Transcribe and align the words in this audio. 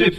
Trip 0.00 0.14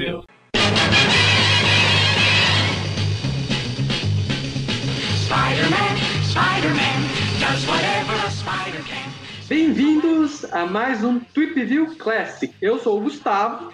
Spider-Man, 5.25 5.97
Spider-Man, 6.29 6.99
does 7.39 7.65
whatever 7.65 8.13
a 8.13 8.29
spider 8.29 8.83
can. 8.83 9.11
Bem-vindos 9.49 10.45
a 10.53 10.67
mais 10.67 11.03
um 11.03 11.19
Tweep 11.19 11.55
View 11.65 11.95
Classic. 11.95 12.53
Eu 12.61 12.77
sou 12.77 12.99
o 12.99 13.01
Gustavo. 13.01 13.73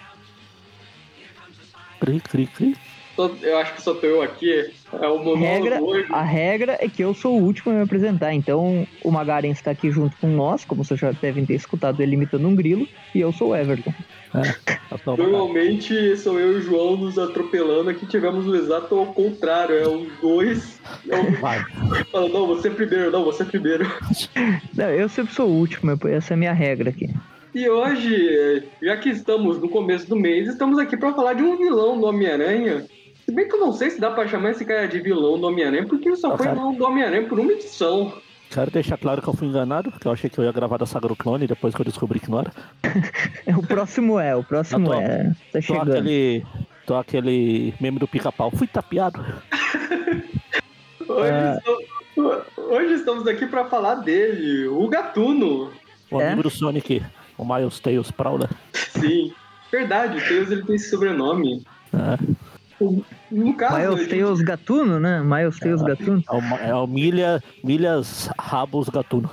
Cri, 2.00 2.20
cri, 2.22 2.46
cri. 2.46 2.76
Eu 3.42 3.58
acho 3.58 3.74
que 3.74 3.82
só 3.82 3.92
tô 3.92 4.06
eu 4.06 4.22
aqui. 4.22 4.72
É 4.92 5.06
o 5.06 5.18
monólogo 5.18 5.36
regra, 5.38 5.82
hoje. 5.82 6.06
a 6.10 6.22
regra 6.22 6.78
é 6.80 6.88
que 6.88 7.02
eu 7.02 7.12
sou 7.14 7.38
o 7.38 7.42
último 7.44 7.72
a 7.72 7.76
me 7.76 7.82
apresentar, 7.82 8.32
então 8.32 8.86
o 9.04 9.10
Magaren 9.10 9.50
está 9.50 9.70
aqui 9.70 9.90
junto 9.90 10.16
com 10.18 10.28
nós, 10.28 10.64
como 10.64 10.82
vocês 10.82 10.98
já 10.98 11.10
devem 11.12 11.44
ter 11.44 11.54
escutado 11.54 12.00
ele 12.02 12.14
imitando 12.14 12.48
um 12.48 12.54
grilo, 12.54 12.88
e 13.14 13.20
eu 13.20 13.32
sou 13.32 13.50
o 13.50 13.56
Everton. 13.56 13.92
Tá 14.88 14.96
bom, 15.04 15.16
Normalmente 15.18 16.16
sou 16.16 16.38
eu 16.40 16.52
e 16.52 16.56
o 16.56 16.62
João 16.62 16.96
nos 16.96 17.18
atropelando. 17.18 17.90
Aqui 17.90 18.06
tivemos 18.06 18.46
o 18.46 18.54
exato 18.56 18.94
ao 18.94 19.06
contrário. 19.06 19.74
É 19.74 19.86
os 19.86 20.08
dois. 20.20 20.80
É 21.08 21.16
o- 21.18 21.32
Vai. 21.40 21.62
Falando, 22.10 22.32
não, 22.32 22.46
você 22.46 22.70
primeiro, 22.70 23.10
não, 23.10 23.22
você 23.24 23.44
primeiro. 23.44 23.86
Não, 24.74 24.88
eu 24.90 25.08
sempre 25.08 25.34
sou 25.34 25.46
o 25.48 25.52
último, 25.54 25.92
essa 26.08 26.32
é 26.32 26.34
a 26.34 26.38
minha 26.38 26.52
regra 26.54 26.88
aqui. 26.90 27.08
E 27.54 27.68
hoje, 27.68 28.64
já 28.82 28.96
que 28.96 29.08
estamos 29.10 29.58
no 29.60 29.68
começo 29.68 30.08
do 30.08 30.16
mês, 30.16 30.48
estamos 30.48 30.78
aqui 30.78 30.96
pra 30.96 31.12
falar 31.12 31.32
de 31.34 31.42
um 31.42 31.56
vilão 31.56 31.98
do 32.00 32.06
Homem-Aranha. 32.06 32.84
Se 33.28 33.34
bem 33.34 33.46
que 33.46 33.54
eu 33.56 33.60
não 33.60 33.72
sei 33.74 33.90
se 33.90 34.00
dá 34.00 34.10
pra 34.10 34.26
chamar 34.26 34.52
esse 34.52 34.64
cara 34.64 34.88
de 34.88 34.98
vilão 35.00 35.38
do 35.38 35.46
Homem-Aranha, 35.48 35.86
porque 35.86 36.08
ele 36.08 36.16
só 36.16 36.32
Ah, 36.32 36.36
foi 36.38 36.46
cara. 36.46 36.56
vilão 36.56 36.72
do 36.74 36.82
Homem-Aranha 36.82 37.28
por 37.28 37.38
uma 37.38 37.52
edição. 37.52 38.10
Quero 38.50 38.70
deixar 38.70 38.96
claro 38.96 39.20
que 39.20 39.28
eu 39.28 39.34
fui 39.34 39.46
enganado, 39.46 39.90
porque 39.90 40.08
eu 40.08 40.12
achei 40.12 40.30
que 40.30 40.38
eu 40.38 40.44
ia 40.44 40.52
gravar 40.52 40.78
da 40.78 40.86
saga 40.86 41.08
do 41.08 41.14
clone 41.14 41.46
depois 41.46 41.74
que 41.74 41.80
eu 41.82 41.84
descobri 41.84 42.20
que 42.20 42.30
não 42.30 42.40
era. 42.40 42.50
O 43.58 43.66
próximo 43.66 44.18
é, 44.18 44.34
o 44.34 44.42
próximo 44.42 44.86
tô- 44.86 44.94
é. 44.94 45.24
Tá 45.24 45.34
Tô 45.52 45.60
chegando. 45.60 45.90
aquele. 45.92 46.46
Tô 46.86 46.96
aquele 46.96 47.74
meme 47.78 47.98
do 47.98 48.08
pica-pau. 48.08 48.50
Fui 48.50 48.66
tapeado. 48.66 49.22
Hoje, 51.06 51.30
Ah. 51.30 51.58
estamos, 51.58 52.42
hoje 52.56 52.94
estamos 52.94 53.26
aqui 53.26 53.46
pra 53.46 53.66
falar 53.66 53.96
dele, 53.96 54.68
o 54.68 54.88
Gatuno. 54.88 55.70
O 56.10 56.18
É? 56.18 56.28
amigo 56.28 56.44
do 56.44 56.50
Sonic, 56.50 57.02
o 57.36 57.44
Miles 57.44 57.78
Tails 57.78 58.10
Prowler. 58.10 58.48
Sim, 58.72 59.34
verdade, 59.70 60.16
o 60.16 60.20
Tails 60.26 60.50
ele 60.50 60.62
tem 60.64 60.76
esse 60.76 60.88
sobrenome. 60.88 61.62
É, 61.92 62.18
O- 62.80 63.02
No 63.30 63.54
caso, 63.54 63.76
Miles 63.76 63.98
gente- 64.00 64.10
Tails 64.10 64.40
Gatuno, 64.40 65.00
né? 65.00 65.20
Miles 65.22 65.58
Tails 65.58 65.82
Gatuno. 65.82 66.22
é, 66.28 66.32
o, 66.32 66.40
Ma- 66.40 66.56
é 66.60 66.74
o 66.74 66.86
Milha, 66.86 67.42
Milhas 67.64 68.30
Rabos 68.38 68.88
Gatuno. 68.88 69.30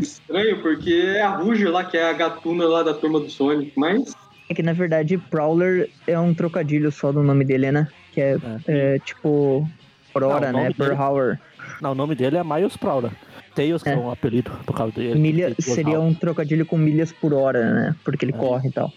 estranho, 0.00 0.62
porque 0.62 0.92
é 1.16 1.22
a 1.22 1.36
Ruge 1.36 1.66
lá, 1.66 1.84
que 1.84 1.96
é 1.96 2.08
a 2.08 2.12
gatuna 2.12 2.64
lá 2.66 2.82
da 2.82 2.94
turma 2.94 3.20
do 3.20 3.28
Sonic, 3.30 3.72
mas 3.76 4.14
É 4.48 4.54
que 4.54 4.62
na 4.62 4.72
verdade 4.72 5.18
Prowler 5.18 5.90
é 6.06 6.18
um 6.18 6.32
trocadilho 6.32 6.90
só 6.92 7.10
do 7.12 7.22
nome 7.22 7.44
dele, 7.44 7.70
né? 7.72 7.88
Que 8.12 8.20
é, 8.20 8.38
é, 8.66 8.98
tipo. 9.00 9.68
Por 10.12 10.22
hora, 10.22 10.50
né? 10.52 10.70
Per 10.72 10.98
hour. 10.98 11.36
Não, 11.82 11.92
o 11.92 11.94
nome 11.94 12.14
dele 12.14 12.38
é 12.38 12.44
Miles 12.44 12.76
Prowler. 12.76 13.10
Tails, 13.56 13.82
que 13.82 13.88
é, 13.88 13.92
É. 13.94 13.96
um 13.96 14.10
apelido 14.10 14.52
por 14.66 14.76
causa 14.76 14.92
dele. 14.94 15.18
Milha 15.18 15.54
seria 15.58 15.98
um 15.98 16.12
trocadilho 16.14 16.64
com 16.66 16.76
milhas 16.76 17.10
por 17.10 17.32
hora, 17.32 17.72
né? 17.72 17.96
Porque 18.04 18.24
ele 18.24 18.32
É. 18.32 18.36
corre 18.38 18.68
e 18.68 18.72
tal. 18.72 18.92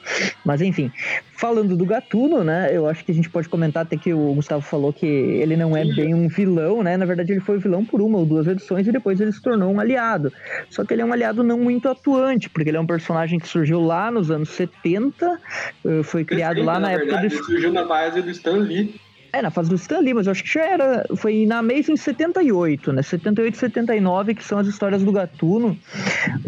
Mas 0.46 0.62
enfim, 0.62 0.92
falando 1.36 1.76
do 1.78 1.86
Gatuno, 1.86 2.44
né? 2.44 2.70
Eu 2.72 2.88
acho 2.88 3.04
que 3.06 3.12
a 3.12 3.16
gente 3.16 3.30
pode 3.30 3.48
comentar 3.50 3.84
até 3.84 3.96
que 3.98 4.14
o 4.14 4.34
Gustavo 4.34 4.62
falou 4.62 4.92
que 4.92 5.06
ele 5.06 5.56
não 5.56 5.76
é 5.76 5.84
Sim. 5.86 5.96
bem 5.96 6.14
um 6.14 6.28
vilão, 6.28 6.84
né? 6.84 6.98
Na 6.98 7.06
verdade, 7.06 7.32
ele 7.32 7.40
foi 7.40 7.58
vilão 7.58 7.84
por 7.86 8.02
uma 8.02 8.18
ou 8.18 8.26
duas 8.26 8.46
edições 8.48 8.86
e 8.88 8.92
depois 8.92 9.20
ele 9.22 9.32
se 9.32 9.42
tornou 9.42 9.72
um 9.74 9.80
aliado. 9.80 10.32
Só 10.70 10.84
que 10.84 10.94
ele 10.94 11.02
é 11.02 11.06
um 11.06 11.14
aliado 11.14 11.42
não 11.44 11.58
muito 11.60 11.88
atuante, 11.88 12.50
porque 12.50 12.70
ele 12.70 12.78
é 12.78 12.82
um 12.82 12.86
personagem 12.88 13.40
que 13.40 13.48
surgiu 13.48 13.80
lá 13.80 14.12
nos 14.12 14.30
anos 14.30 14.50
70, 14.50 15.40
eh, 15.86 16.04
foi 16.04 16.26
criado 16.26 16.62
lá 16.62 16.78
na, 16.80 16.92
época 16.92 17.06
verdade, 17.06 17.28
do 17.30 17.36
ele 17.36 17.44
surgiu 17.44 17.72
na 17.72 17.86
base 17.86 18.22
do 18.22 18.30
Stan 18.30 18.58
Lee. 18.58 18.94
É, 19.32 19.42
na 19.42 19.52
fase 19.52 19.70
do 19.70 19.76
Stan 19.76 20.00
Lee, 20.00 20.14
mas 20.14 20.26
eu 20.28 20.32
acho 20.32 20.44
que 20.44 20.50
já 20.54 20.64
era. 20.66 21.06
Foi 21.16 21.46
na 21.46 21.60
Amazing 21.60 21.96
78, 21.98 22.92
né? 22.94 23.02
78 23.02 23.54
e 23.54 23.58
79, 23.58 24.36
que 24.36 24.44
são 24.44 24.58
as 24.60 24.68
histórias 24.68 25.04
do 25.04 25.12
Gatuno. 25.12 25.78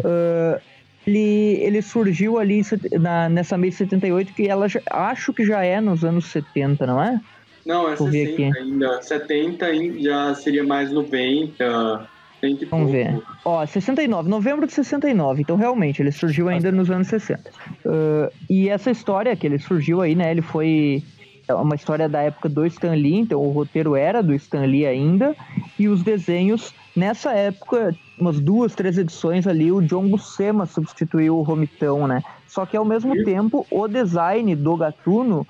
Ah, 0.04 0.60
ele, 1.06 1.58
ele 1.60 1.82
surgiu 1.82 2.38
ali 2.38 2.60
em 2.60 2.98
na, 2.98 3.28
nessa 3.28 3.54
Amazing 3.56 3.72
78, 3.72 4.32
que 4.34 4.48
ela 4.48 4.68
já- 4.68 4.80
acho 4.90 5.32
que 5.32 5.44
já 5.44 5.64
é 5.64 5.80
nos 5.80 6.04
anos 6.04 6.26
70, 6.26 6.86
não 6.86 7.02
é? 7.02 7.20
Não, 7.66 7.88
é 7.90 7.94
Vou 7.94 8.08
ver 8.08 8.26
60 8.36 8.58
ainda. 8.58 9.02
70 9.02 9.66
ainda 9.66 10.00
já 10.00 10.34
seria 10.34 10.64
mais 10.64 10.90
90. 10.92 12.08
100 12.40 12.58
e 12.60 12.64
Vamos 12.64 12.90
ver. 12.90 13.22
Ó, 13.44 13.64
69, 13.64 14.28
novembro 14.28 14.66
de 14.66 14.72
69. 14.72 15.42
Então, 15.42 15.54
realmente, 15.56 16.02
ele 16.02 16.10
surgiu 16.10 16.48
ainda 16.48 16.72
nos 16.72 16.90
anos 16.90 17.06
60. 17.06 17.40
Ah, 17.86 18.30
e 18.50 18.68
essa 18.68 18.90
história 18.90 19.34
que 19.36 19.46
ele 19.46 19.58
surgiu 19.60 20.00
aí, 20.00 20.14
né? 20.16 20.30
Ele 20.32 20.42
foi 20.42 21.02
é 21.52 21.62
uma 21.62 21.74
história 21.74 22.08
da 22.08 22.20
época 22.20 22.48
do 22.48 22.66
Stan 22.66 22.92
Lee, 22.94 23.20
então 23.20 23.40
o 23.40 23.50
roteiro 23.50 23.94
era 23.96 24.22
do 24.22 24.34
Stan 24.34 24.64
Lee 24.64 24.86
ainda. 24.86 25.34
E 25.78 25.88
os 25.88 26.02
desenhos, 26.02 26.74
nessa 26.96 27.32
época, 27.32 27.94
umas 28.18 28.40
duas, 28.40 28.74
três 28.74 28.98
edições 28.98 29.46
ali, 29.46 29.70
o 29.70 29.80
John 29.82 30.08
Buscema 30.08 30.66
substituiu 30.66 31.36
o 31.36 31.42
Romitão, 31.42 32.06
né? 32.06 32.22
Só 32.46 32.66
que 32.66 32.76
ao 32.76 32.84
mesmo 32.84 33.14
Sim. 33.16 33.24
tempo, 33.24 33.66
o 33.70 33.88
design 33.88 34.54
do 34.56 34.76
Gatuno 34.76 35.46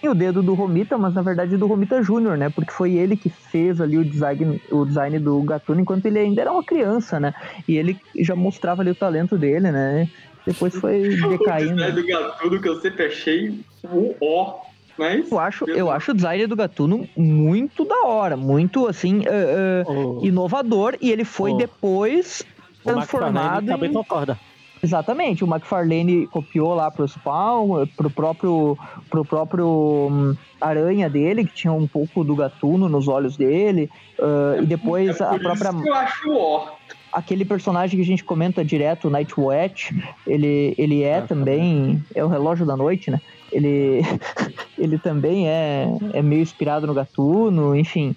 tem 0.00 0.10
o 0.10 0.14
dedo 0.14 0.42
do 0.42 0.54
Romita, 0.54 0.98
mas 0.98 1.14
na 1.14 1.22
verdade 1.22 1.56
do 1.56 1.66
Romita 1.68 2.02
Júnior, 2.02 2.36
né? 2.36 2.50
Porque 2.50 2.72
foi 2.72 2.94
ele 2.94 3.16
que 3.16 3.30
fez 3.30 3.80
ali 3.80 3.96
o 3.96 4.04
design, 4.04 4.60
o 4.70 4.84
design 4.84 5.18
do 5.20 5.40
Gatuno 5.42 5.80
enquanto 5.80 6.06
ele 6.06 6.18
ainda 6.18 6.40
era 6.40 6.52
uma 6.52 6.64
criança, 6.64 7.20
né? 7.20 7.32
E 7.68 7.76
ele 7.76 7.96
já 8.18 8.34
mostrava 8.34 8.82
ali 8.82 8.90
o 8.90 8.96
talento 8.96 9.38
dele, 9.38 9.70
né? 9.70 10.08
Depois 10.44 10.74
foi 10.74 11.14
O 11.24 11.28
decaindo. 11.28 11.76
design 11.76 11.92
do 11.92 12.06
Gatuno 12.06 12.60
que 12.60 12.68
eu 12.68 12.80
sempre 12.80 13.06
achei 13.06 13.50
um 13.84 14.12
ó. 14.20 14.71
Mas. 14.98 15.30
Eu 15.30 15.38
acho, 15.38 15.70
eu 15.70 15.90
acho 15.90 16.10
o 16.10 16.14
design 16.14 16.46
do 16.46 16.56
Gatuno 16.56 17.08
muito 17.16 17.84
da 17.84 18.02
hora, 18.06 18.36
muito 18.36 18.86
assim, 18.86 19.22
eh, 19.24 19.84
eh, 19.86 19.90
O, 19.90 20.20
inovador, 20.22 20.96
e 21.00 21.10
ele 21.10 21.24
foi 21.24 21.52
Oh. 21.52 21.56
depois 21.56 22.42
o 22.84 22.90
McFarlane 22.90 23.32
transformado 23.32 23.66
também 23.66 23.90
em... 23.90 23.92
concorda. 23.92 24.38
Exatamente, 24.84 25.44
o 25.44 25.46
McFarlane 25.46 26.26
copiou 26.26 26.74
lá 26.74 26.90
pro 26.90 27.06
Spawn, 27.06 27.86
pro 27.96 28.10
próprio, 28.10 28.76
pro 29.08 29.24
próprio 29.24 30.08
hum, 30.10 30.34
Aranha 30.60 31.08
dele, 31.08 31.44
que 31.44 31.54
tinha 31.54 31.72
um 31.72 31.86
pouco 31.86 32.24
do 32.24 32.34
gatuno 32.34 32.88
nos 32.88 33.06
olhos 33.06 33.36
dele, 33.36 33.88
ah, 34.20 34.56
e 34.60 34.66
depois 34.66 35.20
é 35.20 35.24
a 35.24 35.38
própria 35.38 35.70
eu 35.86 35.94
acho 35.94 36.32
ó. 36.36 36.66
aquele 37.12 37.44
personagem 37.44 37.96
que 37.96 38.02
a 38.02 38.06
gente 38.06 38.24
comenta 38.24 38.64
direto, 38.64 39.06
o 39.06 39.10
Nightwatch, 39.10 39.94
ele, 40.26 40.74
ele 40.76 41.02
é 41.04 41.18
Ah, 41.18 41.22
também. 41.22 42.02
É 42.12 42.24
o 42.24 42.28
relógio 42.28 42.66
da 42.66 42.76
noite, 42.76 43.08
né? 43.08 43.20
Ele, 43.52 44.00
ele 44.78 44.98
também 44.98 45.48
é, 45.48 45.86
é 46.12 46.22
meio 46.22 46.42
inspirado 46.42 46.86
no 46.86 46.94
gatuno, 46.94 47.76
enfim. 47.76 48.16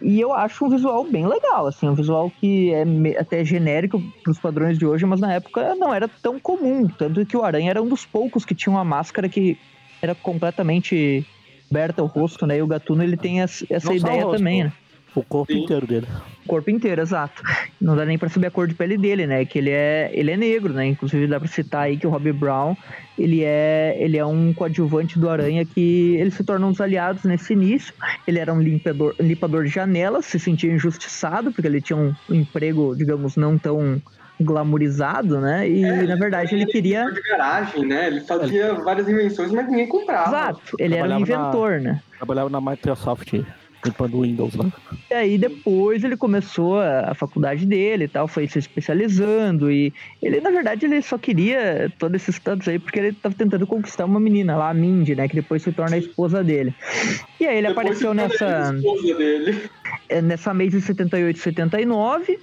E 0.00 0.20
eu 0.20 0.32
acho 0.32 0.64
um 0.64 0.68
visual 0.68 1.04
bem 1.10 1.26
legal, 1.26 1.66
assim, 1.66 1.88
um 1.88 1.94
visual 1.94 2.30
que 2.40 2.72
é 2.72 2.84
até 3.18 3.44
genérico 3.44 4.02
pros 4.22 4.38
padrões 4.38 4.78
de 4.78 4.86
hoje, 4.86 5.04
mas 5.04 5.20
na 5.20 5.32
época 5.32 5.74
não 5.74 5.92
era 5.92 6.08
tão 6.08 6.38
comum. 6.38 6.86
Tanto 6.86 7.24
que 7.26 7.36
o 7.36 7.42
Aranha 7.42 7.70
era 7.70 7.82
um 7.82 7.88
dos 7.88 8.06
poucos 8.06 8.44
que 8.44 8.54
tinha 8.54 8.72
uma 8.72 8.84
máscara 8.84 9.28
que 9.28 9.58
era 10.02 10.14
completamente 10.14 11.26
aberta 11.70 12.02
o 12.02 12.06
rosto, 12.06 12.46
né? 12.46 12.58
E 12.58 12.62
o 12.62 12.66
gatuno 12.66 13.02
ele 13.02 13.16
tem 13.16 13.42
essa, 13.42 13.66
essa 13.68 13.92
ideia 13.92 14.26
também, 14.26 14.64
né? 14.64 14.72
O 15.14 15.22
corpo 15.22 15.52
Sim. 15.52 15.64
inteiro 15.64 15.86
dele. 15.86 16.06
O 16.44 16.48
corpo 16.48 16.70
inteiro, 16.70 17.00
exato. 17.00 17.42
Não 17.80 17.96
dá 17.96 18.04
nem 18.04 18.18
pra 18.18 18.28
saber 18.28 18.48
a 18.48 18.50
cor 18.50 18.66
de 18.68 18.74
pele 18.74 18.98
dele, 18.98 19.26
né? 19.26 19.44
Que 19.44 19.58
ele 19.58 19.70
é, 19.70 20.10
ele 20.12 20.30
é 20.30 20.36
negro, 20.36 20.72
né? 20.72 20.86
Inclusive 20.86 21.26
dá 21.26 21.38
pra 21.40 21.48
citar 21.48 21.82
aí 21.82 21.96
que 21.96 22.06
o 22.06 22.10
Robbie 22.10 22.32
Brown, 22.32 22.76
ele 23.18 23.42
é, 23.42 23.96
ele 23.98 24.16
é 24.18 24.24
um 24.26 24.52
coadjuvante 24.52 25.18
do 25.18 25.28
Aranha 25.30 25.64
que 25.64 26.16
ele 26.16 26.30
se 26.30 26.44
torna 26.44 26.66
um 26.66 26.70
dos 26.72 26.80
aliados 26.80 27.24
nesse 27.24 27.52
início. 27.54 27.94
Ele 28.26 28.38
era 28.38 28.52
um 28.52 28.60
limpador, 28.60 29.14
limpador 29.18 29.64
de 29.64 29.70
janelas, 29.70 30.26
se 30.26 30.38
sentia 30.38 30.70
injustiçado 30.72 31.50
porque 31.52 31.66
ele 31.66 31.80
tinha 31.80 31.96
um 31.96 32.14
emprego, 32.30 32.94
digamos, 32.94 33.36
não 33.36 33.56
tão 33.56 34.00
glamourizado, 34.40 35.40
né? 35.40 35.68
E 35.68 35.84
É, 35.84 36.02
na 36.02 36.16
verdade 36.16 36.54
ele 36.54 36.66
queria 36.66 37.10
de 37.10 37.20
garagem, 37.22 37.86
né? 37.86 38.08
Ele 38.08 38.20
fazia 38.20 38.74
várias 38.74 39.08
invenções, 39.08 39.50
mas 39.50 39.66
ninguém 39.68 39.86
comprava. 39.88 40.28
Exato, 40.28 40.76
ele 40.78 40.94
era 40.94 41.04
um 41.04 41.08
Trabalhava 41.08 41.26
na- 41.42 41.48
inventor, 41.48 41.80
né? 41.80 42.00
Trabalhava 42.18 42.50
na 42.50 42.60
Microsoft 42.60 43.32
limpando 43.84 44.18
o 44.18 44.22
Windows 44.22 44.54
lá. 44.54 44.66
E 45.10 45.14
aí 45.14 45.38
depois 45.38 46.02
ele 46.02 46.16
começou 46.16 46.78
a, 46.80 47.10
a 47.10 47.14
faculdade 47.14 47.66
dele 47.66 48.04
e 48.04 48.08
tal, 48.08 48.26
foi 48.26 48.46
se 48.48 48.58
especializando 48.58 49.70
e 49.70 49.92
ele, 50.22 50.40
na 50.40 50.50
verdade, 50.50 50.86
ele 50.86 51.00
só 51.02 51.18
queria 51.18 51.92
todos 51.98 52.22
esses 52.22 52.36
status 52.36 52.66
aí 52.68 52.78
porque 52.78 52.98
ele 52.98 53.12
tava 53.12 53.34
tentando 53.34 53.66
conquistar 53.66 54.04
uma 54.04 54.18
menina 54.20 54.56
lá, 54.56 54.70
a 54.70 54.74
Mindy, 54.74 55.14
né, 55.14 55.28
que 55.28 55.34
depois 55.34 55.62
se 55.62 55.72
torna 55.72 55.96
a 55.96 55.98
esposa 55.98 56.42
dele. 56.42 56.74
E 57.40 57.46
aí 57.46 57.58
ele 57.58 57.68
Depois 57.68 57.86
apareceu 57.86 58.14
nessa, 58.14 58.70
a 58.70 58.74
esposa 58.74 59.14
dele. 59.16 59.70
é, 60.08 60.22
nessa 60.22 60.54
mês 60.54 60.72
de 60.72 60.80
78 60.80 61.36
e 61.36 61.40
79. 61.40 62.38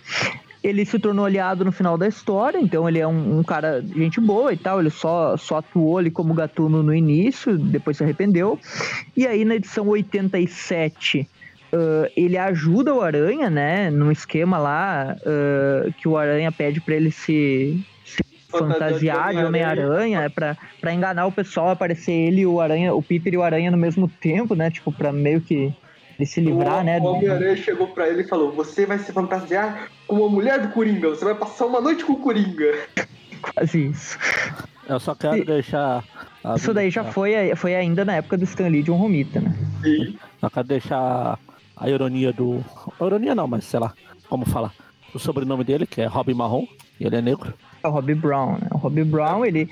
Ele 0.63 0.85
se 0.85 0.99
tornou 0.99 1.25
aliado 1.25 1.65
no 1.65 1.71
final 1.71 1.97
da 1.97 2.07
história, 2.07 2.59
então 2.59 2.87
ele 2.87 2.99
é 2.99 3.07
um, 3.07 3.39
um 3.39 3.43
cara 3.43 3.81
de 3.81 3.97
gente 3.97 4.21
boa 4.21 4.53
e 4.53 4.57
tal. 4.57 4.79
Ele 4.79 4.91
só, 4.91 5.35
só 5.35 5.57
atuou 5.57 5.97
ali 5.97 6.11
como 6.11 6.33
gatuno 6.33 6.83
no 6.83 6.93
início, 6.93 7.57
depois 7.57 7.97
se 7.97 8.03
arrependeu. 8.03 8.59
E 9.17 9.25
aí 9.25 9.43
na 9.43 9.55
edição 9.55 9.87
87, 9.87 11.27
ah, 11.73 12.11
ele 12.15 12.37
ajuda 12.37 12.93
o 12.93 13.01
Aranha, 13.01 13.49
né? 13.49 13.89
Num 13.89 14.11
esquema 14.11 14.57
lá 14.57 15.15
ah, 15.25 15.89
que 15.97 16.07
o 16.07 16.17
Aranha 16.17 16.51
pede 16.51 16.81
pra 16.81 16.95
ele 16.95 17.11
se, 17.11 17.83
se 18.05 18.23
fantasiar 18.49 19.33
de 19.33 19.43
Homem-Aranha, 19.43 20.21
é 20.21 20.29
pra, 20.29 20.57
pra 20.79 20.93
enganar 20.93 21.25
o 21.25 21.31
pessoal, 21.31 21.69
aparecer 21.69 22.11
ele 22.11 22.41
e 22.41 22.45
o 22.45 22.59
Aranha, 22.59 22.93
o 22.93 23.01
Peter 23.01 23.33
e 23.33 23.37
o 23.37 23.43
Aranha 23.43 23.71
no 23.71 23.77
mesmo 23.77 24.07
tempo, 24.07 24.53
né? 24.53 24.69
Tipo, 24.69 24.91
pra 24.91 25.11
meio 25.11 25.41
que 25.41 25.73
ele 26.21 26.25
se 26.27 26.39
livrar, 26.39 26.81
o, 26.81 26.83
né? 26.83 26.99
O 26.99 27.03
Homem-Aranha 27.05 27.55
chegou 27.57 27.87
pra 27.87 28.07
ele 28.07 28.21
e 28.21 28.27
falou: 28.27 28.51
Você 28.51 28.85
vai 28.85 28.99
se 28.99 29.11
fantasiar 29.11 29.89
como 30.07 30.25
a 30.25 30.29
mulher 30.29 30.59
do 30.59 30.69
Coringa, 30.73 31.09
você 31.09 31.25
vai 31.25 31.35
passar 31.35 31.65
uma 31.65 31.81
noite 31.81 32.05
com 32.05 32.13
o 32.13 32.19
Coringa. 32.19 32.73
Quase 33.41 33.87
isso. 33.87 34.17
Eu 34.87 34.99
só 34.99 35.15
quero 35.15 35.37
E- 35.37 35.45
deixar. 35.45 36.03
a- 36.43 36.55
Isso 36.55 36.73
daí 36.73 36.89
já 36.91 37.03
foi, 37.03 37.33
foi 37.55 37.75
ainda 37.75 38.05
na 38.05 38.15
época 38.15 38.37
do 38.37 38.43
Stan 38.43 38.67
Lee 38.67 38.83
de 38.83 38.91
um 38.91 38.95
Romita, 38.95 39.39
né? 39.41 39.55
Sim. 39.83 40.17
Só 40.39 40.49
quero 40.49 40.67
deixar 40.67 41.39
a 41.77 41.89
ironia 41.89 42.31
do. 42.31 42.63
A 42.99 43.05
ironia 43.05 43.33
não, 43.33 43.47
mas 43.47 43.63
sei 43.63 43.79
lá, 43.79 43.93
como 44.29 44.45
falar. 44.45 44.73
O 45.13 45.19
sobrenome 45.19 45.63
dele, 45.63 45.85
que 45.85 46.01
é 46.01 46.05
Robin 46.05 46.33
Marrom, 46.33 46.65
e 46.99 47.05
ele 47.05 47.15
é 47.17 47.21
negro. 47.21 47.53
É 47.83 47.87
o 47.87 47.91
Robbie 47.91 48.13
Brown, 48.15 48.53
né? 48.53 48.67
O 48.71 48.77
Robbie 48.77 49.03
Brown, 49.03 49.43
ele. 49.45 49.69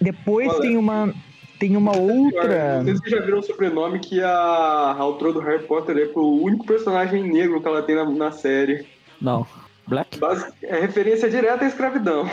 Depois 0.00 0.48
Olha. 0.48 0.60
tem 0.62 0.76
uma. 0.76 1.12
Tem 1.60 1.76
uma 1.76 1.96
outra. 1.96 2.78
Não 2.78 2.84
sei 2.86 2.94
se 2.96 3.00
vocês 3.02 3.10
já 3.12 3.20
viram 3.24 3.38
o 3.38 3.42
sobrenome 3.42 4.00
que 4.00 4.20
a, 4.20 4.28
a 4.32 4.96
autora 4.98 5.32
do 5.34 5.40
Harry 5.40 5.62
Potter 5.64 5.96
é 5.96 6.18
o 6.18 6.42
único 6.42 6.66
personagem 6.66 7.22
negro 7.22 7.60
que 7.60 7.68
ela 7.68 7.82
tem 7.82 7.94
na, 7.94 8.04
na 8.04 8.32
série. 8.32 8.86
Não. 9.20 9.46
Black? 9.86 10.18
Basi- 10.18 10.50
É 10.62 10.80
referência 10.80 11.28
direta 11.30 11.64
à 11.64 11.68
escravidão. 11.68 12.28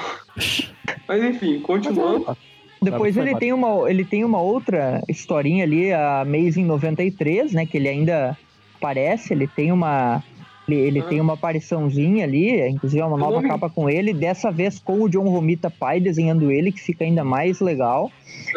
Mas 1.08 1.24
enfim, 1.24 1.60
continuando. 1.60 2.36
Depois 2.82 3.16
Foi 3.16 3.24
ele 3.24 3.36
tem, 3.36 3.52
uma, 3.52 3.90
ele 3.92 4.06
tem 4.06 4.24
uma 4.24 4.40
outra 4.40 5.02
historinha 5.10 5.64
ali, 5.64 5.92
a 5.92 6.22
Amazing 6.22 6.64
93, 6.66 7.52
né? 7.54 7.66
Que 7.66 7.78
ele 7.78 7.90
ainda 7.90 8.38
aparece, 8.78 9.34
ele 9.34 9.48
tem 9.48 9.72
uma. 9.72 10.24
Ele, 10.70 10.76
ele 10.80 11.00
Ah. 11.00 11.04
tem 11.04 11.20
uma 11.20 11.34
apariçãozinha 11.34 12.24
ali, 12.26 12.62
inclusive 12.70 13.02
é 13.02 13.06
uma 13.06 13.18
nova 13.18 13.36
não 13.38 13.42
me- 13.42 13.48
capa 13.50 13.70
com 13.70 13.90
ele, 13.90 14.14
dessa 14.14 14.52
vez 14.52 14.78
com 14.80 15.02
o 15.02 15.10
John 15.10 15.28
Romita 15.28 15.70
pai 15.72 16.00
desenhando 16.00 16.52
ele, 16.52 16.72
que 16.72 16.80
fica 16.82 17.04
ainda 17.04 17.24
mais 17.24 17.60
legal. 17.60 18.12
Se 18.24 18.54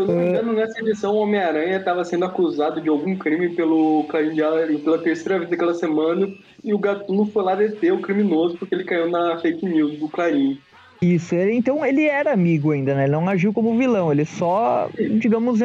eu 0.00 0.06
não 0.06 0.14
me 0.14 0.28
engano, 0.28 0.52
nessa 0.52 0.80
edição, 0.80 1.14
o 1.14 1.18
Homem-Aranha 1.18 1.76
estava 1.76 2.04
sendo 2.04 2.24
acusado 2.24 2.80
de 2.80 2.88
algum 2.88 3.16
crime 3.16 3.50
pelo 3.50 4.06
Diário 4.32 4.78
pela 4.80 4.98
terceira 4.98 5.38
vez 5.38 5.50
daquela 5.50 5.74
semana. 5.74 6.28
E 6.62 6.74
o 6.74 6.78
Gatuno 6.78 7.26
foi 7.26 7.42
lá 7.42 7.54
deter 7.54 7.92
o 7.92 8.00
criminoso 8.00 8.56
porque 8.56 8.74
ele 8.74 8.84
caiu 8.84 9.10
na 9.10 9.38
fake 9.38 9.64
news 9.66 9.98
do 9.98 10.08
Clarim. 10.08 10.58
Isso, 11.00 11.34
ele, 11.34 11.54
então 11.54 11.86
ele 11.86 12.04
era 12.04 12.32
amigo 12.32 12.72
ainda, 12.72 12.94
né? 12.94 13.04
Ele 13.04 13.12
não 13.12 13.28
agiu 13.28 13.52
como 13.52 13.76
vilão, 13.78 14.10
ele 14.10 14.24
só, 14.24 14.90
digamos, 15.20 15.60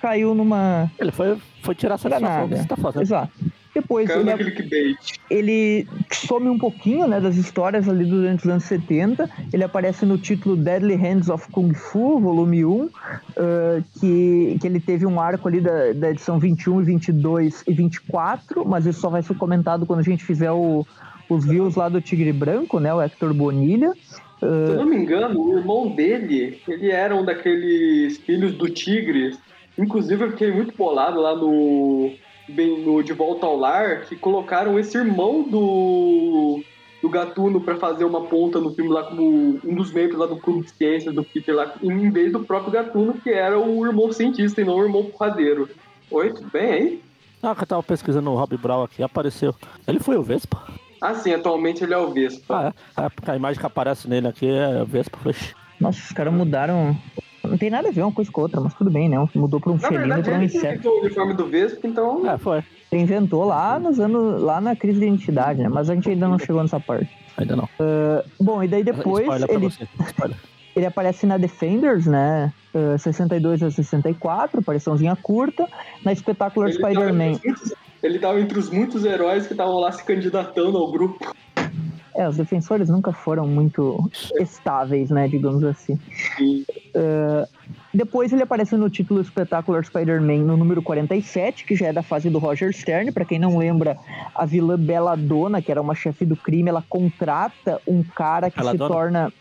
caiu 0.00 0.34
numa. 0.34 0.90
Ele 0.98 1.12
foi, 1.12 1.36
foi 1.62 1.74
tirar 1.74 1.96
a 1.96 1.98
satisfação 1.98 2.48
do 2.48 2.54
que 2.54 2.62
você 2.62 2.68
tá 2.68 2.76
fazendo. 2.76 3.02
Exato. 3.02 3.32
Depois 3.80 4.08
Caiu 4.08 4.20
ele, 4.22 4.30
no 4.30 4.38
clickbait. 4.38 4.96
ele 5.30 5.86
some 6.12 6.48
um 6.48 6.58
pouquinho 6.58 7.06
né, 7.06 7.20
das 7.20 7.36
histórias 7.36 7.88
ali 7.88 8.04
durante 8.04 8.44
os 8.44 8.50
anos 8.50 8.64
70. 8.64 9.28
Ele 9.52 9.64
aparece 9.64 10.04
no 10.06 10.18
título 10.18 10.56
Deadly 10.56 10.94
Hands 10.96 11.28
of 11.28 11.48
Kung 11.50 11.72
Fu, 11.74 12.18
volume 12.20 12.64
1, 12.64 12.90
ah, 13.36 13.82
que, 14.00 14.56
que 14.60 14.66
ele 14.66 14.80
teve 14.80 15.06
um 15.06 15.20
arco 15.20 15.48
ali 15.48 15.60
da, 15.60 15.92
da 15.92 16.10
edição 16.10 16.38
21, 16.38 16.82
22 16.82 17.64
e 17.66 17.72
24, 17.72 18.66
mas 18.66 18.86
isso 18.86 19.00
só 19.00 19.08
vai 19.08 19.22
ser 19.22 19.34
comentado 19.36 19.86
quando 19.86 20.00
a 20.00 20.04
gente 20.04 20.24
fizer 20.24 20.50
o- 20.52 20.86
os 21.28 21.44
views 21.44 21.76
lá 21.76 21.88
do 21.88 22.00
Tigre 22.00 22.32
Branco, 22.32 22.80
né, 22.80 22.92
o 22.92 23.00
Hector 23.00 23.32
Bonilha. 23.32 23.92
Se 24.40 24.46
eu 24.46 24.76
não 24.76 24.86
me 24.86 24.96
engano, 24.96 25.38
o 25.38 25.58
irmão 25.58 25.94
dele, 25.94 26.58
ele 26.66 26.90
era 26.90 27.14
um 27.14 27.24
daqueles 27.24 28.16
filhos 28.18 28.54
do 28.54 28.68
Tigre. 28.68 29.36
Inclusive, 29.78 30.24
eu 30.24 30.30
fiquei 30.30 30.50
muito 30.50 30.74
bolado 30.76 31.20
lá 31.20 31.36
no, 31.36 32.10
bem, 32.50 32.84
no 32.84 33.02
De 33.02 33.12
Volta 33.12 33.46
ao 33.46 33.56
Lar, 33.56 34.02
que 34.06 34.16
colocaram 34.16 34.78
esse 34.78 34.96
irmão 34.96 35.42
do, 35.42 36.62
do 37.02 37.08
Gatuno 37.08 37.60
pra 37.60 37.76
fazer 37.76 38.04
uma 38.04 38.22
ponta 38.22 38.60
no 38.60 38.74
filme 38.74 38.90
lá 38.90 39.04
como 39.04 39.60
um 39.64 39.74
dos 39.74 39.92
membros 39.92 40.18
lá 40.18 40.26
do 40.26 40.36
Clube 40.36 40.66
de 40.66 40.72
Ciências 40.72 41.14
do 41.14 41.24
Peter 41.24 41.54
lá, 41.54 41.72
em 41.82 42.10
vez 42.10 42.32
do 42.32 42.40
próprio 42.40 42.72
Gatuno, 42.72 43.14
que 43.14 43.30
era 43.30 43.58
o 43.58 43.86
irmão 43.86 44.12
cientista 44.12 44.60
e 44.60 44.64
não 44.64 44.76
o 44.76 44.82
irmão 44.84 45.04
porradeiro. 45.04 45.68
Oi, 46.10 46.32
tudo 46.32 46.50
bem 46.52 46.70
aí? 46.72 47.02
Ah, 47.42 47.54
que 47.54 47.62
eu 47.62 47.66
tava 47.66 47.82
pesquisando 47.82 48.30
o 48.30 48.36
Rob 48.36 48.56
Brown 48.56 48.82
aqui, 48.82 49.02
apareceu. 49.02 49.54
Ele 49.88 49.98
foi 49.98 50.16
o 50.16 50.22
Vespa? 50.22 50.62
Ah, 51.00 51.14
sim, 51.14 51.32
atualmente 51.32 51.82
ele 51.82 51.94
é 51.94 51.98
o 51.98 52.10
Vespa. 52.10 52.74
Ah, 52.96 53.00
é. 53.00 53.06
É, 53.06 53.08
porque 53.08 53.30
a 53.30 53.36
imagem 53.36 53.58
que 53.58 53.66
aparece 53.66 54.06
nele 54.08 54.28
aqui 54.28 54.46
é 54.46 54.82
o 54.82 54.84
Vespa. 54.84 55.16
Falei, 55.16 55.32
"Ixi, 55.38 55.54
Nossa, 55.80 55.98
os 55.98 56.12
caras 56.12 56.34
mudaram. 56.34 56.94
Não 57.50 57.58
tem 57.58 57.68
nada 57.68 57.88
a 57.88 57.90
ver 57.92 58.02
uma 58.02 58.12
coisa 58.12 58.30
com 58.30 58.40
a 58.40 58.44
outra, 58.44 58.60
mas 58.60 58.72
tudo 58.74 58.90
bem, 58.90 59.08
né? 59.08 59.16
Mudou 59.34 59.60
pra 59.60 59.72
um 59.72 59.76
Na 59.76 59.88
felino 59.88 60.18
e 60.18 60.22
pra 60.22 60.34
um 60.38 60.42
inseto. 60.42 60.66
inventou 60.66 60.92
o 60.92 61.00
uniforme 61.00 61.34
do 61.34 61.46
Vespa, 61.46 61.86
então... 61.86 62.30
É, 62.30 62.38
foi. 62.38 62.62
Ele 62.92 63.02
inventou 63.02 63.44
lá 63.44 63.78
nos 63.78 63.98
anos. 64.00 64.40
lá 64.40 64.60
na 64.60 64.76
crise 64.76 64.98
de 65.00 65.06
identidade, 65.06 65.60
né? 65.60 65.68
Mas 65.68 65.90
a 65.90 65.94
gente 65.94 66.08
ainda 66.08 66.28
não 66.28 66.38
chegou 66.38 66.62
nessa 66.62 66.80
parte. 66.80 67.10
Ainda 67.36 67.56
não. 67.56 67.68
Bom, 68.40 68.62
e 68.62 68.68
daí 68.68 68.82
depois 68.82 69.26
ele, 69.48 69.68
ele 70.76 70.86
aparece 70.86 71.26
na 71.26 71.36
Defenders, 71.36 72.06
né? 72.06 72.52
Uh, 72.74 72.98
62 72.98 73.62
a 73.62 73.70
64, 73.70 74.60
apariçãozinha 74.60 75.16
curta. 75.16 75.68
Na 76.04 76.12
Espetacular 76.12 76.72
Spider-Man. 76.72 77.38
Ele 78.02 78.18
tava 78.18 78.40
entre 78.40 78.58
os 78.58 78.70
muitos 78.70 79.04
heróis 79.04 79.46
que 79.46 79.52
estavam 79.52 79.78
lá 79.78 79.92
se 79.92 80.02
candidatando 80.04 80.78
ao 80.78 80.90
grupo. 80.90 81.34
É, 82.20 82.28
os 82.28 82.36
defensores 82.36 82.90
nunca 82.90 83.14
foram 83.14 83.48
muito 83.48 84.10
estáveis, 84.38 85.08
né? 85.08 85.26
Digamos 85.26 85.64
assim. 85.64 85.98
E 86.38 86.66
Depois 87.94 88.30
ele 88.30 88.42
aparece 88.42 88.76
no 88.76 88.90
título 88.90 89.22
Espetacular 89.22 89.82
Spider-Man 89.82 90.40
no 90.40 90.54
número 90.54 90.82
47, 90.82 91.64
que 91.64 91.74
já 91.74 91.86
é 91.86 91.92
da 91.94 92.02
fase 92.02 92.28
do 92.28 92.38
Roger 92.38 92.74
Stern. 92.74 93.10
Pra 93.10 93.24
quem 93.24 93.38
não 93.38 93.56
lembra, 93.56 93.96
a 94.34 94.44
vilã 94.44 94.78
Belladonna, 94.78 95.62
que 95.62 95.72
era 95.72 95.80
uma 95.80 95.94
chefe 95.94 96.26
do 96.26 96.36
crime, 96.36 96.68
ela 96.68 96.84
contrata 96.86 97.80
um 97.88 98.02
cara 98.02 98.50
que 98.50 98.58
se 98.58 98.64
Belladonna? 98.64 98.94
torna. 98.94 99.32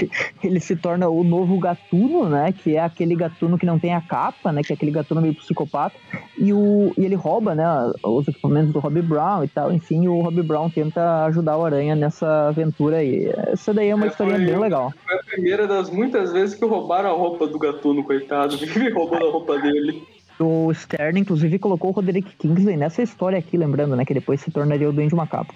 Ele 0.42 0.60
se 0.60 0.76
torna 0.76 1.08
o 1.08 1.24
novo 1.24 1.58
gatuno, 1.58 2.28
né? 2.28 2.52
Que 2.52 2.76
é 2.76 2.80
aquele 2.80 3.14
gatuno 3.14 3.58
que 3.58 3.66
não 3.66 3.78
tem 3.78 3.94
a 3.94 4.00
capa, 4.00 4.52
né? 4.52 4.62
Que 4.62 4.72
é 4.72 4.76
aquele 4.76 4.90
gatuno 4.90 5.20
meio 5.20 5.34
psicopata. 5.34 5.96
E, 6.38 6.52
o, 6.52 6.92
e 6.96 7.04
ele 7.04 7.14
rouba, 7.14 7.54
né? 7.54 7.64
Os 8.02 8.28
equipamentos 8.28 8.72
do 8.72 8.78
Robbie 8.78 9.02
Brown 9.02 9.44
e 9.44 9.48
tal. 9.48 9.72
Enfim, 9.72 10.06
o 10.08 10.20
Robbie 10.20 10.42
Brown 10.42 10.68
tenta 10.70 11.24
ajudar 11.24 11.56
o 11.56 11.64
Aranha 11.64 11.94
nessa 11.96 12.48
aventura 12.48 12.98
aí. 12.98 13.32
Essa 13.48 13.72
daí 13.72 13.88
é 13.88 13.94
uma 13.94 14.06
É, 14.06 14.08
historinha 14.08 14.38
foi 14.38 14.46
bem 14.46 14.58
legal. 14.58 14.92
foi 15.06 15.16
a 15.16 15.22
primeira 15.24 15.66
das 15.66 15.90
muitas 15.90 16.32
vezes 16.32 16.54
que 16.54 16.64
roubaram 16.64 17.10
a 17.10 17.14
roupa 17.14 17.46
do 17.46 17.58
gatuno, 17.58 18.04
coitado. 18.04 18.56
Vive 18.58 18.90
roubando 18.90 19.26
a 19.26 19.30
roupa 19.30 19.58
dele. 19.58 20.02
O 20.38 20.70
Stern, 20.74 21.18
inclusive, 21.18 21.58
colocou 21.58 21.90
o 21.90 21.92
Roderick 21.94 22.36
Kingsley 22.36 22.76
nessa 22.76 23.02
história 23.02 23.38
aqui, 23.38 23.56
lembrando, 23.56 23.96
né? 23.96 24.04
Que 24.04 24.12
depois 24.12 24.38
se 24.40 24.50
tornaria 24.50 24.88
o 24.88 24.92
Duende 24.92 25.14
Macaco. 25.14 25.54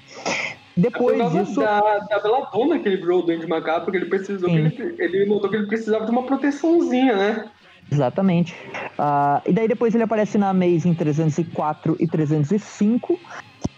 Depois 0.80 1.30
disso. 1.32 1.60
da, 1.60 1.80
da 1.98 2.18
Belladonna 2.20 2.78
que 2.78 2.88
ele 2.88 2.96
virou 2.96 3.20
o 3.20 3.22
Duende 3.22 3.46
Macaco, 3.46 3.86
porque 3.86 3.98
ele 3.98 4.06
precisou, 4.06 4.48
ele, 4.48 4.94
ele 4.98 5.26
notou 5.26 5.50
que 5.50 5.56
ele 5.56 5.66
precisava 5.66 6.04
de 6.04 6.10
uma 6.10 6.22
proteçãozinha, 6.24 7.16
né? 7.16 7.50
Exatamente. 7.92 8.54
Ah, 8.96 9.42
e 9.44 9.52
daí 9.52 9.66
depois 9.66 9.94
ele 9.94 10.04
aparece 10.04 10.38
na 10.38 10.50
Amazing 10.50 10.94
304 10.94 11.96
e 11.98 12.06
305. 12.06 13.18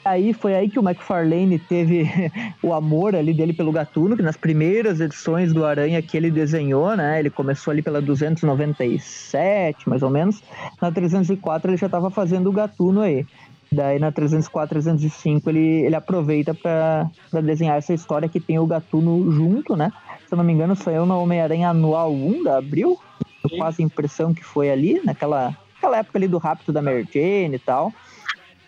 Aí 0.05 0.33
foi 0.33 0.55
aí 0.55 0.69
que 0.69 0.79
o 0.79 0.83
McFarlane 0.83 1.59
teve 1.59 2.09
o 2.63 2.75
amor 2.75 3.15
ali 3.15 3.33
dele 3.33 3.53
pelo 3.53 3.73
Gatuno, 3.73 4.17
que 4.17 4.23
nas 4.23 4.37
primeiras 4.37 5.01
edições 5.01 5.53
do 5.53 5.65
Aranha 5.65 6.03
que 6.03 6.17
ele 6.17 6.31
desenhou, 6.31 6.95
né? 6.97 7.21
Ele 7.21 7.31
começou 7.31 7.71
ali 7.71 7.83
pela 7.83 8.03
297, 8.03 9.89
mais 9.89 10.03
ou 10.03 10.11
menos. 10.11 10.43
Na 10.81 10.91
304 10.91 11.71
ele 11.71 11.79
já 11.79 11.87
estava 11.87 12.11
fazendo 12.11 12.51
o 12.51 12.53
Gatuno 12.53 13.01
aí. 13.01 13.25
Daí 13.73 13.99
na 13.99 14.13
304, 14.13 14.69
305 14.69 15.49
ele, 15.49 15.87
ele 15.87 15.95
aproveita 15.97 16.53
para 16.53 17.09
desenhar 17.43 17.79
essa 17.79 17.95
história 17.95 18.29
que 18.29 18.39
tem 18.39 18.59
o 18.59 18.67
Gatuno 18.67 19.33
junto, 19.33 19.75
né? 19.75 19.91
Se 20.27 20.35
eu 20.35 20.37
não 20.37 20.45
me 20.45 20.53
engano, 20.53 20.77
saiu 20.77 21.07
na 21.07 21.17
Homem-Aranha 21.17 21.71
Anual 21.71 22.13
1 22.13 22.43
da 22.43 22.59
Abril. 22.59 22.99
Eu 23.43 23.51
Sim. 23.51 23.57
quase 23.57 23.83
a 23.83 23.87
impressão 23.87 24.35
que 24.35 24.45
foi 24.45 24.71
ali, 24.71 25.01
naquela, 25.05 25.57
naquela 25.75 25.99
época 25.99 26.19
ali 26.19 26.29
do 26.29 26.39
rapto 26.39 26.71
da 26.71 26.83
Mary 26.83 27.09
Jane 27.11 27.57
e 27.57 27.59
tal. 27.59 27.93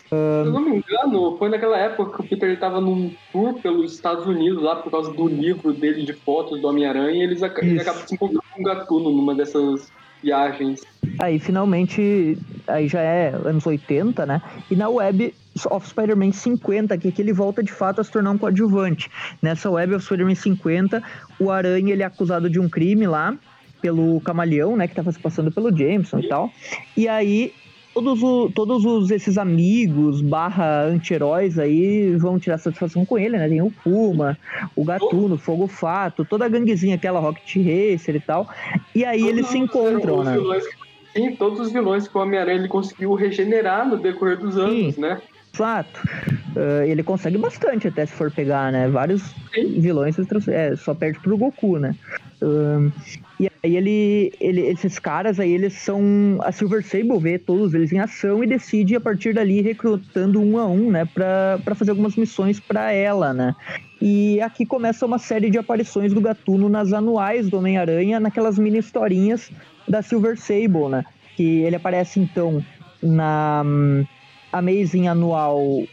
Se 0.09 0.15
eu 0.15 0.53
não 0.53 0.61
me 0.61 0.77
engano, 0.77 1.37
foi 1.39 1.49
naquela 1.49 1.79
época 1.79 2.17
que 2.17 2.25
o 2.25 2.29
Peter 2.29 2.51
estava 2.51 2.81
num 2.81 3.13
tour 3.33 3.55
pelos 3.61 3.95
Estados 3.95 4.27
Unidos, 4.27 4.63
lá 4.63 4.77
por 4.77 4.91
causa 4.91 5.13
do 5.13 5.29
livro 5.29 5.73
dele 5.73 6.05
de 6.05 6.13
fotos 6.13 6.61
do 6.61 6.69
Homem-Aranha, 6.69 7.19
e 7.19 7.23
eles 7.23 7.43
aca- 7.43 7.65
ele 7.65 7.75
Isso. 7.75 7.83
acaba 7.83 8.07
se 8.07 8.15
encontrando 8.15 8.43
com 8.53 8.61
o 8.61 8.65
Gatuno 8.65 9.11
numa 9.11 9.35
dessas 9.35 9.93
viagens. 10.25 10.81
Aí 11.19 11.39
finalmente, 11.39 12.37
aí 12.67 12.89
já 12.89 13.01
é 13.01 13.29
anos 13.45 13.67
80, 13.67 14.27
né? 14.27 14.43
E 14.71 14.75
na 14.75 14.89
Web 14.89 15.35
of 15.71 15.89
Spider-Man 15.89 16.33
50, 16.33 16.99
que 16.99 17.09
aqui 17.09 17.23
ele 17.23 17.33
volta 17.33 17.63
de 17.63 17.73
fato 17.73 18.01
a 18.01 18.05
se 18.05 18.11
tornar 18.11 18.33
um 18.33 18.39
coadjuvante. 18.39 19.11
Nessa 19.41 19.71
Web 19.71 19.95
of 19.95 20.05
Spider-Man 20.05 20.35
50, 20.35 21.03
o 21.39 21.51
Aranha 21.51 21.93
ele 21.93 22.03
é 22.03 22.07
acusado 22.07 22.51
de 22.51 22.59
um 22.59 22.69
crime 22.69 23.07
lá 23.07 23.37
pelo 23.81 24.21
Camaleão, 24.23 24.77
né? 24.77 24.89
Que 24.89 24.95
tava 24.95 25.13
se 25.13 25.19
passando 25.19 25.53
pelo 25.53 25.75
Jameson 25.77 26.19
e 26.21 26.29
tal. 26.29 26.51
E 26.97 27.07
aí 27.07 27.53
todos, 27.95 28.23
o- 28.23 28.51
todos 28.55 28.85
os, 28.85 29.11
esses 29.11 29.39
amigos 29.39 30.21
barra 30.21 30.83
anti-heróis 30.85 31.59
aí 31.59 32.15
vão 32.17 32.39
tirar 32.39 32.59
satisfação 32.59 33.05
com 33.07 33.17
ele, 33.19 33.39
né? 33.39 33.49
Tem 33.49 33.63
o 33.63 33.71
Puma, 33.71 34.37
o 34.75 34.85
Gatuno, 34.85 35.39
Fogo 35.39 35.67
Fato, 35.69 36.25
toda 36.25 36.45
a 36.45 36.49
ganguezinha, 36.49 36.97
aquela 36.97 37.21
Rocket 37.21 37.57
Racer 37.57 38.17
e 38.17 38.21
tal. 38.21 38.49
E 38.95 39.05
aí 39.05 39.27
eles 39.27 39.47
Todos 39.47 39.51
se 39.51 39.57
os- 39.59 39.63
encontram, 39.65 40.25
né? 40.25 40.33
vilões 40.33 40.65
Sim, 41.17 41.37
todos 41.37 41.61
os 41.61 41.73
vilões 41.73 42.09
que 42.09 42.19
o 42.19 42.21
Homem-Aranha 42.21 42.67
conseguiu 42.67 43.15
regenerar 43.15 43.89
no 43.89 43.97
decorrer 43.97 44.37
dos 44.37 44.57
anos, 44.59 44.97
né? 44.97 45.23
Exato. 45.55 46.01
Uh, 46.57 46.83
ele 46.85 47.05
consegue 47.05 47.39
bastante 47.39 47.87
até 47.87 48.05
se 48.05 48.13
for 48.15 48.33
pegar, 48.33 48.73
né? 48.73 48.89
Vários 48.89 49.23
vilões 49.79 50.17
é, 50.49 50.75
só 50.75 50.93
perde 50.93 51.21
pro 51.21 51.39
Goku, 51.39 51.79
né? 51.79 51.95
Uh, 52.43 52.91
e 53.39 53.47
aí 53.65 53.77
ele, 53.77 54.33
ele, 54.39 54.61
esses 54.61 54.99
caras 54.99 55.41
aí, 55.41 55.51
eles 55.51 55.73
são. 55.73 56.39
A 56.43 56.53
Silver 56.53 56.85
Sable 56.85 57.19
vê 57.19 57.39
todos 57.39 57.73
eles 57.73 57.93
em 57.93 57.99
ação 57.99 58.45
e 58.45 58.47
decide 58.47 58.95
a 58.95 59.01
partir 59.01 59.33
dali 59.33 59.63
recrutando 59.63 60.41
um 60.41 60.59
a 60.59 60.67
um, 60.67 60.91
né? 60.91 61.07
Pra 61.07 61.75
fazer 61.75 61.91
algumas 61.91 62.15
missões 62.15 62.61
para 62.61 62.93
ela, 62.93 63.33
né? 63.33 63.55
E 64.01 64.39
aqui 64.43 64.67
começa 64.67 65.07
uma 65.07 65.19
série 65.19 65.49
de 65.49 65.57
aparições 65.57 66.13
do 66.13 66.21
Gatuno 66.21 66.69
nas 66.69 66.93
anuais 66.93 67.49
do 67.49 67.57
Homem-Aranha, 67.57 68.21
naquelas 68.21 68.59
mini 68.59 68.79
historinhas 68.79 69.51
da 69.89 70.03
Silver 70.03 70.39
Sable, 70.39 70.89
né? 70.91 71.05
Que 71.35 71.63
ele 71.63 71.77
aparece 71.77 72.21
então 72.21 72.63
na 73.03 73.63
hum, 73.65 74.05
Amazing 74.53 75.09
Anual 75.09 75.85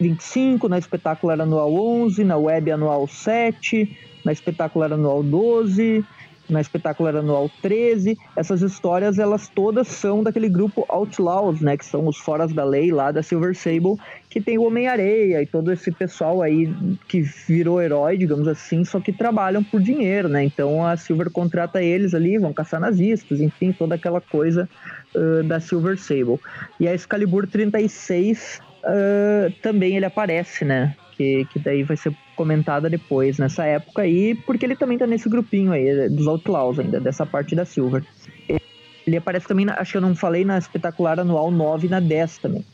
25, 0.00 0.68
na 0.68 0.78
Espetacular 0.78 1.40
Anual 1.40 1.72
11, 1.72 2.24
na 2.24 2.36
Web 2.36 2.72
Anual 2.72 3.06
7, 3.06 3.96
na 4.24 4.32
Espetacular 4.32 4.92
Anual 4.92 5.22
12, 5.22 6.04
na 6.50 6.60
Espetacular 6.60 7.16
Anual 7.16 7.50
13. 7.62 8.18
Essas 8.36 8.62
histórias, 8.62 9.18
elas 9.18 9.48
todas 9.48 9.88
são 9.88 10.22
daquele 10.22 10.48
grupo 10.48 10.84
Outlaws, 10.88 11.60
né? 11.60 11.76
Que 11.76 11.84
são 11.84 12.06
os 12.06 12.16
foras 12.16 12.52
da 12.52 12.64
lei 12.64 12.90
lá 12.90 13.10
da 13.10 13.22
Silver 13.22 13.54
Sable, 13.56 13.96
que 14.28 14.40
tem 14.40 14.58
o 14.58 14.64
Homem-Areia 14.64 15.42
e 15.42 15.46
todo 15.46 15.72
esse 15.72 15.90
pessoal 15.90 16.42
aí 16.42 16.72
que 17.08 17.20
virou 17.20 17.80
herói, 17.80 18.16
digamos 18.16 18.48
assim, 18.48 18.84
só 18.84 19.00
que 19.00 19.12
trabalham 19.12 19.62
por 19.62 19.80
dinheiro, 19.80 20.28
né? 20.28 20.44
Então 20.44 20.86
a 20.86 20.96
Silver 20.96 21.30
contrata 21.30 21.82
eles 21.82 22.14
ali, 22.14 22.38
vão 22.38 22.52
caçar 22.52 22.80
nazistas, 22.80 23.40
enfim, 23.40 23.72
toda 23.72 23.94
aquela 23.94 24.20
coisa 24.20 24.68
uh, 25.14 25.42
da 25.44 25.60
Silver 25.60 25.98
Sable. 25.98 26.38
E 26.78 26.86
a 26.86 26.94
Excalibur 26.94 27.46
36 27.46 28.60
uh, 28.84 29.52
também 29.62 29.96
ele 29.96 30.06
aparece, 30.06 30.64
né? 30.64 30.94
Que, 31.16 31.44
que 31.52 31.58
daí 31.58 31.82
vai 31.82 31.96
ser 31.96 32.14
comentada 32.34 32.88
depois, 32.88 33.38
nessa 33.38 33.64
época 33.64 34.02
aí, 34.02 34.34
porque 34.46 34.64
ele 34.64 34.76
também 34.76 34.96
tá 34.96 35.06
nesse 35.06 35.28
grupinho 35.28 35.72
aí, 35.72 36.08
dos 36.08 36.26
Outlaws 36.26 36.78
ainda, 36.78 36.98
dessa 36.98 37.26
parte 37.26 37.54
da 37.54 37.64
Silver. 37.64 38.02
Ele 39.06 39.16
aparece 39.16 39.46
também, 39.46 39.66
acho 39.68 39.92
que 39.92 39.96
eu 39.98 40.02
não 40.02 40.14
falei, 40.14 40.44
na 40.44 40.56
Espetacular 40.56 41.20
Anual 41.20 41.50
9 41.50 41.86
e 41.86 41.90
na 41.90 42.00
10 42.00 42.38
também. 42.38 42.64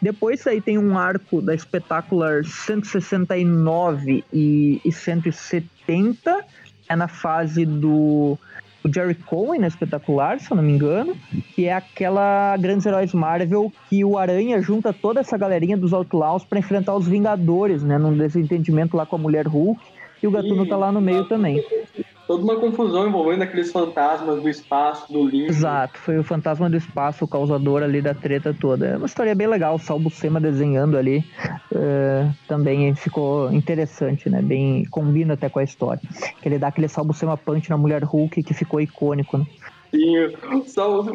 Depois 0.00 0.46
aí 0.46 0.60
tem 0.60 0.78
um 0.78 0.98
arco 0.98 1.40
da 1.40 1.54
Espetacular 1.54 2.44
169 2.44 4.24
e, 4.32 4.80
e 4.84 4.92
170, 4.92 6.44
é 6.88 6.96
na 6.96 7.08
fase 7.08 7.64
do 7.64 8.38
o 8.86 8.92
Jerry 8.92 9.14
Cohen, 9.14 9.60
né, 9.60 9.66
espetacular, 9.66 10.38
se 10.40 10.50
eu 10.50 10.56
não 10.56 10.62
me 10.62 10.72
engano, 10.72 11.16
que 11.54 11.66
é 11.66 11.72
aquela 11.72 12.56
Grandes 12.56 12.86
Heróis 12.86 13.12
Marvel 13.12 13.72
que 13.88 14.04
o 14.04 14.16
Aranha 14.16 14.62
junta 14.62 14.92
toda 14.92 15.20
essa 15.20 15.36
galerinha 15.36 15.76
dos 15.76 15.92
Outlaws 15.92 16.44
para 16.44 16.58
enfrentar 16.58 16.94
os 16.94 17.06
Vingadores, 17.06 17.82
né, 17.82 17.98
num 17.98 18.16
desentendimento 18.16 18.96
lá 18.96 19.04
com 19.04 19.16
a 19.16 19.18
Mulher 19.18 19.46
Hulk, 19.46 19.80
e 20.22 20.26
o 20.26 20.30
Gatuno 20.30 20.64
e... 20.64 20.68
tá 20.68 20.76
lá 20.76 20.90
no 20.90 21.00
meio 21.00 21.24
também 21.28 21.62
toda 22.26 22.42
uma 22.42 22.56
confusão 22.56 23.08
envolvendo 23.08 23.42
aqueles 23.42 23.70
fantasmas 23.70 24.42
do 24.42 24.48
espaço, 24.48 25.12
do 25.12 25.26
limbo. 25.26 25.50
Exato, 25.50 25.98
foi 25.98 26.18
o 26.18 26.24
fantasma 26.24 26.68
do 26.68 26.76
espaço 26.76 27.24
o 27.24 27.28
causador 27.28 27.82
ali 27.82 28.02
da 28.02 28.14
treta 28.14 28.54
toda. 28.58 28.86
É 28.86 28.96
uma 28.96 29.06
história 29.06 29.34
bem 29.34 29.46
legal, 29.46 29.76
o 29.76 29.78
Sal 29.78 29.98
Buscema 29.98 30.40
desenhando 30.40 30.96
ali 30.96 31.24
uh, 31.72 32.32
também 32.48 32.94
ficou 32.94 33.52
interessante, 33.52 34.28
né? 34.28 34.42
Bem, 34.42 34.84
combina 34.90 35.34
até 35.34 35.48
com 35.48 35.58
a 35.58 35.64
história. 35.64 36.02
Que 36.40 36.48
ele 36.48 36.58
dá 36.58 36.68
aquele 36.68 36.88
Sal 36.88 37.04
Buscema 37.04 37.36
punch 37.36 37.70
na 37.70 37.76
Mulher 37.76 38.02
Hulk 38.02 38.42
que 38.42 38.54
ficou 38.54 38.80
icônico, 38.80 39.38
né? 39.38 39.46
Sim, 39.90 40.16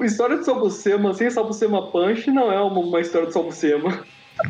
a 0.01 0.05
história 0.05 0.37
de 0.37 0.45
Salbucema 0.45 1.13
sem 1.13 1.29
Salbucema 1.29 1.91
Punch 1.91 2.31
não 2.31 2.51
é 2.51 2.59
uma, 2.59 2.79
uma 2.79 2.99
história 2.99 3.27
de 3.27 3.33
Salbucema. 3.33 4.03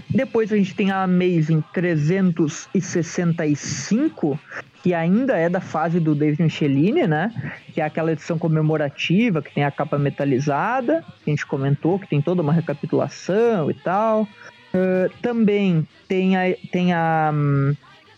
Depois 0.10 0.52
a 0.52 0.58
gente 0.58 0.76
tem 0.76 0.92
a 0.92 1.04
Amazing 1.04 1.64
365, 1.74 4.38
que 4.84 4.94
ainda 4.94 5.38
é 5.38 5.48
da 5.50 5.62
fase 5.62 6.00
do 6.00 6.16
David 6.16 6.44
Michelini, 6.44 7.08
né? 7.08 7.34
Que 7.74 7.82
é 7.82 7.86
aquela 7.86 8.12
edição 8.12 8.38
comemorativa, 8.38 9.42
que 9.42 9.52
tem 9.54 9.64
a 9.64 9.72
capa 9.72 9.98
metalizada, 9.98 11.04
que 11.24 11.30
a 11.30 11.34
gente 11.34 11.46
comentou, 11.46 12.00
que 12.00 12.08
tem 12.08 12.22
toda 12.22 12.42
uma 12.42 12.54
recapitulação 12.54 13.70
e 13.70 13.74
tal. 13.74 14.28
Uh, 14.74 15.12
também 15.22 15.86
tem 16.08 16.38
a, 16.38 16.56
tem 16.72 16.94
a, 16.94 17.34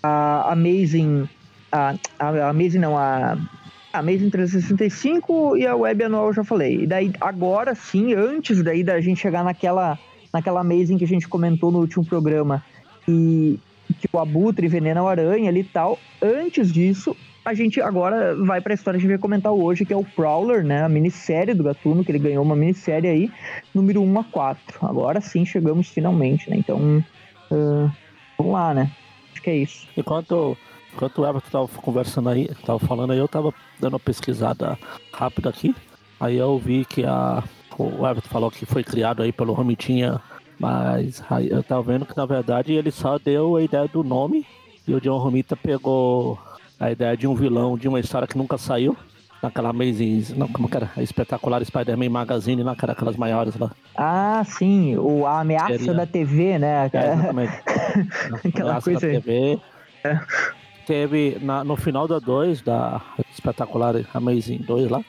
a 0.02 0.52
Amazing. 0.52 1.28
A, 1.72 1.96
a 2.20 2.50
Amazing 2.50 2.80
não, 2.80 2.98
a. 2.98 3.38
A 3.92 4.00
Amazing 4.00 4.30
365 4.32 5.56
e 5.56 5.68
a 5.68 5.76
Web 5.76 6.06
Anual 6.06 6.26
eu 6.26 6.34
já 6.34 6.44
falei. 6.44 6.82
E 6.82 6.88
daí, 6.88 7.14
agora 7.22 7.76
sim, 7.76 8.16
antes 8.16 8.64
daí 8.64 8.84
da 8.84 9.00
gente 9.00 9.22
chegar 9.22 9.44
naquela, 9.44 10.00
naquela 10.34 10.62
Amazing 10.62 10.98
que 10.98 11.06
a 11.06 11.08
gente 11.08 11.28
comentou 11.28 11.72
no 11.72 11.80
último 11.80 12.04
programa, 12.04 12.64
e 13.08 13.60
que 14.00 14.08
o 14.12 14.20
Abutre 14.20 14.66
envenena 14.66 15.04
o 15.04 15.08
aranha 15.08 15.50
ali 15.50 15.60
e 15.60 15.66
tal. 15.66 16.00
Antes 16.22 16.72
disso, 16.72 17.16
a 17.46 17.54
gente 17.54 17.82
agora 17.82 18.36
vai 18.36 18.62
para 18.62 18.74
a 18.74 18.76
história 18.76 18.98
que 18.98 19.06
a 19.06 19.08
gente 19.08 19.18
vai 19.18 19.22
comentar 19.22 19.52
hoje, 19.52 19.86
que 19.86 19.94
é 19.94 19.98
o 19.98 20.04
Prowler, 20.04 20.64
né? 20.64 20.84
A 20.84 20.90
minissérie 20.90 21.54
do 21.54 21.64
Gatuno, 21.64 22.04
que 22.04 22.12
ele 22.12 22.20
ganhou 22.20 22.44
uma 22.44 22.56
minissérie 22.56 23.10
aí, 23.10 23.32
número 23.74 24.02
1 24.02 24.20
a 24.20 24.24
4. 24.24 24.88
Agora 24.88 25.22
sim 25.22 25.46
chegamos 25.46 25.90
finalmente, 25.90 26.50
né? 26.50 26.58
Então, 26.58 27.04
uh, 27.52 27.92
vamos 28.38 28.54
lá, 28.54 28.74
né? 28.74 28.92
Acho 29.32 29.42
que 29.42 29.50
é 29.50 29.58
isso. 29.58 29.88
Enquanto, 29.98 30.58
enquanto 30.94 31.22
o 31.22 31.28
Everton 31.28 31.50
tava 31.50 31.68
conversando 31.82 32.30
aí, 32.30 32.50
tava 32.66 32.80
falando 32.80 33.12
aí, 33.12 33.20
eu 33.20 33.28
tava 33.28 33.54
dando 33.80 33.94
uma 33.94 34.00
pesquisada 34.00 34.78
rápida 35.12 35.50
aqui. 35.50 35.76
Aí 36.20 36.38
eu 36.38 36.58
vi 36.58 36.86
que 36.86 37.04
a, 37.04 37.44
o 37.78 38.08
Everton 38.08 38.30
falou 38.30 38.52
que 38.52 38.66
foi 38.66 38.84
criado 38.84 39.24
aí 39.24 39.32
pelo 39.32 39.54
Romitinha 39.54 40.22
mas 40.60 41.24
aí 41.30 41.50
eu 41.50 41.64
tava 41.64 41.82
vendo 41.82 42.06
que 42.06 42.16
na 42.16 42.26
verdade 42.26 42.74
ele 42.74 42.92
só 42.92 43.18
deu 43.18 43.56
a 43.56 43.62
ideia 43.62 43.88
do 43.88 44.04
nome 44.04 44.46
e 44.88 44.94
o 44.94 45.02
John 45.02 45.18
Romita 45.18 45.56
pegou 45.56 46.38
a 46.80 46.92
ideia 46.92 47.16
de 47.16 47.28
um 47.28 47.36
vilão 47.36 47.78
de 47.78 47.88
uma 47.88 48.00
história 48.00 48.28
que 48.28 48.38
nunca 48.38 48.58
saiu. 48.58 48.96
Naquela 49.42 49.72
Amazing, 49.72 50.36
não, 50.38 50.48
como 50.48 50.70
que 50.70 50.78
era? 50.78 50.90
A 50.96 51.04
espetacular 51.04 51.64
Spider-Man 51.66 52.10
Magazine 52.10 52.64
lá, 52.64 52.78
que 52.78 52.86
era 52.86 52.94
aquelas 52.94 53.18
maiores 53.18 53.58
lá. 53.58 53.72
Ah, 53.94 54.42
sim, 54.46 54.96
o, 54.96 55.26
a 55.26 55.42
ameaça 55.42 55.78
Seria... 55.80 55.94
da 55.94 56.06
TV, 56.06 56.58
né? 56.58 56.90
É, 56.94 57.14
exatamente. 57.14 57.54
Aquela 58.48 58.70
ameaça 58.70 58.90
coisa. 58.90 59.08
Da 59.08 59.14
TV. 59.14 59.60
É. 60.06 60.20
Teve 60.88 61.38
na, 61.42 61.62
no 61.62 61.76
final 61.76 62.08
da 62.08 62.20
2, 62.20 62.62
da 62.62 63.02
espetacular 63.34 63.96
Amazing 64.14 64.60
2 64.60 64.90
lá, 64.90 65.04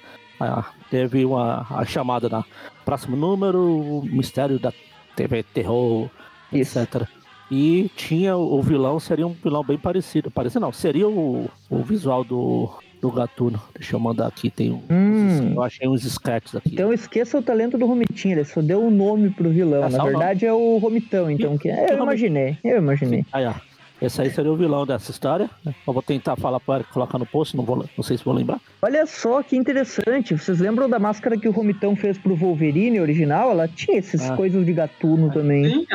teve 0.90 1.24
uma 1.24 1.66
a 1.70 1.84
chamada 1.84 2.28
na 2.28 2.44
próximo 2.84 3.16
número, 3.16 3.60
o 3.60 4.04
mistério 4.04 4.58
da 4.58 4.72
TV 5.16 5.42
terror, 5.42 6.08
Isso. 6.52 6.78
etc. 6.78 7.08
E 7.50 7.90
tinha 7.94 8.36
o 8.36 8.60
vilão, 8.62 8.98
seria 8.98 9.26
um 9.26 9.32
vilão 9.32 9.62
bem 9.62 9.78
parecido. 9.78 10.30
Parecido 10.30 10.60
não, 10.60 10.72
seria 10.72 11.08
o, 11.08 11.48
o 11.70 11.82
visual 11.82 12.24
do, 12.24 12.70
do 13.00 13.10
Gatuno. 13.10 13.60
Deixa 13.74 13.94
eu 13.94 14.00
mandar 14.00 14.26
aqui, 14.26 14.50
tem 14.50 14.72
um. 14.72 14.82
Hum. 14.90 15.52
Eu 15.54 15.62
achei 15.62 15.86
uns 15.86 16.04
sketches 16.04 16.56
aqui. 16.56 16.70
Então 16.72 16.92
esqueça 16.92 17.38
o 17.38 17.42
talento 17.42 17.76
do 17.76 17.86
Romitinho, 17.86 18.34
ele 18.34 18.44
só 18.44 18.62
deu 18.62 18.80
o 18.80 18.86
um 18.86 18.90
nome 18.90 19.30
pro 19.30 19.50
vilão. 19.50 19.84
É 19.84 19.88
Na 19.90 20.04
verdade 20.04 20.46
é 20.46 20.52
o 20.52 20.78
Romitão, 20.78 21.30
então. 21.30 21.56
Que... 21.58 21.68
É, 21.68 21.92
eu 21.92 22.02
imaginei, 22.02 22.58
eu 22.64 22.78
imaginei. 22.78 23.24
Aí, 23.32 23.46
ó. 23.46 23.54
Esse 24.04 24.20
aí 24.20 24.30
seria 24.30 24.52
o 24.52 24.56
vilão 24.56 24.84
dessa 24.84 25.10
história. 25.10 25.48
Eu 25.64 25.92
vou 25.92 26.02
tentar 26.02 26.36
falar 26.36 26.60
para 26.60 26.84
colocar 26.84 27.18
no 27.18 27.24
post, 27.24 27.56
não, 27.56 27.64
vou, 27.64 27.88
não 27.96 28.04
sei 28.04 28.18
se 28.18 28.24
vou 28.24 28.34
lembrar. 28.34 28.60
Olha 28.82 29.06
só 29.06 29.42
que 29.42 29.56
interessante. 29.56 30.36
Vocês 30.36 30.60
lembram 30.60 30.90
da 30.90 30.98
máscara 30.98 31.38
que 31.38 31.48
o 31.48 31.52
Romitão 31.52 31.96
fez 31.96 32.18
pro 32.18 32.36
Wolverine 32.36 33.00
original? 33.00 33.50
Ela 33.50 33.66
tinha 33.66 33.98
essas 33.98 34.28
ah. 34.28 34.36
coisas 34.36 34.64
de 34.64 34.72
gatuno 34.74 35.32
também. 35.32 35.64
Sim, 35.64 35.86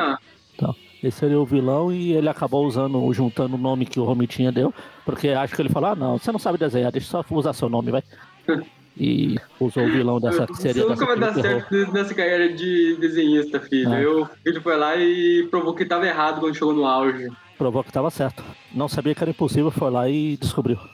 Então, 0.56 0.76
esse 1.04 1.20
seria 1.20 1.40
o 1.40 1.46
vilão 1.46 1.92
e 1.92 2.14
ele 2.14 2.28
acabou 2.28 2.66
usando, 2.66 3.14
juntando 3.14 3.56
o 3.56 3.60
nome 3.60 3.86
que 3.86 4.00
o 4.00 4.04
Romitinha 4.04 4.52
deu, 4.52 4.74
porque 5.06 5.30
acho 5.30 5.56
que 5.56 5.62
ele 5.62 5.70
falou: 5.70 5.92
ah, 5.92 5.96
não, 5.96 6.18
você 6.18 6.32
não 6.32 6.40
sabe 6.40 6.58
desenhar, 6.58 6.92
deixa 6.92 7.08
só 7.08 7.24
usar 7.30 7.54
seu 7.54 7.70
nome, 7.70 7.92
vai. 7.92 8.04
e 8.98 9.38
usou 9.60 9.84
o 9.84 9.92
vilão 9.92 10.20
dessa 10.20 10.48
série. 10.56 10.80
Você 10.80 10.90
nunca 10.90 11.06
vai 11.06 11.20
dar 11.20 11.34
certo 11.34 11.94
nessa 11.94 12.14
carreira 12.14 12.52
de 12.52 12.98
desenhista, 13.00 13.60
filho. 13.60 13.94
Ah. 13.94 14.02
Eu, 14.02 14.28
ele 14.44 14.60
foi 14.60 14.76
lá 14.76 14.96
e 14.98 15.48
provou 15.52 15.76
que 15.76 15.84
estava 15.84 16.08
errado 16.08 16.40
quando 16.40 16.56
chegou 16.56 16.74
no 16.74 16.86
auge 16.86 17.30
provou 17.60 17.84
que 17.84 17.90
estava 17.90 18.10
certo. 18.10 18.42
Não 18.74 18.88
sabia 18.88 19.14
que 19.14 19.22
era 19.22 19.30
impossível, 19.30 19.70
foi 19.70 19.92
lá 19.92 20.10
e 20.10 20.38
descobriu. 20.38 20.80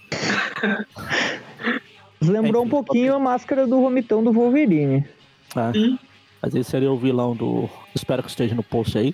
Lembrou 2.19 2.63
Enfim, 2.63 2.67
um 2.67 2.69
pouquinho 2.69 3.13
a 3.13 3.19
máscara 3.19 3.67
do 3.67 3.79
vomitão 3.79 4.23
do 4.23 4.33
Wolverine. 4.33 5.05
É. 5.55 5.71
Mas 6.41 6.55
esse 6.55 6.71
seria 6.71 6.91
o 6.91 6.97
vilão 6.97 7.35
do. 7.35 7.69
Espero 7.93 8.23
que 8.23 8.29
esteja 8.29 8.55
no 8.55 8.63
post 8.63 8.97
aí. 8.97 9.13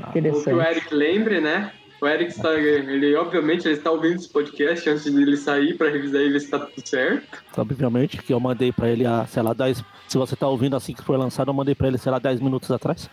Ah. 0.00 0.12
Que 0.12 0.20
o 0.20 0.62
Eric 0.62 0.94
lembre, 0.94 1.42
né? 1.42 1.72
O 2.00 2.06
Eric 2.06 2.30
está, 2.30 2.54
ele 2.54 3.16
obviamente 3.16 3.66
ele 3.66 3.74
está 3.74 3.90
ouvindo 3.90 4.14
esse 4.14 4.28
podcast 4.28 4.88
antes 4.88 5.12
dele 5.12 5.36
sair 5.36 5.76
para 5.76 5.90
revisar 5.90 6.22
e 6.22 6.30
ver 6.30 6.38
se 6.38 6.44
está 6.46 6.60
tudo 6.60 6.86
certo. 6.86 7.42
Obviamente 7.56 8.18
que 8.18 8.32
eu 8.32 8.38
mandei 8.38 8.70
para 8.72 8.88
ele 8.88 9.04
há, 9.04 9.26
sei 9.26 9.42
lá, 9.42 9.52
10. 9.52 9.82
Se 10.06 10.16
você 10.16 10.34
está 10.34 10.46
ouvindo 10.48 10.76
assim 10.76 10.94
que 10.94 11.02
foi 11.02 11.16
lançado, 11.18 11.48
eu 11.48 11.54
mandei 11.54 11.74
para 11.74 11.88
ele, 11.88 11.98
sei 11.98 12.12
lá, 12.12 12.18
10 12.18 12.40
minutos 12.40 12.70
atrás. 12.70 13.10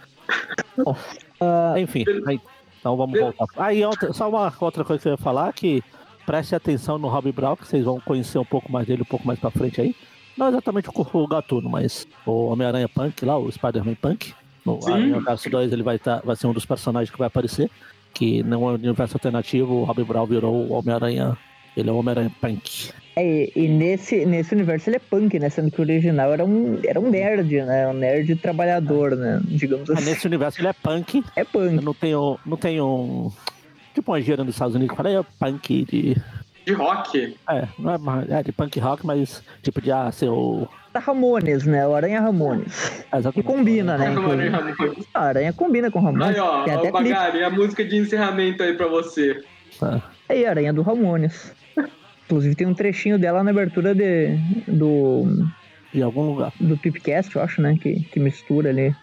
Bom, 0.78 0.96
uh, 1.42 1.78
enfim, 1.78 2.06
aí, 2.28 2.40
então 2.86 2.96
vamos 2.96 3.20
voltar. 3.20 3.48
Aí, 3.58 3.84
outra, 3.84 4.14
só 4.14 4.30
uma 4.30 4.54
outra 4.62 4.84
coisa 4.84 5.02
que 5.02 5.08
eu 5.08 5.14
ia 5.14 5.18
falar, 5.18 5.52
que 5.54 5.84
preste 6.24 6.54
atenção 6.54 7.00
no 7.00 7.08
Rob 7.08 7.32
Brown, 7.32 7.56
que 7.56 7.68
vocês 7.68 7.84
vão 7.84 8.00
conhecer 8.00 8.38
um 8.38 8.46
pouco 8.46 8.72
mais 8.72 8.86
dele 8.86 9.02
um 9.02 9.06
pouco 9.06 9.26
mais 9.26 9.40
pra 9.40 9.50
frente 9.50 9.82
aí. 9.82 9.96
Não 10.38 10.50
exatamente 10.50 10.90
o, 10.90 11.08
o 11.14 11.28
Gatuno, 11.28 11.68
mas 11.68 12.08
o 12.28 12.46
Homem-Aranha 12.46 12.88
Punk 12.88 13.26
lá, 13.26 13.40
o 13.40 13.52
Spider-Man 13.52 13.96
Punk. 13.96 14.36
No 14.64 14.80
universo 14.86 15.50
2 15.50 15.74
ele 15.74 15.82
vai, 15.82 15.98
tá, 15.98 16.22
vai 16.24 16.36
ser 16.36 16.46
um 16.46 16.54
dos 16.54 16.66
personagens 16.66 17.10
que 17.10 17.18
vai 17.18 17.28
aparecer. 17.28 17.72
Que 18.14 18.44
no 18.44 18.68
universo 18.68 19.16
alternativo, 19.16 19.74
o 19.74 19.84
Robin 19.84 20.04
Brown 20.04 20.28
virou 20.28 20.54
o 20.54 20.74
Homem-Aranha. 20.74 21.36
Ele 21.76 21.90
é 21.90 21.92
o 21.92 21.98
Homem-Aranha 21.98 22.32
Punk. 22.40 22.94
É, 23.16 23.50
e 23.56 23.68
nesse, 23.70 24.26
nesse 24.26 24.54
universo 24.54 24.90
ele 24.90 24.98
é 24.98 25.00
punk, 25.00 25.40
né? 25.40 25.50
Sendo 25.50 25.72
que 25.72 25.80
o 25.80 25.84
original 25.84 26.34
era 26.34 26.44
um, 26.44 26.80
era 26.84 27.00
um 27.00 27.10
nerd, 27.10 27.62
né? 27.62 27.88
Um 27.88 27.94
nerd 27.94 28.36
trabalhador, 28.36 29.16
né? 29.16 29.40
Digamos 29.46 29.90
assim. 29.90 30.04
nesse 30.04 30.28
universo 30.28 30.60
ele 30.60 30.68
é 30.68 30.74
punk. 30.74 31.24
É 31.36 31.46
punk. 31.46 31.84
Não 31.84 31.94
tenho, 31.94 32.38
não 32.46 32.58
tenho 32.58 32.86
um. 32.86 33.32
Tipo 33.94 34.12
uma 34.12 34.22
gíria 34.22 34.44
nos 34.44 34.56
Estados 34.56 34.76
Unidos 34.76 34.92
que 34.92 35.02
fala, 35.02 35.18
é 35.18 35.24
punk 35.40 35.86
de. 35.86 36.18
De 36.66 36.74
rock? 36.74 37.38
É, 37.50 37.68
não 37.80 37.94
é, 37.94 38.40
é 38.40 38.44
de 38.44 38.52
punk 38.52 38.80
rock, 38.80 39.06
mas 39.06 39.42
tipo 39.62 39.80
de 39.82 39.92
ah, 39.92 40.12
ser 40.12 40.30
o. 40.30 40.68
Ramones, 40.94 41.66
né? 41.66 41.88
O 41.88 41.96
Aranha 41.96 42.20
Ramones. 42.20 43.06
É, 43.12 43.32
que 43.32 43.44
combina, 43.44 43.98
né? 43.98 44.14
A 45.14 45.22
Aranha 45.22 45.54
combina 45.54 45.90
com 45.90 46.00
Ramones. 46.00 46.36
Aí, 46.36 46.40
ó, 46.40 46.66
ó 46.66 46.92
Bagari, 46.92 47.44
a 47.44 47.50
música 47.50 47.84
de 47.84 47.98
encerramento 47.98 48.64
aí 48.64 48.74
pra 48.74 48.88
você. 48.88 49.42
É. 49.82 50.02
Aí, 50.28 50.46
Aranha 50.46 50.74
do 50.74 50.82
Ramones. 50.82 51.54
Inclusive 52.26 52.56
tem 52.56 52.68
um 52.68 52.74
trechinho 52.74 53.20
dela 53.20 53.44
na 53.44 53.52
abertura 53.52 53.94
de, 53.94 54.38
do. 54.68 55.48
De 55.94 56.02
algum 56.02 56.32
lugar. 56.32 56.52
Do 56.60 56.78
Pipcast, 56.78 57.36
eu 57.36 57.42
acho, 57.42 57.62
né? 57.62 57.78
Que, 57.82 58.02
que 58.02 58.20
mistura 58.20 58.70
ali. 58.70 58.96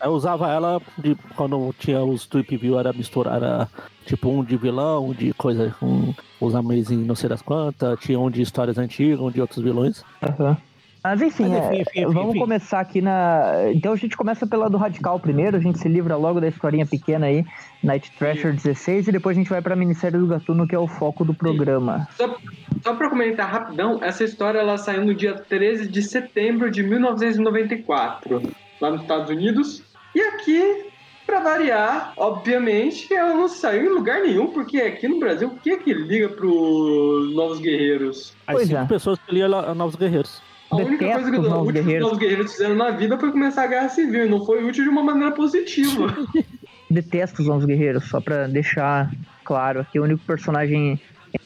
Eu 0.00 0.12
usava 0.12 0.48
ela 0.50 0.80
de, 0.96 1.16
quando 1.34 1.74
tinha 1.78 2.02
os 2.02 2.26
Trip 2.26 2.56
View, 2.56 2.78
era 2.78 2.92
misturar, 2.92 3.36
era 3.36 3.68
tipo 4.06 4.28
um 4.28 4.44
de 4.44 4.56
vilão, 4.56 5.08
um 5.08 5.12
de 5.12 5.32
coisa, 5.34 5.74
um, 5.82 6.14
os 6.40 6.54
Amazing 6.54 7.04
não 7.04 7.16
sei 7.16 7.28
das 7.28 7.42
quantas, 7.42 7.98
tinha 7.98 8.18
um 8.18 8.30
de 8.30 8.40
histórias 8.40 8.78
antigas, 8.78 9.18
um 9.18 9.30
de 9.30 9.40
outros 9.40 9.62
vilões. 9.62 10.04
Uhum. 10.22 10.56
Mas 11.02 11.22
enfim, 11.22 11.48
Mas, 11.48 11.66
enfim, 11.66 11.76
é, 11.76 11.80
enfim, 11.80 12.00
enfim 12.00 12.12
vamos 12.12 12.30
enfim. 12.30 12.40
começar 12.40 12.80
aqui 12.80 13.00
na. 13.00 13.70
Então 13.72 13.92
a 13.92 13.96
gente 13.96 14.16
começa 14.16 14.46
pela 14.46 14.68
do 14.68 14.76
Radical 14.76 15.18
primeiro, 15.20 15.56
a 15.56 15.60
gente 15.60 15.78
se 15.78 15.88
livra 15.88 16.16
logo 16.16 16.40
da 16.40 16.48
historinha 16.48 16.84
pequena 16.84 17.26
aí, 17.26 17.44
Night 17.82 18.10
Thrasher 18.18 18.52
16, 18.52 19.08
e 19.08 19.12
depois 19.12 19.36
a 19.36 19.40
gente 19.40 19.50
vai 19.50 19.62
pra 19.62 19.76
minissérie 19.76 20.18
do 20.18 20.26
Gatuno, 20.26 20.66
que 20.66 20.74
é 20.74 20.78
o 20.78 20.88
foco 20.88 21.24
do 21.24 21.32
programa. 21.32 22.08
Só, 22.16 22.36
só 22.82 22.94
pra 22.94 23.08
comentar 23.08 23.48
rapidão, 23.48 23.98
essa 24.02 24.24
história 24.24 24.58
ela 24.58 24.76
saiu 24.76 25.04
no 25.04 25.14
dia 25.14 25.34
13 25.34 25.88
de 25.88 26.02
setembro 26.02 26.70
de 26.70 26.82
1994, 26.82 28.42
lá 28.80 28.90
nos 28.90 29.02
Estados 29.02 29.30
Unidos. 29.30 29.82
E 30.14 30.20
aqui, 30.20 30.86
pra 31.24 31.40
variar, 31.40 32.12
obviamente, 32.16 33.14
ela 33.14 33.34
não 33.34 33.48
saiu 33.48 33.86
em 33.86 33.94
lugar 33.94 34.20
nenhum, 34.20 34.48
porque 34.48 34.78
aqui 34.78 35.06
no 35.06 35.20
Brasil, 35.20 35.48
o 35.48 35.56
que 35.56 35.70
é 35.70 35.76
que 35.76 35.94
liga 35.94 36.28
pros 36.28 37.34
Novos 37.34 37.60
Guerreiros? 37.60 38.34
As 38.46 38.56
pois 38.56 38.68
cinco 38.68 38.80
é. 38.80 38.86
pessoas 38.86 39.18
que 39.20 39.32
liam 39.32 39.74
Novos 39.74 39.94
Guerreiros. 39.94 40.47
A 40.70 40.76
única 40.76 41.12
coisa 41.12 41.30
que 41.30 41.38
os 41.38 41.48
novos 41.48 41.72
guerreiros. 41.72 42.12
os 42.12 42.18
guerreiros 42.18 42.52
fizeram 42.52 42.74
na 42.74 42.90
vida 42.90 43.18
foi 43.18 43.30
começar 43.32 43.64
a 43.64 43.66
guerra 43.66 43.88
civil, 43.88 44.26
e 44.26 44.28
não 44.28 44.44
foi 44.44 44.62
útil 44.64 44.84
de 44.84 44.90
uma 44.90 45.02
maneira 45.02 45.32
positiva. 45.34 46.14
Detesto 46.90 47.42
os 47.42 47.48
novos 47.48 47.64
guerreiros, 47.64 48.04
só 48.04 48.20
pra 48.20 48.46
deixar 48.46 49.10
claro 49.44 49.80
aqui, 49.80 49.98
o 49.98 50.04
único 50.04 50.22
personagem 50.24 51.00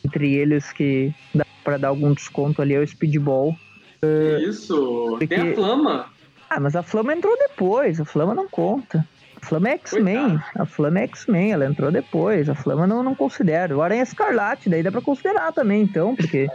entre 0.05 0.35
eles 0.35 0.73
que 0.73 1.13
dá 1.35 1.45
pra 1.65 1.77
dar 1.77 1.89
algum 1.89 2.13
desconto 2.13 2.63
ali 2.63 2.75
é 2.75 2.81
o 2.81 2.87
Speedball. 2.87 3.57
Isso, 4.41 5.07
porque... 5.11 5.29
tem 5.29 5.53
a 5.53 5.55
Flama. 5.55 6.07
Ah, 6.51 6.61
mas 6.61 6.77
a 6.77 6.83
Flama 6.83 7.15
entrou 7.15 7.37
depois, 7.39 8.01
a 8.01 8.05
Flama 8.05 8.35
não 8.35 8.49
conta. 8.49 9.07
A 9.43 9.47
Flama 9.47 9.71
é 9.71 9.73
X-Men. 9.73 10.39
A 10.57 10.65
Flama 10.65 11.01
é 11.01 11.03
X-Men, 11.05 11.53
ela 11.53 11.67
entrou 11.67 11.91
depois. 11.91 12.49
A 12.49 12.55
Flama 12.55 12.87
não, 12.87 13.03
não 13.03 13.15
considero. 13.15 13.79
O 13.79 13.83
Aranha 13.83 14.01
é 14.01 14.05
Escarlate, 14.05 14.71
daí 14.71 14.83
dá 14.83 14.93
pra 14.93 15.01
considerar 15.01 15.53
também, 15.53 15.83
então, 15.83 16.15
porque 16.15 16.49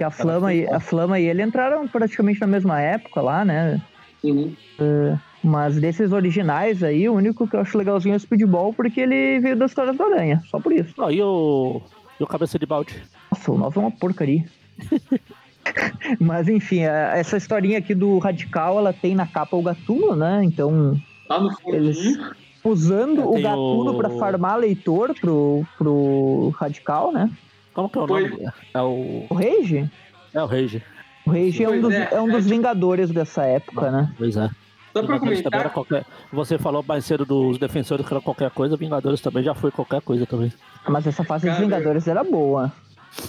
a 0.00 0.10
Flama, 0.10 0.52
e, 0.54 0.66
a 0.66 0.80
Flama 0.80 1.20
e 1.20 1.26
ele 1.26 1.42
entraram 1.42 1.86
praticamente 1.86 2.40
na 2.40 2.46
mesma 2.46 2.80
época 2.80 3.20
lá, 3.20 3.44
né? 3.44 3.80
Uhum. 4.24 4.54
Uh, 4.80 5.18
mas 5.44 5.78
desses 5.78 6.12
originais 6.12 6.82
aí, 6.82 7.08
o 7.08 7.14
único 7.14 7.46
que 7.46 7.56
eu 7.56 7.60
acho 7.60 7.76
legalzinho 7.76 8.14
é 8.14 8.16
o 8.16 8.20
Speedball, 8.20 8.72
porque 8.72 9.02
ele 9.02 9.38
veio 9.40 9.56
da 9.56 9.66
história 9.66 9.92
do 9.92 10.02
Aranha, 10.02 10.42
só 10.50 10.58
por 10.58 10.72
isso. 10.72 10.94
Ah, 11.02 11.12
e 11.12 11.22
o. 11.22 11.82
E 12.18 12.22
o 12.22 12.26
Cabeça 12.26 12.58
de 12.58 12.66
Balde? 12.66 13.02
Nossa, 13.30 13.52
o 13.52 13.58
novo 13.58 13.80
é 13.80 13.82
uma 13.84 13.90
porcaria. 13.90 14.44
Mas 16.18 16.48
enfim, 16.48 16.80
essa 16.80 17.36
historinha 17.36 17.78
aqui 17.78 17.94
do 17.94 18.18
Radical, 18.18 18.78
ela 18.78 18.92
tem 18.92 19.14
na 19.14 19.26
capa 19.26 19.56
o 19.56 19.62
Gatuno, 19.62 20.16
né? 20.16 20.40
Então 20.42 21.00
Lá 21.30 21.38
no 21.38 21.50
Eles 21.68 22.18
usando 22.64 23.22
o 23.24 23.40
gatuno 23.40 23.92
o... 23.92 23.96
para 23.96 24.10
farmar 24.10 24.58
leitor 24.58 25.14
pro, 25.14 25.64
pro 25.78 26.52
Radical, 26.58 27.12
né? 27.12 27.30
Como 27.72 27.88
que 27.88 27.98
é 27.98 28.02
o 28.02 28.06
nome? 28.06 28.48
É 28.74 28.82
o... 28.82 29.26
O 29.30 29.34
Rage? 29.34 29.88
É 30.34 30.42
o 30.42 30.46
Rage. 30.46 30.82
O 31.24 31.30
Rage 31.30 31.62
é 31.62 31.68
um, 31.70 31.80
dos, 31.80 31.94
é, 31.94 32.08
é 32.12 32.20
um 32.20 32.28
dos 32.28 32.46
é 32.46 32.48
Vingadores 32.48 33.10
dessa 33.10 33.44
época, 33.44 33.92
né? 33.92 34.12
Pois 34.18 34.36
é. 34.36 34.50
Só 34.92 35.04
pra 35.04 35.20
comentar... 35.20 35.70
Qualquer... 35.72 36.04
Você 36.32 36.58
falou 36.58 36.84
mais 36.86 37.04
cedo 37.04 37.24
dos 37.24 37.58
defensores 37.58 38.04
que 38.04 38.12
era 38.12 38.20
qualquer 38.20 38.50
coisa, 38.50 38.76
Vingadores 38.76 39.20
também 39.20 39.44
já 39.44 39.54
foi 39.54 39.70
qualquer 39.70 40.02
coisa 40.02 40.26
também. 40.26 40.52
Mas 40.88 41.06
essa 41.06 41.22
fase 41.22 41.46
Cara... 41.46 41.56
dos 41.56 41.64
Vingadores 41.64 42.08
era 42.08 42.24
boa. 42.24 42.72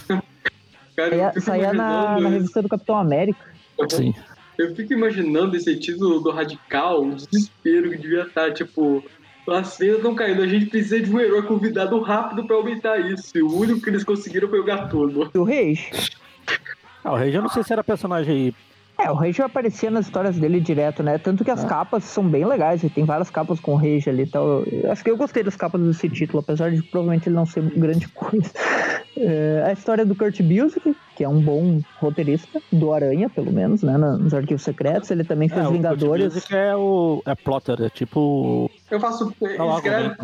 Cara, 0.96 1.10
saía, 1.10 1.34
saía 1.40 1.74
na, 1.74 2.20
na 2.20 2.30
revista 2.30 2.62
do 2.62 2.68
Capitão 2.68 2.98
América. 2.98 3.40
Sim. 3.90 4.14
Eu 4.62 4.76
fico 4.76 4.94
imaginando 4.94 5.56
esse 5.56 5.76
título 5.76 6.20
do 6.20 6.30
Radical, 6.30 7.04
o 7.04 7.16
desespero 7.16 7.90
que 7.90 7.98
devia 7.98 8.24
estar, 8.24 8.54
tipo, 8.54 9.04
as 9.50 9.76
feiras 9.76 9.98
estão 9.98 10.14
caindo, 10.14 10.44
a 10.44 10.48
gente 10.48 10.68
precisa 10.68 11.00
de 11.00 11.12
um 11.12 11.20
herói 11.20 11.42
convidado 11.42 12.00
rápido 12.00 12.46
pra 12.46 12.56
aumentar 12.56 13.00
isso. 13.00 13.36
E 13.36 13.42
o 13.42 13.52
único 13.52 13.82
que 13.82 13.90
eles 13.90 14.04
conseguiram 14.04 14.48
foi 14.48 14.60
o 14.60 14.64
Gatuno. 14.64 15.32
O 15.34 15.44
Reis? 15.44 16.12
Ah, 17.04 17.14
o 17.14 17.16
Reis 17.16 17.34
eu 17.34 17.42
não 17.42 17.50
sei 17.50 17.64
se 17.64 17.74
era 17.74 17.84
personagem 17.84 18.54
é, 19.02 19.10
o 19.10 19.16
Rage 19.16 19.42
aparecer 19.42 19.90
nas 19.90 20.06
histórias 20.06 20.38
dele 20.38 20.60
direto, 20.60 21.02
né? 21.02 21.18
Tanto 21.18 21.44
que 21.44 21.50
as 21.50 21.64
é. 21.64 21.68
capas 21.68 22.04
são 22.04 22.24
bem 22.28 22.46
legais, 22.46 22.86
tem 22.94 23.04
várias 23.04 23.32
capas 23.32 23.60
com 23.60 23.74
o 23.74 23.76
Rage 23.76 24.08
ali 24.08 24.24
e 24.24 24.28
tal. 24.28 24.64
Acho 24.92 25.04
que 25.04 25.10
eu 25.10 25.18
gostei 25.18 25.42
das 25.42 25.56
capas 25.56 25.82
desse 25.82 26.08
título, 26.08 26.40
apesar 26.40 26.70
de 26.70 26.84
provavelmente 26.84 27.28
ele 27.28 27.36
não 27.36 27.46
ser 27.48 27.64
grande 27.64 28.08
coisa. 28.10 28.52
É, 29.24 29.64
a 29.68 29.72
história 29.72 30.06
do 30.06 30.16
Kurt 30.16 30.42
Busiek, 30.42 30.96
que 31.16 31.24
é 31.24 31.30
um 31.30 31.40
bom 31.40 31.80
roteirista, 32.00 32.60
do 32.72 32.92
Aranha, 32.92 33.30
pelo 33.30 33.52
menos, 33.52 33.84
né? 33.84 33.98
Nos 33.98 34.34
Arquivos 34.34 34.64
Secretos. 34.64 35.12
Ele 35.12 35.24
também 35.24 35.48
fez 35.48 35.66
é, 35.66 35.70
Vingadores. 35.70 36.36
O 36.36 36.40
Kurt 36.42 36.52
é 36.52 36.76
o. 36.76 37.22
É 37.26 37.36
plotter, 37.36 37.82
é 37.82 37.90
tipo. 37.90 38.70
Eu 38.90 39.00
faço. 39.00 39.32
Escreve, 39.40 40.16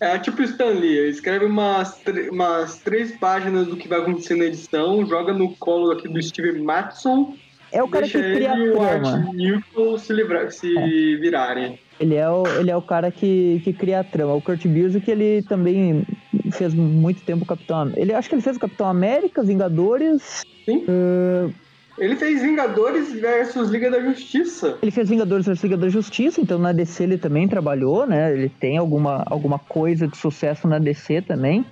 é 0.00 0.18
tipo 0.18 0.42
Stan 0.42 0.70
Lee, 0.70 1.08
escreve 1.08 1.46
umas, 1.46 1.98
umas 2.30 2.78
três 2.78 3.16
páginas 3.16 3.66
do 3.66 3.76
que 3.76 3.88
vai 3.88 4.00
acontecer 4.00 4.34
na 4.34 4.44
edição, 4.44 5.06
joga 5.06 5.32
no 5.32 5.54
colo 5.56 5.92
aqui 5.92 6.08
do 6.08 6.22
Steve 6.22 6.60
Matson 6.60 7.34
é 7.74 7.82
o 7.82 7.88
cara 7.88 8.06
que 8.06 8.12
cria 8.12 8.52
a 8.52 8.56
trama. 8.56 9.30
Newton 9.34 9.98
se, 9.98 10.12
livrar, 10.12 10.50
se 10.52 10.78
é. 10.78 10.86
virarem. 11.16 11.78
Ele 11.98 12.14
é, 12.14 12.28
o, 12.28 12.46
ele 12.58 12.70
é 12.70 12.76
o 12.76 12.82
cara 12.82 13.10
que, 13.10 13.60
que 13.64 13.72
cria 13.72 14.00
a 14.00 14.04
trama. 14.04 14.34
O 14.34 14.40
Kurt 14.40 14.62
que 14.62 15.10
ele 15.10 15.42
também 15.42 16.06
fez 16.52 16.72
muito 16.72 17.22
tempo 17.22 17.42
o 17.42 17.46
Capitão 17.46 17.92
Ele 17.96 18.12
acho 18.12 18.28
que 18.28 18.34
ele 18.36 18.42
fez 18.42 18.56
o 18.56 18.60
Capitão 18.60 18.88
América, 18.88 19.42
Vingadores. 19.42 20.44
Sim. 20.64 20.84
Uh, 20.88 21.52
ele 21.98 22.16
fez 22.16 22.42
Vingadores 22.42 23.12
versus 23.12 23.70
Liga 23.70 23.90
da 23.90 24.00
Justiça. 24.00 24.78
Ele 24.82 24.90
fez 24.90 25.08
Vingadores 25.08 25.46
versus 25.46 25.62
Liga 25.62 25.76
da 25.76 25.88
Justiça, 25.88 26.40
então 26.40 26.58
na 26.58 26.72
DC 26.72 27.04
ele 27.04 27.18
também 27.18 27.48
trabalhou, 27.48 28.06
né? 28.06 28.32
Ele 28.32 28.48
tem 28.48 28.76
alguma, 28.76 29.24
alguma 29.26 29.58
coisa 29.58 30.08
de 30.08 30.16
sucesso 30.16 30.66
na 30.66 30.78
DC 30.78 31.22
também. 31.22 31.64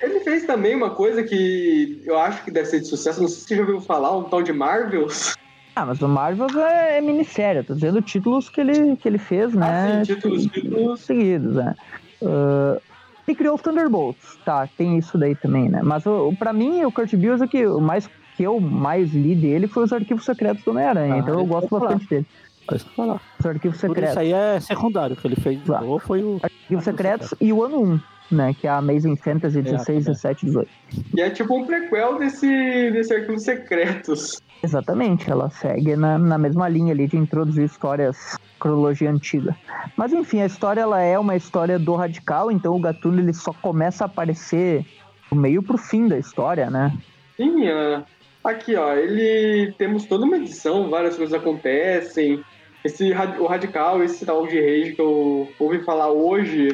Ele 0.00 0.20
fez 0.20 0.44
também 0.44 0.74
uma 0.76 0.90
coisa 0.90 1.22
que 1.22 2.00
eu 2.04 2.16
acho 2.18 2.44
que 2.44 2.50
deve 2.52 2.66
ser 2.66 2.80
de 2.80 2.86
sucesso, 2.86 3.20
não 3.20 3.28
sei 3.28 3.38
se 3.38 3.46
você 3.48 3.56
já 3.56 3.62
ouviu 3.62 3.80
falar, 3.80 4.16
um 4.16 4.24
tal 4.24 4.42
de 4.42 4.52
Marvels. 4.52 5.34
Ah, 5.76 5.84
mas 5.84 6.00
o 6.00 6.08
Marvel 6.08 6.48
é, 6.60 6.98
é 6.98 7.00
minissérie, 7.00 7.62
tô 7.64 7.74
dizendo 7.74 8.00
títulos 8.00 8.48
que 8.48 8.60
ele, 8.60 8.96
que 8.96 9.08
ele 9.08 9.18
fez, 9.18 9.52
né? 9.54 9.66
Ah, 9.66 10.04
sim, 10.04 10.14
títulos, 10.14 10.46
títulos. 10.46 11.00
Seguidos, 11.00 11.56
né? 11.56 11.74
Uh, 12.22 12.80
ele 13.26 13.36
criou 13.36 13.54
os 13.56 13.62
Thunderbolts, 13.62 14.38
tá, 14.44 14.68
tem 14.76 14.98
isso 14.98 15.18
daí 15.18 15.34
também, 15.34 15.68
né? 15.68 15.80
Mas 15.82 16.06
o, 16.06 16.32
pra 16.38 16.52
mim, 16.52 16.84
o 16.84 16.92
Kurt 16.92 17.14
Busiek, 17.14 17.66
o 17.66 17.80
mais 17.80 18.08
que 18.36 18.42
eu 18.42 18.60
mais 18.60 19.12
li 19.12 19.34
dele 19.34 19.66
foi 19.66 19.84
os 19.84 19.92
Arquivos 19.92 20.24
Secretos 20.24 20.62
do 20.64 20.70
Homem-Aranha, 20.70 21.14
ah, 21.14 21.18
então 21.18 21.38
eu 21.38 21.46
gosto 21.46 21.68
bastante 21.68 22.08
dele. 22.08 22.26
Os 22.70 23.46
Arquivos 23.46 23.78
Secretos. 23.78 24.10
Isso 24.10 24.20
aí 24.20 24.32
é 24.32 24.60
secundário, 24.60 25.16
que 25.16 25.26
ele 25.26 25.36
fez. 25.36 25.60
Ou 25.82 25.98
foi 25.98 26.22
o. 26.22 26.40
Arquivos 26.42 26.84
Secretos 26.84 27.34
e 27.40 27.52
o 27.52 27.62
ano 27.62 27.82
1 27.82 28.00
né? 28.30 28.54
Que 28.58 28.66
é 28.66 28.70
a 28.70 28.78
Amazing 28.78 29.16
Fantasy 29.16 29.62
16, 29.62 30.06
é, 30.06 30.10
17, 30.10 30.46
18. 30.46 30.70
E 31.16 31.20
é 31.20 31.30
tipo 31.30 31.56
um 31.56 31.66
prequel 31.66 32.18
desse, 32.18 32.46
desse 32.90 33.14
Arquivos 33.14 33.42
Secretos. 33.42 34.42
Exatamente, 34.62 35.30
ela 35.30 35.50
segue 35.50 35.94
na, 35.96 36.18
na 36.18 36.38
mesma 36.38 36.68
linha 36.68 36.92
ali 36.92 37.06
de 37.06 37.16
introduzir 37.16 37.64
histórias 37.64 38.36
cronologia 38.58 39.10
antiga. 39.10 39.54
Mas 39.96 40.12
enfim, 40.12 40.40
a 40.40 40.46
história 40.46 40.80
ela 40.80 41.00
é 41.00 41.18
uma 41.18 41.36
história 41.36 41.78
do 41.78 41.94
radical, 41.94 42.50
então 42.50 42.74
o 42.74 42.80
Gatuno 42.80 43.20
ele 43.20 43.34
só 43.34 43.52
começa 43.52 44.04
a 44.04 44.06
aparecer 44.06 44.86
do 45.30 45.36
meio 45.36 45.62
pro 45.62 45.76
fim 45.76 46.08
da 46.08 46.18
história, 46.18 46.70
né? 46.70 46.96
Sim, 47.36 47.68
uh, 47.68 48.02
aqui 48.42 48.74
ó, 48.76 48.94
ele 48.94 49.72
temos 49.72 50.06
toda 50.06 50.24
uma 50.24 50.36
edição, 50.36 50.88
várias 50.88 51.16
coisas 51.16 51.38
acontecem. 51.38 52.42
Esse 52.82 53.12
o 53.38 53.46
radical, 53.46 54.02
esse 54.02 54.24
tal 54.24 54.46
de 54.46 54.60
rage 54.60 54.94
que 54.94 55.00
eu 55.00 55.48
ouvi 55.58 55.82
falar 55.84 56.10
hoje, 56.10 56.68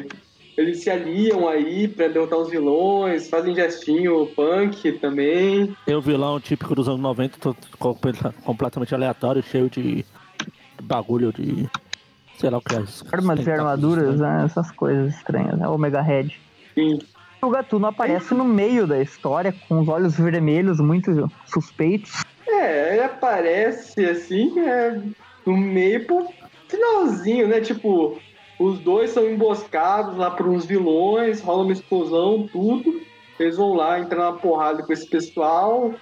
eles 0.57 0.83
se 0.83 0.89
aliam 0.89 1.47
aí 1.47 1.87
pra 1.87 2.07
derrotar 2.07 2.39
os 2.39 2.49
vilões, 2.49 3.29
fazem 3.29 3.55
gestinho 3.55 4.27
punk 4.35 4.91
também. 4.93 5.75
Tem 5.85 5.95
o 5.95 6.01
vilão 6.01 6.39
típico 6.39 6.75
dos 6.75 6.87
anos 6.87 7.01
90, 7.01 7.55
completamente 8.43 8.93
aleatório, 8.93 9.41
cheio 9.41 9.69
de 9.69 10.05
bagulho 10.81 11.31
de 11.31 11.69
sei 12.37 12.49
lá 12.49 12.57
o 12.57 12.61
que 12.61 12.75
é. 12.75 12.83
Armas 13.11 13.45
e 13.45 13.51
armaduras, 13.51 14.19
né? 14.19 14.43
Essas 14.45 14.71
coisas 14.71 15.15
estranhas, 15.15 15.57
né? 15.57 15.67
Omega 15.67 16.01
Red. 16.01 16.31
Sim. 16.73 16.99
O 17.41 17.49
Gatuno 17.49 17.87
aparece 17.87 18.33
no 18.33 18.45
meio 18.45 18.85
da 18.85 19.01
história, 19.01 19.53
com 19.67 19.79
os 19.79 19.87
olhos 19.87 20.15
vermelhos 20.15 20.79
muito 20.79 21.31
suspeitos. 21.45 22.23
É, 22.47 22.93
ele 22.93 23.03
aparece 23.03 24.05
assim, 24.05 24.59
é, 24.59 24.99
no 25.45 25.57
meio 25.57 26.05
pro 26.05 26.27
finalzinho, 26.67 27.47
né? 27.47 27.59
Tipo, 27.59 28.19
os 28.61 28.79
dois 28.79 29.11
são 29.11 29.27
emboscados 29.29 30.15
lá 30.17 30.31
por 30.31 30.47
uns 30.47 30.65
vilões, 30.65 31.41
rola 31.41 31.63
uma 31.63 31.73
explosão, 31.73 32.47
tudo. 32.51 33.01
Eles 33.39 33.57
vão 33.57 33.73
lá 33.73 33.99
entrar 33.99 34.31
na 34.31 34.33
porrada 34.33 34.83
com 34.83 34.93
esse 34.93 35.07
pessoal. 35.07 35.93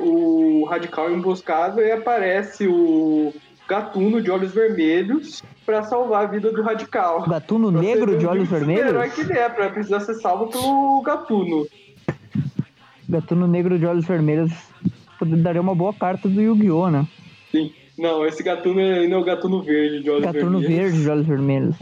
o 0.00 0.64
radical 0.64 1.08
é 1.08 1.12
emboscado 1.12 1.80
e 1.80 1.92
aparece 1.92 2.66
o 2.66 3.32
gatuno 3.68 4.20
de 4.20 4.30
olhos 4.30 4.52
vermelhos 4.52 5.42
para 5.64 5.82
salvar 5.84 6.24
a 6.24 6.26
vida 6.26 6.52
do 6.52 6.62
radical. 6.62 7.22
Gatuno 7.22 7.70
negro 7.70 8.18
de 8.18 8.26
olhos 8.26 8.48
vermelhos? 8.48 8.88
Herói 8.88 9.10
que 9.10 9.20
ele 9.20 9.32
é, 9.32 9.48
pra 9.48 9.70
precisar 9.70 10.00
ser 10.00 10.14
salvo 10.14 10.48
pelo 10.48 11.00
gatuno. 11.02 11.66
Gatuno 13.08 13.46
negro 13.46 13.78
de 13.78 13.86
olhos 13.86 14.04
vermelhos 14.04 14.52
daria 15.20 15.60
uma 15.60 15.74
boa 15.74 15.94
carta 15.94 16.28
do 16.28 16.40
Yu-Gi-Oh, 16.40 16.90
né? 16.90 17.06
Sim. 17.50 17.72
Não, 17.98 18.24
esse 18.26 18.42
gatuno 18.42 18.80
é, 18.80 19.06
não 19.06 19.18
é 19.18 19.20
o 19.20 19.24
gatuno 19.24 19.62
verde 19.62 20.02
de 20.02 20.10
olhos 20.10 20.24
gatuno 20.24 20.60
vermelhos. 20.60 20.62
Gatuno 20.62 20.82
verde 20.82 21.02
de 21.02 21.10
olhos 21.10 21.26
vermelhos. 21.26 21.80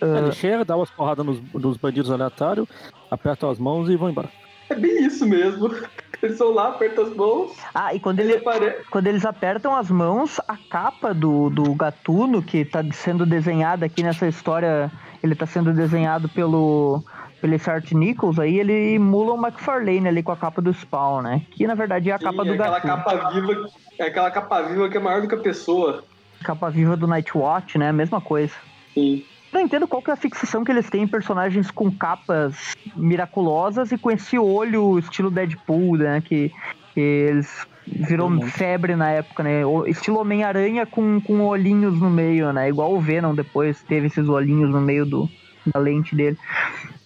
Uh... 0.00 0.16
Ele 0.18 0.32
chega, 0.32 0.64
dá 0.64 0.76
umas 0.76 0.90
porradas 0.90 1.24
nos, 1.24 1.40
nos 1.52 1.76
bandidos 1.76 2.10
aleatórios, 2.10 2.66
aperta 3.10 3.50
as 3.50 3.58
mãos 3.58 3.88
e 3.88 3.96
vão 3.96 4.10
embora. 4.10 4.30
É 4.70 4.74
bem 4.74 5.04
isso 5.04 5.26
mesmo. 5.26 5.70
Eles 6.22 6.38
vão 6.38 6.52
lá, 6.52 6.68
apertam 6.68 7.04
as 7.04 7.16
mãos. 7.16 7.52
Ah, 7.74 7.94
e 7.94 8.00
quando, 8.00 8.20
ele, 8.20 8.36
apare... 8.36 8.76
quando 8.90 9.06
eles 9.06 9.24
apertam 9.24 9.74
as 9.74 9.90
mãos, 9.90 10.38
a 10.46 10.54
capa 10.54 11.14
do, 11.14 11.48
do 11.48 11.74
gatuno, 11.74 12.42
que 12.42 12.58
está 12.58 12.84
sendo 12.92 13.24
desenhada 13.24 13.86
aqui 13.86 14.02
nessa 14.02 14.28
história, 14.28 14.92
ele 15.22 15.32
está 15.32 15.46
sendo 15.46 15.72
desenhado 15.72 16.28
pelo 16.28 17.02
pelo 17.40 17.56
Art 17.66 17.92
Nichols, 17.92 18.38
aí 18.38 18.58
ele 18.58 18.94
emula 18.94 19.32
o 19.32 19.42
McFarlane 19.42 20.08
ali 20.08 20.22
com 20.22 20.32
a 20.32 20.36
capa 20.36 20.60
do 20.60 20.72
Spawn, 20.72 21.22
né? 21.22 21.42
Que 21.52 21.66
na 21.66 21.74
verdade 21.74 22.10
é 22.10 22.14
a 22.14 22.18
Sim, 22.18 22.24
capa 22.24 22.44
do 22.44 22.50
é 22.50 22.54
aquela 22.54 22.80
capa 22.80 23.30
viva, 23.30 23.68
é 23.98 24.04
aquela 24.04 24.30
capa 24.30 24.62
viva 24.62 24.88
que 24.88 24.96
é 24.96 25.00
maior 25.00 25.22
do 25.22 25.28
que 25.28 25.34
a 25.34 25.38
pessoa. 25.38 26.04
Capa 26.44 26.70
viva 26.70 26.96
do 26.96 27.06
Nightwatch, 27.06 27.78
né? 27.78 27.92
Mesma 27.92 28.20
coisa. 28.20 28.54
Sim. 28.94 29.24
Não 29.52 29.60
entendo 29.60 29.88
qual 29.88 30.00
que 30.00 30.10
é 30.10 30.14
a 30.14 30.16
fixação 30.16 30.64
que 30.64 30.70
eles 30.70 30.88
têm 30.88 31.02
em 31.02 31.08
personagens 31.08 31.70
com 31.70 31.90
capas 31.90 32.76
miraculosas 32.94 33.90
e 33.90 33.98
com 33.98 34.10
esse 34.10 34.38
olho 34.38 34.98
estilo 34.98 35.30
Deadpool, 35.30 35.96
né? 35.96 36.20
Que, 36.20 36.52
que 36.94 37.00
eles 37.00 37.66
virou 37.86 38.30
febre 38.42 38.94
na 38.94 39.10
época, 39.10 39.42
né? 39.42 39.66
O 39.66 39.86
estilo 39.86 40.20
Homem-Aranha 40.20 40.86
com, 40.86 41.20
com 41.20 41.40
olhinhos 41.46 41.98
no 41.98 42.08
meio, 42.08 42.52
né? 42.52 42.68
Igual 42.68 42.94
o 42.94 43.00
Venom 43.00 43.34
depois 43.34 43.82
teve 43.82 44.06
esses 44.06 44.28
olhinhos 44.28 44.70
no 44.70 44.80
meio 44.80 45.04
do, 45.04 45.28
da 45.66 45.80
lente 45.80 46.14
dele. 46.14 46.38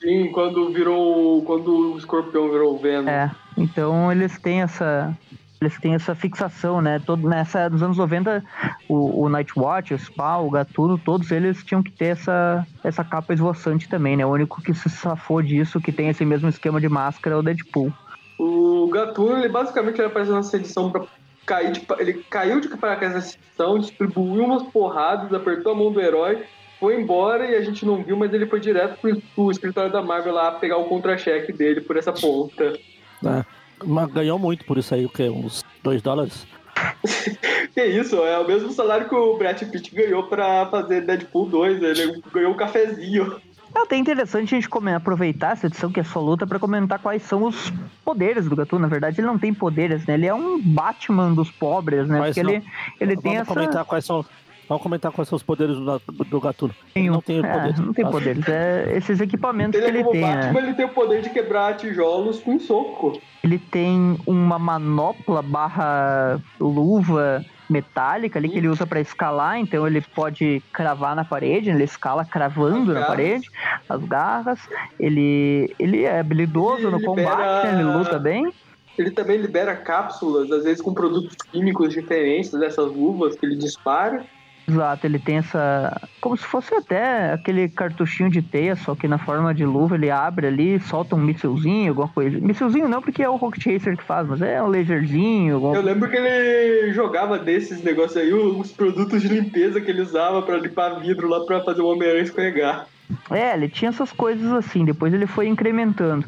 Sim, 0.05 0.31
quando 0.31 0.71
virou. 0.71 1.43
Quando 1.45 1.95
o 1.95 1.99
escorpião 1.99 2.51
virou 2.51 2.75
o 2.75 2.79
Venom. 2.79 3.09
É, 3.09 3.31
então 3.57 4.13
eles 4.13 4.39
têm 4.39 4.61
essa. 4.61 5.17
Eles 5.59 5.81
têm 5.81 5.95
essa 5.95 6.15
fixação, 6.15 6.83
né? 6.83 7.01
Todo, 7.07 7.27
nessa, 7.27 7.71
nos 7.71 7.83
anos 7.83 7.97
90, 7.97 8.45
o, 8.87 9.23
o 9.23 9.29
Nightwatch, 9.31 9.95
o 9.95 9.99
Spawn, 9.99 10.47
o 10.47 10.51
Gatuno, 10.51 10.99
todos 10.99 11.31
eles 11.31 11.65
tinham 11.65 11.83
que 11.83 11.91
ter 11.91 12.07
essa, 12.09 12.67
essa 12.83 13.03
capa 13.03 13.33
esvoaçante 13.33 13.89
também, 13.89 14.15
né? 14.15 14.27
O 14.27 14.31
único 14.31 14.61
que 14.61 14.75
se 14.75 14.91
safou 14.91 15.41
disso, 15.41 15.81
que 15.81 15.91
tem 15.91 16.11
esse 16.11 16.23
mesmo 16.23 16.51
esquema 16.51 16.79
de 16.79 16.89
máscara, 16.89 17.37
é 17.37 17.39
o 17.39 17.43
Deadpool. 17.43 17.91
O 18.39 18.89
Gatuno, 18.89 19.39
ele 19.39 19.49
basicamente 19.49 19.99
ele 19.99 20.09
apareceu 20.09 20.35
nessa 20.35 20.55
edição 20.55 20.91
pra 20.91 21.07
cair 21.47 21.73
de, 21.73 21.87
ele 21.99 22.15
caiu 22.29 22.61
de 22.61 22.69
paraquedas 22.69 23.15
nessa 23.15 23.37
edição, 23.39 23.79
distribuiu 23.79 24.45
umas 24.45 24.65
porradas, 24.65 25.33
apertou 25.33 25.73
a 25.73 25.75
mão 25.75 25.91
do 25.91 26.01
herói 26.01 26.45
foi 26.79 27.01
embora 27.01 27.47
e 27.47 27.55
a 27.55 27.63
gente 27.63 27.85
não 27.85 28.03
viu, 28.03 28.17
mas 28.17 28.33
ele 28.33 28.47
foi 28.47 28.61
direto 28.61 29.01
pro, 29.01 29.21
pro 29.35 29.51
escritório 29.51 29.93
da 29.93 30.03
Marvel 30.03 30.35
lá 30.35 30.53
pegar 30.53 30.77
o 30.77 30.85
contra-cheque 30.85 31.53
dele 31.53 31.81
por 31.81 31.97
essa 31.97 32.13
ponta. 32.13 32.79
É, 33.25 33.45
mas 33.85 34.13
ganhou 34.13 34.39
muito 34.39 34.65
por 34.65 34.79
isso 34.79 34.95
aí, 34.95 35.05
o 35.05 35.09
quê? 35.09 35.29
Uns 35.29 35.65
2 35.83 36.03
dólares? 36.03 36.47
que 37.75 37.85
isso, 37.85 38.17
é 38.17 38.39
o 38.39 38.47
mesmo 38.47 38.71
salário 38.73 39.09
que 39.09 39.15
o 39.15 39.37
Brad 39.37 39.61
Pitt 39.63 39.95
ganhou 39.95 40.25
pra 40.25 40.67
fazer 40.67 41.03
Deadpool 41.03 41.49
2, 41.49 41.83
ele 41.83 42.23
ganhou 42.33 42.53
um 42.53 42.57
cafezinho. 42.57 43.41
É 43.75 43.81
até 43.81 43.97
interessante 43.97 44.55
a 44.55 44.61
gente 44.61 44.69
aproveitar 44.95 45.53
essa 45.53 45.67
edição 45.67 45.91
que 45.91 45.99
é 45.99 46.05
só 46.05 46.21
luta 46.21 46.47
para 46.47 46.61
comentar 46.61 47.01
quais 47.01 47.23
são 47.23 47.43
os 47.43 47.73
poderes 48.05 48.49
do 48.49 48.55
Gatu. 48.55 48.79
Na 48.79 48.87
verdade, 48.87 49.21
ele 49.21 49.27
não 49.27 49.37
tem 49.37 49.53
poderes, 49.53 50.07
né? 50.07 50.15
Ele 50.15 50.27
é 50.27 50.35
um 50.35 50.63
Batman 50.63 51.35
dos 51.35 51.51
pobres, 51.51 52.07
né? 52.07 52.23
Porque 52.23 52.39
ele, 52.39 52.63
ele 53.01 53.17
tem 53.17 53.37
essa... 53.37 53.47
comentar 53.47 53.85
quais 53.85 54.05
são 54.05 54.25
Vamos 54.69 54.83
comentar 54.83 55.13
quais 55.13 55.29
são 55.29 55.37
os 55.37 55.43
poderes 55.43 55.77
do, 55.77 55.99
do 55.99 56.41
Gatuno. 56.41 56.75
Não 56.97 57.21
tem 57.21 57.41
é, 57.41 57.53
poderes. 57.53 57.79
Não 57.79 57.93
tem 57.93 58.11
poderes. 58.11 58.49
É 58.49 58.97
esses 58.97 59.21
equipamentos 59.21 59.81
ele 59.81 59.91
que 59.91 59.99
ele 59.99 60.11
tem. 60.11 60.21
Batman, 60.23 60.53
né? 60.53 60.61
ele 60.61 60.75
tem 60.75 60.85
o 60.87 60.91
poder 60.91 61.23
de 61.23 61.31
quebrar 61.31 61.77
tijolos 61.77 62.41
com 62.41 62.53
um 62.53 62.61
soco. 62.61 63.21
Ele 63.43 63.59
tem 63.59 64.19
uma 64.27 64.59
manopla 64.59 65.43
barra 65.43 66.41
luva 66.59 67.45
metálica 67.69 68.39
ali 68.39 68.49
que 68.49 68.59
ele 68.59 68.69
usa 68.69 68.87
para 68.87 69.01
escalar, 69.01 69.59
então 69.59 69.87
ele 69.87 70.01
pode 70.01 70.63
cravar 70.73 71.17
na 71.17 71.25
parede, 71.25 71.71
ele 71.71 71.85
escala 71.85 72.25
cravando 72.25 72.93
na 72.93 73.07
parede 73.07 73.51
as 73.89 74.03
garras. 74.05 74.61
Ele, 74.99 75.75
ele 75.79 76.05
é 76.05 76.21
habilidoso 76.21 76.87
ele 76.87 76.91
no 76.91 76.99
libera... 76.99 77.31
combate, 77.31 77.67
ele 77.67 77.85
luta 77.85 78.19
bem. 78.19 78.53
Ele 78.97 79.11
também 79.11 79.39
libera 79.39 79.75
cápsulas, 79.75 80.51
às 80.53 80.65
vezes 80.65 80.81
com 80.81 80.95
produtos 80.95 81.37
químicos 81.51 81.93
diferentes 81.93 82.53
dessas 82.53 82.93
luvas 82.93 83.35
que 83.35 83.45
ele 83.45 83.57
dispara. 83.57 84.25
Exato, 84.67 85.07
ele 85.07 85.19
tem 85.19 85.37
essa. 85.37 86.01
Como 86.21 86.37
se 86.37 86.45
fosse 86.45 86.75
até 86.75 87.33
aquele 87.33 87.69
cartuchinho 87.69 88.31
de 88.31 88.41
teia, 88.41 88.75
só 88.75 88.95
que 88.95 89.07
na 89.07 89.19
forma 89.19 89.55
de 89.55 89.65
luva 89.65 89.95
ele 89.95 90.11
abre 90.11 90.47
ali, 90.47 90.81
solta 90.81 91.15
um 91.15 91.19
missilzinho, 91.19 91.91
alguma 91.91 92.09
coisa. 92.09 92.39
Missilzinho 92.41 92.89
não, 92.89 93.03
porque 93.03 93.23
é 93.23 93.29
o 93.29 93.37
Rocket 93.37 93.63
que 93.63 94.05
faz, 94.05 94.27
mas 94.27 94.41
é 94.41 94.63
um 94.63 94.69
laserzinho. 94.69 95.57
Alguma... 95.57 95.77
Eu 95.77 95.83
lembro 95.83 96.09
que 96.09 96.17
ele 96.17 96.93
jogava 96.93 97.39
desses 97.39 97.83
negócios 97.83 98.17
aí, 98.17 98.33
os 98.33 98.73
produtos 98.73 99.21
de 99.21 99.29
limpeza 99.29 99.81
que 99.81 99.91
ele 99.91 100.01
usava 100.01 100.41
para 100.41 100.57
limpar 100.57 100.99
vidro 101.01 101.29
lá 101.29 101.45
para 101.45 101.63
fazer 101.63 101.83
o 101.83 101.89
Homem-Aranha 101.89 102.25
escorregar. 102.25 102.87
É, 103.31 103.53
ele 103.53 103.69
tinha 103.69 103.91
essas 103.91 104.13
coisas 104.13 104.51
assim, 104.51 104.85
depois 104.85 105.13
ele 105.13 105.27
foi 105.27 105.47
incrementando. 105.47 106.27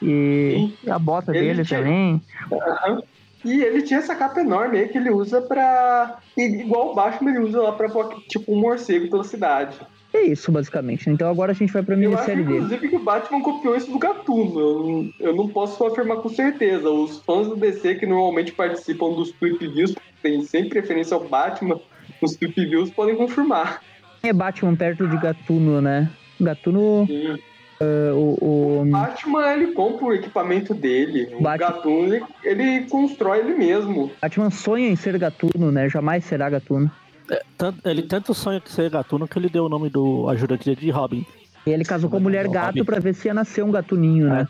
E 0.00 0.72
Sim. 0.82 0.90
a 0.90 0.98
bota 0.98 1.32
ele 1.32 1.40
dele 1.48 1.64
tinha... 1.64 1.80
também. 1.80 2.22
Uhum. 2.50 3.02
E 3.44 3.62
ele 3.62 3.82
tinha 3.82 3.98
essa 3.98 4.14
capa 4.14 4.40
enorme 4.40 4.78
aí 4.78 4.88
que 4.88 4.96
ele 4.96 5.10
usa 5.10 5.42
pra. 5.42 6.18
Igual 6.36 6.92
o 6.92 6.94
Batman, 6.94 7.30
ele 7.30 7.40
usa 7.40 7.60
lá 7.60 7.72
pra 7.72 7.88
tipo 8.28 8.52
um 8.52 8.60
morcego 8.60 9.10
pela 9.10 9.24
cidade. 9.24 9.76
É 10.14 10.22
isso, 10.22 10.52
basicamente. 10.52 11.10
Então 11.10 11.28
agora 11.28 11.50
a 11.50 11.54
gente 11.54 11.72
vai 11.72 11.82
pra 11.82 11.96
minissérie 11.96 12.44
dele. 12.44 12.58
Inclusive 12.58 12.88
que 12.88 12.96
o 12.96 13.02
Batman 13.02 13.42
copiou 13.42 13.76
isso 13.76 13.90
do 13.90 13.98
Gatuno. 13.98 14.60
Eu 14.60 14.78
não, 14.78 15.12
eu 15.18 15.36
não 15.36 15.48
posso 15.48 15.84
afirmar 15.84 16.18
com 16.18 16.28
certeza. 16.28 16.88
Os 16.88 17.18
fãs 17.24 17.48
do 17.48 17.56
DC 17.56 17.96
que 17.96 18.06
normalmente 18.06 18.52
participam 18.52 19.12
dos 19.12 19.32
Tweep 19.32 19.66
Views, 19.66 19.94
tem 20.22 20.42
sempre 20.44 20.68
preferência 20.68 21.16
ao 21.16 21.24
Batman, 21.24 21.80
os 22.22 22.36
Tweep 22.36 22.54
Views 22.64 22.90
podem 22.90 23.16
confirmar. 23.16 23.82
É 24.22 24.32
Batman 24.32 24.76
perto 24.76 25.08
de 25.08 25.16
Gatuno, 25.18 25.82
né? 25.82 26.08
Gatuno. 26.40 27.06
Sim. 27.06 27.36
Uh, 27.80 28.14
o, 28.14 28.82
o... 28.82 28.84
Batman 28.86 29.52
ele 29.52 29.72
compra 29.72 30.04
o 30.06 30.14
equipamento 30.14 30.74
dele. 30.74 31.34
O 31.34 31.42
Batman... 31.42 31.66
Gatuno 31.66 32.14
ele, 32.14 32.24
ele, 32.44 32.86
constrói 32.86 33.40
ele 33.40 33.54
mesmo. 33.54 34.12
Batman 34.20 34.50
sonha 34.50 34.88
em 34.88 34.96
ser 34.96 35.18
Gatuno, 35.18 35.72
né? 35.72 35.88
Jamais 35.88 36.24
será 36.24 36.48
Gatuno. 36.48 36.90
É, 37.30 37.42
tanto, 37.56 37.88
ele 37.88 38.02
tanto 38.02 38.34
sonha 38.34 38.62
em 38.64 38.70
ser 38.70 38.90
Gatuno 38.90 39.26
que 39.26 39.38
ele 39.38 39.48
deu 39.48 39.64
o 39.64 39.68
nome 39.68 39.90
do 39.90 40.28
ajudante 40.28 40.64
dele 40.64 40.80
de 40.80 40.90
Robin. 40.90 41.26
E 41.66 41.70
ele 41.70 41.84
casou 41.84 42.10
com 42.10 42.18
a 42.18 42.20
mulher 42.20 42.46
gato 42.48 42.84
para 42.84 43.00
ver 43.00 43.14
se 43.14 43.26
ia 43.26 43.32
nascer 43.32 43.64
um 43.64 43.70
gatuninho, 43.70 44.28
né? 44.28 44.46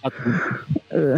É, 0.90 1.14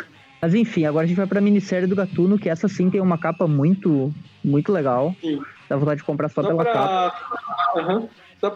Mas 0.40 0.54
enfim, 0.54 0.84
agora 0.84 1.04
a 1.04 1.08
gente 1.08 1.16
vai 1.16 1.26
pra 1.26 1.40
minissérie 1.40 1.88
do 1.88 1.96
Gatuno, 1.96 2.38
que 2.38 2.48
essa 2.48 2.68
sim 2.68 2.90
tem 2.90 3.00
uma 3.00 3.18
capa 3.18 3.46
muito, 3.46 4.12
muito 4.44 4.70
legal. 4.70 5.14
Sim. 5.20 5.40
Dá 5.68 5.76
vontade 5.76 5.98
de 5.98 6.04
comprar 6.04 6.28
só, 6.28 6.42
só 6.42 6.48
pela 6.48 6.62
pra... 6.62 6.72
capa. 6.72 7.14
Uhum. 7.74 8.08
Só 8.40 8.50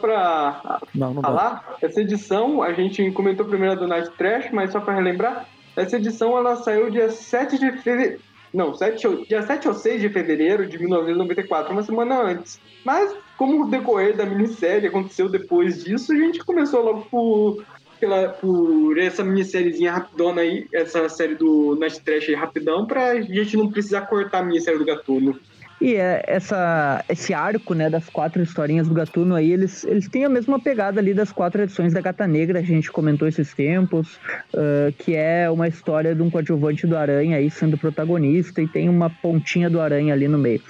não 1.14 1.23
falar, 1.23 1.77
essa 1.81 2.01
edição, 2.01 2.62
a 2.62 2.73
gente 2.73 3.11
comentou 3.12 3.47
primeiro 3.47 3.75
a 3.75 3.77
do 3.77 3.88
Night 3.88 4.11
Trash, 4.16 4.51
mas 4.53 4.73
só 4.73 4.81
pra 4.81 4.95
relembrar, 4.95 5.47
essa 5.77 5.97
edição 5.97 6.37
ela 6.37 6.57
saiu 6.57 6.90
dia 6.90 7.11
7 7.11 7.59
de 7.59 7.73
fevereiro. 7.79 8.21
Não, 8.53 8.75
7, 8.75 9.27
dia 9.29 9.43
7 9.43 9.69
ou 9.69 9.75
6 9.75 10.01
de 10.01 10.09
fevereiro 10.09 10.66
de 10.66 10.77
1994, 10.79 11.73
uma 11.73 11.83
semana 11.83 12.21
antes. 12.21 12.61
Mas, 12.85 13.14
como 13.38 13.62
o 13.62 13.71
decorrer 13.71 14.16
da 14.16 14.27
minissérie 14.27 14.88
aconteceu 14.88 15.29
depois 15.29 15.85
disso, 15.85 16.12
a 16.12 16.16
gente 16.16 16.45
começou 16.45 16.83
logo 16.83 17.03
por, 17.03 17.64
pela, 18.01 18.29
por 18.31 18.99
essa 18.99 19.23
minissériezinha 19.23 19.93
rapidona 19.93 20.40
aí, 20.40 20.66
essa 20.75 21.09
série 21.09 21.37
do 21.37 21.77
Night 21.77 22.01
Trash 22.01 22.29
aí 22.29 22.35
rapidão, 22.35 22.87
pra 22.87 23.21
gente 23.21 23.57
não 23.57 23.71
precisar 23.71 24.03
cortar 24.03 24.40
a 24.40 24.45
minissérie 24.45 24.81
do 24.81 24.85
Gatuno. 24.85 25.38
E 25.81 25.95
é 25.95 26.23
essa, 26.27 27.03
esse 27.09 27.33
arco, 27.33 27.73
né, 27.73 27.88
das 27.88 28.09
quatro 28.11 28.43
historinhas 28.43 28.87
do 28.87 28.93
Gatuno 28.93 29.35
aí, 29.35 29.51
eles, 29.51 29.83
eles 29.85 30.09
têm 30.09 30.27
a 30.27 30.29
mesma 30.29 30.61
pegada 30.61 31.01
ali 31.01 31.14
das 31.14 31.33
quatro 31.33 31.62
edições 31.62 31.95
da 31.95 32.03
Gata 32.03 32.27
Negra, 32.27 32.59
a 32.59 32.62
gente 32.62 32.93
comentou 32.93 33.27
esses 33.27 33.55
tempos, 33.55 34.16
uh, 34.53 34.93
que 34.99 35.16
é 35.16 35.49
uma 35.51 35.66
história 35.66 36.14
de 36.14 36.21
um 36.21 36.29
coadjuvante 36.29 36.87
do 36.87 36.97
Aranha 36.97 37.38
aí 37.38 37.51
sendo 37.51 37.79
protagonista 37.79 38.61
e 38.61 38.69
tem 38.69 38.90
uma 38.90 39.09
pontinha 39.09 39.71
do 39.71 39.81
Aranha 39.81 40.12
ali 40.12 40.29
no 40.29 40.37
meio. 40.37 40.61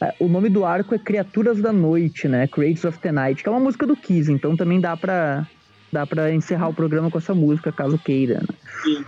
Uh, 0.00 0.26
o 0.26 0.28
nome 0.28 0.48
do 0.48 0.64
arco 0.64 0.94
é 0.94 0.98
Criaturas 0.98 1.60
da 1.60 1.72
Noite, 1.72 2.28
né, 2.28 2.46
Creatures 2.46 2.84
of 2.84 3.00
the 3.00 3.10
Night, 3.10 3.42
que 3.42 3.48
é 3.48 3.52
uma 3.52 3.60
música 3.60 3.84
do 3.84 3.96
Kiss, 3.96 4.30
então 4.30 4.56
também 4.56 4.80
dá 4.80 4.96
pra, 4.96 5.44
dá 5.92 6.32
encerrar 6.32 6.68
o 6.68 6.74
programa 6.74 7.10
com 7.10 7.18
essa 7.18 7.34
música, 7.34 7.72
caso 7.72 7.98
queira, 7.98 8.34
né? 8.34 8.54
Sim. 8.84 9.04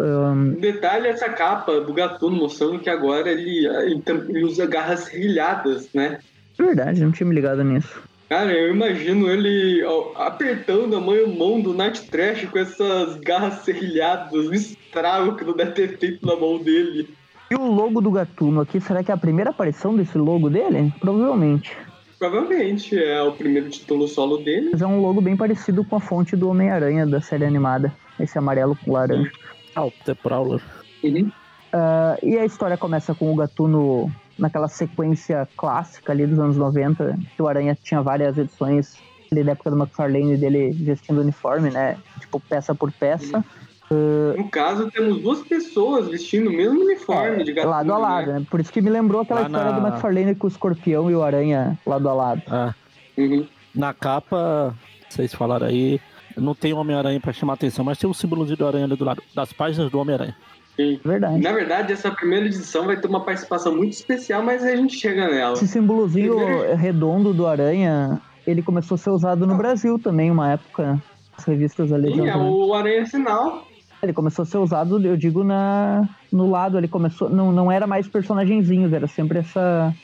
Um... 0.00 0.52
Detalhe 0.60 1.08
essa 1.08 1.28
capa 1.28 1.80
do 1.80 1.92
Gatuno 1.92 2.36
mostrando 2.36 2.78
que 2.78 2.90
agora 2.90 3.30
ele, 3.30 3.66
ele 3.66 4.44
usa 4.44 4.66
garras 4.66 5.08
rilhadas, 5.08 5.88
né? 5.92 6.18
Verdade, 6.58 7.02
não 7.02 7.12
tinha 7.12 7.28
me 7.28 7.34
ligado 7.34 7.62
nisso. 7.64 8.02
Cara, 8.28 8.52
eu 8.52 8.74
imagino 8.74 9.30
ele 9.30 9.82
apertando 10.16 10.96
a 10.96 11.00
mão 11.00 11.60
do 11.60 11.74
Night 11.74 12.08
Trash 12.10 12.46
com 12.46 12.58
essas 12.58 13.16
garras 13.20 13.62
serrilhadas, 13.64 14.46
o 14.46 14.54
estrago 14.54 15.36
que 15.36 15.44
não 15.44 15.54
deve 15.54 15.72
ter 15.72 15.98
feito 15.98 16.26
na 16.26 16.34
mão 16.34 16.58
dele. 16.58 17.08
E 17.50 17.54
o 17.54 17.70
logo 17.70 18.00
do 18.00 18.10
Gatuno 18.10 18.62
aqui, 18.62 18.80
será 18.80 19.04
que 19.04 19.10
é 19.10 19.14
a 19.14 19.18
primeira 19.18 19.50
aparição 19.50 19.94
desse 19.94 20.16
logo 20.16 20.48
dele? 20.48 20.92
Provavelmente. 20.98 21.76
Provavelmente, 22.18 22.98
é 22.98 23.22
o 23.22 23.32
primeiro 23.32 23.68
título 23.68 24.08
solo 24.08 24.38
dele. 24.38 24.70
Mas 24.72 24.80
é 24.80 24.86
um 24.86 25.00
logo 25.00 25.20
bem 25.20 25.36
parecido 25.36 25.84
com 25.84 25.96
a 25.96 26.00
fonte 26.00 26.34
do 26.34 26.48
Homem-Aranha 26.48 27.06
da 27.06 27.20
série 27.20 27.44
animada. 27.44 27.92
Esse 28.18 28.38
amarelo 28.38 28.76
com 28.82 28.92
laranja. 28.92 29.30
Ah, 29.34 29.54
o 29.80 29.90
The 30.04 30.14
Prowler. 30.14 30.62
Uhum. 31.02 31.30
Uh, 31.74 32.18
e 32.22 32.38
a 32.38 32.44
história 32.44 32.76
começa 32.76 33.14
com 33.14 33.32
o 33.32 33.36
Gatuno 33.36 34.10
naquela 34.38 34.68
sequência 34.68 35.48
clássica 35.56 36.12
ali 36.12 36.26
dos 36.26 36.38
anos 36.38 36.56
90, 36.56 37.18
que 37.36 37.42
o 37.42 37.48
Aranha 37.48 37.76
tinha 37.80 38.00
várias 38.00 38.38
edições 38.38 38.96
ali 39.30 39.42
da 39.42 39.52
época 39.52 39.70
do 39.70 39.76
McFarlane 39.76 40.36
dele 40.36 40.70
vestindo 40.70 41.20
uniforme, 41.20 41.70
né? 41.70 41.98
Tipo, 42.20 42.38
peça 42.40 42.74
por 42.74 42.92
peça. 42.92 43.44
Uh, 43.90 44.36
no 44.36 44.48
caso, 44.48 44.90
temos 44.90 45.20
duas 45.20 45.40
pessoas 45.40 46.08
vestindo 46.08 46.48
o 46.48 46.52
mesmo 46.52 46.80
uniforme 46.80 47.42
é, 47.42 47.44
de 47.44 47.52
Gatuno. 47.52 47.74
Lado 47.74 47.92
a 47.92 47.98
lado, 47.98 48.26
né? 48.32 48.38
né? 48.40 48.46
Por 48.50 48.60
isso 48.60 48.72
que 48.72 48.80
me 48.80 48.90
lembrou 48.90 49.22
aquela 49.22 49.40
Lá 49.40 49.46
história 49.46 49.72
na... 49.72 49.78
do 49.78 49.86
McFarlane 49.86 50.34
com 50.34 50.46
o 50.46 50.50
escorpião 50.50 51.10
e 51.10 51.14
o 51.14 51.22
Aranha 51.22 51.78
lado 51.84 52.08
a 52.08 52.14
lado. 52.14 52.42
Ah. 52.48 52.74
Uhum. 53.16 53.46
Na 53.74 53.92
capa, 53.92 54.74
vocês 55.08 55.34
falaram 55.34 55.66
aí, 55.66 56.00
não 56.36 56.54
tem 56.54 56.72
Homem-Aranha 56.72 57.20
pra 57.20 57.32
chamar 57.32 57.54
atenção, 57.54 57.84
mas 57.84 57.98
tem 57.98 58.08
um 58.08 58.14
símbolozinho 58.14 58.56
do 58.56 58.66
Aranha 58.66 58.84
ali 58.84 58.96
do 58.96 59.04
lado, 59.04 59.22
das 59.34 59.52
páginas 59.52 59.90
do 59.90 59.98
Homem-Aranha. 59.98 60.36
Sim. 60.76 60.98
Verdade. 61.04 61.40
Na 61.40 61.52
verdade, 61.52 61.92
essa 61.92 62.10
primeira 62.10 62.46
edição 62.46 62.86
vai 62.86 62.96
ter 62.96 63.06
uma 63.06 63.20
participação 63.20 63.74
muito 63.76 63.92
especial, 63.92 64.42
mas 64.42 64.64
a 64.64 64.74
gente 64.74 64.96
chega 64.96 65.28
nela. 65.28 65.52
Esse 65.52 65.68
símbolozinho 65.68 66.34
Primeiro... 66.36 66.74
redondo 66.74 67.32
do 67.32 67.46
Aranha, 67.46 68.20
ele 68.46 68.62
começou 68.62 68.96
a 68.96 68.98
ser 68.98 69.10
usado 69.10 69.46
no 69.46 69.56
Brasil 69.56 69.98
também, 69.98 70.30
uma 70.30 70.52
época. 70.52 71.00
As 71.36 71.44
revistas 71.44 71.92
ali. 71.92 72.12
Sim, 72.12 72.28
é 72.28 72.36
o 72.36 72.74
Aranha 72.74 73.06
Sinal. 73.06 73.66
Ele 74.02 74.12
começou 74.12 74.42
a 74.42 74.46
ser 74.46 74.58
usado, 74.58 75.00
eu 75.04 75.16
digo, 75.16 75.42
na, 75.42 76.08
no 76.30 76.50
lado, 76.50 76.76
ele 76.76 76.88
começou. 76.88 77.30
Não, 77.30 77.50
não 77.50 77.72
era 77.72 77.86
mais 77.86 78.06
personagenzinhos, 78.06 78.92
era 78.92 79.06
sempre 79.06 79.38
essa, 79.38 79.94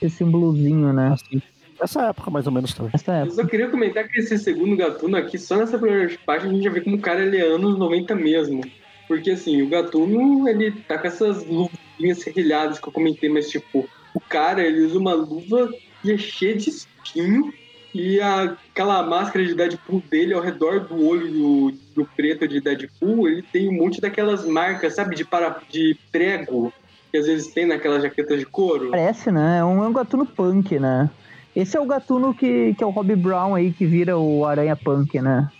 esse 0.00 0.16
símbolozinho, 0.16 0.92
né? 0.92 1.14
Assim. 1.14 1.40
Essa 1.82 2.02
época, 2.08 2.30
mais 2.30 2.46
ou 2.46 2.52
menos, 2.52 2.72
também. 2.72 2.92
Essa 2.94 3.12
época. 3.12 3.32
Eu 3.32 3.42
só 3.42 3.44
queria 3.44 3.68
comentar 3.68 4.06
que 4.06 4.20
esse 4.20 4.38
segundo 4.38 4.76
Gatuno 4.76 5.16
aqui, 5.16 5.36
só 5.38 5.56
nessa 5.56 5.78
primeira 5.78 6.16
página, 6.24 6.50
a 6.50 6.54
gente 6.54 6.64
já 6.64 6.70
vê 6.70 6.80
como 6.80 6.96
o 6.96 7.00
cara 7.00 7.22
ele 7.22 7.38
é 7.38 7.42
anos 7.42 7.78
90 7.78 8.14
mesmo. 8.14 8.62
Porque, 9.08 9.32
assim, 9.32 9.62
o 9.62 9.68
Gatuno, 9.68 10.48
ele 10.48 10.70
tá 10.70 10.96
com 10.96 11.06
essas 11.06 11.44
luvinhas 11.44 12.20
serrilhadas 12.20 12.78
que 12.78 12.88
eu 12.88 12.92
comentei, 12.92 13.28
mas, 13.28 13.50
tipo, 13.50 13.88
o 14.14 14.20
cara, 14.20 14.62
ele 14.62 14.82
usa 14.82 14.98
uma 14.98 15.14
luva 15.14 15.68
que 16.02 16.12
é 16.12 16.18
cheia 16.18 16.56
de 16.56 16.70
espinho 16.70 17.52
e 17.94 18.20
a, 18.20 18.56
aquela 18.70 19.02
máscara 19.02 19.44
de 19.44 19.54
Deadpool 19.54 20.02
dele 20.10 20.32
ao 20.32 20.40
redor 20.40 20.80
do 20.80 21.06
olho 21.06 21.30
do, 21.30 21.74
do 21.94 22.04
preto 22.16 22.48
de 22.48 22.60
Deadpool, 22.60 23.28
ele 23.28 23.42
tem 23.42 23.68
um 23.68 23.72
monte 23.72 24.00
daquelas 24.00 24.46
marcas, 24.46 24.94
sabe, 24.94 25.14
de, 25.14 25.24
para, 25.24 25.60
de 25.68 25.96
prego 26.10 26.72
que 27.10 27.18
às 27.18 27.26
vezes 27.26 27.48
tem 27.48 27.66
naquelas 27.66 28.02
jaquetas 28.02 28.38
de 28.38 28.46
couro. 28.46 28.90
Parece, 28.90 29.30
né? 29.30 29.58
É 29.58 29.64
um, 29.64 29.84
é 29.84 29.88
um 29.88 29.92
gatuno 29.92 30.24
punk, 30.24 30.78
né? 30.78 31.10
Esse 31.54 31.76
é 31.76 31.80
o 31.80 31.86
gatuno 31.86 32.34
que, 32.34 32.74
que 32.74 32.82
é 32.82 32.86
o 32.86 32.90
Rob 32.90 33.14
Brown 33.14 33.54
aí, 33.54 33.72
que 33.72 33.84
vira 33.84 34.16
o 34.16 34.44
Aranha 34.46 34.74
Punk, 34.74 35.20
né? 35.20 35.50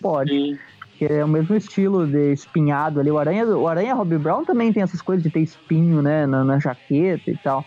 Pode. 0.00 0.30
Sim. 0.30 0.58
Que 0.98 1.06
é 1.06 1.24
o 1.24 1.28
mesmo 1.28 1.54
estilo 1.56 2.06
de 2.06 2.32
espinhado 2.32 3.00
ali. 3.00 3.10
O 3.10 3.18
Aranha, 3.18 3.44
o 3.46 3.66
Aranha 3.66 3.94
Rob 3.94 4.16
Brown 4.18 4.44
também 4.44 4.72
tem 4.72 4.82
essas 4.82 5.02
coisas 5.02 5.22
de 5.22 5.30
ter 5.30 5.40
espinho, 5.40 6.00
né? 6.00 6.26
Na, 6.26 6.44
na 6.44 6.58
jaqueta 6.58 7.30
e 7.30 7.36
tal. 7.36 7.64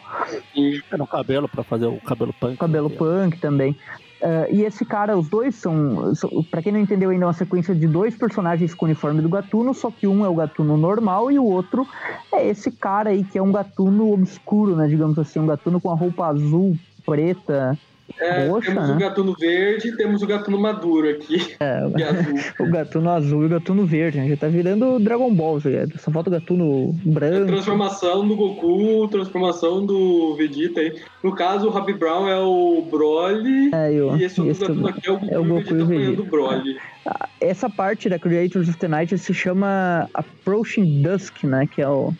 E 0.55 0.81
é 0.89 0.97
no 0.97 1.05
cabelo, 1.05 1.47
para 1.47 1.63
fazer 1.63 1.85
o 1.85 1.99
cabelo 1.99 2.33
punk. 2.33 2.55
O 2.55 2.57
cabelo 2.57 2.89
né? 2.89 2.95
punk 2.95 3.39
também. 3.39 3.77
Uh, 4.21 4.47
e 4.49 4.63
esse 4.63 4.85
cara, 4.85 5.17
os 5.17 5.29
dois 5.29 5.53
são, 5.55 6.15
são 6.15 6.43
para 6.49 6.61
quem 6.61 6.71
não 6.71 6.79
entendeu 6.79 7.09
ainda, 7.09 7.25
é 7.25 7.27
uma 7.27 7.33
sequência 7.33 7.75
de 7.75 7.85
dois 7.85 8.17
personagens 8.17 8.73
com 8.73 8.85
o 8.85 8.87
uniforme 8.87 9.21
do 9.21 9.29
Gatuno, 9.29 9.73
só 9.73 9.91
que 9.91 10.07
um 10.07 10.25
é 10.25 10.29
o 10.29 10.33
Gatuno 10.33 10.77
normal 10.77 11.31
e 11.31 11.37
o 11.37 11.43
outro 11.43 11.85
é 12.33 12.47
esse 12.47 12.71
cara 12.71 13.09
aí 13.09 13.23
que 13.23 13.37
é 13.37 13.43
um 13.43 13.51
Gatuno 13.51 14.11
obscuro, 14.11 14.75
né, 14.75 14.87
digamos 14.87 15.19
assim, 15.19 15.39
um 15.39 15.45
Gatuno 15.45 15.81
com 15.81 15.91
a 15.91 15.95
roupa 15.95 16.27
azul 16.27 16.75
preta. 17.05 17.77
É, 18.19 18.47
roxa, 18.47 18.71
temos 18.71 18.89
né? 18.89 18.95
o 18.95 18.99
gatuno 18.99 19.35
verde 19.37 19.87
e 19.87 19.97
temos 19.97 20.21
o 20.21 20.27
gatuno 20.27 20.59
maduro 20.59 21.09
aqui. 21.09 21.55
É, 21.59 21.81
o 22.61 22.69
gatuno 22.69 23.09
azul 23.09 23.43
e 23.43 23.45
o 23.47 23.49
gatuno 23.49 23.85
verde, 23.85 24.19
né? 24.19 24.29
Já 24.29 24.37
tá 24.37 24.47
virando 24.47 24.99
Dragon 24.99 25.33
Ball, 25.33 25.59
já. 25.59 25.69
só 25.97 26.11
falta 26.11 26.29
o 26.29 26.33
gatuno 26.33 26.93
branco. 27.03 27.43
É 27.43 27.45
transformação 27.45 28.27
do 28.27 28.35
Goku, 28.35 29.07
transformação 29.09 29.85
do 29.85 30.35
Vegeta 30.35 30.79
aí. 30.81 30.95
No 31.23 31.33
caso, 31.35 31.67
o 31.67 31.71
Robbie 31.71 31.93
Brown 31.93 32.27
é 32.27 32.39
o 32.39 32.87
Broly 32.89 33.71
é, 33.73 33.91
eu, 33.91 34.15
e 34.15 34.23
esse 34.23 34.39
outro 34.39 34.51
esse 34.51 34.61
gatuno 34.61 34.87
aqui 34.87 35.07
é 35.07 35.11
o 35.11 35.17
Goku, 35.17 35.33
é 35.33 35.39
o 35.39 35.43
Goku 35.43 35.75
e 35.75 35.81
o 35.81 35.85
Vegeta, 35.87 36.23
Broly. 36.23 36.77
Ah, 37.05 37.29
essa 37.41 37.69
parte 37.69 38.07
da 38.07 38.19
Creators 38.19 38.69
of 38.69 38.77
the 38.77 38.87
Night 38.87 39.17
se 39.17 39.33
chama 39.33 40.09
Approaching 40.13 41.01
Dusk, 41.01 41.43
né? 41.43 41.67
Que 41.67 41.81
é 41.81 41.89
o 41.89 42.13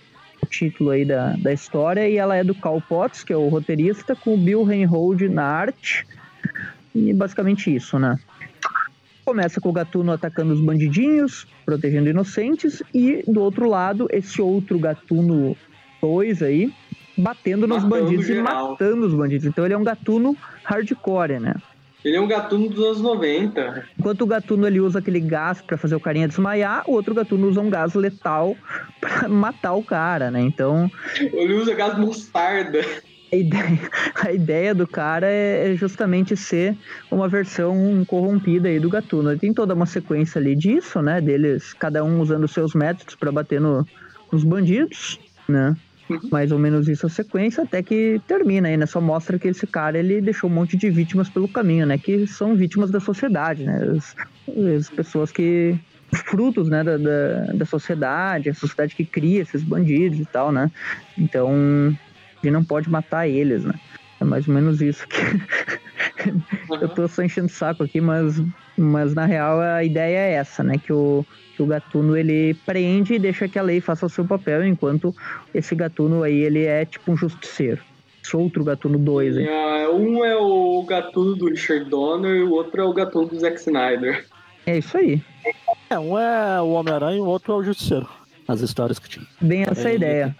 título 0.46 0.92
aí 0.92 1.04
da, 1.04 1.34
da 1.34 1.52
história, 1.52 2.08
e 2.08 2.18
ela 2.18 2.36
é 2.36 2.44
do 2.44 2.56
Cal 2.56 2.82
Potts, 2.82 3.24
que 3.24 3.34
é 3.34 3.38
o 3.38 3.48
roteirista, 3.48 4.16
com 4.16 4.36
o 4.36 4.38
Bill 4.38 4.64
Reinhold 4.64 5.28
na 5.30 5.44
arte. 5.44 6.08
E 6.94 7.14
basicamente 7.14 7.74
isso, 7.74 8.00
né? 8.00 8.18
Começa 9.26 9.60
com 9.60 9.70
o 9.70 9.74
Gatuno 9.74 10.12
atacando 10.12 10.54
os 10.54 10.62
bandidinhos, 10.62 11.48
protegendo 11.66 12.10
inocentes, 12.10 12.84
e 12.94 13.24
do 13.28 13.42
outro 13.42 13.68
lado, 13.68 14.08
esse 14.12 14.42
outro 14.42 14.78
Gatuno 14.78 15.58
2 16.02 16.44
aí, 16.44 16.72
batendo 17.18 17.68
nos 17.68 17.84
matando 17.84 18.04
bandidos 18.06 18.28
geral. 18.28 18.68
e 18.68 18.72
matando 18.72 19.08
os 19.08 19.14
bandidos. 19.14 19.46
Então 19.46 19.66
ele 19.66 19.74
é 19.74 19.78
um 19.78 19.84
Gatuno 19.84 20.38
hardcore, 20.64 21.40
né? 21.40 21.56
Ele 22.06 22.18
é 22.18 22.22
um 22.22 22.28
gatuno 22.28 22.70
dos 22.70 22.86
anos 22.86 23.02
90. 23.02 23.88
Enquanto 23.98 24.22
o 24.22 24.28
gatuno 24.28 24.68
ele 24.68 24.80
usa 24.80 25.00
aquele 25.00 25.20
gás 25.20 25.60
para 25.60 25.76
fazer 25.76 25.96
o 25.96 26.00
carinha 26.00 26.28
desmaiar, 26.28 26.84
o 26.88 26.92
outro 26.92 27.16
gatuno 27.16 27.48
usa 27.48 27.60
um 27.60 27.70
gás 27.70 27.96
letal 27.96 28.56
para 29.02 29.28
matar 29.28 29.74
o 29.74 29.84
cara, 29.84 30.30
né? 30.30 30.40
Então. 30.40 30.90
Ele 31.20 31.56
usa 31.56 31.74
gás 31.74 31.98
mostarda. 31.98 32.86
A 33.34 33.36
ideia, 33.36 33.80
a 34.24 34.32
ideia 34.32 34.76
do 34.76 34.88
cara 34.88 35.26
é, 35.26 35.72
é 35.72 35.76
justamente 35.76 36.38
ser 36.38 36.78
uma 37.10 37.28
versão 37.28 38.06
corrompida 38.06 38.70
aí 38.70 38.80
do 38.80 38.88
gatuno. 38.88 39.36
Tem 39.36 39.52
toda 39.52 39.74
uma 39.74 39.88
sequência 39.88 40.40
ali 40.40 40.56
disso, 40.56 41.02
né? 41.02 41.20
Deles, 41.20 41.74
cada 41.74 42.04
um 42.04 42.22
usando 42.22 42.48
seus 42.48 42.76
métodos 42.76 43.16
para 43.16 43.32
bater 43.32 43.60
no, 43.60 43.84
nos 44.32 44.44
bandidos, 44.44 45.20
né? 45.50 45.76
Mais 46.32 46.52
ou 46.52 46.60
menos 46.60 46.88
isso 46.88 47.06
a 47.06 47.10
sequência, 47.10 47.64
até 47.64 47.82
que 47.82 48.22
termina 48.28 48.68
aí, 48.68 48.78
né? 48.78 48.86
Só 48.86 49.02
mostra 49.02 49.40
que 49.40 49.48
esse 49.48 49.66
cara, 49.66 49.98
ele 49.98 50.22
deixou 50.22 50.50
um 50.50 50.54
monte 50.54 50.78
de 50.78 50.90
vítimas 50.90 51.30
pelo 51.30 51.48
caminho, 51.48 51.86
né? 51.86 51.98
Que 51.98 52.28
são 52.28 52.56
vítimas 52.56 52.92
da 52.92 53.00
sociedade, 53.00 53.66
né? 53.66 53.96
As, 53.96 54.16
as 54.78 54.90
pessoas 54.90 55.32
que... 55.32 55.78
frutos, 56.28 56.70
né, 56.70 56.84
da, 56.84 56.98
da, 56.98 57.54
da, 57.54 57.66
sociedade, 57.66 58.50
a 58.50 58.54
sociedade 58.54 58.96
que 58.96 59.04
cria 59.04 59.42
esses 59.42 59.64
bandidos 59.64 60.20
e 60.20 60.26
tal, 60.26 60.52
né? 60.52 60.72
Então, 61.18 61.50
a 61.52 62.46
gente 62.46 62.54
não 62.54 62.64
pode 62.64 62.90
matar 62.90 63.28
eles, 63.28 63.64
né? 63.64 63.74
É 64.20 64.24
mais 64.24 64.48
ou 64.48 64.54
menos 64.54 64.82
isso 64.82 65.08
que... 65.08 65.20
Eu 66.82 66.90
tô 66.90 67.08
só 67.08 67.24
enchendo 67.24 67.48
o 67.48 67.50
saco 67.50 67.84
aqui, 67.84 68.02
mas, 68.02 68.42
mas 68.78 69.14
na 69.14 69.26
real 69.26 69.60
a 69.60 69.84
ideia 69.84 70.18
é 70.18 70.34
essa, 70.34 70.64
né? 70.64 70.78
Que 70.78 70.92
o, 70.92 71.26
que 71.56 71.64
o 71.64 71.66
gatuno 71.66 72.18
ele 72.18 72.54
prende 72.66 73.14
e 73.14 73.20
deixa 73.20 73.48
que 73.48 73.58
a 73.58 73.64
lei 73.64 73.80
faça 73.82 74.06
o 74.06 74.10
seu 74.10 74.26
papel, 74.26 74.66
enquanto 74.66 75.16
esse 75.54 75.74
gatuno 75.76 76.24
aí 76.24 76.38
ele 76.38 76.66
é 76.66 76.86
tipo 76.86 77.12
um 77.12 77.18
justiceiro. 77.18 77.82
Esse 78.24 78.36
outro 78.36 78.64
gatuno 78.64 78.98
2 78.98 79.38
aí. 79.38 79.48
É, 79.48 79.90
um 79.90 80.26
é 80.26 80.36
o 80.36 80.84
gatuno 80.84 81.36
do 81.36 81.48
Richard 81.48 81.90
Donner 81.90 82.38
e 82.38 82.44
o 82.44 82.52
outro 82.52 82.82
é 82.82 82.84
o 82.84 82.94
gatuno 82.94 83.28
do 83.28 83.40
Zack 83.40 83.58
Snyder. 83.58 84.26
É 84.66 84.80
isso 84.80 84.98
aí. 84.98 85.22
É, 85.90 86.00
um 86.00 86.18
é 86.18 86.60
o 86.60 86.72
Homem-Aranha 86.72 87.18
e 87.18 87.22
o 87.22 87.26
outro 87.26 87.54
é 87.54 87.56
o 87.58 87.64
Justiceiro. 87.64 88.08
As 88.48 88.62
histórias 88.62 88.98
que 88.98 89.08
tinha. 89.08 89.26
Bem 89.40 89.64
essa 89.64 89.88
aí, 89.88 89.96
ideia. 89.96 90.36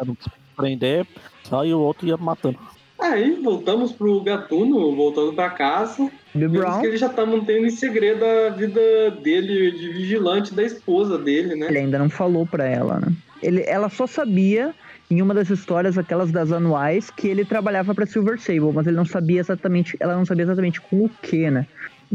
Prender, 0.58 1.06
só 1.44 1.64
e 1.64 1.74
o 1.74 1.80
outro 1.80 2.08
ia 2.08 2.18
matando. 2.18 2.58
Aí 3.00 3.40
voltamos 3.42 3.92
pro 3.92 4.24
Gatuno, 4.24 4.96
voltando 4.96 5.34
para 5.34 5.50
casa. 5.50 6.10
Brown. 6.34 6.82
que 6.82 6.88
ele 6.88 6.98
já 6.98 7.10
tá 7.10 7.26
mantendo 7.26 7.66
em 7.66 7.70
segredo 7.70 8.24
a 8.26 8.50
vida 8.50 9.12
dele 9.22 9.72
de 9.72 9.90
vigilante 9.90 10.54
da 10.54 10.64
esposa 10.64 11.18
dele, 11.18 11.56
né? 11.56 11.68
Ele 11.68 11.80
ainda 11.80 12.00
não 12.00 12.10
falou 12.10 12.46
para 12.46 12.66
ela, 12.66 13.00
né? 13.00 13.14
Ele, 13.42 13.64
ela 13.68 13.90
só 13.90 14.08
sabia 14.08 14.74
em 15.10 15.22
uma 15.22 15.34
das 15.34 15.50
histórias, 15.50 15.98
aquelas 15.98 16.32
das 16.32 16.52
anuais, 16.52 17.10
que 17.10 17.28
ele 17.28 17.46
trabalhava 17.46 17.94
para 17.94 18.06
Silver 18.06 18.40
Sable, 18.40 18.74
mas 18.74 18.88
ele 18.88 18.96
não 18.96 19.06
sabia 19.06 19.40
exatamente, 19.40 19.96
ela 20.00 20.16
não 20.16 20.26
sabia 20.26 20.44
exatamente 20.44 20.82
com 20.82 21.06
o 21.06 21.10
que, 21.22 21.50
né? 21.50 21.68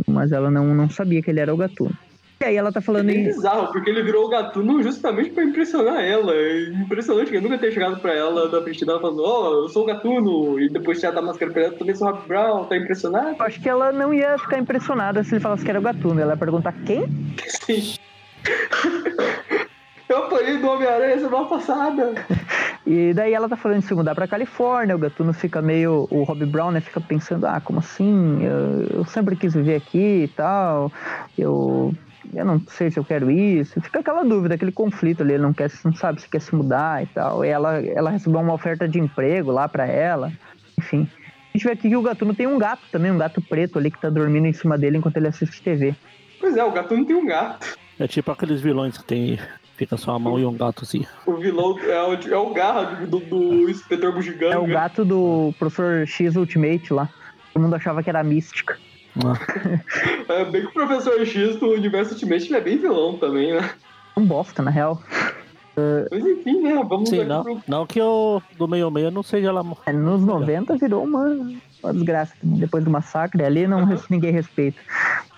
Mas 0.07 0.33
ela 0.33 0.51
não, 0.51 0.75
não 0.75 0.91
sabia 0.91 1.23
que 1.23 1.31
ele 1.31 1.41
era 1.41 1.53
o 1.55 1.57
Gatuno. 1.57 1.97
E 2.43 2.47
aí 2.47 2.57
ela 2.57 2.73
tá 2.73 2.81
falando 2.81 3.11
é 3.11 3.13
em. 3.13 3.25
bizarro, 3.25 3.71
porque 3.71 3.91
ele 3.91 4.03
virou 4.03 4.25
o 4.25 4.31
gatuno 4.31 4.83
justamente 4.83 5.29
pra 5.29 5.45
impressionar 5.45 6.03
ela. 6.03 6.33
É 6.33 6.71
impressionante 6.71 7.31
que 7.31 7.37
eu 7.37 7.43
nunca 7.43 7.59
ter 7.59 7.71
chegado 7.71 8.01
pra 8.01 8.15
ela 8.15 8.49
da 8.49 8.63
frente 8.63 8.83
dela 8.83 8.99
falando, 8.99 9.23
ó, 9.23 9.51
oh, 9.51 9.55
eu 9.65 9.69
sou 9.69 9.83
o 9.83 9.87
gatuno. 9.87 10.59
E 10.59 10.71
depois 10.71 10.99
tirar 10.99 11.13
da 11.13 11.21
máscara 11.21 11.53
pra 11.53 11.65
ela, 11.65 11.75
também 11.75 11.95
sou 11.95 12.09
o 12.09 12.13
Rob 12.13 12.27
Brown, 12.27 12.65
tá 12.65 12.79
impressionado? 12.79 13.37
Acho 13.41 13.61
que 13.61 13.69
ela 13.69 13.93
não 13.93 14.15
ia 14.15 14.39
ficar 14.39 14.59
impressionada 14.59 15.23
se 15.23 15.35
ele 15.35 15.43
falasse 15.43 15.63
que 15.63 15.69
era 15.69 15.79
o 15.79 15.83
gatuno. 15.83 16.19
Ela 16.19 16.33
ia 16.33 16.39
perguntar 16.39 16.73
quem? 16.87 17.05
Sim. 17.47 17.97
eu 20.09 20.17
apanhei 20.17 20.57
do 20.57 20.67
Homem-Aranha 20.67 21.19
semana 21.19 21.45
passada. 21.45 22.15
E 22.87 23.13
daí 23.13 23.35
ela 23.35 23.51
tá 23.51 23.57
falando 23.57 23.81
de 23.81 23.87
se 23.87 23.95
mudar 23.95 24.15
pra 24.15 24.27
Califórnia, 24.27 24.97
o 24.97 24.99
Gatuno 24.99 25.35
fica 25.35 25.61
meio. 25.61 26.09
O 26.11 26.23
Rob 26.23 26.47
Brown, 26.47 26.71
né, 26.71 26.81
fica 26.81 27.03
pensando, 27.03 27.47
ah, 27.47 27.61
como 27.63 27.81
assim? 27.81 28.43
Eu, 28.43 29.01
eu 29.01 29.05
sempre 29.05 29.37
quis 29.37 29.53
viver 29.53 29.77
aqui 29.77 30.23
e 30.25 30.29
tal. 30.29 30.91
Eu 31.39 31.95
eu 32.35 32.45
não 32.45 32.61
sei 32.69 32.91
se 32.91 32.99
eu 32.99 33.05
quero 33.05 33.31
isso. 33.31 33.81
Fica 33.81 34.01
aquela 34.01 34.23
dúvida, 34.23 34.55
aquele 34.55 34.73
conflito 34.73 35.23
ali, 35.23 35.35
ele 35.35 35.43
não 35.43 35.53
quer, 35.53 35.71
não 35.85 35.95
sabe 35.95 36.21
se 36.21 36.29
quer 36.29 36.41
se 36.41 36.55
mudar 36.55 37.03
e 37.03 37.07
tal. 37.07 37.45
E 37.45 37.49
ela, 37.49 37.79
ela 37.81 38.11
recebeu 38.11 38.41
uma 38.41 38.55
oferta 38.55 38.89
de 38.89 38.99
emprego 38.99 39.51
lá 39.51 39.69
para 39.69 39.87
ela. 39.87 40.33
Enfim. 40.79 41.09
A 41.53 41.59
gente 41.59 41.65
vê 41.65 41.73
aqui 41.73 41.89
que 41.89 41.97
o 41.97 42.03
Gatuno 42.03 42.35
tem 42.35 42.47
um 42.47 42.59
gato 42.59 42.83
também, 42.93 43.11
um 43.11 43.19
gato 43.19 43.43
preto 43.43 43.79
ali 43.79 43.91
que 43.91 44.01
tá 44.01 44.09
dormindo 44.09 44.47
em 44.47 44.53
cima 44.53 44.79
dele 44.79 44.99
enquanto 44.99 45.17
ele 45.17 45.29
assiste 45.29 45.63
TV. 45.63 45.95
Pois 46.39 46.57
é, 46.57 46.65
o 46.65 46.71
Gatuno 46.71 47.05
tem 47.05 47.17
um 47.17 47.27
gato. 47.27 47.77
É 47.99 48.07
tipo 48.07 48.31
aqueles 48.31 48.61
vilões 48.61 48.97
que 48.97 49.05
tem. 49.05 49.39
Fica 49.77 49.97
só 49.97 50.13
a 50.13 50.19
mão 50.19 50.39
e 50.39 50.45
um 50.45 50.53
gato 50.53 50.85
assim. 50.85 51.07
O 51.27 51.37
vilão 51.37 51.79
é 51.81 52.03
o, 52.03 52.15
é 52.15 52.37
o 52.37 52.53
garra 52.53 53.07
do, 53.07 53.19
do 53.19 53.69
inspetor 53.69 54.13
bugiganga. 54.13 54.55
É 54.55 54.59
o 54.59 54.67
gato 54.67 55.05
do 55.05 55.55
professor 55.59 56.07
X 56.07 56.37
Ultimate 56.37 56.93
lá. 56.93 57.09
Todo 57.53 57.63
mundo 57.63 57.75
achava 57.75 58.03
que 58.03 58.11
era 58.11 58.23
mística. 58.23 58.79
é 60.29 60.45
bem 60.45 60.63
que 60.63 60.69
o 60.69 60.73
Professor 60.73 61.25
X 61.27 61.57
do 61.57 61.71
Universo 61.71 62.15
Ultimate 62.15 62.47
ele 62.47 62.57
é 62.57 62.61
bem 62.61 62.79
vilão 62.79 63.19
também, 63.19 63.55
né? 63.55 63.71
Um 64.17 64.25
bosta, 64.25 64.63
na 64.63 64.71
real. 64.71 65.03
Mas 66.11 66.27
enfim, 66.27 66.61
né? 66.63 66.85
Vamos 66.87 67.09
Sim, 67.09 67.25
não, 67.25 67.43
pro... 67.43 67.61
não 67.67 67.87
que 67.87 68.01
o 68.01 68.43
do 68.57 68.69
meio 68.69 68.91
meio 68.91 69.11
não 69.11 69.23
seja 69.23 69.53
lá. 69.53 69.65
É, 69.87 69.93
nos 69.93 70.23
90 70.23 70.77
virou 70.77 71.05
uma, 71.05 71.27
uma 71.83 71.93
desgraça 71.93 72.35
também. 72.41 72.59
Depois 72.59 72.85
do 72.85 72.91
massacre 72.91 73.43
ali 73.45 73.67
não 73.67 73.85
uhum. 73.85 73.99
ninguém 74.11 74.33
respeita. 74.33 74.79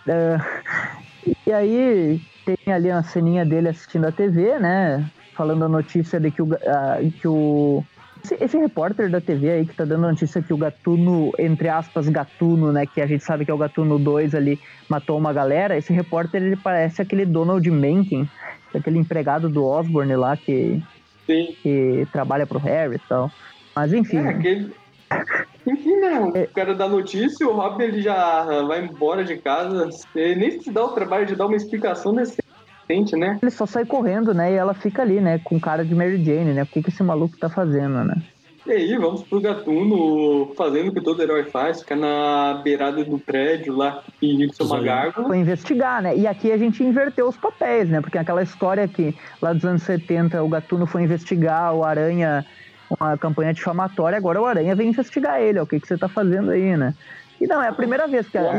Uh, 0.06 1.32
e 1.46 1.52
aí 1.52 2.20
tem 2.44 2.72
ali 2.72 2.90
uma 2.90 3.02
ceninha 3.02 3.44
dele 3.44 3.68
assistindo 3.68 4.06
a 4.06 4.12
TV, 4.12 4.58
né? 4.58 5.08
Falando 5.34 5.64
a 5.64 5.68
notícia 5.68 6.18
de 6.18 6.30
que 6.30 6.42
o, 6.42 6.46
uh, 6.46 7.10
que 7.20 7.28
o 7.28 7.84
esse, 8.24 8.36
esse, 8.40 8.58
repórter 8.58 9.10
da 9.10 9.20
TV 9.20 9.50
aí 9.50 9.66
que 9.66 9.74
tá 9.74 9.84
dando 9.84 10.02
notícia 10.02 10.42
que 10.42 10.52
o 10.52 10.56
Gatuno, 10.56 11.32
entre 11.38 11.68
aspas, 11.68 12.08
Gatuno, 12.08 12.72
né? 12.72 12.86
Que 12.86 13.00
a 13.00 13.06
gente 13.06 13.24
sabe 13.24 13.44
que 13.44 13.50
é 13.50 13.54
o 13.54 13.58
Gatuno 13.58 13.98
2 13.98 14.34
ali, 14.34 14.60
matou 14.88 15.18
uma 15.18 15.32
galera. 15.32 15.76
Esse 15.76 15.92
repórter, 15.92 16.42
ele 16.42 16.56
parece 16.56 17.02
aquele 17.02 17.26
Donald 17.26 17.68
Mencken, 17.70 18.28
é 18.72 18.78
aquele 18.78 18.98
empregado 18.98 19.48
do 19.48 19.64
Osborne 19.64 20.16
lá 20.16 20.36
que, 20.36 20.82
Sim. 21.26 21.56
que 21.62 22.06
trabalha 22.12 22.46
pro 22.46 22.58
Harry 22.58 22.96
e 22.96 23.08
tal. 23.08 23.30
Mas 23.74 23.92
enfim. 23.92 24.18
É, 24.18 24.28
aquele... 24.28 24.72
Enfim, 25.66 25.96
né? 25.96 26.20
O 26.20 26.36
é. 26.36 26.46
cara 26.46 26.74
da 26.74 26.88
notícia, 26.88 27.46
o 27.46 27.52
Rob 27.52 27.82
ele 27.82 28.02
já 28.02 28.62
vai 28.62 28.84
embora 28.84 29.24
de 29.24 29.36
casa. 29.38 29.88
Ele 30.14 30.36
nem 30.36 30.60
se 30.60 30.70
dá 30.70 30.84
o 30.84 30.92
trabalho 30.92 31.26
de 31.26 31.36
dar 31.36 31.46
uma 31.46 31.56
explicação 31.56 32.14
desse 32.14 32.41
né? 33.16 33.38
Ele 33.40 33.50
só 33.50 33.66
sai 33.66 33.84
correndo, 33.84 34.34
né? 34.34 34.52
E 34.52 34.54
ela 34.54 34.74
fica 34.74 35.02
ali, 35.02 35.20
né? 35.20 35.40
Com 35.42 35.60
cara 35.60 35.84
de 35.84 35.94
Mary 35.94 36.22
Jane, 36.22 36.52
né? 36.52 36.62
O 36.62 36.66
que, 36.66 36.82
que 36.82 36.90
esse 36.90 37.02
maluco 37.02 37.36
tá 37.36 37.48
fazendo, 37.48 38.04
né? 38.04 38.16
E 38.64 38.70
aí, 38.70 38.96
vamos 38.96 39.24
pro 39.24 39.40
gatuno 39.40 40.54
fazendo 40.56 40.90
o 40.90 40.94
que 40.94 41.00
todo 41.00 41.20
herói 41.20 41.44
faz, 41.44 41.80
ficar 41.80 41.96
na 41.96 42.60
beirada 42.62 43.04
do 43.04 43.18
prédio 43.18 43.74
lá, 43.74 44.04
fingindo 44.20 44.54
ser 44.54 44.62
uma 44.62 44.80
gárgula. 44.80 45.26
Foi 45.26 45.38
investigar, 45.38 46.00
né? 46.00 46.16
E 46.16 46.28
aqui 46.28 46.52
a 46.52 46.56
gente 46.56 46.82
inverteu 46.84 47.26
os 47.26 47.36
papéis, 47.36 47.88
né? 47.88 48.00
Porque 48.00 48.18
aquela 48.18 48.42
história 48.42 48.86
que 48.86 49.16
lá 49.40 49.52
dos 49.52 49.64
anos 49.64 49.82
70 49.82 50.40
o 50.44 50.48
gatuno 50.48 50.86
foi 50.86 51.02
investigar 51.02 51.74
o 51.74 51.82
Aranha, 51.82 52.46
uma 53.00 53.18
campanha 53.18 53.52
difamatória, 53.52 54.16
agora 54.16 54.40
o 54.40 54.46
Aranha 54.46 54.76
vem 54.76 54.90
investigar 54.90 55.40
ele, 55.40 55.58
ó, 55.58 55.64
o 55.64 55.66
que, 55.66 55.80
que 55.80 55.88
você 55.88 55.98
tá 55.98 56.08
fazendo 56.08 56.52
aí, 56.52 56.76
né? 56.76 56.94
E 57.42 57.46
não, 57.48 57.60
é 57.60 57.66
a 57.66 57.72
primeira 57.72 58.06
vez 58.06 58.28
que 58.28 58.38
a, 58.38 58.52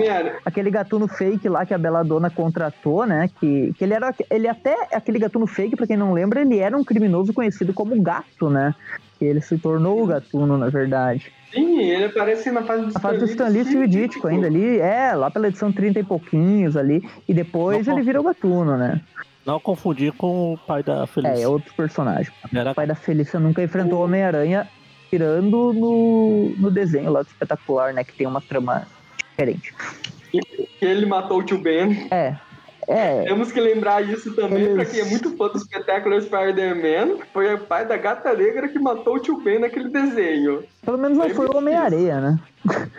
aquele 0.43 0.69
gatuno 0.69 1.07
fake 1.07 1.47
lá 1.47 1.65
que 1.65 1.73
a 1.73 1.77
Dona 1.77 2.29
contratou, 2.29 3.05
né? 3.05 3.29
Que, 3.39 3.71
que 3.77 3.81
ele 3.85 3.93
era. 3.93 4.13
Ele 4.29 4.45
até. 4.45 4.75
Aquele 4.91 5.19
gatuno 5.19 5.47
fake, 5.47 5.77
pra 5.77 5.87
quem 5.87 5.95
não 5.95 6.11
lembra, 6.11 6.41
ele 6.41 6.59
era 6.59 6.75
um 6.75 6.83
criminoso 6.83 7.31
conhecido 7.31 7.73
como 7.73 7.99
gato, 8.01 8.49
né? 8.49 8.75
Que 9.17 9.23
ele 9.23 9.39
se 9.39 9.57
tornou 9.57 10.03
o 10.03 10.05
gatuno, 10.05 10.57
na 10.57 10.67
verdade. 10.67 11.31
Sim, 11.53 11.79
ele 11.79 12.03
aparece 12.03 12.51
na 12.51 12.63
fase 12.63 12.87
do 12.87 12.93
Na 12.93 12.99
fase 12.99 13.19
do 13.19 13.25
Stanley 13.25 13.63
Ciudítico 13.63 14.27
ainda 14.27 14.47
ali, 14.47 14.79
é, 14.81 15.13
lá 15.13 15.31
pela 15.31 15.47
edição 15.47 15.71
30 15.71 16.01
e 16.01 16.03
pouquinhos 16.03 16.75
ali. 16.75 17.01
E 17.25 17.33
depois 17.33 17.87
não 17.87 17.93
ele 17.95 18.05
virou 18.05 18.21
gatuno, 18.21 18.75
né? 18.75 18.99
Não 19.45 19.61
confundir 19.61 20.11
com 20.11 20.55
o 20.55 20.57
pai 20.57 20.83
da 20.83 21.07
Felícia. 21.07 21.37
É, 21.37 21.43
é 21.43 21.47
outro 21.47 21.73
personagem. 21.73 22.33
Era... 22.53 22.71
O 22.71 22.75
pai 22.75 22.85
da 22.85 22.95
Felícia 22.95 23.39
nunca 23.39 23.63
enfrentou 23.63 23.99
o 23.99 24.03
Homem-Aranha 24.03 24.67
inspirando 25.13 25.73
no, 25.73 26.49
no 26.57 26.71
desenho 26.71 27.11
lá 27.11 27.21
do 27.21 27.27
espetacular, 27.27 27.93
né? 27.93 28.03
Que 28.03 28.13
tem 28.13 28.25
uma 28.25 28.41
trama 28.41 28.87
diferente. 29.29 29.73
E 30.33 30.41
ele 30.81 31.05
matou 31.05 31.39
o 31.39 31.43
tio 31.43 31.59
Ben. 31.59 32.07
É. 32.09 32.35
É, 32.85 33.23
Temos 33.23 33.49
que 33.49 33.61
lembrar 33.61 34.01
isso 34.01 34.35
também, 34.35 34.63
eles... 34.63 34.73
pra 34.73 34.85
quem 34.85 34.99
é 34.99 35.05
muito 35.05 35.37
fã 35.37 35.47
do 35.47 35.57
espetáculo 35.57 36.21
Spider-Man, 36.21 37.19
foi 37.31 37.53
o 37.53 37.59
pai 37.59 37.87
da 37.87 37.95
gata 37.95 38.33
negra 38.33 38.67
que 38.67 38.77
matou 38.77 39.15
o 39.15 39.19
tio 39.19 39.41
Ben 39.41 39.57
naquele 39.57 39.87
desenho. 39.87 40.65
Pelo 40.83 40.97
menos 40.97 41.17
não 41.17 41.29
foi 41.29 41.47
o 41.47 41.55
Homem-Areia, 41.55 42.19
né? 42.19 42.39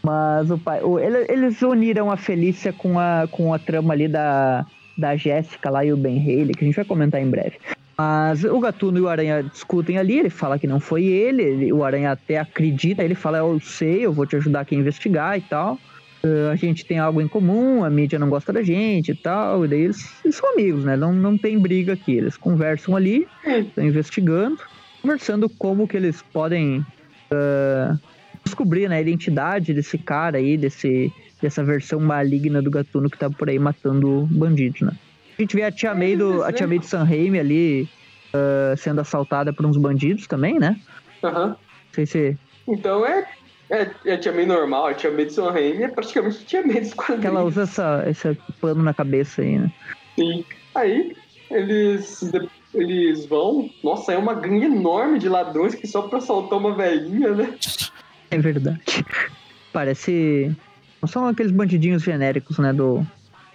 Mas 0.00 0.48
o 0.48 0.56
pai. 0.56 0.80
O, 0.80 1.00
eles 1.00 1.60
uniram 1.60 2.08
a 2.08 2.16
Felícia 2.16 2.72
com 2.72 3.00
a, 3.00 3.26
com 3.28 3.52
a 3.52 3.58
trama 3.58 3.94
ali 3.94 4.06
da, 4.06 4.64
da 4.96 5.16
Jéssica 5.16 5.70
lá 5.70 5.84
e 5.84 5.92
o 5.92 5.96
Ben 5.96 6.20
Haley, 6.20 6.54
que 6.54 6.64
a 6.64 6.66
gente 6.66 6.76
vai 6.76 6.84
comentar 6.84 7.20
em 7.20 7.28
breve. 7.28 7.58
Mas 7.98 8.44
o 8.44 8.60
Gatuno 8.60 8.98
e 8.98 9.00
o 9.00 9.08
Aranha 9.08 9.42
discutem 9.42 9.96
ali, 9.96 10.18
ele 10.18 10.28
fala 10.28 10.58
que 10.58 10.66
não 10.66 10.78
foi 10.78 11.04
ele, 11.04 11.42
ele 11.42 11.72
o 11.72 11.82
Aranha 11.82 12.12
até 12.12 12.38
acredita, 12.38 13.02
ele 13.02 13.14
fala, 13.14 13.38
eu 13.38 13.58
sei, 13.58 14.04
eu 14.04 14.12
vou 14.12 14.26
te 14.26 14.36
ajudar 14.36 14.60
aqui 14.60 14.74
a 14.74 14.78
investigar 14.78 15.38
e 15.38 15.40
tal. 15.40 15.78
Uh, 16.22 16.50
a 16.50 16.56
gente 16.56 16.84
tem 16.84 16.98
algo 16.98 17.20
em 17.20 17.28
comum, 17.28 17.84
a 17.84 17.88
mídia 17.88 18.18
não 18.18 18.28
gosta 18.28 18.52
da 18.52 18.62
gente 18.62 19.12
e 19.12 19.14
tal, 19.14 19.64
e 19.64 19.68
daí 19.68 19.80
eles, 19.82 20.12
eles 20.24 20.36
são 20.36 20.52
amigos, 20.52 20.84
né? 20.84 20.96
Não, 20.96 21.12
não 21.12 21.38
tem 21.38 21.58
briga 21.58 21.94
aqui, 21.94 22.16
eles 22.16 22.36
conversam 22.36 22.96
ali, 22.96 23.26
estão 23.46 23.84
investigando, 23.84 24.58
conversando 25.00 25.48
como 25.48 25.88
que 25.88 25.96
eles 25.96 26.20
podem 26.20 26.80
uh, 27.30 27.98
descobrir 28.44 28.88
né, 28.88 28.96
a 28.96 29.00
identidade 29.00 29.72
desse 29.72 29.96
cara 29.96 30.36
aí, 30.38 30.56
desse, 30.56 31.12
dessa 31.40 31.64
versão 31.64 32.00
maligna 32.00 32.60
do 32.60 32.70
Gatuno 32.70 33.08
que 33.08 33.18
tá 33.18 33.30
por 33.30 33.48
aí 33.48 33.58
matando 33.58 34.28
bandidos, 34.30 34.82
né? 34.82 34.92
A 35.38 35.42
gente 35.42 35.54
vê 35.54 35.62
a 35.64 35.70
Tia 35.70 35.94
May 35.94 36.16
do, 36.16 36.42
a 36.42 36.52
tia 36.52 36.66
May 36.66 36.78
do 36.78 36.86
San 36.86 37.04
Raimi 37.04 37.38
ali 37.38 37.88
uh, 38.32 38.76
sendo 38.76 39.02
assaltada 39.02 39.52
por 39.52 39.66
uns 39.66 39.76
bandidos 39.76 40.26
também, 40.26 40.58
né? 40.58 40.80
Aham. 41.22 41.48
Não 41.48 41.56
sei 41.92 42.06
se... 42.06 42.38
Então 42.66 43.06
é, 43.06 43.26
é, 43.70 43.90
é 44.06 44.12
a 44.14 44.18
Tia 44.18 44.32
May 44.32 44.46
normal, 44.46 44.86
a 44.86 44.94
Tia 44.94 45.10
May 45.10 45.26
do 45.26 45.32
San 45.32 45.50
Raimi 45.50 45.82
é 45.82 45.88
praticamente 45.88 46.38
a 46.42 46.46
Tia 46.46 46.66
May 46.66 46.80
dos 46.80 46.94
quadrinhos. 46.94 47.20
Que 47.20 47.26
ela 47.26 47.44
usa 47.44 47.62
essa, 47.62 48.04
esse 48.08 48.34
pano 48.60 48.82
na 48.82 48.94
cabeça 48.94 49.42
aí, 49.42 49.58
né? 49.58 49.70
Sim. 50.18 50.44
Aí, 50.74 51.14
eles, 51.50 52.32
eles 52.72 53.26
vão... 53.26 53.70
Nossa, 53.84 54.12
é 54.12 54.16
uma 54.16 54.34
gangue 54.34 54.64
enorme 54.64 55.18
de 55.18 55.28
ladrões 55.28 55.74
que 55.74 55.86
só 55.86 56.02
pra 56.02 56.18
assaltar 56.18 56.58
uma 56.58 56.74
velhinha, 56.74 57.34
né? 57.34 57.54
É 58.30 58.38
verdade. 58.38 59.04
Parece... 59.72 60.56
Não 61.02 61.06
são 61.06 61.26
aqueles 61.26 61.52
bandidinhos 61.52 62.02
genéricos, 62.02 62.58
né, 62.58 62.72
do, 62.72 63.06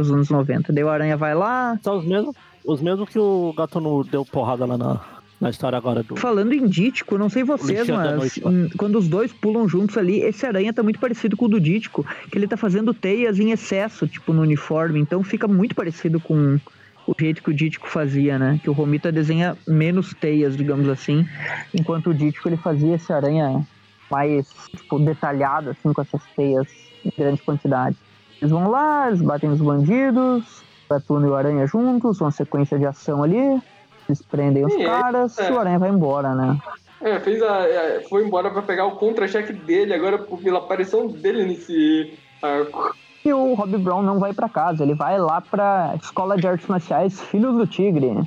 dos 0.02 0.12
anos 0.12 0.30
90. 0.30 0.72
Daí 0.74 0.84
o 0.84 0.90
Aranha 0.90 1.18
vai 1.18 1.36
lá. 1.36 1.80
São 1.82 1.98
os 1.98 2.06
mesmos, 2.06 2.36
os 2.66 2.82
mesmos 2.82 3.10
que 3.10 3.20
o 3.20 3.54
Gatuno 3.56 4.04
deu 4.04 4.26
porrada 4.26 4.66
lá 4.66 4.78
na, 4.78 5.00
na 5.42 5.50
história 5.50 5.78
agora 5.78 6.04
do. 6.04 6.16
Falando 6.16 6.54
em 6.54 6.68
Dítico, 6.68 7.18
não 7.18 7.28
sei 7.28 7.44
vocês, 7.44 7.90
mas 7.90 8.38
noite, 8.38 8.78
quando 8.78 8.98
os 8.98 9.08
dois 9.08 9.34
pulam 9.34 9.68
juntos 9.68 9.98
ali, 9.98 10.22
esse 10.22 10.46
aranha 10.46 10.72
tá 10.72 10.84
muito 10.84 11.00
parecido 11.00 11.36
com 11.36 11.46
o 11.46 11.50
do 11.50 11.60
Dítico, 11.60 12.06
que 12.32 12.38
ele 12.38 12.48
tá 12.48 12.56
fazendo 12.56 12.94
teias 12.94 13.40
em 13.40 13.52
excesso, 13.52 14.08
tipo, 14.08 14.32
no 14.32 14.42
uniforme, 14.42 15.00
então 15.00 15.24
fica 15.24 15.48
muito 15.48 15.74
parecido 15.74 16.20
com 16.20 16.60
o 17.08 17.16
jeito 17.20 17.42
que 17.42 17.50
o 17.50 17.54
Dítico 17.54 17.90
fazia, 17.90 18.38
né? 18.38 18.60
Que 18.64 18.70
o 18.70 18.74
Romita 18.74 19.12
desenha 19.12 19.58
menos 19.68 20.14
teias, 20.14 20.56
digamos 20.56 20.88
assim, 20.88 21.28
enquanto 21.74 22.12
o 22.12 22.14
Dítico 22.14 22.48
ele 22.48 22.58
fazia 22.58 22.96
esse 22.96 23.12
aranha 23.12 23.66
mais, 24.12 24.48
tipo, 24.76 25.00
detalhado, 25.00 25.72
assim, 25.72 25.92
com 25.92 26.02
essas 26.02 26.22
teias 26.36 26.68
em 27.04 27.12
grande 27.18 27.42
quantidade. 27.42 27.98
Eles 28.41 28.51
vão 28.51 28.69
lá, 28.69 29.08
eles 29.08 29.21
batem 29.21 29.49
nos 29.49 29.62
bandidos, 29.62 30.63
Gatuno 30.89 31.27
e 31.27 31.30
o 31.30 31.36
Aranha 31.36 31.67
juntos, 31.67 32.19
uma 32.19 32.32
sequência 32.32 32.77
de 32.80 32.86
ação 32.86 33.23
ali, 33.23 33.62
eles 34.10 34.21
prendem 34.23 34.65
os 34.65 34.75
caras 34.77 35.38
é. 35.38 35.49
e 35.49 35.54
o 35.54 35.60
Aranha 35.60 35.80
vai 35.80 35.89
embora, 35.89 36.33
né? 36.33 36.58
É, 37.02 37.19
fez 37.19 37.42
a, 37.42 37.67
é, 37.67 38.02
foi 38.10 38.25
embora 38.25 38.50
para 38.52 38.62
pegar 38.62 38.85
o 38.85 38.96
contra-cheque 38.96 39.54
dele, 39.54 39.94
agora 39.94 40.17
pela 40.19 40.60
aparição 40.60 41.08
dele 41.08 41.46
nesse 41.46 42.17
arco. 42.42 42.96
E 43.23 43.31
o 43.31 43.54
Rob 43.54 43.77
Brown 43.77 44.02
não 44.02 44.19
vai 44.19 44.33
para 44.33 44.50
casa, 44.50 44.83
ele 44.83 44.96
vai 44.96 45.19
lá 45.19 45.39
pra 45.42 45.94
Escola 46.02 46.35
de 46.35 46.48
Artes 46.48 46.67
Marciais 46.67 47.21
Filhos 47.21 47.56
do 47.56 47.67
Tigre. 47.67 48.19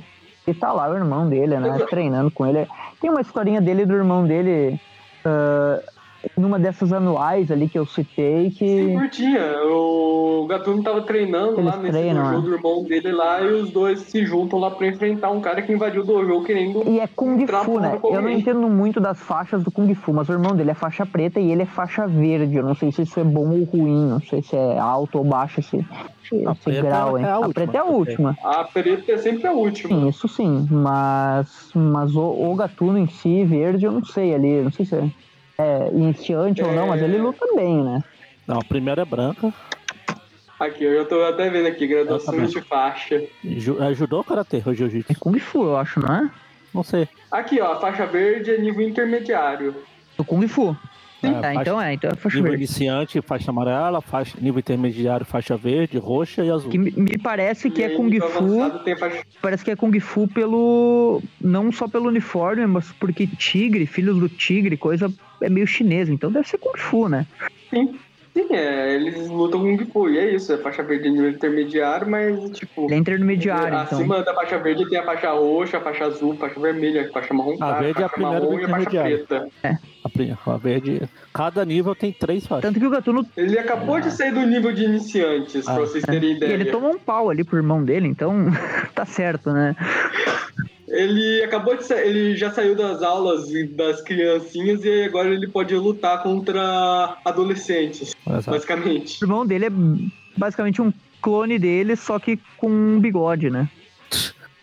E 0.47 0.53
tá 0.53 0.71
lá 0.71 0.89
o 0.89 0.95
irmão 0.95 1.27
dele, 1.27 1.57
né? 1.57 1.79
Treinando 1.89 2.29
com 2.31 2.45
ele. 2.45 2.67
Tem 3.01 3.09
uma 3.09 3.21
historinha 3.21 3.59
dele 3.59 3.85
do 3.85 3.95
irmão 3.95 4.25
dele. 4.25 4.79
Uh, 5.25 5.94
numa 6.37 6.59
dessas 6.59 6.91
anuais 6.91 7.51
ali 7.51 7.67
que 7.67 7.77
eu 7.77 7.85
citei 7.85 8.51
que. 8.51 8.67
Sim, 8.67 8.97
curtinha. 8.97 9.41
O 9.65 10.45
Gatuno 10.47 10.83
tava 10.83 11.01
treinando 11.01 11.59
Eles 11.59 11.65
lá 11.65 11.77
nesse 11.77 11.91
treinam, 11.91 12.23
dojo 12.23 12.37
né? 12.37 12.41
do 12.41 12.55
irmão 12.55 12.83
dele 12.83 13.11
lá 13.11 13.41
e 13.41 13.53
os 13.53 13.71
dois 13.71 14.01
se 14.01 14.25
juntam 14.25 14.59
lá 14.59 14.71
pra 14.71 14.87
enfrentar 14.87 15.31
um 15.31 15.41
cara 15.41 15.61
que 15.61 15.71
invadiu 15.71 16.01
o 16.01 16.05
dojo 16.05 16.43
querendo. 16.43 16.83
E 16.87 16.99
é 16.99 17.07
Kung 17.07 17.45
Fu, 17.47 17.79
né? 17.79 17.99
Eu 18.03 18.21
não 18.21 18.29
entendo 18.29 18.67
muito 18.69 18.99
das 18.99 19.19
faixas 19.19 19.63
do 19.63 19.71
Kung 19.71 19.93
Fu, 19.93 20.13
mas 20.13 20.29
o 20.29 20.33
irmão 20.33 20.55
dele 20.55 20.71
é 20.71 20.75
faixa 20.75 21.05
preta 21.05 21.39
e 21.39 21.51
ele 21.51 21.63
é 21.63 21.65
faixa 21.65 22.07
verde. 22.07 22.55
Eu 22.55 22.63
não 22.63 22.75
sei 22.75 22.91
se 22.91 23.01
isso 23.01 23.19
é 23.19 23.23
bom 23.23 23.49
ou 23.49 23.63
ruim, 23.63 24.07
não 24.07 24.21
sei 24.21 24.41
se 24.41 24.55
é 24.55 24.77
alto 24.77 25.17
ou 25.17 25.23
baixo 25.23 25.59
esse, 25.59 25.77
esse 25.77 26.81
grau, 26.81 27.17
hein? 27.17 27.25
É 27.25 27.29
a, 27.29 27.37
a 27.37 27.49
preta 27.49 27.77
é 27.77 27.79
a 27.79 27.85
última. 27.85 28.37
A 28.43 28.63
preta 28.63 29.11
é 29.11 29.17
sempre 29.17 29.47
a 29.47 29.51
última. 29.51 29.89
Sim, 29.89 30.07
isso 30.07 30.27
sim. 30.27 30.67
Mas, 30.69 31.69
mas 31.73 32.15
o, 32.15 32.21
o 32.21 32.55
Gatuno 32.55 32.97
em 32.97 33.07
si, 33.07 33.43
verde, 33.43 33.85
eu 33.85 33.91
não 33.91 34.03
sei 34.03 34.33
ali. 34.33 34.61
Não 34.61 34.71
sei 34.71 34.85
se 34.85 34.95
é 34.95 35.09
é, 35.57 35.89
iniciante 35.91 36.61
é... 36.61 36.65
ou 36.65 36.73
não, 36.73 36.87
mas 36.87 37.01
ele 37.01 37.17
luta 37.17 37.45
bem, 37.55 37.83
né? 37.83 38.03
Não, 38.47 38.59
a 38.59 38.63
primeira 38.63 39.01
é 39.01 39.05
branca. 39.05 39.53
Aqui, 40.59 40.85
eu 40.85 40.95
já 40.95 41.05
tô 41.05 41.21
até 41.23 41.49
vendo 41.49 41.67
aqui, 41.67 41.85
graduação 41.85 42.45
de 42.45 42.61
faixa. 42.61 43.21
Ju, 43.43 43.77
é 43.81 44.15
ou 44.15 44.23
karatê 44.23 44.63
ou 44.65 44.73
jiu-jitsu? 44.73 45.11
É 45.11 45.15
Kung 45.15 45.37
Fu, 45.37 45.63
eu 45.63 45.77
acho, 45.77 45.99
não 45.99 46.15
é? 46.15 46.31
Não 46.73 46.83
sei. 46.83 47.09
Aqui, 47.29 47.59
ó, 47.59 47.73
a 47.73 47.79
faixa 47.79 48.05
verde 48.05 48.51
é 48.51 48.57
nível 48.57 48.87
intermediário. 48.87 49.75
Do 50.17 50.23
Kung 50.23 50.47
Fu. 50.47 50.75
É, 51.27 51.37
é 51.37 51.41
faixa, 51.41 51.61
então 51.61 51.81
é, 51.81 51.93
então 51.93 52.09
é 52.09 52.15
faixa 52.15 52.37
nível 52.37 52.51
verde. 52.51 52.63
iniciante, 52.63 53.21
faixa 53.21 53.51
amarela, 53.51 54.01
faixa, 54.01 54.37
nível 54.39 54.59
intermediário, 54.59 55.25
faixa 55.25 55.57
verde, 55.57 55.97
roxa 55.97 56.43
e 56.43 56.49
azul. 56.49 56.69
Que 56.69 56.77
me 56.77 57.17
parece 57.17 57.69
que 57.69 57.81
e 57.81 57.83
é 57.83 57.89
Kung 57.89 58.11
Fu. 58.19 58.59
Faixa... 58.97 59.23
Parece 59.41 59.65
que 59.65 59.71
é 59.71 59.75
Kung 59.75 59.99
Fu 59.99 60.27
pelo. 60.27 61.21
Não 61.41 61.71
só 61.71 61.87
pelo 61.87 62.07
uniforme, 62.07 62.65
mas 62.65 62.91
porque 62.93 63.27
tigre, 63.27 63.85
filhos 63.85 64.17
do 64.17 64.29
tigre, 64.29 64.77
coisa 64.77 65.11
é 65.41 65.49
meio 65.49 65.67
chinesa, 65.67 66.11
então 66.11 66.31
deve 66.31 66.47
ser 66.47 66.57
Kung 66.57 66.77
Fu, 66.77 67.07
né? 67.09 67.25
Sim. 67.69 67.97
Sim, 68.35 68.53
é, 68.53 68.95
eles 68.95 69.29
lutam 69.29 69.61
com 69.61 69.77
Kung 69.77 69.85
Fu, 69.85 70.09
e 70.09 70.19
é 70.19 70.35
isso, 70.35 70.51
é 70.51 70.57
faixa 70.57 70.83
verde 70.83 71.09
nível 71.09 71.29
intermediário, 71.29 72.09
mas 72.09 72.49
tipo. 72.51 72.83
Ele 72.83 72.95
é 72.95 72.97
intermediário. 72.97 73.77
Acima 73.77 74.19
então. 74.19 74.25
da 74.25 74.33
faixa 74.33 74.57
verde 74.57 74.89
tem 74.89 74.99
a 74.99 75.05
faixa 75.05 75.31
roxa, 75.31 75.77
a 75.77 75.81
faixa 75.81 76.03
azul, 76.03 76.33
a 76.33 76.35
faixa 76.35 76.59
vermelha, 76.59 77.07
a 77.07 77.11
faixa 77.13 77.33
marrom, 77.33 77.55
a, 77.61 77.79
verde 77.79 77.99
a 77.99 78.01
é 78.01 78.05
a 78.05 78.09
primeira 78.09 78.41
marrom 78.41 78.59
e 78.59 78.65
a 78.65 78.69
faixa 78.69 78.89
preta. 78.89 79.47
É. 79.63 79.77
A, 80.05 80.53
a 80.53 80.57
verde. 80.57 81.01
Cada 81.33 81.65
nível 81.65 81.95
tem 81.95 82.13
três 82.13 82.45
faixas. 82.45 82.69
Tanto 82.69 82.79
que 82.79 82.85
o 82.85 82.91
Gatuno. 82.91 83.25
Ele 83.35 83.57
acabou 83.57 83.99
de 83.99 84.11
sair 84.11 84.31
do 84.31 84.45
nível 84.45 84.71
de 84.71 84.83
iniciantes, 84.83 85.67
ah, 85.67 85.73
pra 85.73 85.81
vocês 85.81 86.03
terem 86.03 86.35
ideia. 86.35 86.51
E 86.51 86.53
ele 86.53 86.65
tomou 86.65 86.91
um 86.91 86.99
pau 86.99 87.29
ali 87.29 87.43
pro 87.43 87.57
irmão 87.57 87.83
dele, 87.83 88.07
então 88.07 88.47
tá 88.93 89.03
certo, 89.03 89.51
né? 89.51 89.75
Ele 90.87 91.43
acabou 91.43 91.75
de 91.75 91.83
sair, 91.83 92.07
ele 92.07 92.35
já 92.37 92.51
saiu 92.51 92.75
das 92.75 93.01
aulas 93.01 93.47
das 93.71 94.01
criancinhas 94.01 94.85
e 94.85 95.05
agora 95.05 95.29
ele 95.29 95.47
pode 95.47 95.75
lutar 95.75 96.21
contra 96.21 97.17
adolescentes, 97.25 98.15
Exato. 98.27 98.51
basicamente. 98.51 99.23
O 99.23 99.25
irmão 99.25 99.45
dele 99.45 99.65
é 99.65 99.71
basicamente 100.37 100.81
um 100.81 100.93
clone 101.19 101.57
dele, 101.57 101.95
só 101.95 102.19
que 102.19 102.39
com 102.57 102.69
um 102.69 102.99
bigode, 102.99 103.49
né? 103.49 103.67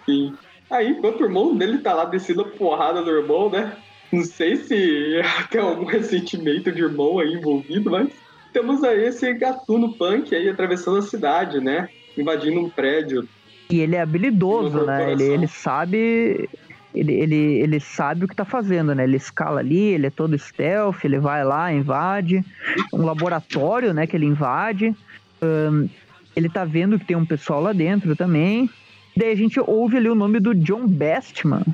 Sim. 0.06 0.32
Aí, 0.70 0.90
enquanto 0.90 1.20
o 1.20 1.24
irmão 1.24 1.56
dele 1.56 1.78
tá 1.78 1.92
lá 1.92 2.04
descendo 2.04 2.42
a 2.42 2.48
porrada 2.48 3.02
do 3.02 3.10
irmão, 3.10 3.50
né? 3.50 3.76
Não 4.12 4.24
sei 4.24 4.56
se 4.56 5.22
tem 5.50 5.60
algum 5.60 5.86
ressentimento 5.86 6.70
de 6.70 6.82
irmão 6.82 7.18
aí 7.18 7.32
envolvido, 7.32 7.90
mas 7.90 8.10
temos 8.52 8.84
aí 8.84 9.06
esse 9.06 9.32
gatuno 9.32 9.94
punk 9.94 10.34
aí 10.34 10.48
atravessando 10.48 10.98
a 10.98 11.02
cidade, 11.02 11.60
né? 11.60 11.88
Invadindo 12.16 12.60
um 12.60 12.68
prédio. 12.68 13.26
E 13.70 13.80
ele 13.80 13.96
é 13.96 14.02
habilidoso, 14.02 14.84
né? 14.84 15.12
Ele, 15.12 15.24
ele 15.24 15.48
sabe. 15.48 16.48
Ele, 16.94 17.12
ele, 17.14 17.34
ele 17.34 17.80
sabe 17.80 18.26
o 18.26 18.28
que 18.28 18.36
tá 18.36 18.44
fazendo, 18.44 18.94
né? 18.94 19.04
Ele 19.04 19.16
escala 19.16 19.60
ali, 19.60 19.94
ele 19.94 20.08
é 20.08 20.10
todo 20.10 20.38
stealth, 20.38 21.02
ele 21.04 21.18
vai 21.18 21.42
lá, 21.42 21.72
invade. 21.72 22.44
Um 22.92 23.06
laboratório, 23.06 23.94
né? 23.94 24.06
Que 24.06 24.14
ele 24.14 24.26
invade. 24.26 24.94
Um, 25.42 25.88
ele 26.36 26.50
tá 26.50 26.66
vendo 26.66 26.98
que 26.98 27.06
tem 27.06 27.16
um 27.16 27.24
pessoal 27.24 27.62
lá 27.62 27.72
dentro 27.72 28.14
também. 28.14 28.68
Daí 29.16 29.32
a 29.32 29.36
gente 29.36 29.58
ouve 29.58 29.96
ali 29.96 30.08
o 30.10 30.14
nome 30.14 30.38
do 30.38 30.54
John 30.54 30.86
Bestman. 30.86 31.64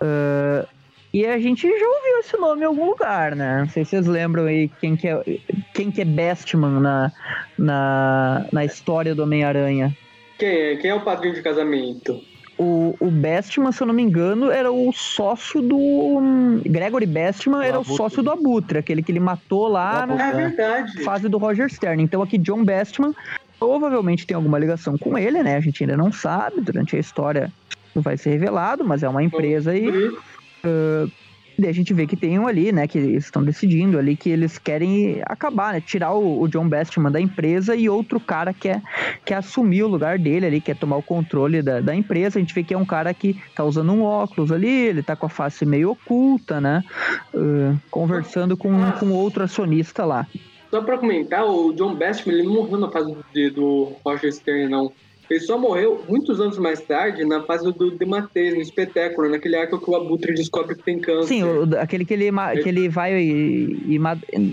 Uh, 0.00 0.66
e 1.12 1.26
a 1.26 1.38
gente 1.38 1.62
já 1.62 1.86
ouviu 1.86 2.18
esse 2.20 2.36
nome 2.38 2.62
em 2.62 2.64
algum 2.64 2.86
lugar, 2.86 3.36
né? 3.36 3.60
Não 3.60 3.68
sei 3.68 3.84
se 3.84 3.90
vocês 3.90 4.06
lembram 4.06 4.46
aí 4.46 4.70
quem 4.80 4.96
que 4.96 5.08
é, 5.08 5.22
quem 5.74 5.90
que 5.90 6.00
é 6.00 6.04
Bestman 6.04 6.80
na, 6.80 7.12
na, 7.58 8.46
na 8.50 8.64
história 8.64 9.14
do 9.14 9.22
Homem-Aranha. 9.22 9.94
Quem 10.38 10.48
é? 10.48 10.76
Quem 10.76 10.90
é 10.90 10.94
o 10.94 11.02
padrinho 11.02 11.34
de 11.34 11.42
casamento? 11.42 12.22
O, 12.58 12.94
o 13.00 13.10
Bestman, 13.10 13.72
se 13.72 13.82
eu 13.82 13.86
não 13.86 13.94
me 13.94 14.02
engano, 14.02 14.50
era 14.50 14.70
o 14.70 14.92
sócio 14.92 15.60
do. 15.60 15.76
Hum, 15.76 16.62
Gregory 16.64 17.06
Bestman 17.06 17.58
o 17.58 17.62
era 17.62 17.76
Abutre. 17.76 17.92
o 17.92 17.96
sócio 17.96 18.22
do 18.22 18.30
Abutre, 18.30 18.78
aquele 18.78 19.02
que 19.02 19.12
ele 19.12 19.20
matou 19.20 19.68
lá 19.68 20.06
na 20.06 20.28
é 20.28 20.32
verdade. 20.32 21.02
fase 21.02 21.28
do 21.28 21.38
Roger 21.38 21.68
Stern. 21.68 22.02
Então 22.02 22.22
aqui, 22.22 22.38
John 22.38 22.64
Bestman 22.64 23.12
provavelmente 23.58 24.26
tem 24.26 24.34
alguma 24.34 24.58
ligação 24.58 24.96
com 24.96 25.16
ele, 25.18 25.42
né? 25.42 25.56
A 25.56 25.60
gente 25.60 25.82
ainda 25.82 25.96
não 25.96 26.10
sabe, 26.10 26.60
durante 26.60 26.96
a 26.96 26.98
história 26.98 27.52
não 27.94 28.02
vai 28.02 28.16
ser 28.16 28.30
revelado, 28.30 28.84
mas 28.84 29.02
é 29.02 29.08
uma 29.08 29.22
empresa 29.22 29.72
aí. 29.72 29.90
Uh, 30.64 31.10
a 31.68 31.72
gente 31.72 31.92
vê 31.92 32.06
que 32.06 32.16
tem 32.16 32.38
um 32.38 32.46
ali, 32.46 32.72
né, 32.72 32.86
que 32.86 32.98
estão 32.98 33.44
decidindo 33.44 33.98
ali 33.98 34.16
que 34.16 34.30
eles 34.30 34.58
querem 34.58 35.22
acabar, 35.26 35.74
né, 35.74 35.80
tirar 35.80 36.12
o, 36.12 36.40
o, 36.40 36.48
John 36.48 36.68
Bestman 36.68 37.10
da 37.10 37.20
empresa 37.20 37.76
e 37.76 37.88
outro 37.88 38.18
cara 38.18 38.52
quer, 38.52 38.82
quer 39.24 39.36
assumir 39.36 39.82
o 39.82 39.88
lugar 39.88 40.18
dele 40.18 40.46
ali, 40.46 40.60
quer 40.60 40.76
tomar 40.76 40.96
o 40.96 41.02
controle 41.02 41.62
da, 41.62 41.80
da 41.80 41.94
empresa. 41.94 42.38
A 42.38 42.40
gente 42.40 42.54
vê 42.54 42.62
que 42.62 42.74
é 42.74 42.78
um 42.78 42.84
cara 42.84 43.12
que 43.12 43.40
tá 43.54 43.64
usando 43.64 43.92
um 43.92 44.02
óculos 44.02 44.50
ali, 44.50 44.68
ele 44.68 45.02
tá 45.02 45.14
com 45.14 45.26
a 45.26 45.28
face 45.28 45.64
meio 45.66 45.90
oculta, 45.90 46.60
né, 46.60 46.82
uh, 47.34 47.78
conversando 47.90 48.56
com, 48.56 48.72
com 48.92 49.10
outro 49.10 49.44
acionista 49.44 50.04
lá. 50.04 50.26
Só 50.70 50.80
pra 50.80 50.96
comentar, 50.96 51.44
o 51.44 51.72
John 51.74 51.94
Bestman, 51.94 52.34
ele 52.34 52.46
não 52.46 52.54
morreu 52.54 52.78
na 52.78 52.90
fase 52.90 53.14
do, 53.14 53.50
do 53.50 53.92
Roger 54.04 54.32
Stern, 54.32 54.68
não. 54.70 54.90
Ele 55.30 55.40
só 55.40 55.56
morreu 55.56 56.04
muitos 56.08 56.40
anos 56.40 56.58
mais 56.58 56.80
tarde 56.80 57.24
na 57.24 57.42
fase 57.42 57.72
do 57.72 57.90
Dematês, 57.90 58.54
no 58.54 58.60
espetáculo, 58.60 59.28
naquele 59.28 59.56
arco 59.56 59.78
que 59.78 59.90
o 59.90 59.96
Abutre 59.96 60.34
descobre 60.34 60.74
que 60.74 60.82
tem 60.82 60.98
câncer. 60.98 61.28
Sim, 61.28 61.44
o, 61.44 61.78
aquele 61.78 62.04
que 62.04 62.14
ele, 62.14 62.30
que 62.62 62.68
ele 62.68 62.88
vai 62.88 63.14
e, 63.14 63.82
e, 63.86 64.00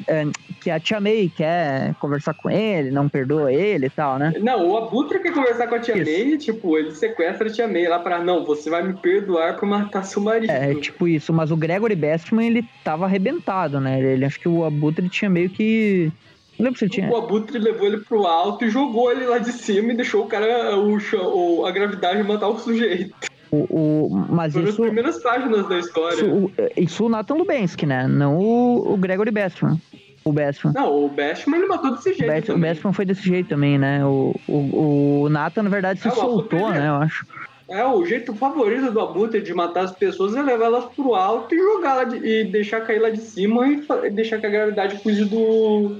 é, 0.07 0.25
que 0.61 0.69
a 0.69 0.79
Tia 0.79 0.99
May 0.99 1.31
quer 1.35 1.93
conversar 1.95 2.33
com 2.33 2.49
ele, 2.49 2.91
não 2.91 3.09
perdoa 3.09 3.51
ele 3.51 3.87
e 3.87 3.89
tal, 3.89 4.17
né? 4.17 4.33
Não, 4.39 4.69
o 4.69 4.77
Abutre 4.77 5.19
quer 5.19 5.33
conversar 5.33 5.67
com 5.67 5.75
a 5.75 5.79
Tia 5.79 5.97
isso. 5.97 6.11
May, 6.11 6.37
tipo, 6.37 6.77
ele 6.77 6.91
sequestra 6.91 7.47
a 7.47 7.51
Tia 7.51 7.67
May 7.67 7.87
lá 7.87 7.99
pra, 7.99 8.23
não, 8.23 8.45
você 8.45 8.69
vai 8.69 8.83
me 8.83 8.93
perdoar 8.93 9.57
por 9.57 9.67
matar 9.67 10.03
seu 10.03 10.21
marido. 10.21 10.49
É, 10.49 10.73
tipo 10.75 11.07
isso, 11.07 11.33
mas 11.33 11.51
o 11.51 11.57
Gregory 11.57 11.95
Bestman, 11.95 12.47
ele 12.47 12.65
tava 12.83 13.05
arrebentado, 13.05 13.79
né? 13.79 13.99
Ele, 13.99 14.25
acho 14.25 14.39
que 14.39 14.47
o 14.47 14.63
Abutre 14.63 15.09
tinha 15.09 15.29
meio 15.29 15.49
que 15.49 16.11
lembro 16.59 16.79
se 16.79 16.89
tinha. 16.89 17.09
O 17.09 17.15
Abutre 17.15 17.57
levou 17.57 17.87
ele 17.87 17.97
pro 17.97 18.25
alto 18.25 18.65
e 18.65 18.69
jogou 18.69 19.11
ele 19.11 19.25
lá 19.25 19.37
de 19.37 19.51
cima 19.51 19.93
e 19.93 19.95
deixou 19.95 20.25
o 20.25 20.27
cara, 20.27 20.77
o, 20.77 20.99
chão, 20.99 21.65
a 21.65 21.71
gravidade 21.71 22.21
matar 22.23 22.49
o 22.49 22.59
sujeito. 22.59 23.15
O, 23.51 23.57
o, 23.57 24.09
mas 24.29 24.53
Foram 24.53 24.67
isso, 24.67 24.81
as 24.81 24.87
primeiras 24.87 25.23
páginas 25.23 25.67
da 25.67 25.79
história. 25.79 26.15
Isso, 26.15 26.51
isso 26.77 27.05
o 27.05 27.09
Nathan 27.09 27.35
Lubensky, 27.35 27.85
né? 27.85 28.07
Não 28.07 28.37
o, 28.37 28.93
o 28.93 28.97
Gregory 28.97 29.31
Bestman. 29.31 29.81
O 30.23 30.31
Bestman. 30.31 30.73
Não, 30.73 31.05
o 31.05 31.09
Bestman 31.09 31.59
ele 31.59 31.67
matou 31.67 31.91
desse 31.91 32.13
jeito. 32.13 32.23
O, 32.23 32.27
Best, 32.27 32.51
o 32.51 32.57
Bestman 32.57 32.93
foi 32.93 33.05
desse 33.05 33.23
jeito 33.23 33.49
também, 33.49 33.79
né? 33.79 34.05
O, 34.05 34.35
o, 34.47 35.23
o 35.23 35.29
Nathan, 35.29 35.63
na 35.63 35.69
verdade, 35.69 35.99
se 35.99 36.07
é, 36.07 36.11
soltou, 36.11 36.69
né? 36.69 36.87
Eu 36.87 36.95
acho. 36.95 37.25
É, 37.67 37.85
o 37.85 38.03
jeito 38.03 38.33
favorito 38.35 38.91
do 38.91 38.99
Abutre 38.99 39.41
de 39.41 39.53
matar 39.53 39.85
as 39.85 39.91
pessoas 39.91 40.35
é 40.35 40.41
levar 40.41 40.65
elas 40.65 40.85
pro 40.85 41.13
alto 41.15 41.53
e 41.53 41.57
jogar 41.57 42.03
de, 42.03 42.17
e 42.17 42.43
deixar 42.43 42.81
cair 42.81 42.99
lá 42.99 43.11
de 43.11 43.21
cima 43.21 43.67
e 43.67 44.09
deixar 44.09 44.39
que 44.39 44.45
a 44.47 44.49
gravidade 44.49 44.97
cuide 44.97 45.25
do, 45.25 45.97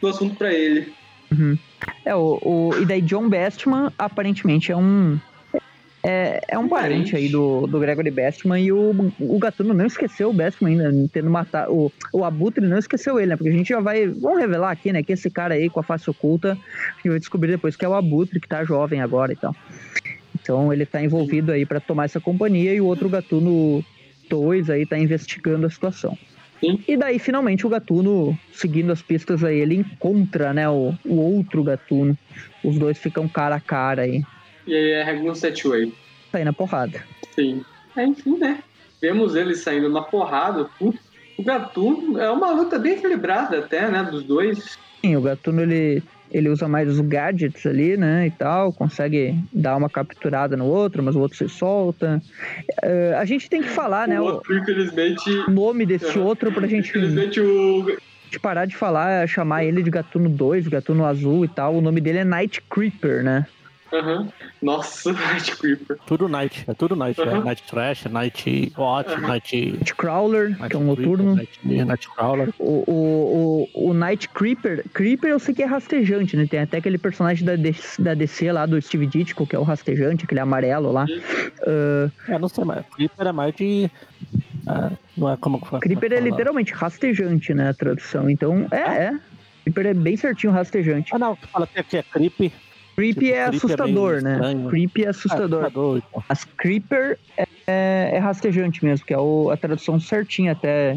do 0.00 0.08
assunto 0.08 0.36
para 0.36 0.52
ele. 0.52 0.92
Uhum. 1.30 1.56
É, 2.04 2.14
o, 2.14 2.38
o, 2.42 2.70
e 2.80 2.84
daí 2.84 3.00
John 3.00 3.28
Bestman 3.28 3.92
aparentemente 3.98 4.72
é 4.72 4.76
um. 4.76 5.18
É, 6.02 6.40
é 6.48 6.58
um 6.58 6.66
parente 6.66 7.14
aí 7.14 7.28
do, 7.28 7.66
do 7.66 7.78
Gregory 7.78 8.10
Bestman 8.10 8.58
e 8.64 8.72
o, 8.72 9.12
o 9.18 9.38
Gatuno 9.38 9.74
não 9.74 9.84
esqueceu 9.84 10.30
o 10.30 10.32
Bestman 10.32 10.80
ainda, 10.80 11.08
tendo 11.12 11.28
matado. 11.28 11.72
O, 11.72 11.92
o 12.12 12.24
Abutre 12.24 12.66
não 12.66 12.78
esqueceu 12.78 13.18
ele, 13.18 13.28
né? 13.28 13.36
Porque 13.36 13.50
a 13.50 13.52
gente 13.52 13.68
já 13.68 13.80
vai. 13.80 14.06
Vamos 14.06 14.40
revelar 14.40 14.70
aqui, 14.70 14.92
né? 14.92 15.02
Que 15.02 15.12
esse 15.12 15.30
cara 15.30 15.54
aí 15.54 15.68
com 15.68 15.80
a 15.80 15.82
face 15.82 16.08
oculta, 16.08 16.52
a 16.52 16.96
gente 16.96 17.10
vai 17.10 17.18
descobrir 17.18 17.50
depois 17.50 17.76
que 17.76 17.84
é 17.84 17.88
o 17.88 17.94
Abutre, 17.94 18.40
que 18.40 18.48
tá 18.48 18.64
jovem 18.64 19.02
agora 19.02 19.32
e 19.32 19.36
tal. 19.36 19.54
Então 20.34 20.72
ele 20.72 20.86
tá 20.86 21.02
envolvido 21.02 21.52
aí 21.52 21.66
para 21.66 21.80
tomar 21.80 22.06
essa 22.06 22.18
companhia 22.18 22.74
e 22.74 22.80
o 22.80 22.86
outro 22.86 23.08
Gatuno 23.08 23.84
2 24.30 24.70
aí 24.70 24.86
tá 24.86 24.98
investigando 24.98 25.66
a 25.66 25.70
situação. 25.70 26.16
Sim. 26.60 26.82
E 26.86 26.96
daí, 26.96 27.18
finalmente, 27.18 27.66
o 27.66 27.70
Gatuno, 27.70 28.38
seguindo 28.52 28.92
as 28.92 29.00
pistas 29.00 29.42
aí, 29.42 29.58
ele 29.58 29.76
encontra, 29.76 30.52
né, 30.52 30.68
o, 30.68 30.94
o 31.04 31.16
outro 31.16 31.64
Gatuno. 31.64 32.16
Os 32.62 32.78
dois 32.78 32.98
ficam 32.98 33.26
cara 33.26 33.56
a 33.56 33.60
cara 33.60 34.02
aí. 34.02 34.22
E 34.66 34.74
aí 34.74 34.90
é 34.90 35.02
Regular 35.02 35.34
Setway. 35.34 35.92
Sai 36.30 36.44
na 36.44 36.52
porrada. 36.52 37.02
Sim. 37.34 37.64
É, 37.96 38.04
enfim, 38.04 38.38
né? 38.38 38.62
Vemos 39.00 39.34
eles 39.34 39.60
saindo 39.60 39.88
na 39.88 40.02
porrada. 40.02 40.68
O 40.78 41.42
Gatuno 41.42 42.18
é 42.18 42.30
uma 42.30 42.50
luta 42.50 42.78
bem 42.78 42.92
equilibrada 42.92 43.58
até, 43.58 43.88
né, 43.90 44.02
dos 44.02 44.22
dois. 44.22 44.78
Sim, 45.00 45.16
o 45.16 45.22
Gatuno 45.22 45.62
ele, 45.62 46.02
ele 46.30 46.48
usa 46.48 46.68
mais 46.68 46.88
os 46.88 47.00
gadgets 47.00 47.66
ali, 47.66 47.96
né, 47.96 48.26
e 48.26 48.30
tal, 48.30 48.72
consegue 48.72 49.38
dar 49.52 49.76
uma 49.76 49.88
capturada 49.88 50.56
no 50.56 50.66
outro, 50.66 51.02
mas 51.02 51.16
o 51.16 51.20
outro 51.20 51.36
se 51.36 51.48
solta. 51.48 52.22
Uh, 52.82 53.16
a 53.18 53.24
gente 53.24 53.50
tem 53.50 53.62
que 53.62 53.68
falar, 53.68 54.06
o 54.06 54.10
né, 54.10 54.20
outro, 54.20 54.54
o 54.54 54.58
infelizmente, 54.58 55.30
nome 55.48 55.84
desse 55.84 56.18
uh, 56.18 56.22
outro 56.22 56.52
pra 56.52 56.66
gente... 56.66 56.90
Infelizmente 56.90 57.40
o... 57.40 57.96
De 58.30 58.38
parar 58.38 58.64
de 58.64 58.76
falar, 58.76 59.28
chamar 59.28 59.64
ele 59.64 59.82
de 59.82 59.90
Gatuno 59.90 60.28
2, 60.28 60.68
Gatuno 60.68 61.04
Azul 61.04 61.44
e 61.44 61.48
tal, 61.48 61.74
o 61.74 61.80
nome 61.80 62.00
dele 62.00 62.18
é 62.18 62.24
Night 62.24 62.62
Creeper, 62.70 63.24
né? 63.24 63.44
Uhum. 63.92 64.28
Nossa, 64.62 65.12
Night 65.12 65.56
Creeper. 65.56 65.98
Tudo 66.06 66.28
Night, 66.28 66.64
é 66.66 66.74
tudo 66.74 66.94
Night. 66.94 67.20
Uhum. 67.20 67.28
É 67.28 67.44
Night 67.44 67.62
Trash, 67.64 68.04
Night 68.06 68.72
Watch, 68.76 69.12
uhum. 69.12 69.20
Night... 69.20 69.72
Night 69.72 69.94
Crawler, 69.94 70.50
Night 70.50 70.68
que 70.68 70.76
é 70.76 70.78
um 70.78 70.84
noturno. 70.84 71.34
Night, 71.34 71.60
Night 71.64 72.08
Crawler. 72.10 72.52
O, 72.58 72.84
o, 72.86 73.68
o, 73.74 73.90
o, 73.90 73.94
Night 73.94 74.28
Creeper, 74.28 74.84
Creeper 74.92 75.30
eu 75.30 75.38
sei 75.38 75.54
que 75.54 75.62
é 75.62 75.66
rastejante, 75.66 76.36
né? 76.36 76.46
Tem 76.46 76.60
até 76.60 76.78
aquele 76.78 76.98
personagem 76.98 77.44
da, 77.44 77.54
da 77.98 78.14
DC 78.14 78.52
lá, 78.52 78.66
do 78.66 78.80
Steve 78.80 79.06
Ditko, 79.06 79.46
que 79.46 79.56
é 79.56 79.58
o 79.58 79.62
rastejante, 79.62 80.24
aquele 80.24 80.40
amarelo 80.40 80.92
lá. 80.92 81.04
Uh... 81.04 82.10
É, 82.28 82.38
não 82.38 82.48
sei, 82.48 82.64
mas 82.64 82.84
Creeper 82.94 83.26
é 83.26 83.32
mais 83.32 83.54
de... 83.54 83.90
Uh, 84.66 84.96
não 85.16 85.30
é 85.30 85.36
como. 85.36 85.58
Creeper 85.58 86.12
é 86.12 86.20
literalmente 86.20 86.72
rastejante, 86.72 87.54
né? 87.54 87.70
A 87.70 87.74
tradução. 87.74 88.28
Então, 88.28 88.66
é, 88.70 88.82
ah. 88.82 88.94
é. 88.94 89.18
Creeper 89.64 89.86
é 89.86 89.94
bem 89.94 90.16
certinho 90.16 90.52
rastejante. 90.52 91.14
Ah, 91.14 91.18
não. 91.18 91.34
Fala 91.36 91.66
que 91.66 91.96
é 91.96 92.02
Creep 92.02 92.52
Creepy 92.96 93.26
tipo, 93.26 93.34
é 93.34 93.44
assustador, 93.44 94.18
é 94.18 94.20
né? 94.20 94.38
Creepy 94.68 95.04
é 95.04 95.08
assustador. 95.08 95.64
É, 95.64 95.68
então. 95.68 96.24
As 96.28 96.44
Creeper 96.44 97.18
é, 97.36 97.46
é, 97.66 98.18
rastejante 98.18 98.84
mesmo, 98.84 99.06
que 99.06 99.14
é 99.14 99.18
o, 99.18 99.50
a 99.50 99.56
tradução 99.56 99.98
certinha 99.98 100.52
até 100.52 100.96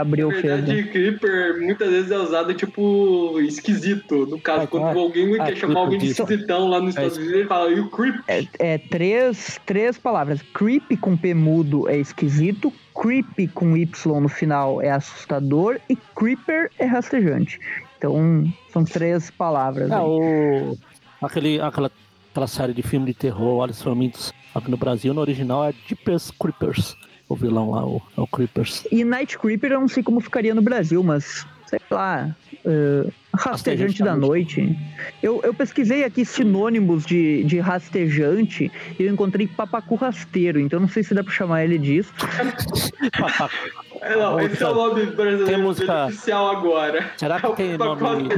abriu 0.00 0.28
o 0.28 0.32
fez. 0.32 0.66
Na 0.66 0.82
Creeper 0.84 1.60
muitas 1.60 1.90
vezes 1.90 2.10
é 2.10 2.18
usado 2.18 2.54
tipo 2.54 3.38
esquisito. 3.40 4.26
No 4.26 4.40
caso, 4.40 4.62
é, 4.62 4.66
quando 4.66 4.86
é, 4.86 5.00
alguém 5.00 5.32
quer 5.36 5.56
chamar 5.56 5.80
alguém 5.80 5.98
de 5.98 6.08
esquisitão 6.08 6.68
lá 6.68 6.80
nos 6.80 6.90
Estados 6.90 7.16
Unidos, 7.16 7.34
ele 7.34 7.46
fala, 7.46 7.70
e 7.70 7.80
o 7.80 7.90
Creep? 7.90 8.16
É, 8.28 8.44
é, 8.58 8.78
três, 8.78 9.60
três 9.66 9.98
palavras. 9.98 10.42
Creep 10.54 10.96
com 11.00 11.16
P 11.16 11.34
mudo 11.34 11.88
é 11.88 11.96
esquisito, 11.96 12.72
Creep 13.00 13.50
com 13.54 13.76
Y 13.76 14.20
no 14.20 14.28
final 14.28 14.82
é 14.82 14.90
assustador 14.90 15.78
e 15.88 15.96
Creeper 16.16 16.70
é 16.78 16.84
rastejante. 16.84 17.58
Então, 17.96 18.44
são 18.72 18.84
três 18.84 19.30
palavras. 19.30 19.90
É, 19.90 19.98
o, 19.98 20.78
Aquele, 21.20 21.60
aquela, 21.60 21.90
aquela 22.30 22.46
série 22.46 22.72
de 22.72 22.82
filme 22.82 23.06
de 23.06 23.14
terror, 23.14 23.56
Olhos 23.56 23.82
Famintos, 23.82 24.32
aqui 24.54 24.70
no 24.70 24.76
Brasil, 24.76 25.12
no 25.12 25.20
original 25.20 25.64
é 25.64 25.74
Deepest 25.88 26.32
Creepers. 26.38 26.96
O 27.28 27.34
vilão 27.34 27.72
lá, 27.72 27.84
o, 27.84 28.00
é 28.16 28.20
o 28.20 28.26
Creepers. 28.26 28.86
E 28.90 29.04
Night 29.04 29.38
Creeper 29.38 29.72
eu 29.72 29.80
não 29.80 29.88
sei 29.88 30.02
como 30.02 30.20
ficaria 30.20 30.54
no 30.54 30.62
Brasil, 30.62 31.02
mas 31.02 31.46
sei 31.66 31.80
lá, 31.90 32.34
uh, 32.64 33.12
rastejante 33.34 34.02
da 34.02 34.16
noite. 34.16 34.74
Eu, 35.22 35.42
eu 35.42 35.52
pesquisei 35.52 36.04
aqui 36.04 36.24
sinônimos 36.24 37.04
de, 37.04 37.44
de 37.44 37.58
rastejante 37.58 38.72
e 38.98 39.02
eu 39.02 39.12
encontrei 39.12 39.46
papacu 39.46 39.96
rasteiro, 39.96 40.58
então 40.58 40.80
não 40.80 40.88
sei 40.88 41.02
se 41.02 41.12
dá 41.12 41.22
pra 41.22 41.32
chamar 41.32 41.64
ele 41.64 41.78
disso. 41.78 42.12
é, 44.00 44.16
não, 44.16 44.40
esse 44.40 44.62
é 44.62 44.68
o 44.68 44.74
nome 44.74 45.06
brasileiro 45.06 45.62
música... 45.62 46.06
oficial 46.06 46.48
agora. 46.56 47.10
Será 47.18 47.40
que 47.40 47.56
tem 47.56 47.76
nome... 47.76 48.28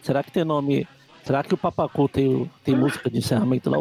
Será 0.00 0.22
que 0.22 0.32
tem 0.32 0.44
nome 0.44 0.88
Será 1.24 1.42
que 1.42 1.54
o 1.54 1.56
Papacu 1.56 2.08
tem, 2.08 2.50
tem 2.64 2.74
música 2.74 3.08
de 3.08 3.18
encerramento 3.18 3.70
lá? 3.70 3.78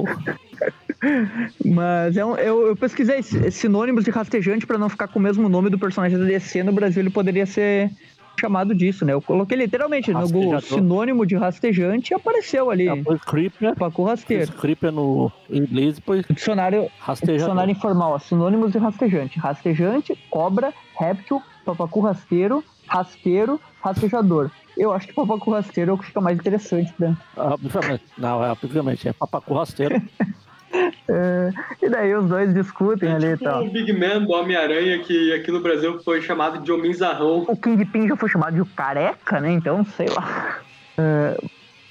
Mas 1.66 2.16
é 2.16 2.24
um, 2.24 2.36
eu, 2.36 2.68
eu, 2.68 2.76
pesquisei 2.76 3.24
sinônimos 3.24 4.04
de 4.04 4.12
rastejante 4.12 4.68
para 4.68 4.78
não 4.78 4.90
ficar 4.90 5.08
com 5.08 5.18
o 5.18 5.22
mesmo 5.22 5.50
nome 5.50 5.70
do 5.70 5.80
personagem 5.80 6.20
da 6.20 6.26
DC. 6.26 6.62
No 6.62 6.72
Brasil 6.72 7.02
ele 7.02 7.10
poderia 7.10 7.46
ser 7.46 7.92
chamado 8.40 8.74
disso, 8.74 9.04
né? 9.04 9.14
Eu 9.14 9.22
coloquei 9.22 9.58
literalmente 9.58 10.12
no 10.12 10.30
Google 10.30 10.62
sinônimo 10.62 11.26
de 11.26 11.36
rastejante 11.36 12.12
e 12.12 12.16
apareceu 12.16 12.70
ali. 12.70 12.90
Depois 12.90 13.22
creeper. 13.22 13.76
Papacu 13.76 14.04
rasteiro. 14.04 14.52
Creeper 14.54 14.92
no 14.92 15.32
inglês 15.50 15.96
depois. 15.96 16.26
Dicionário, 16.30 16.90
dicionário 17.24 17.72
informal, 17.72 18.14
ó, 18.14 18.20
sinônimos 18.20 18.72
de 18.72 18.78
rastejante. 18.78 19.40
Rastejante, 19.40 20.18
cobra, 20.30 20.74
réptil, 20.98 21.42
papacu 21.66 22.00
rasteiro, 22.02 22.64
rasteiro, 22.88 23.60
rastejador. 23.82 24.52
Eu 24.78 24.94
acho 24.94 25.08
que 25.08 25.14
papacu 25.14 25.52
rasteiro 25.52 25.92
é 25.92 25.94
o 25.94 25.98
que 25.98 26.06
fica 26.06 26.22
mais 26.22 26.38
interessante, 26.38 26.94
né? 26.98 27.16
Obviamente. 27.36 28.04
Não, 28.18 28.44
é, 28.44 28.52
obviamente, 28.52 29.08
é 29.08 29.14
papacu 29.14 29.54
rasteiro. 29.54 29.96
é, 31.08 31.52
e 31.82 31.90
daí 31.90 32.16
os 32.16 32.28
dois 32.28 32.54
discutem 32.54 33.10
é, 33.10 33.14
ali 33.14 33.32
tipo 33.32 33.44
e 33.44 33.48
tal. 33.48 33.66
o 33.66 33.72
Big 33.72 33.94
Man 33.94 34.24
do 34.24 34.32
Homem-Aranha, 34.32 35.00
que 35.00 35.34
aqui 35.34 35.52
no 35.52 35.62
Brasil 35.62 36.00
foi 36.04 36.22
chamado 36.22 36.60
de 36.64 36.72
Homem-Zarrão. 36.72 37.46
O 37.48 37.58
Kingpin 37.58 38.08
já 38.08 38.16
foi 38.16 38.30
chamado 38.30 38.64
de 38.64 38.70
careca, 38.72 39.40
né? 39.40 39.52
Então, 39.52 39.84
sei 39.84 40.08
lá. 40.08 40.60
É... 40.98 41.38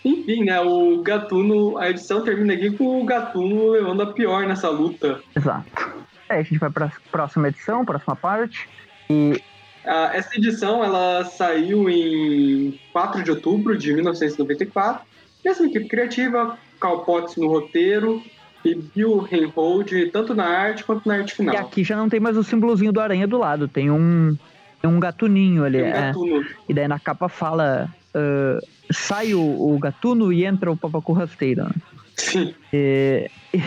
Enfim, 0.04 0.44
né? 0.44 0.60
O 0.60 1.02
Gatuno, 1.02 1.76
a 1.76 1.90
edição 1.90 2.24
termina 2.24 2.54
aqui 2.54 2.70
com 2.70 3.02
o 3.02 3.04
Gatuno 3.04 3.70
levando 3.70 4.02
a 4.02 4.06
pior 4.06 4.46
nessa 4.46 4.70
luta. 4.70 5.20
Exato. 5.36 6.00
Aí 6.28 6.38
a 6.40 6.42
gente 6.42 6.58
vai 6.58 6.70
para 6.70 6.86
a 6.86 6.92
próxima 7.10 7.48
edição, 7.48 7.84
próxima 7.84 8.16
parte. 8.16 8.68
E 9.10 9.42
ah, 9.84 10.10
essa 10.12 10.36
edição 10.36 10.84
ela 10.84 11.24
saiu 11.24 11.88
em 11.88 12.78
4 12.92 13.22
de 13.22 13.30
outubro 13.30 13.76
de 13.76 13.92
1994. 13.92 15.04
Mesma 15.44 15.66
equipe 15.66 15.88
criativa, 15.88 16.58
Cal 16.80 17.04
Potts 17.04 17.36
no 17.36 17.48
roteiro 17.48 18.22
e 18.64 18.74
Bill 18.74 19.18
Reinhold, 19.18 20.10
tanto 20.12 20.34
na 20.34 20.44
arte 20.44 20.84
quanto 20.84 21.08
na 21.08 21.14
arte 21.16 21.34
final. 21.34 21.54
E 21.54 21.58
aqui 21.58 21.82
já 21.82 21.96
não 21.96 22.08
tem 22.08 22.20
mais 22.20 22.36
o 22.36 22.44
símbolozinho 22.44 22.92
do 22.92 23.00
aranha 23.00 23.26
do 23.26 23.38
lado, 23.38 23.66
tem 23.66 23.90
um, 23.90 24.36
tem 24.82 24.90
um 24.90 25.00
gatuninho 25.00 25.64
ali. 25.64 25.82
Um 25.82 25.86
é. 25.86 25.92
gatuno. 25.92 26.46
E 26.68 26.74
daí 26.74 26.86
na 26.86 26.98
capa 26.98 27.28
fala: 27.28 27.88
uh, 28.14 28.66
sai 28.92 29.32
o, 29.32 29.40
o, 29.40 29.78
gatuno 29.78 30.32
e 30.32 30.44
entra 30.44 30.70
o 30.70 30.76
papacu 30.76 31.12
rasteiro. 31.12 31.68
Sim. 32.16 32.54
E, 32.70 33.30
e 33.54 33.60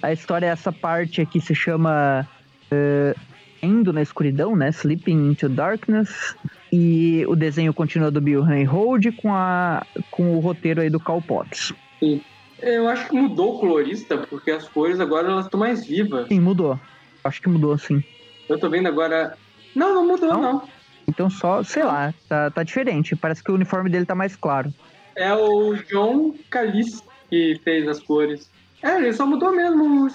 a 0.00 0.12
história, 0.12 0.46
essa 0.46 0.72
parte 0.72 1.20
aqui 1.20 1.40
se 1.40 1.54
chama. 1.54 2.26
Uh, 2.72 3.27
Indo 3.62 3.92
na 3.92 4.02
escuridão, 4.02 4.54
né? 4.54 4.68
Sleeping 4.70 5.30
into 5.30 5.48
Darkness. 5.48 6.34
E 6.72 7.24
o 7.26 7.34
desenho 7.34 7.72
continua 7.74 8.10
do 8.10 8.20
Bill 8.20 8.42
Reinhold 8.42 9.12
com, 9.12 9.34
a, 9.34 9.84
com 10.10 10.36
o 10.36 10.40
roteiro 10.40 10.80
aí 10.80 10.90
do 10.90 11.00
Cal 11.00 11.20
Potts. 11.22 11.72
Sim. 11.98 12.20
Eu 12.60 12.88
acho 12.88 13.08
que 13.08 13.14
mudou 13.14 13.56
o 13.56 13.60
colorista, 13.60 14.18
porque 14.18 14.50
as 14.50 14.68
cores 14.68 14.98
agora 14.98 15.28
elas 15.28 15.44
estão 15.44 15.60
mais 15.60 15.86
vivas. 15.86 16.26
Sim, 16.28 16.40
mudou. 16.40 16.78
Acho 17.22 17.40
que 17.40 17.48
mudou, 17.48 17.78
sim. 17.78 18.02
Eu 18.48 18.58
tô 18.58 18.68
vendo 18.68 18.88
agora. 18.88 19.36
Não, 19.74 19.94
não 19.94 20.06
mudou, 20.06 20.28
não. 20.28 20.40
não. 20.40 20.68
Então 21.06 21.30
só, 21.30 21.62
sei 21.62 21.84
lá, 21.84 22.12
tá, 22.28 22.50
tá 22.50 22.62
diferente. 22.62 23.16
Parece 23.16 23.42
que 23.42 23.50
o 23.50 23.54
uniforme 23.54 23.88
dele 23.88 24.04
tá 24.04 24.14
mais 24.14 24.34
claro. 24.34 24.72
É 25.14 25.32
o 25.32 25.74
John 25.74 26.34
Calice 26.50 27.02
que 27.28 27.60
fez 27.62 27.86
as 27.88 28.00
cores. 28.00 28.50
É, 28.82 28.96
ele 28.96 29.12
só 29.12 29.26
mudou 29.26 29.54
mesmo 29.54 30.08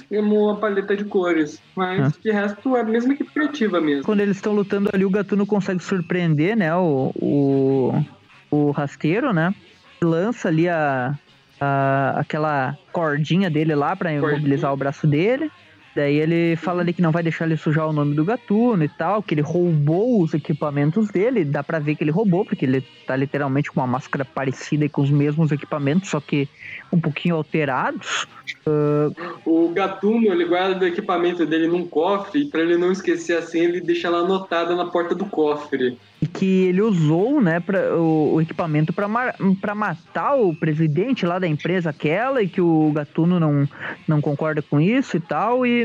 a 0.49 0.55
paleta 0.55 0.95
de 0.95 1.03
cores. 1.03 1.61
Mas 1.75 2.17
de 2.17 2.31
resto 2.31 2.77
é 2.77 2.81
a 2.81 2.83
mesma 2.83 3.13
equipe 3.13 3.31
criativa 3.31 3.81
mesmo. 3.81 4.03
Quando 4.03 4.21
eles 4.21 4.37
estão 4.37 4.53
lutando 4.53 4.89
ali, 4.93 5.03
o 5.03 5.09
Gatuno 5.09 5.45
consegue 5.45 5.83
surpreender, 5.83 6.55
né? 6.55 6.73
O, 6.75 7.11
o, 7.15 8.05
o 8.49 8.71
rasteiro, 8.71 9.33
né? 9.33 9.53
Lança 10.01 10.47
ali 10.47 10.69
a, 10.69 11.17
a, 11.59 12.19
aquela 12.19 12.77
cordinha 12.91 13.49
dele 13.49 13.75
lá 13.75 13.95
para 13.95 14.13
imobilizar 14.13 14.71
o 14.71 14.77
braço 14.77 15.05
dele. 15.05 15.51
Daí 15.95 16.15
ele 16.15 16.55
fala 16.55 16.81
ali 16.81 16.91
que 16.91 17.01
não 17.01 17.11
vai 17.11 17.21
deixar 17.21 17.45
ele 17.45 17.55
sujar 17.55 17.87
o 17.87 17.93
nome 17.93 18.15
do 18.15 18.25
Gatuno 18.25 18.83
e 18.83 18.89
tal, 18.89 19.21
que 19.21 19.33
ele 19.33 19.41
roubou 19.41 20.21
os 20.21 20.33
equipamentos 20.33 21.09
dele. 21.09 21.45
Dá 21.45 21.63
pra 21.63 21.79
ver 21.79 21.95
que 21.95 22.03
ele 22.03 22.11
roubou, 22.11 22.43
porque 22.43 22.65
ele 22.65 22.81
tá 23.05 23.15
literalmente 23.15 23.71
com 23.71 23.79
uma 23.79 23.87
máscara 23.87 24.25
parecida 24.25 24.85
e 24.85 24.89
com 24.89 25.01
os 25.01 25.11
mesmos 25.11 25.51
equipamentos, 25.51 26.09
só 26.09 26.19
que 26.19 26.47
um 26.91 26.99
pouquinho 26.99 27.35
alterados. 27.35 28.27
Uh... 28.65 29.13
O 29.45 29.69
Gatuno, 29.69 30.27
ele 30.27 30.45
guarda 30.45 30.85
o 30.85 30.87
equipamento 30.87 31.45
dele 31.45 31.67
num 31.67 31.87
cofre, 31.87 32.41
e 32.41 32.45
pra 32.45 32.61
ele 32.61 32.77
não 32.77 32.91
esquecer 32.91 33.37
assim, 33.37 33.59
ele 33.59 33.81
deixa 33.81 34.07
ela 34.07 34.19
anotada 34.19 34.75
na 34.75 34.85
porta 34.85 35.13
do 35.13 35.25
cofre. 35.25 35.97
E 36.21 36.25
que 36.25 36.63
ele 36.65 36.81
usou, 36.81 37.41
né, 37.41 37.59
pra, 37.59 37.95
o, 37.97 38.35
o 38.35 38.41
equipamento 38.41 38.93
para 38.93 39.75
matar 39.75 40.35
o 40.35 40.55
presidente 40.55 41.25
lá 41.25 41.37
da 41.37 41.47
empresa 41.47 41.89
aquela, 41.89 42.41
e 42.41 42.47
que 42.47 42.61
o 42.61 42.91
Gatuno 42.93 43.39
não, 43.39 43.67
não 44.07 44.21
concorda 44.21 44.61
com 44.61 44.79
isso 44.79 45.17
e 45.17 45.19
tal, 45.19 45.65
e, 45.65 45.82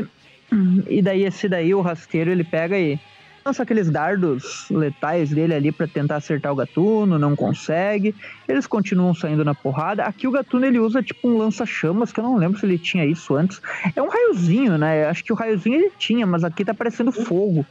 e 0.87 1.01
daí 1.01 1.23
esse 1.23 1.47
daí, 1.47 1.73
o 1.73 1.81
rasteiro, 1.81 2.31
ele 2.31 2.43
pega 2.43 2.77
e 2.77 2.99
lança 3.45 3.63
aqueles 3.63 3.89
dardos 3.89 4.67
letais 4.69 5.29
dele 5.29 5.53
ali 5.53 5.71
para 5.71 5.87
tentar 5.87 6.17
acertar 6.17 6.51
o 6.51 6.55
Gatuno, 6.55 7.17
não 7.17 7.35
consegue. 7.35 8.13
Eles 8.47 8.67
continuam 8.67 9.13
saindo 9.13 9.43
na 9.43 9.55
porrada. 9.55 10.03
Aqui 10.03 10.27
o 10.27 10.31
Gatuno 10.31 10.65
ele 10.65 10.79
usa 10.79 11.01
tipo 11.01 11.27
um 11.27 11.37
lança-chamas, 11.37 12.11
que 12.11 12.19
eu 12.19 12.23
não 12.23 12.37
lembro 12.37 12.59
se 12.59 12.65
ele 12.65 12.77
tinha 12.77 13.05
isso 13.05 13.35
antes. 13.35 13.61
É 13.95 14.01
um 14.01 14.09
raiozinho, 14.09 14.77
né? 14.77 15.07
Acho 15.07 15.23
que 15.23 15.33
o 15.33 15.35
raiozinho 15.35 15.75
ele 15.75 15.91
tinha, 15.97 16.25
mas 16.25 16.43
aqui 16.43 16.63
tá 16.65 16.73
parecendo 16.73 17.11
fogo. 17.11 17.65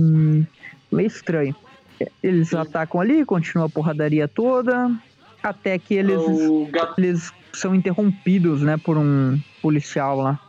Hum, 0.00 0.44
meio 0.90 1.06
estranho. 1.06 1.54
Eles 2.22 2.52
atacam 2.54 3.00
ali, 3.00 3.24
continua 3.24 3.66
a 3.66 3.70
porradaria 3.70 4.26
toda, 4.26 4.90
até 5.42 5.78
que 5.78 5.94
eles, 5.94 6.20
eles 6.98 7.32
são 7.52 7.74
interrompidos, 7.74 8.62
né, 8.62 8.76
por 8.76 8.96
um 8.98 9.38
policial 9.60 10.16
lá. 10.16 10.40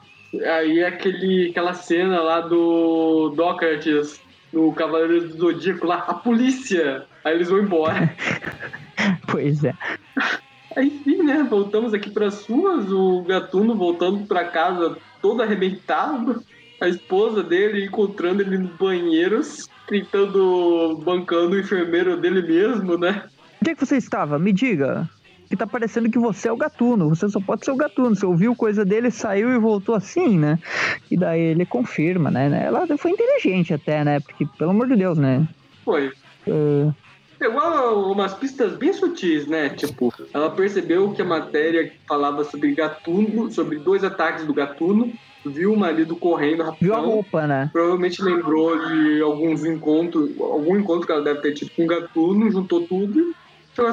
Aí 0.42 0.80
é 0.80 0.88
aquele, 0.88 1.50
aquela 1.50 1.74
cena 1.74 2.20
lá 2.22 2.42
do 2.42 3.30
Dócrates 3.36 4.20
no 4.52 4.74
Cavaleiro 4.74 5.28
do 5.28 5.38
Zodíaco 5.38 5.88
lá, 5.88 5.98
a 6.08 6.14
polícia! 6.14 7.06
Aí 7.24 7.36
eles 7.36 7.50
vão 7.50 7.60
embora. 7.60 8.16
pois 9.30 9.64
é. 9.64 9.74
Enfim, 10.78 11.24
né? 11.24 11.46
Voltamos 11.50 11.94
aqui 11.94 12.10
para 12.10 12.32
suas. 12.32 12.92
O 12.92 13.24
Gatuno 13.24 13.76
voltando 13.76 14.26
para 14.26 14.46
casa 14.46 14.98
todo 15.22 15.42
arrebentado. 15.42 16.44
A 16.82 16.88
esposa 16.88 17.44
dele 17.44 17.86
encontrando 17.86 18.42
ele 18.42 18.58
nos 18.58 18.72
banheiros, 18.72 19.70
tentando, 19.88 21.00
bancando 21.04 21.56
o 21.56 21.60
enfermeiro 21.60 22.18
dele 22.18 22.42
mesmo, 22.42 22.98
né? 22.98 23.24
Onde 23.62 23.72
é 23.72 23.76
que 23.76 23.86
você 23.86 23.98
estava? 23.98 24.38
Me 24.38 24.52
diga. 24.52 25.10
Que 25.54 25.58
tá 25.58 25.68
parecendo 25.68 26.10
que 26.10 26.18
você 26.18 26.48
é 26.48 26.52
o 26.52 26.58
gatuno. 26.58 27.10
Você 27.10 27.30
só 27.30 27.40
pode 27.40 27.64
ser 27.64 27.70
o 27.70 27.76
gatuno. 27.76 28.16
Você 28.16 28.26
ouviu 28.26 28.56
coisa 28.56 28.84
dele, 28.84 29.12
saiu 29.12 29.54
e 29.54 29.60
voltou 29.60 29.94
assim, 29.94 30.36
né? 30.36 30.58
E 31.12 31.16
daí 31.16 31.40
ele 31.40 31.64
confirma, 31.64 32.32
né? 32.32 32.64
Ela 32.66 32.88
foi 32.98 33.12
inteligente 33.12 33.72
até, 33.72 34.04
né? 34.04 34.20
Porque, 34.20 34.48
pelo 34.58 34.72
amor 34.72 34.88
de 34.88 34.96
Deus, 34.96 35.16
né? 35.16 35.48
Foi. 35.86 36.12
Uh, 36.48 36.92
Pegou 37.38 38.12
umas 38.12 38.34
pistas 38.34 38.76
bem 38.76 38.92
sutis, 38.94 39.46
né? 39.46 39.70
Tipo, 39.70 40.12
ela 40.34 40.50
percebeu 40.50 41.12
que 41.12 41.22
a 41.22 41.26
matéria 41.26 41.94
falava 42.08 42.44
sobre 42.44 42.74
gatuno, 42.74 43.52
sobre 43.52 43.78
dois 43.78 44.04
ataques 44.04 44.46
do 44.46 44.56
gatuno, 44.56 45.14
viu 45.46 45.74
o 45.74 45.78
marido 45.78 46.16
correndo 46.16 46.64
rapidão. 46.64 46.96
Viu 46.96 46.96
a 46.96 47.14
roupa, 47.14 47.46
né? 47.46 47.70
Provavelmente 47.72 48.24
lembrou 48.24 48.76
de 48.88 49.22
alguns 49.22 49.64
encontros, 49.64 50.32
algum 50.40 50.76
encontro 50.78 51.06
que 51.06 51.12
ela 51.12 51.22
deve 51.22 51.42
ter 51.42 51.54
tido 51.54 51.70
com 51.76 51.84
o 51.84 51.88
gatuno, 51.88 52.50
juntou 52.50 52.88
tudo 52.88 53.36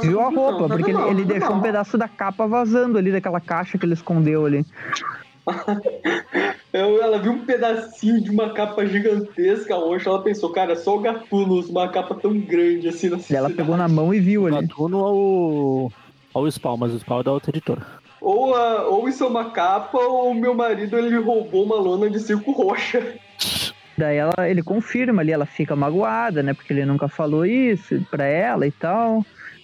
Viu 0.02 0.20
a 0.20 0.28
roupa, 0.28 0.68
tá 0.68 0.76
porque 0.76 0.90
ele, 0.90 1.02
ele 1.02 1.24
tá 1.24 1.32
deixou 1.32 1.56
um 1.56 1.60
pedaço 1.60 1.96
da 1.96 2.08
capa 2.08 2.46
vazando 2.46 2.98
ali, 2.98 3.10
daquela 3.10 3.40
caixa 3.40 3.78
que 3.78 3.86
ele 3.86 3.94
escondeu 3.94 4.44
ali. 4.44 4.64
ela 6.72 7.18
viu 7.18 7.32
um 7.32 7.44
pedacinho 7.44 8.22
de 8.22 8.30
uma 8.30 8.50
capa 8.50 8.84
gigantesca 8.86 9.74
roxa, 9.74 10.10
ela 10.10 10.22
pensou, 10.22 10.50
cara, 10.52 10.76
só 10.76 10.96
o 10.96 11.00
Gatuno 11.00 11.54
usa 11.54 11.70
uma 11.70 11.88
capa 11.88 12.14
tão 12.14 12.38
grande 12.38 12.88
assim 12.88 13.08
na 13.08 13.18
cidade. 13.18 13.46
Ela 13.46 13.50
pegou 13.50 13.76
na 13.76 13.88
mão 13.88 14.12
e 14.12 14.20
viu 14.20 14.46
ali. 14.46 14.56
O 14.56 14.60
Gatuno 14.60 14.98
ou, 14.98 15.92
ou 16.34 16.44
o 16.44 16.50
Spawn, 16.50 16.76
mas 16.76 16.92
o 16.92 16.98
Spawn 16.98 17.20
é 17.20 17.24
da 17.24 17.32
outra 17.32 17.50
editora. 17.50 17.86
Ou, 18.20 18.54
a, 18.54 18.86
ou 18.86 19.08
isso 19.08 19.24
é 19.24 19.26
uma 19.26 19.50
capa, 19.50 19.98
ou 19.98 20.30
o 20.30 20.34
meu 20.34 20.54
marido 20.54 20.96
ele 20.98 21.16
roubou 21.16 21.64
uma 21.64 21.76
lona 21.76 22.10
de 22.10 22.20
circo 22.20 22.52
roxa. 22.52 23.14
Daí 23.96 24.16
ela, 24.16 24.48
ele 24.48 24.62
confirma 24.62 25.20
ali, 25.20 25.30
ela 25.30 25.44
fica 25.44 25.76
magoada, 25.76 26.42
né? 26.42 26.54
Porque 26.54 26.72
ele 26.72 26.86
nunca 26.86 27.06
falou 27.06 27.44
isso 27.44 28.00
pra 28.10 28.24
ela 28.24 28.66
e 28.66 28.70
tal. 28.70 29.22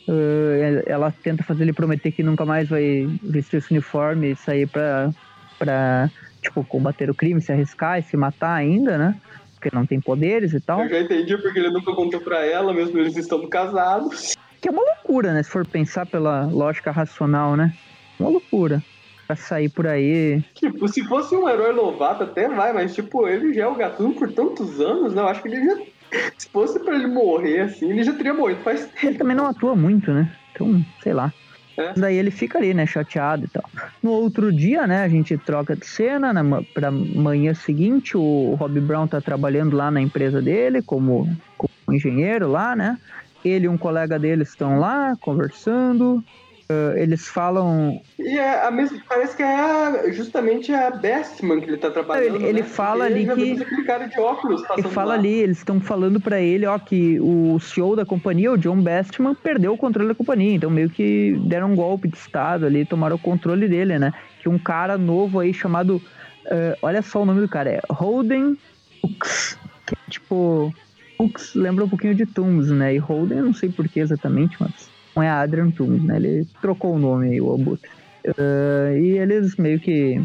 Uh, 0.08 0.82
ela 0.86 1.10
tenta 1.10 1.42
fazer 1.42 1.64
ele 1.64 1.72
prometer 1.72 2.12
que 2.12 2.22
nunca 2.22 2.44
mais 2.44 2.68
vai 2.68 3.08
vestir 3.22 3.56
esse 3.56 3.72
uniforme 3.72 4.32
e 4.32 4.36
sair 4.36 4.66
pra, 4.68 5.10
pra 5.58 6.08
tipo, 6.40 6.64
combater 6.64 7.10
o 7.10 7.14
crime, 7.14 7.40
se 7.40 7.52
arriscar 7.52 7.98
e 7.98 8.02
se 8.02 8.16
matar 8.16 8.54
ainda, 8.54 8.96
né? 8.96 9.16
Porque 9.54 9.74
não 9.74 9.84
tem 9.84 10.00
poderes 10.00 10.52
e 10.52 10.60
tal. 10.60 10.82
Eu 10.82 10.90
já 10.90 11.00
entendi 11.00 11.36
porque 11.38 11.58
ele 11.58 11.70
nunca 11.70 11.92
contou 11.92 12.20
pra 12.20 12.44
ela, 12.44 12.72
mesmo 12.72 12.98
eles 12.98 13.16
estando 13.16 13.48
casados. 13.48 14.36
Que 14.60 14.68
é 14.68 14.70
uma 14.70 14.82
loucura, 14.82 15.32
né? 15.32 15.42
Se 15.42 15.50
for 15.50 15.66
pensar 15.66 16.06
pela 16.06 16.46
lógica 16.46 16.90
racional, 16.90 17.56
né? 17.56 17.72
Uma 18.18 18.30
loucura. 18.30 18.82
Pra 19.26 19.34
sair 19.34 19.68
por 19.68 19.88
aí. 19.88 20.40
Tipo, 20.54 20.86
se 20.86 21.02
fosse 21.04 21.34
um 21.34 21.48
herói 21.48 21.72
novato 21.72 22.22
até 22.22 22.48
vai, 22.48 22.72
mas 22.72 22.94
tipo, 22.94 23.26
ele 23.26 23.52
já 23.52 23.64
é 23.64 23.66
o 23.66 23.74
gatuno 23.74 24.14
por 24.14 24.32
tantos 24.32 24.80
anos, 24.80 25.14
né? 25.14 25.20
Eu 25.20 25.26
acho 25.26 25.42
que 25.42 25.48
ele 25.48 25.64
já. 25.64 25.76
Se 26.38 26.48
fosse 26.50 26.78
pra 26.80 26.94
ele 26.94 27.06
morrer 27.06 27.60
assim, 27.60 27.90
ele 27.90 28.02
já 28.02 28.12
teria 28.12 28.34
morrido 28.34 28.62
faz 28.62 28.86
tempo. 28.86 29.06
Ele 29.06 29.18
também 29.18 29.36
não 29.36 29.46
atua 29.46 29.74
muito, 29.74 30.12
né? 30.12 30.30
Então, 30.52 30.84
sei 31.02 31.12
lá. 31.12 31.32
É. 31.76 31.92
Daí 31.94 32.16
ele 32.16 32.30
fica 32.30 32.58
ali, 32.58 32.72
né, 32.72 32.86
chateado 32.86 33.44
e 33.44 33.48
tal. 33.48 33.64
No 34.02 34.10
outro 34.10 34.50
dia, 34.50 34.86
né, 34.86 35.02
a 35.02 35.08
gente 35.08 35.36
troca 35.36 35.76
de 35.76 35.86
cena, 35.86 36.32
na, 36.32 36.62
pra 36.72 36.90
manhã 36.90 37.52
seguinte, 37.52 38.16
o 38.16 38.54
Rob 38.58 38.80
Brown 38.80 39.06
tá 39.06 39.20
trabalhando 39.20 39.76
lá 39.76 39.90
na 39.90 40.00
empresa 40.00 40.40
dele, 40.40 40.80
como, 40.80 41.28
como 41.58 41.70
engenheiro 41.90 42.48
lá, 42.48 42.74
né. 42.74 42.98
Ele 43.44 43.66
e 43.66 43.68
um 43.68 43.76
colega 43.76 44.18
dele 44.18 44.42
estão 44.42 44.80
lá, 44.80 45.14
conversando, 45.20 46.24
Uh, 46.68 46.98
eles 46.98 47.28
falam. 47.28 48.02
E 48.18 48.38
é 48.38 48.66
a 48.66 48.72
mesma, 48.72 49.00
parece 49.08 49.36
que 49.36 49.42
é 49.42 49.54
a, 49.54 50.10
justamente 50.10 50.72
a 50.72 50.90
Bestman 50.90 51.60
que 51.60 51.70
ele 51.70 51.76
tá 51.76 51.90
trabalhando. 51.92 52.36
Ele, 52.36 52.46
ele 52.46 52.60
né? 52.62 52.66
fala 52.66 53.08
ele 53.08 53.30
ali 53.30 53.56
que. 53.56 53.62
Aquele 53.62 53.84
cara 53.84 54.06
de 54.06 54.18
óculos 54.18 54.64
ele 54.76 54.88
fala 54.88 55.10
lá. 55.10 55.14
ali, 55.14 55.32
eles 55.32 55.58
estão 55.58 55.80
falando 55.80 56.20
para 56.20 56.40
ele, 56.40 56.66
ó, 56.66 56.76
que 56.76 57.20
o 57.20 57.60
CEO 57.60 57.94
da 57.94 58.04
companhia, 58.04 58.50
o 58.50 58.58
John 58.58 58.82
Bestman, 58.82 59.36
perdeu 59.36 59.74
o 59.74 59.78
controle 59.78 60.08
da 60.08 60.14
companhia. 60.14 60.56
Então 60.56 60.68
meio 60.68 60.90
que 60.90 61.40
deram 61.46 61.70
um 61.70 61.76
golpe 61.76 62.08
de 62.08 62.16
Estado 62.16 62.66
ali, 62.66 62.84
tomaram 62.84 63.14
o 63.14 63.20
controle 63.20 63.68
dele, 63.68 63.96
né? 63.96 64.12
Que 64.40 64.48
um 64.48 64.58
cara 64.58 64.98
novo 64.98 65.38
aí 65.38 65.54
chamado. 65.54 66.02
Uh, 66.46 66.76
olha 66.82 67.00
só 67.00 67.22
o 67.22 67.24
nome 67.24 67.40
do 67.40 67.48
cara, 67.48 67.70
é 67.70 67.80
Holden 67.90 68.58
Hooks. 69.04 69.56
Que 69.86 69.94
é 69.94 70.10
tipo. 70.10 70.74
Hooks 71.16 71.54
lembra 71.54 71.84
um 71.84 71.88
pouquinho 71.88 72.14
de 72.14 72.26
Tooms, 72.26 72.72
né? 72.72 72.92
E 72.94 72.98
Holden, 72.98 73.38
eu 73.38 73.44
não 73.44 73.54
sei 73.54 73.68
porquê 73.68 74.00
exatamente, 74.00 74.56
mas 74.58 74.95
não 75.16 75.22
é 75.22 75.30
Adrian 75.30 75.70
Toomes, 75.70 76.04
né? 76.04 76.16
Ele 76.16 76.46
trocou 76.60 76.94
o 76.94 76.98
nome 76.98 77.30
aí, 77.30 77.40
o 77.40 77.54
Abutre. 77.54 77.88
Uh, 78.26 78.96
e 78.98 79.18
eles 79.18 79.56
meio 79.56 79.80
que. 79.80 80.22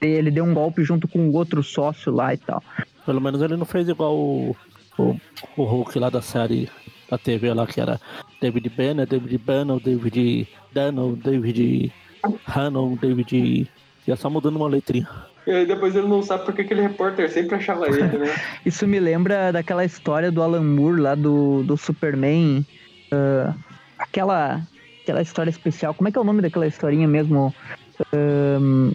Ele 0.00 0.32
deu 0.32 0.44
um 0.44 0.52
golpe 0.52 0.82
junto 0.82 1.06
com 1.06 1.28
o 1.28 1.32
outro 1.32 1.62
sócio 1.62 2.12
lá 2.12 2.34
e 2.34 2.36
tal. 2.36 2.60
Pelo 3.06 3.20
menos 3.20 3.40
ele 3.40 3.56
não 3.56 3.64
fez 3.64 3.88
igual 3.88 4.16
o, 4.16 4.56
o, 4.98 5.16
o 5.56 5.62
Hulk 5.62 5.96
lá 5.96 6.10
da 6.10 6.20
série 6.20 6.68
da 7.08 7.16
TV 7.16 7.54
lá, 7.54 7.66
que 7.66 7.80
era 7.80 8.00
David 8.40 8.68
Banner, 8.70 9.06
David 9.06 9.38
Banner, 9.38 9.78
David 9.78 10.48
Dano, 10.72 11.14
David 11.14 11.92
Hannon, 12.48 12.96
David. 12.96 13.70
Ia 14.08 14.16
só 14.16 14.28
mudando 14.28 14.56
uma 14.56 14.68
letrinha. 14.68 15.08
E 15.46 15.50
aí 15.52 15.66
depois 15.66 15.94
ele 15.94 16.08
não 16.08 16.22
sabe 16.22 16.44
porque 16.44 16.62
aquele 16.62 16.82
repórter 16.82 17.30
sempre 17.30 17.56
achava 17.56 17.86
ele, 17.86 18.02
né? 18.02 18.34
Isso 18.66 18.88
me 18.88 18.98
lembra 18.98 19.52
daquela 19.52 19.84
história 19.84 20.32
do 20.32 20.42
Alan 20.42 20.62
Moore 20.62 21.00
lá 21.00 21.14
do, 21.14 21.62
do 21.62 21.76
Superman. 21.76 22.66
Uh, 23.12 23.54
aquela, 24.02 24.60
aquela 25.02 25.22
história 25.22 25.50
especial. 25.50 25.94
Como 25.94 26.08
é 26.08 26.12
que 26.12 26.18
é 26.18 26.20
o 26.20 26.24
nome 26.24 26.42
daquela 26.42 26.66
historinha 26.66 27.08
mesmo? 27.08 27.54
Um, 28.14 28.92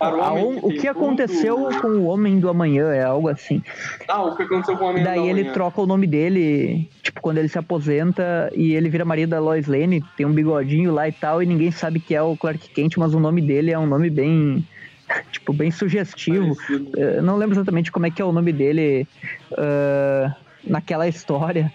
o, 0.00 0.68
o 0.68 0.70
que 0.70 0.88
aconteceu 0.88 1.56
tudo... 1.56 1.80
com 1.82 1.88
o 1.88 2.04
Homem 2.06 2.40
do 2.40 2.48
Amanhã, 2.48 2.90
é 2.90 3.04
algo 3.04 3.28
assim. 3.28 3.62
Ah, 4.08 4.22
o 4.22 4.34
que 4.34 4.44
aconteceu 4.44 4.76
com 4.78 4.84
o 4.84 4.88
Homem 4.88 5.04
Daí 5.04 5.16
do 5.16 5.20
Amanhã. 5.20 5.34
Daí 5.34 5.44
ele 5.44 5.52
troca 5.52 5.80
o 5.82 5.86
nome 5.86 6.06
dele, 6.06 6.88
tipo, 7.02 7.20
quando 7.20 7.36
ele 7.36 7.48
se 7.48 7.58
aposenta 7.58 8.50
e 8.54 8.72
ele 8.72 8.88
vira 8.88 9.04
marido 9.04 9.30
da 9.30 9.40
Lois 9.40 9.66
Lane, 9.66 10.02
tem 10.16 10.24
um 10.24 10.32
bigodinho 10.32 10.92
lá 10.92 11.06
e 11.06 11.12
tal, 11.12 11.42
e 11.42 11.46
ninguém 11.46 11.70
sabe 11.70 12.00
que 12.00 12.14
é 12.14 12.22
o 12.22 12.34
Clark 12.36 12.70
Kent, 12.70 12.96
mas 12.96 13.12
o 13.14 13.20
nome 13.20 13.42
dele 13.42 13.72
é 13.72 13.78
um 13.78 13.86
nome 13.86 14.08
bem, 14.08 14.66
tipo, 15.30 15.52
bem 15.52 15.70
sugestivo. 15.70 16.56
Uh, 16.70 17.20
não 17.22 17.36
lembro 17.36 17.54
exatamente 17.54 17.92
como 17.92 18.06
é 18.06 18.10
que 18.10 18.22
é 18.22 18.24
o 18.24 18.32
nome 18.32 18.52
dele 18.52 19.06
uh, 19.52 20.34
naquela 20.64 21.06
história, 21.08 21.70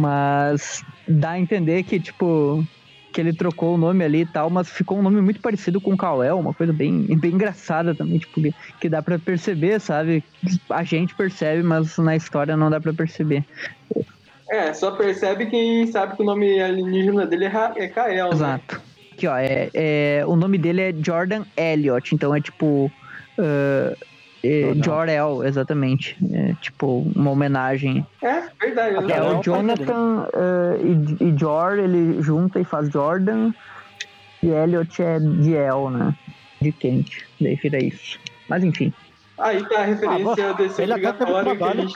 mas 0.00 0.82
dá 1.06 1.32
a 1.32 1.38
entender 1.38 1.82
que, 1.82 2.00
tipo, 2.00 2.64
que 3.12 3.20
ele 3.20 3.32
trocou 3.32 3.74
o 3.74 3.78
nome 3.78 4.04
ali 4.04 4.22
e 4.22 4.26
tal, 4.26 4.48
mas 4.48 4.70
ficou 4.70 4.98
um 4.98 5.02
nome 5.02 5.20
muito 5.20 5.40
parecido 5.40 5.80
com 5.80 5.92
o 5.92 5.96
Kal-El, 5.96 6.38
uma 6.38 6.54
coisa 6.54 6.72
bem, 6.72 7.02
bem 7.20 7.32
engraçada 7.32 7.94
também, 7.94 8.18
tipo, 8.18 8.40
que 8.80 8.88
dá 8.88 9.02
para 9.02 9.18
perceber, 9.18 9.78
sabe? 9.80 10.24
A 10.70 10.82
gente 10.82 11.14
percebe, 11.14 11.62
mas 11.62 11.98
na 11.98 12.16
história 12.16 12.56
não 12.56 12.70
dá 12.70 12.80
para 12.80 12.94
perceber. 12.94 13.44
É, 14.50 14.72
só 14.72 14.92
percebe 14.92 15.46
quem 15.46 15.86
sabe 15.86 16.16
que 16.16 16.22
o 16.22 16.26
nome 16.26 16.60
alienígena 16.60 17.26
dele 17.26 17.44
é, 17.44 17.72
é 17.76 17.88
Kael, 17.88 18.28
né? 18.30 18.34
Exato. 18.34 18.74
Né? 18.76 18.80
Aqui, 19.12 19.26
ó, 19.26 19.36
é, 19.36 19.70
é, 19.74 20.24
o 20.26 20.34
nome 20.34 20.56
dele 20.56 20.80
é 20.80 20.92
Jordan 20.92 21.44
Elliott, 21.56 22.14
então 22.14 22.34
é 22.34 22.40
tipo... 22.40 22.90
Uh, 23.38 24.09
é, 24.42 24.72
Jor-El, 24.82 25.44
exatamente. 25.44 26.16
É, 26.32 26.54
tipo, 26.60 27.06
uma 27.14 27.30
homenagem. 27.30 28.06
É, 28.22 28.42
verdade. 28.60 29.12
É, 29.12 29.22
o 29.22 29.42
Jonathan 29.42 30.26
uh, 30.28 31.18
e, 31.20 31.24
e 31.24 31.38
Jor, 31.38 31.78
ele 31.78 32.20
junta 32.22 32.58
e 32.58 32.64
faz 32.64 32.88
Jordan. 32.88 33.52
E 34.42 34.48
Elliot 34.48 35.02
é 35.02 35.18
de 35.18 35.54
El, 35.54 35.90
né? 35.90 36.14
De 36.60 36.72
Kent. 36.72 37.24
Daí 37.40 37.56
vira 37.56 37.82
isso. 37.82 38.18
Mas 38.48 38.64
enfim. 38.64 38.92
Aí 39.38 39.66
tá 39.68 39.80
a 39.80 39.84
referência 39.84 40.50
ah, 40.50 40.52
desse 40.52 40.82
ele 40.82 40.92
obrigatório 40.92 41.56
que 41.56 41.64
a 41.64 41.74
gente... 41.74 41.94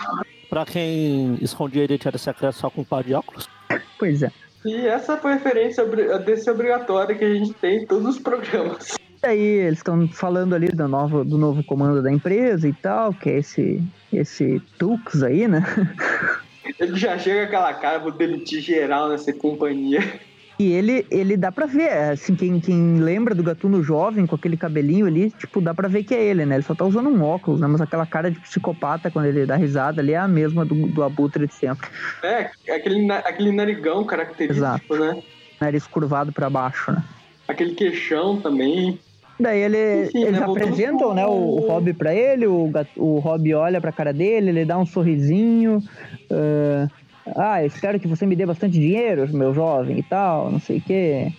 Pra 0.48 0.64
quem 0.64 1.38
escondia 1.40 1.82
a 1.82 1.84
identidade 1.84 2.18
secreta 2.18 2.52
só 2.52 2.70
com 2.70 2.82
um 2.82 2.84
par 2.84 3.02
de 3.02 3.14
óculos. 3.14 3.48
Pois 3.98 4.22
é. 4.22 4.30
E 4.64 4.86
essa 4.86 5.16
foi 5.16 5.32
a 5.32 5.34
referência 5.34 5.84
desse 6.20 6.50
obrigatório 6.50 7.18
que 7.18 7.24
a 7.24 7.34
gente 7.34 7.52
tem 7.54 7.82
em 7.82 7.86
todos 7.86 8.16
os 8.16 8.18
programas 8.18 8.94
aí 9.24 9.40
eles 9.40 9.78
estão 9.78 10.06
falando 10.08 10.54
ali 10.54 10.68
do 10.68 10.88
novo, 10.88 11.24
do 11.24 11.38
novo 11.38 11.62
comando 11.64 12.02
da 12.02 12.10
empresa 12.10 12.68
e 12.68 12.72
tal, 12.72 13.12
que 13.12 13.30
é 13.30 13.38
esse, 13.38 13.82
esse 14.12 14.60
Tux 14.78 15.22
aí, 15.22 15.48
né? 15.48 15.62
Ele 16.80 16.96
já 16.96 17.18
chega 17.18 17.44
aquela 17.44 17.74
cara, 17.74 17.98
vou 17.98 18.10
demitir 18.10 18.60
geral 18.60 19.08
nessa 19.10 19.32
companhia. 19.32 20.00
E 20.58 20.72
ele, 20.72 21.04
ele 21.10 21.36
dá 21.36 21.50
pra 21.50 21.66
ver, 21.66 21.90
assim, 22.12 22.34
quem, 22.34 22.60
quem 22.60 23.00
lembra 23.00 23.34
do 23.34 23.42
Gatuno 23.42 23.82
jovem 23.82 24.24
com 24.24 24.36
aquele 24.36 24.56
cabelinho 24.56 25.06
ali, 25.06 25.30
tipo, 25.32 25.60
dá 25.60 25.74
pra 25.74 25.88
ver 25.88 26.04
que 26.04 26.14
é 26.14 26.24
ele, 26.24 26.46
né? 26.46 26.54
Ele 26.54 26.62
só 26.62 26.74
tá 26.74 26.84
usando 26.84 27.08
um 27.08 27.22
óculos, 27.22 27.60
né? 27.60 27.66
Mas 27.66 27.80
aquela 27.80 28.06
cara 28.06 28.30
de 28.30 28.38
psicopata 28.38 29.10
quando 29.10 29.26
ele 29.26 29.46
dá 29.46 29.56
risada 29.56 30.00
ali 30.00 30.12
é 30.12 30.16
a 30.16 30.28
mesma 30.28 30.64
do, 30.64 30.86
do 30.86 31.02
Abutre 31.02 31.46
de 31.46 31.54
sempre. 31.54 31.88
É, 32.22 32.50
aquele, 32.72 33.10
aquele 33.10 33.52
narigão 33.52 34.04
característico, 34.04 34.94
Exato. 34.94 34.94
né? 34.96 35.22
Nariz 35.60 35.86
curvado 35.88 36.32
pra 36.32 36.48
baixo, 36.48 36.92
né? 36.92 37.02
Aquele 37.48 37.74
queixão 37.74 38.40
também. 38.40 38.98
Daí 39.38 39.62
ele, 39.62 40.04
Enfim, 40.06 40.22
eles 40.22 40.40
né, 40.40 40.46
apresentam 40.46 41.12
né, 41.12 41.26
o, 41.26 41.30
o 41.30 41.68
Rob 41.68 41.92
pra 41.94 42.14
ele, 42.14 42.46
o, 42.46 42.70
o 42.96 43.18
Rob 43.18 43.54
olha 43.54 43.80
pra 43.80 43.90
cara 43.90 44.12
dele, 44.12 44.50
ele 44.50 44.64
dá 44.64 44.78
um 44.78 44.86
sorrisinho. 44.86 45.82
Uh, 46.30 46.88
ah, 47.36 47.62
eu 47.62 47.66
espero 47.66 47.98
que 47.98 48.06
você 48.06 48.26
me 48.26 48.36
dê 48.36 48.46
bastante 48.46 48.78
dinheiro, 48.78 49.28
meu 49.34 49.52
jovem 49.52 49.98
e 49.98 50.02
tal, 50.02 50.50
não 50.50 50.60
sei 50.60 50.78
o 50.78 50.80
quê. 50.80 51.32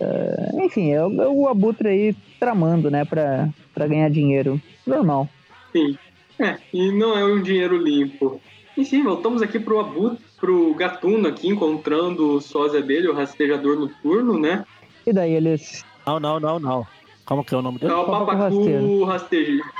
Uh, 0.00 0.64
enfim, 0.64 0.92
é 0.92 1.04
o, 1.04 1.22
é 1.22 1.28
o 1.28 1.48
Abutre 1.48 1.88
aí 1.88 2.16
tramando, 2.38 2.90
né, 2.90 3.04
pra, 3.04 3.48
pra 3.72 3.86
ganhar 3.86 4.10
dinheiro. 4.10 4.60
Normal. 4.86 5.28
Sim. 5.72 5.96
É, 6.38 6.56
e 6.72 6.90
não 6.92 7.16
é 7.16 7.24
um 7.24 7.42
dinheiro 7.42 7.76
limpo. 7.76 8.40
Enfim, 8.76 9.02
voltamos 9.02 9.42
aqui 9.42 9.58
pro 9.58 9.80
Abutre, 9.80 10.24
pro 10.38 10.74
Gatuno 10.74 11.28
aqui, 11.28 11.48
encontrando 11.48 12.36
o 12.36 12.40
sósia 12.40 12.80
dele, 12.80 13.08
o 13.08 13.14
rastejador 13.14 13.78
noturno, 13.78 14.38
né? 14.38 14.64
E 15.06 15.12
daí 15.12 15.32
eles. 15.32 15.84
Não, 16.06 16.18
não, 16.18 16.40
não, 16.40 16.58
não. 16.58 16.86
Como 17.30 17.44
que 17.44 17.54
é 17.54 17.58
o 17.58 17.62
nome 17.62 17.78
dele? 17.78 17.92
É 17.92 17.94
o 17.94 18.06
Papacu 18.06 19.04
rasteiro, 19.04 19.04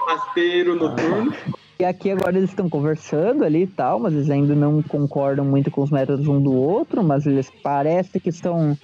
rasteiro 0.07 0.76
noturno. 0.76 1.34
Ah. 1.34 1.59
E 1.80 1.84
aqui 1.84 2.12
agora 2.12 2.38
eles 2.38 2.51
estão 2.51 2.70
conversando 2.70 3.42
ali 3.42 3.62
e 3.62 3.66
tal, 3.66 3.98
mas 3.98 4.14
eles 4.14 4.30
ainda 4.30 4.55
não 4.55 4.80
concordam 4.82 5.44
muito 5.44 5.68
com 5.68 5.82
os 5.82 5.90
métodos 5.90 6.28
um 6.28 6.40
do 6.40 6.53
outro, 6.55 7.03
mas 7.03 7.26
eles 7.26 7.51
parecem 7.61 8.20
que 8.20 8.28
estão 8.28 8.78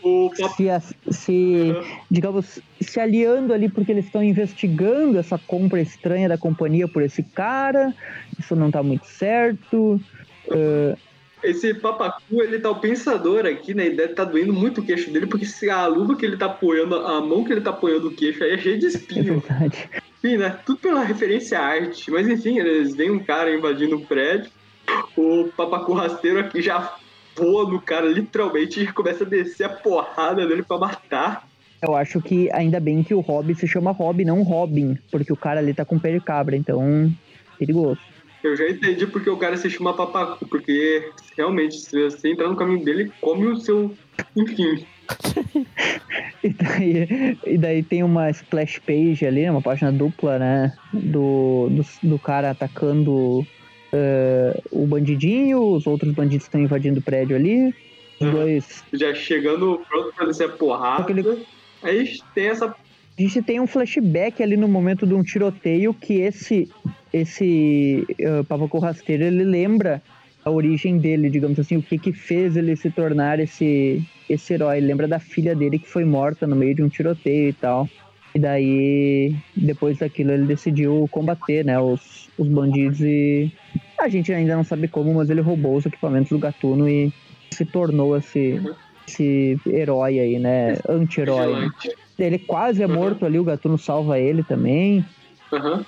se, 0.57 0.67
se 1.13 1.77
digamos, 2.11 2.59
se 2.81 2.99
aliando 2.99 3.55
ali 3.55 3.69
porque 3.69 3.93
eles 3.93 4.07
estão 4.07 4.25
investigando 4.25 5.17
essa 5.17 5.39
compra 5.39 5.81
estranha 5.81 6.29
da 6.29 6.37
companhia 6.37 6.89
por 6.89 7.03
esse 7.03 7.23
cara. 7.23 7.95
Isso 8.37 8.57
não 8.57 8.69
tá 8.73 8.83
muito 8.83 9.07
certo. 9.07 10.01
Uh, 10.49 10.99
esse 11.43 11.75
papacu, 11.75 12.43
ele 12.43 12.59
tá 12.59 12.71
o 12.71 12.81
pensador 12.81 13.47
aqui, 13.47 13.75
né? 13.75 13.87
E 13.87 13.97
deve 13.97 14.15
tá 14.15 14.25
doendo 14.25 14.53
muito 14.53 14.81
o 14.81 14.85
queixo 14.85 15.11
dele, 15.11 15.27
porque 15.27 15.47
se 15.47 15.69
a 15.69 15.87
luva 15.87 16.17
que 16.17 16.25
ele 16.25 16.37
tá 16.37 16.47
apoiando, 16.47 16.97
a 16.97 17.21
mão 17.21 17.45
que 17.45 17.53
ele 17.53 17.61
tá 17.61 17.71
apoiando 17.71 18.09
o 18.09 18.15
queixo 18.15 18.43
aí 18.43 18.53
é 18.53 18.59
cheia 18.59 18.79
de 18.79 18.87
espinho. 18.87 19.43
É 19.47 19.55
verdade. 19.55 19.91
Enfim, 20.19 20.37
né? 20.39 20.59
Tudo 20.65 20.79
pela 20.79 21.03
referência 21.03 21.59
à 21.59 21.65
arte. 21.65 22.11
Mas 22.11 22.29
enfim, 22.29 22.59
eles 22.59 22.95
veem 22.95 23.11
um 23.11 23.19
cara 23.19 23.55
invadindo 23.55 23.97
um 23.97 24.05
prédio. 24.05 24.51
O 25.17 25.49
papacu 25.57 25.93
rasteiro 25.93 26.39
aqui 26.41 26.63
já 26.63 26.97
voa 27.37 27.69
no 27.69 27.81
cara, 27.81 28.07
literalmente, 28.07 28.81
e 28.81 28.93
começa 28.93 29.25
a 29.25 29.27
descer 29.27 29.65
a 29.65 29.69
porrada 29.69 30.47
dele 30.47 30.63
pra 30.63 30.79
matar. 30.79 31.47
Eu 31.83 31.95
acho 31.95 32.21
que 32.23 32.51
ainda 32.53 32.81
bem 32.81 33.03
que 33.03 33.13
o 33.13 33.21
Robin 33.21 33.55
se 33.55 33.69
chama 33.69 33.91
Robin, 33.91 34.25
não 34.25 34.43
Robin, 34.43 34.97
porque 35.11 35.33
o 35.33 35.37
cara 35.37 35.61
ali 35.61 35.75
tá 35.75 35.85
com 35.85 35.99
pé 35.99 36.13
de 36.13 36.21
cabra, 36.21 36.57
então 36.57 37.13
perigoso. 37.59 38.01
Eu 38.43 38.57
já 38.57 38.69
entendi 38.69 39.07
porque 39.07 39.31
o 39.31 39.37
cara 39.37 39.57
se 39.57 39.69
chama 39.71 39.95
Papacu, 39.95 40.47
porque 40.47 41.11
realmente, 41.37 41.77
se 41.77 42.05
você 42.05 42.31
entrar 42.31 42.49
no 42.49 42.57
caminho 42.57 42.85
dele, 42.85 43.13
come 43.21 43.47
o 43.47 43.57
seu. 43.57 43.95
Enfim. 44.35 44.87
e, 46.43 46.49
daí, 46.49 47.39
e 47.47 47.59
daí 47.59 47.83
tem 47.83 48.03
uma 48.03 48.31
splash 48.31 48.79
page 48.81 49.25
ali, 49.27 49.49
uma 49.49 49.63
página 49.63 49.93
dupla, 49.93 50.39
né? 50.39 50.77
Do, 50.93 51.69
do, 51.71 52.09
do 52.09 52.19
cara 52.19 52.51
atacando 52.51 53.41
uh, 53.41 54.63
o 54.71 54.87
bandidinho, 54.87 55.61
os 55.75 55.87
outros 55.87 56.13
bandidos 56.13 56.47
estão 56.47 56.61
invadindo 56.61 57.01
o 57.01 57.03
prédio 57.03 57.37
ali. 57.37 57.75
Uhum. 58.21 58.31
dois. 58.31 58.85
Já 58.93 59.15
chegando 59.15 59.81
pronto 59.89 60.15
pra 60.15 60.27
descer 60.27 60.47
a 60.47 60.53
porrada. 60.53 61.39
Aí 61.83 62.17
tem 62.35 62.47
essa. 62.49 62.67
A 62.67 63.23
gente 63.23 63.43
tem 63.43 63.61
um 63.61 63.67
flashback 63.67 64.43
ali 64.43 64.57
no 64.57 64.69
momento 64.69 65.07
de 65.07 65.15
um 65.15 65.23
tiroteio 65.23 65.95
que 65.95 66.21
esse 66.21 66.69
esse 67.21 68.07
uh, 68.21 68.45
Pavaco 68.45 68.79
Rasteiro 68.79 69.25
ele 69.25 69.45
lembra 69.45 70.03
a 70.45 70.51
origem 70.51 70.99
dele, 70.99 71.29
digamos 71.29 71.59
assim, 71.59 71.77
o 71.77 71.83
que 71.83 71.99
que 71.99 72.13
fez 72.13 72.57
ele 72.57 72.77
se 72.77 72.91
tornar 72.91 73.41
esse 73.41 74.03
esse 74.29 74.55
herói. 74.55 74.79
Ele 74.79 74.87
lembra 74.89 75.09
da 75.09 75.19
filha 75.19 75.55
dele 75.55 75.79
que 75.79 75.89
foi 75.89 76.05
morta 76.05 76.47
no 76.47 76.57
meio 76.57 76.75
de 76.75 76.83
um 76.83 76.89
tiroteio 76.89 77.49
e 77.49 77.53
tal. 77.53 77.89
E 78.35 78.39
daí, 78.39 79.35
depois 79.57 79.99
daquilo, 79.99 80.33
ele 80.33 80.45
decidiu 80.45 81.09
combater, 81.11 81.65
né, 81.65 81.79
os, 81.81 82.29
os 82.37 82.47
bandidos 82.49 83.01
e... 83.01 83.51
A 83.99 84.09
gente 84.09 84.31
ainda 84.31 84.55
não 84.55 84.63
sabe 84.63 84.89
como, 84.89 85.15
mas 85.15 85.31
ele 85.31 85.41
roubou 85.41 85.75
os 85.75 85.87
equipamentos 85.87 86.29
do 86.29 86.39
Gatuno 86.39 86.87
e 86.87 87.11
se 87.51 87.65
tornou 87.65 88.15
esse, 88.15 88.61
esse 89.09 89.59
herói 89.67 90.19
aí, 90.19 90.39
né, 90.39 90.77
anti-herói. 90.87 91.71
Ele 92.19 92.39
quase 92.39 92.83
é 92.83 92.87
morto 92.87 93.25
ali, 93.25 93.39
o 93.39 93.45
Gatuno 93.45 93.79
salva 93.79 94.19
ele 94.19 94.43
também. 94.43 95.03
Uhum. 95.51 95.83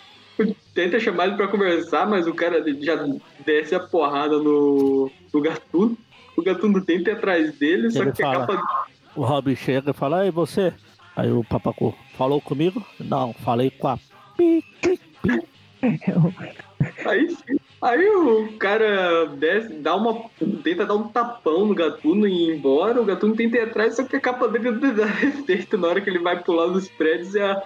Tenta 0.75 1.01
chamar 1.01 1.29
ele 1.29 1.37
pra 1.37 1.49
conversar, 1.49 2.09
mas 2.09 2.27
o 2.27 2.35
cara 2.35 2.65
já 2.81 3.05
desce 3.45 3.75
a 3.75 3.81
porrada 3.81 4.39
no, 4.39 5.11
no 5.33 5.41
Gatuno 5.41 5.97
o 6.39 6.43
Gatuno 6.43 6.85
tenta 6.85 7.11
ir 7.11 7.15
atrás 7.15 7.59
dele, 7.59 7.91
só 7.91 8.09
que 8.09 8.23
fala, 8.23 8.45
a 8.45 8.47
capa. 8.47 8.87
O 9.17 9.25
Robin 9.25 9.57
chega 9.57 9.91
e 9.91 9.95
fala, 9.95 10.21
aí 10.21 10.31
você. 10.31 10.73
Aí 11.17 11.33
o 11.33 11.43
Papacu 11.43 11.93
falou 12.17 12.41
comigo? 12.41 12.85
Não, 13.01 13.33
falei 13.33 13.71
com 13.71 13.89
a 13.89 13.99
pi, 14.37 14.65
pi, 14.81 15.01
pi. 15.23 15.49
Aí, 17.05 17.37
aí 17.83 18.09
o 18.09 18.53
cara 18.57 19.27
desce, 19.37 19.75
dá 19.75 19.97
uma, 19.97 20.29
tenta 20.63 20.87
dar 20.87 20.95
um 20.95 21.09
tapão 21.09 21.67
no 21.67 21.75
Gatuno 21.75 22.27
e 22.27 22.51
ir 22.51 22.57
embora. 22.57 23.01
O 23.01 23.05
Gatuno 23.05 23.35
tenta 23.35 23.57
ir 23.57 23.63
atrás, 23.63 23.97
só 23.97 24.05
que 24.05 24.15
a 24.15 24.21
capa 24.21 24.47
dele 24.49 24.71
dá 24.93 25.07
efeito 25.23 25.77
na 25.77 25.89
hora 25.89 26.01
que 26.01 26.09
ele 26.09 26.21
vai 26.21 26.41
pular 26.43 26.69
dos 26.69 26.89
prédios. 26.89 27.35
E 27.35 27.41
a, 27.41 27.63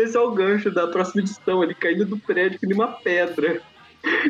esse 0.00 0.16
é 0.16 0.20
o 0.20 0.30
gancho 0.30 0.70
da 0.70 0.86
próxima 0.86 1.22
edição, 1.22 1.62
ele 1.62 1.74
caindo 1.74 2.04
do 2.04 2.18
prédio 2.18 2.58
que 2.58 2.66
nem 2.66 2.74
uma 2.74 2.88
pedra. 2.88 3.60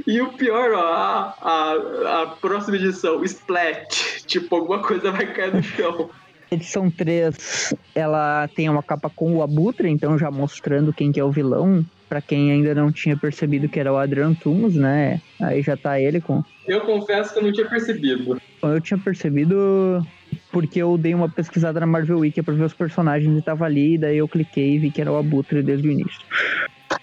E 0.07 0.21
o 0.21 0.33
pior, 0.33 0.73
ó, 0.73 0.81
a, 0.81 1.37
a, 1.43 2.23
a 2.23 2.27
próxima 2.27 2.77
edição, 2.77 3.23
Splat. 3.25 4.25
Tipo, 4.27 4.57
alguma 4.57 4.79
coisa 4.81 5.11
vai 5.11 5.27
cair 5.33 5.55
no 5.55 5.63
chão. 5.63 6.11
Edição 6.51 6.91
3, 6.91 7.75
ela 7.95 8.49
tem 8.55 8.69
uma 8.69 8.83
capa 8.83 9.11
com 9.11 9.35
o 9.35 9.43
Abutre, 9.43 9.91
então 9.91 10.17
já 10.17 10.31
mostrando 10.31 10.93
quem 10.93 11.11
que 11.11 11.19
é 11.19 11.25
o 11.25 11.31
vilão. 11.31 11.85
Pra 12.09 12.21
quem 12.21 12.53
ainda 12.53 12.73
não 12.73 12.93
tinha 12.93 13.17
percebido 13.17 13.69
que 13.69 13.81
era 13.81 13.93
o 13.93 13.97
Adrian 13.97 14.33
Tumus, 14.33 14.77
né? 14.77 15.21
Aí 15.41 15.61
já 15.61 15.77
tá 15.77 16.01
ele 16.01 16.21
com. 16.21 16.45
Eu 16.65 16.83
confesso 16.83 17.33
que 17.33 17.41
eu 17.41 17.43
não 17.43 17.53
tinha 17.53 17.69
percebido. 17.69 18.41
Eu 18.63 18.81
tinha 18.81 18.97
percebido 18.97 20.07
porque 20.51 20.81
eu 20.81 20.97
dei 20.97 21.15
uma 21.15 21.29
pesquisada 21.29 21.81
na 21.81 21.87
Marvel 21.87 22.19
Wiki 22.19 22.43
pra 22.43 22.55
ver 22.55 22.65
os 22.65 22.75
personagens 22.75 23.37
e 23.37 23.43
tava 23.43 23.65
ali, 23.65 23.95
e 23.95 23.99
daí 23.99 24.19
eu 24.19 24.29
cliquei 24.29 24.75
e 24.75 24.79
vi 24.79 24.91
que 24.91 25.01
era 25.01 25.13
o 25.13 25.17
Abutre 25.17 25.63
desde 25.63 25.89
o 25.89 25.93
início. 25.93 26.21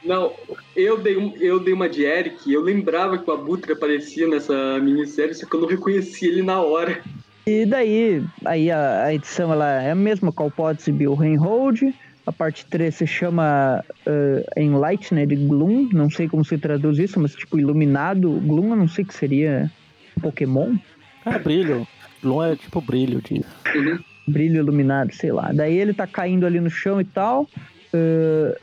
Não, 0.04 0.34
eu 0.76 0.98
dei, 0.98 1.18
um, 1.18 1.34
eu 1.38 1.60
dei 1.60 1.74
uma 1.74 1.88
de 1.88 2.04
Eric, 2.04 2.52
eu 2.52 2.62
lembrava 2.62 3.18
que 3.18 3.30
o 3.30 3.34
Abutre 3.34 3.74
aparecia 3.74 4.28
nessa 4.28 4.80
minissérie, 4.80 5.34
só 5.34 5.46
que 5.46 5.56
eu 5.56 5.62
não 5.62 5.68
reconheci 5.68 6.28
ele 6.28 6.42
na 6.42 6.62
hora. 6.62 7.02
E 7.46 7.66
daí, 7.66 8.24
aí 8.46 8.72
a, 8.72 9.04
a 9.04 9.14
edição 9.14 9.52
ela 9.52 9.82
é 9.82 9.92
a 9.92 9.96
mesma, 9.96 10.32
Calpods 10.32 10.88
e 10.88 10.92
Bill 10.92 11.14
Reinhold. 11.14 11.94
A 12.26 12.32
parte 12.32 12.66
3 12.68 12.96
se 12.96 13.06
chama 13.06 13.84
uh, 14.08 14.60
Enlightened 14.60 15.36
Gloom, 15.48 15.90
não 15.92 16.10
sei 16.10 16.30
como 16.30 16.46
se 16.46 16.58
traduz 16.58 16.98
isso, 16.98 17.20
mas 17.20 17.36
tipo 17.36 17.60
iluminado. 17.60 18.40
Gloom 18.40 18.70
eu 18.70 18.76
não 18.78 18.88
sei 18.88 19.04
que 19.04 19.14
seria 19.14 19.70
Pokémon. 20.22 20.78
É 21.26 21.38
brilho. 21.38 21.86
Gloom 22.24 22.44
é 22.44 22.56
tipo 22.56 22.82
brilho 22.82 23.22
de. 23.22 23.46
Uhum. 23.76 24.00
Brilho 24.26 24.58
iluminado, 24.58 25.14
sei 25.14 25.32
lá. 25.34 25.52
Daí 25.54 25.78
ele 25.78 25.94
tá 25.94 26.08
caindo 26.08 26.46
ali 26.46 26.60
no 26.60 26.70
chão 26.70 27.02
e 27.02 27.04
tal. 27.04 27.44
Uh, 27.94 28.56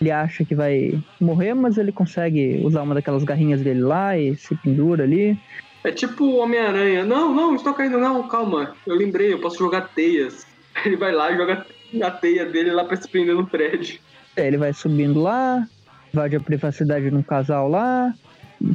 ele 0.00 0.12
acha 0.12 0.44
que 0.44 0.54
vai 0.54 0.96
morrer, 1.20 1.54
mas 1.54 1.76
ele 1.76 1.90
consegue 1.90 2.60
usar 2.64 2.82
uma 2.82 2.94
daquelas 2.94 3.24
garrinhas 3.24 3.60
dele 3.60 3.80
lá 3.80 4.16
e 4.16 4.36
se 4.36 4.54
pendura 4.54 5.02
ali. 5.02 5.36
É 5.82 5.90
tipo 5.90 6.24
o 6.24 6.36
Homem-Aranha. 6.36 7.04
Não, 7.04 7.34
não, 7.34 7.56
estou 7.56 7.74
caindo, 7.74 7.98
não, 7.98 8.28
calma. 8.28 8.76
Eu 8.86 8.94
lembrei, 8.94 9.32
eu 9.32 9.40
posso 9.40 9.58
jogar 9.58 9.88
teias. 9.88 10.46
Ele 10.84 10.96
vai 10.96 11.12
lá 11.12 11.32
e 11.32 11.36
joga 11.36 11.66
a 12.02 12.10
teia 12.10 12.46
dele 12.46 12.70
lá 12.70 12.84
pra 12.84 12.96
se 12.96 13.08
prender 13.08 13.34
no 13.34 13.46
prédio. 13.46 13.98
É, 14.36 14.46
ele 14.46 14.56
vai 14.56 14.72
subindo 14.72 15.20
lá, 15.20 15.66
invade 16.14 16.36
a 16.36 16.40
privacidade 16.40 17.10
de 17.10 17.16
um 17.16 17.22
casal 17.22 17.68
lá, 17.68 18.14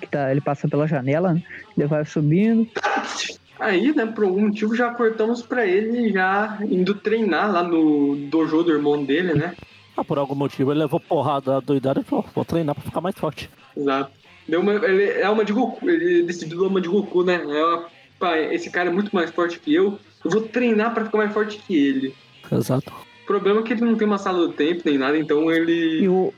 que 0.01 0.07
tá, 0.07 0.29
ele 0.29 0.41
passa 0.41 0.67
pela 0.67 0.87
janela, 0.87 1.33
né? 1.33 1.43
ele 1.77 1.87
vai 1.87 2.03
subindo. 2.03 2.67
Aí, 3.63 3.95
né, 3.95 4.05
por 4.05 4.25
algum 4.25 4.41
motivo 4.41 4.75
já 4.75 4.93
cortamos 4.93 5.41
pra 5.41 5.65
ele 5.65 6.11
já 6.11 6.57
indo 6.69 6.93
treinar 6.93 7.51
lá 7.51 7.63
no 7.63 8.15
dojo 8.15 8.61
do 8.61 8.71
irmão 8.71 9.03
dele, 9.03 9.33
né? 9.33 9.55
Ah, 9.95 10.03
por 10.03 10.17
algum 10.17 10.35
motivo 10.35 10.71
ele 10.71 10.81
levou 10.81 10.99
porrada 10.99 11.61
doidada 11.61 12.01
e 12.01 12.03
falou, 12.03 12.25
vou 12.35 12.43
treinar 12.43 12.75
pra 12.75 12.83
ficar 12.83 12.99
mais 12.99 13.15
forte. 13.15 13.49
Exato. 13.75 14.11
Deu 14.47 14.59
uma, 14.59 14.73
ele 14.73 15.05
é 15.11 15.29
uma 15.29 15.45
de 15.45 15.53
Goku, 15.53 15.89
ele 15.89 16.23
decidiu 16.23 16.59
dar 16.59 16.67
uma 16.67 16.81
de 16.81 16.89
Goku, 16.89 17.23
né? 17.23 17.35
É 17.35 17.65
uma, 17.65 17.85
pá, 18.19 18.37
esse 18.37 18.69
cara 18.69 18.89
é 18.89 18.93
muito 18.93 19.15
mais 19.15 19.31
forte 19.31 19.59
que 19.59 19.73
eu, 19.73 19.97
eu 20.25 20.31
vou 20.31 20.41
treinar 20.41 20.93
pra 20.93 21.05
ficar 21.05 21.19
mais 21.19 21.31
forte 21.33 21.57
que 21.59 21.73
ele. 21.73 22.13
Exato. 22.51 22.91
O 23.23 23.25
problema 23.25 23.61
é 23.61 23.63
que 23.63 23.71
ele 23.71 23.85
não 23.85 23.95
tem 23.95 24.05
uma 24.05 24.17
sala 24.17 24.47
do 24.47 24.51
tempo 24.51 24.81
nem 24.83 24.97
nada, 24.97 25.17
então 25.17 25.49
ele. 25.49 26.01
E 26.01 26.09
o, 26.09 26.33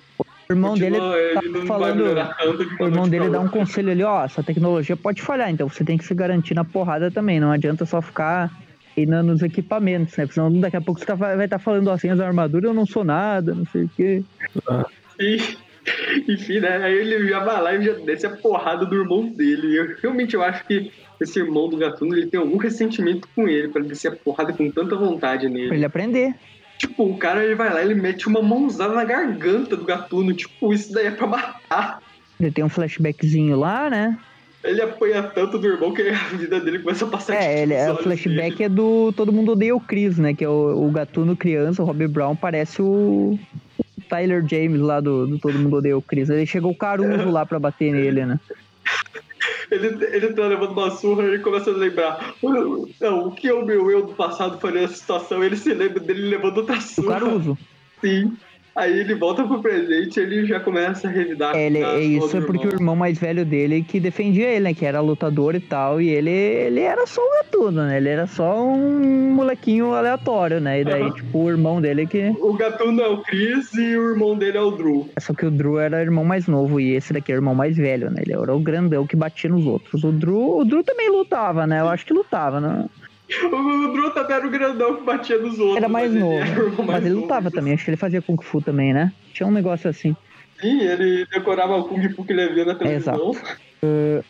o 0.50 0.54
irmão 0.54 0.76
dele 0.76 0.98
tá 0.98 1.42
falando. 1.66 2.04
o 2.80 2.86
irmão 2.86 3.10
dele 3.10 3.30
dá 3.30 3.40
um 3.40 3.48
conselho 3.48 3.92
ali, 3.92 4.04
ó, 4.04 4.26
essa 4.26 4.44
tecnologia 4.44 4.96
pode 4.96 5.22
falhar, 5.22 5.50
então 5.50 5.68
você 5.68 5.84
tem 5.84 5.98
que 5.98 6.06
se 6.06 6.14
garantir 6.14 6.54
na 6.54 6.64
porrada 6.64 7.10
também. 7.10 7.40
Não 7.40 7.52
adianta 7.52 7.86
só 7.86 8.02
ficar 8.02 8.52
e 8.98 9.06
nos 9.06 9.42
equipamentos, 9.42 10.16
né? 10.16 10.26
Porque 10.26 10.36
senão 10.36 10.60
daqui 10.60 10.78
a 10.78 10.82
pouco 10.82 11.00
você 11.00 11.06
tá, 11.06 11.16
vai 11.16 11.34
estar 11.34 11.50
tá 11.50 11.60
falando 11.60 11.90
assim, 11.90 12.10
as 12.10 12.20
armaduras 12.20 12.70
eu 12.70 12.74
não 12.74 12.86
sou 12.86 13.04
nada, 13.04 13.54
não 13.54 13.66
sei 13.66 13.84
o 13.84 13.90
quê. 13.90 14.24
E, 15.20 15.38
enfim, 16.30 16.60
né? 16.60 16.78
Aí 16.78 16.94
ele 16.94 17.28
já 17.28 17.40
vai 17.44 17.62
lá 17.62 17.76
e 17.76 17.84
já 17.84 17.94
desce 17.94 18.26
a 18.26 18.30
porrada 18.30 18.86
do 18.86 18.96
irmão 18.96 19.28
dele. 19.28 19.78
Eu 19.78 19.96
realmente 20.02 20.36
eu 20.36 20.44
acho 20.44 20.66
que 20.66 20.92
esse 21.20 21.40
irmão 21.40 21.70
do 21.70 21.78
Gatuno 21.78 22.16
ele 22.16 22.28
tem 22.28 22.40
algum 22.40 22.58
ressentimento 22.58 23.28
com 23.36 23.48
ele 23.48 23.68
para 23.68 23.82
descer 23.82 24.12
a 24.12 24.16
porrada 24.16 24.54
com 24.54 24.70
tanta 24.72 24.96
vontade 24.96 25.50
nele. 25.50 25.68
Pra 25.68 25.76
ele 25.76 25.86
aprender. 25.86 26.34
Tipo, 26.78 27.06
o 27.06 27.18
cara 27.18 27.44
ele 27.44 27.56
vai 27.56 27.74
lá 27.74 27.82
e 27.82 27.86
ele 27.86 27.96
mete 27.96 28.28
uma 28.28 28.42
mãozada 28.42 28.94
na 28.94 29.04
garganta 29.04 29.76
do 29.76 29.86
Gatuno. 29.86 30.34
Tipo, 30.34 30.74
isso 30.74 30.92
daí 30.94 31.08
é 31.08 31.12
pra 31.12 31.28
matar. 31.28 32.02
Ele 32.40 32.52
tem 32.52 32.64
um 32.64 32.70
flashbackzinho 32.70 33.58
lá, 33.58 33.90
né? 33.90 34.18
ele 34.66 34.82
apanha 34.82 35.22
tanto 35.22 35.60
do 35.60 35.68
irmão 35.68 35.94
que 35.94 36.02
a 36.02 36.14
vida 36.36 36.60
dele 36.60 36.80
começa 36.80 37.06
a 37.06 37.08
passar 37.08 37.36
É, 37.36 37.62
ele, 37.62 37.74
é, 37.74 37.92
o 37.92 37.98
flashback 37.98 38.58
dele. 38.58 38.64
é 38.64 38.70
do 38.70 39.14
Todo 39.16 39.32
Mundo 39.32 39.52
Odeia 39.52 39.76
o 39.76 39.80
Chris, 39.80 40.18
né? 40.18 40.34
Que 40.34 40.44
é 40.44 40.50
o, 40.50 40.88
o 40.88 40.92
gatuno 40.92 41.36
criança, 41.36 41.84
o 41.84 41.86
Robbie 41.86 42.08
Brown, 42.08 42.36
parece 42.36 42.82
o 42.82 43.38
Tyler 44.10 44.44
James 44.48 44.82
lá 44.82 45.00
do, 45.00 45.28
do 45.28 45.38
Todo 45.38 45.58
Mundo 45.60 45.78
Odeia 45.78 45.98
o 45.98 46.02
Chris. 46.02 46.30
Ele 46.30 46.46
chegou 46.46 46.72
o 46.72 46.76
Caruso 46.76 47.30
lá 47.30 47.46
pra 47.46 47.60
bater 47.60 47.94
nele, 47.94 48.26
né? 48.26 48.40
Ele, 49.72 50.06
ele 50.06 50.34
tá 50.34 50.48
levando 50.48 50.72
uma 50.72 50.92
surra 50.92 51.24
e 51.24 51.28
ele 51.28 51.40
começa 51.40 51.70
a 51.70 51.74
lembrar. 51.74 52.36
Não, 53.00 53.28
o 53.28 53.32
que 53.32 53.52
o 53.52 53.66
meu 53.66 53.90
eu 53.90 54.06
do 54.06 54.14
passado 54.14 54.60
faria 54.60 54.82
nessa 54.82 54.96
situação? 54.96 55.44
Ele 55.44 55.58
se 55.58 55.74
lembra 55.74 56.00
dele 56.00 56.30
levando 56.30 56.58
outra 56.58 56.80
surra. 56.82 57.18
O 57.18 57.20
Caruso. 57.20 57.58
Sim. 58.02 58.38
Aí 58.76 59.00
ele 59.00 59.16
volta 59.16 59.48
pro 59.48 59.62
presente 59.62 60.20
e 60.20 60.24
ele 60.24 60.46
já 60.46 60.60
começa 60.60 61.08
a 61.08 61.12
revidar. 61.12 61.56
É, 61.56 61.68
ele, 61.68 61.80
é 61.82 62.00
isso 62.02 62.36
é 62.36 62.42
porque 62.42 62.64
irmão. 62.64 62.74
o 62.74 62.82
irmão 62.82 62.96
mais 62.98 63.18
velho 63.18 63.46
dele 63.46 63.82
que 63.82 64.02
defendia 64.02 64.50
ele, 64.50 64.66
né? 64.66 64.74
Que 64.74 64.86
era 64.86 65.00
lutador 65.00 65.56
e 65.56 65.62
tal. 65.62 66.02
E 66.02 66.10
ele, 66.10 66.30
ele 66.30 66.82
era 66.82 67.08
só 67.08 67.22
um 67.22 67.38
gatuno, 67.38 67.86
né? 67.86 67.96
Ele 67.96 68.10
era 68.10 68.28
só 68.28 68.66
um 68.66 69.34
molequinho 69.34 69.94
aleatório, 69.94 70.60
né? 70.60 70.82
E 70.82 70.84
daí, 70.84 71.04
uhum. 71.04 71.12
tipo, 71.12 71.38
o 71.40 71.50
irmão 71.50 71.80
dele 71.80 72.06
que. 72.06 72.36
O 72.38 72.52
gatuno 72.54 73.02
é 73.02 73.08
o 73.08 73.22
Chris 73.22 73.74
e 73.76 73.98
o 73.98 74.10
irmão 74.10 74.38
dele 74.38 74.58
é 74.58 74.62
o 74.62 74.72
Drew. 74.72 75.10
Só 75.20 75.34
que 75.34 75.46
o 75.46 75.52
Drew 75.52 75.80
era 75.80 75.98
o 75.98 76.02
irmão 76.02 76.26
mais 76.26 76.46
novo 76.46 76.78
e 76.78 76.96
esse 76.96 77.14
daqui 77.14 77.32
é 77.32 77.36
o 77.36 77.38
irmão 77.38 77.56
mais 77.56 77.78
velho, 77.78 78.10
né? 78.10 78.24
Ele 78.26 78.34
era 78.34 78.54
o 78.54 78.60
grandão 78.60 79.08
que 79.08 79.16
batia 79.16 79.50
nos 79.50 79.66
outros. 79.66 80.04
O 80.04 80.12
Drew, 80.12 80.58
o 80.58 80.66
Drew 80.66 80.84
também 80.84 81.10
lutava, 81.10 81.66
né? 81.66 81.80
Eu 81.80 81.88
acho 81.88 82.06
que 82.06 82.14
lutava, 82.14 82.60
né? 82.60 82.86
O 83.28 83.92
Drew 83.92 84.12
também 84.12 84.36
era 84.36 84.48
o 84.48 84.50
grandão 84.50 84.96
que 84.96 85.04
batia 85.04 85.38
nos 85.40 85.58
outros. 85.58 85.78
Era 85.78 85.90
mais 85.90 86.14
novo. 86.14 86.34
Ele 86.34 86.50
era 86.50 86.84
mas 86.84 87.06
ele 87.06 87.16
lutava 87.16 87.50
também, 87.50 87.74
acho 87.74 87.84
que 87.84 87.90
ele 87.90 87.98
fazia 87.98 88.22
Kung 88.22 88.38
Fu 88.42 88.62
também, 88.62 88.94
né? 88.94 89.12
Tinha 89.34 89.48
um 89.48 89.52
negócio 89.52 89.90
assim. 89.90 90.16
Sim, 90.62 90.82
ele 90.82 91.26
decorava 91.34 91.76
o 91.76 91.86
Kung 91.86 92.08
Fu 92.10 92.24
que 92.24 92.34
ele 92.34 92.54
via 92.54 92.66
na 92.66 92.76
televisão. 92.76 93.32
Exato. 93.32 93.58
Uh, 93.84 94.24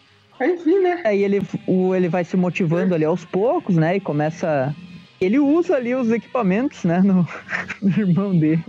Enfim, 0.44 0.80
né? 0.80 1.02
Aí 1.04 1.24
ele, 1.24 1.42
o, 1.68 1.94
ele 1.94 2.08
vai 2.08 2.24
se 2.24 2.38
motivando 2.38 2.96
ali 2.96 3.06
aos 3.06 3.26
poucos, 3.26 3.76
né? 3.76 3.98
E 3.98 4.00
começa. 4.00 4.74
Ele 5.20 5.40
usa 5.40 5.76
ali 5.76 5.94
os 5.94 6.12
equipamentos, 6.12 6.84
né? 6.84 7.02
No, 7.02 7.28
no 7.82 8.00
irmão 8.00 8.38
dele. 8.38 8.64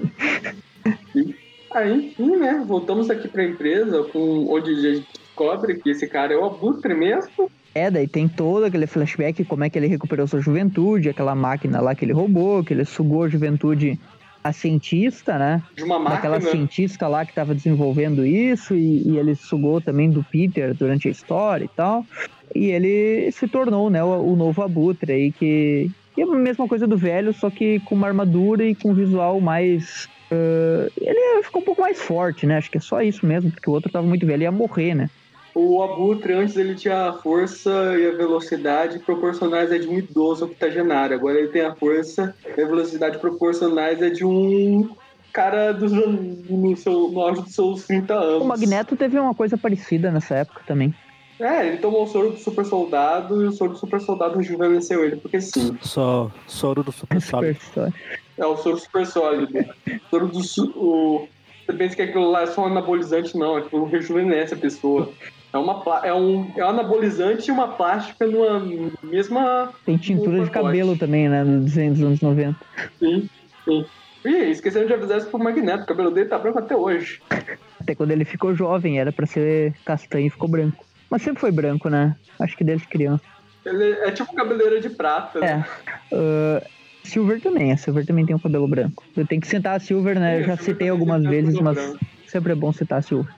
Sim. 1.12 1.34
Aí, 1.72 1.92
enfim, 1.92 2.36
né? 2.36 2.64
Voltamos 2.66 3.10
aqui 3.10 3.28
pra 3.28 3.44
empresa, 3.44 4.02
com, 4.04 4.46
onde 4.48 4.70
a 4.70 4.94
gente 4.94 5.06
descobre 5.12 5.76
que 5.76 5.90
esse 5.90 6.06
cara 6.06 6.32
é 6.32 6.36
o 6.36 6.44
Abutre 6.44 6.94
mesmo. 6.94 7.50
É, 7.76 7.90
daí 7.90 8.08
tem 8.08 8.26
todo 8.26 8.64
aquele 8.64 8.86
flashback, 8.86 9.44
como 9.44 9.62
é 9.62 9.68
que 9.68 9.78
ele 9.78 9.86
recuperou 9.86 10.26
sua 10.26 10.40
juventude, 10.40 11.10
aquela 11.10 11.34
máquina 11.34 11.78
lá 11.78 11.94
que 11.94 12.06
ele 12.06 12.12
roubou, 12.14 12.64
que 12.64 12.72
ele 12.72 12.86
sugou 12.86 13.24
a 13.24 13.28
juventude 13.28 14.00
a 14.42 14.50
cientista, 14.50 15.38
né? 15.38 15.62
De 15.76 15.84
uma 15.84 15.98
máquina. 15.98 16.16
Aquela 16.16 16.40
cientista 16.40 17.06
lá 17.06 17.26
que 17.26 17.32
estava 17.32 17.54
desenvolvendo 17.54 18.24
isso, 18.24 18.74
e, 18.74 19.06
e, 19.06 19.18
ele 19.18 19.34
sugou 19.34 19.78
também 19.78 20.08
do 20.08 20.24
Peter 20.24 20.72
durante 20.72 21.06
a 21.06 21.10
história 21.10 21.66
e 21.66 21.68
tal. 21.68 22.06
E 22.54 22.70
ele 22.70 23.30
se 23.30 23.46
tornou, 23.46 23.90
né, 23.90 24.02
o, 24.02 24.32
o 24.32 24.36
novo 24.36 24.62
Abutre 24.62 25.12
aí, 25.12 25.30
que, 25.30 25.90
que, 26.14 26.22
é 26.22 26.24
a 26.24 26.28
mesma 26.28 26.66
coisa 26.66 26.86
do 26.86 26.96
velho, 26.96 27.34
só 27.34 27.50
que 27.50 27.78
com 27.80 27.94
uma 27.94 28.06
armadura 28.06 28.64
e 28.64 28.74
com 28.74 28.92
um 28.92 28.94
visual 28.94 29.38
mais. 29.38 30.08
Uh, 30.32 30.90
ele 30.98 31.42
ficou 31.42 31.60
um 31.60 31.64
pouco 31.66 31.82
mais 31.82 32.00
forte, 32.00 32.46
né? 32.46 32.56
Acho 32.56 32.70
que 32.70 32.78
é 32.78 32.80
só 32.80 33.02
isso 33.02 33.26
mesmo, 33.26 33.50
porque 33.50 33.68
o 33.68 33.74
outro 33.74 33.92
tava 33.92 34.06
muito 34.06 34.24
velho 34.24 34.40
e 34.40 34.44
ia 34.44 34.50
morrer, 34.50 34.94
né? 34.94 35.10
O 35.58 35.82
Abutre, 35.82 36.34
antes 36.34 36.54
ele 36.54 36.74
tinha 36.74 37.08
a 37.08 37.12
força 37.14 37.70
e 37.98 38.06
a 38.06 38.14
velocidade 38.14 38.98
proporcionais 38.98 39.72
a 39.72 39.78
de 39.78 39.88
um 39.88 39.96
idoso 39.96 40.44
octogenário. 40.44 41.16
Agora 41.16 41.38
ele 41.38 41.48
tem 41.48 41.62
a 41.62 41.74
força 41.74 42.36
e 42.54 42.60
a 42.60 42.66
velocidade 42.66 43.16
proporcionais 43.16 44.02
a 44.02 44.10
de 44.10 44.22
um 44.22 44.94
cara 45.32 45.72
dos, 45.72 45.92
no, 45.92 46.76
seu, 46.76 47.08
no 47.08 47.20
auge 47.22 47.40
dos 47.40 47.54
seus 47.54 47.86
30 47.86 48.12
anos. 48.12 48.42
O 48.42 48.44
Magneto 48.44 48.96
teve 48.96 49.18
uma 49.18 49.34
coisa 49.34 49.56
parecida 49.56 50.10
nessa 50.10 50.34
época 50.34 50.60
também. 50.66 50.94
É, 51.40 51.66
ele 51.66 51.78
tomou 51.78 52.02
o 52.02 52.06
soro 52.06 52.32
do 52.32 52.36
super 52.36 52.66
soldado 52.66 53.42
e 53.42 53.46
o 53.46 53.52
soro 53.52 53.72
do 53.72 53.78
super 53.78 54.02
soldado 54.02 54.36
rejuvenesceu 54.36 55.06
ele, 55.06 55.16
porque 55.16 55.40
sim. 55.40 55.74
Só 55.80 56.30
soro 56.46 56.82
do 56.82 56.92
super 56.92 57.18
sólido. 57.18 57.58
É, 58.36 58.44
o 58.44 58.58
soro 58.58 58.76
super 58.76 59.06
sólido. 59.06 59.54
soro 60.10 60.28
do. 60.28 60.40
O, 60.78 61.26
você 61.64 61.72
pensa 61.72 61.96
que 61.96 62.02
aquilo 62.02 62.30
lá 62.30 62.42
é 62.42 62.46
só 62.46 62.62
um 62.62 62.66
anabolizante, 62.66 63.38
não, 63.38 63.56
aquilo 63.56 63.86
rejuvenesce 63.86 64.52
a 64.52 64.58
pessoa. 64.58 65.10
É, 65.56 65.58
uma, 65.58 66.00
é, 66.04 66.12
um, 66.12 66.52
é 66.54 66.64
um 66.64 66.68
anabolizante 66.68 67.48
e 67.48 67.50
uma 67.50 67.68
plástica 67.68 68.26
numa 68.26 68.60
mesma. 69.02 69.72
Tem 69.86 69.96
tintura 69.96 70.44
de 70.44 70.50
cabelo 70.50 70.98
também, 70.98 71.30
né? 71.30 71.42
Dos 71.44 71.78
anos 71.78 72.20
90. 72.20 72.54
Sim, 72.98 73.26
sim. 73.64 73.86
Ih, 74.26 74.50
esquecendo 74.50 74.86
de 74.86 74.92
avisar 74.92 75.18
isso 75.18 75.30
pro 75.30 75.38
Magneto, 75.38 75.84
o 75.84 75.86
cabelo 75.86 76.10
dele 76.10 76.28
tá 76.28 76.38
branco 76.38 76.58
até 76.58 76.76
hoje. 76.76 77.22
Até 77.80 77.94
quando 77.94 78.10
ele 78.10 78.26
ficou 78.26 78.54
jovem, 78.54 79.00
era 79.00 79.10
pra 79.10 79.24
ser 79.24 79.72
castanho 79.82 80.26
e 80.26 80.30
ficou 80.30 80.48
branco. 80.48 80.84
Mas 81.08 81.22
sempre 81.22 81.40
foi 81.40 81.50
branco, 81.50 81.88
né? 81.88 82.14
Acho 82.38 82.54
que 82.54 82.64
desde 82.64 82.86
criança. 82.86 83.24
Ele 83.64 83.92
é 83.92 84.10
tipo 84.10 84.34
cabeleira 84.34 84.78
de 84.78 84.90
prata. 84.90 85.38
É. 85.38 85.56
Né? 85.56 85.64
Uh, 86.12 86.66
Silver 87.02 87.40
também, 87.40 87.72
a 87.72 87.78
Silver 87.78 88.04
também 88.04 88.26
tem 88.26 88.36
um 88.36 88.40
cabelo 88.40 88.68
branco. 88.68 89.02
Eu 89.16 89.26
tenho 89.26 89.40
que 89.40 89.46
citar 89.48 89.76
a 89.76 89.80
Silver, 89.80 90.18
né? 90.18 90.34
Sim, 90.34 90.40
Eu 90.42 90.46
já 90.48 90.56
citei 90.58 90.88
algumas 90.90 91.22
vezes, 91.22 91.58
mas 91.60 91.76
branco. 91.76 91.98
sempre 92.26 92.52
é 92.52 92.54
bom 92.54 92.72
citar 92.72 92.98
a 92.98 93.02
Silver. 93.02 93.32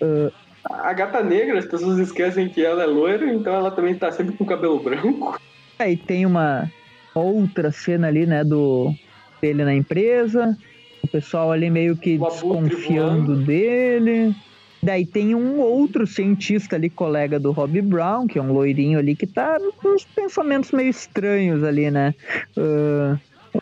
Uh, 0.00 0.30
a 0.70 0.92
gata 0.92 1.22
negra, 1.22 1.58
as 1.58 1.66
pessoas 1.66 1.98
esquecem 1.98 2.48
que 2.48 2.64
ela 2.64 2.82
é 2.82 2.86
loira, 2.86 3.32
então 3.32 3.54
ela 3.54 3.70
também 3.70 3.94
tá 3.94 4.10
sempre 4.10 4.36
com 4.36 4.44
cabelo 4.44 4.78
branco. 4.78 5.38
Aí 5.78 5.94
é, 6.02 6.06
tem 6.06 6.24
uma 6.24 6.70
outra 7.14 7.70
cena 7.70 8.08
ali, 8.08 8.26
né, 8.26 8.42
do 8.42 8.92
dele 9.40 9.64
na 9.64 9.74
empresa, 9.74 10.56
o 11.02 11.08
pessoal 11.08 11.52
ali 11.52 11.68
meio 11.68 11.96
que 11.96 12.16
desconfiando 12.16 13.36
dele. 13.36 14.34
Daí 14.82 15.06
tem 15.06 15.34
um 15.34 15.60
outro 15.60 16.06
cientista 16.06 16.76
ali, 16.76 16.90
colega 16.90 17.38
do 17.38 17.52
Rob 17.52 17.80
Brown, 17.80 18.26
que 18.26 18.38
é 18.38 18.42
um 18.42 18.52
loirinho 18.52 18.98
ali, 18.98 19.14
que 19.14 19.26
tá 19.26 19.58
com 19.80 19.94
uns 19.94 20.04
pensamentos 20.04 20.72
meio 20.72 20.90
estranhos 20.90 21.62
ali, 21.64 21.90
né? 21.90 22.14
Uh, 22.56 23.18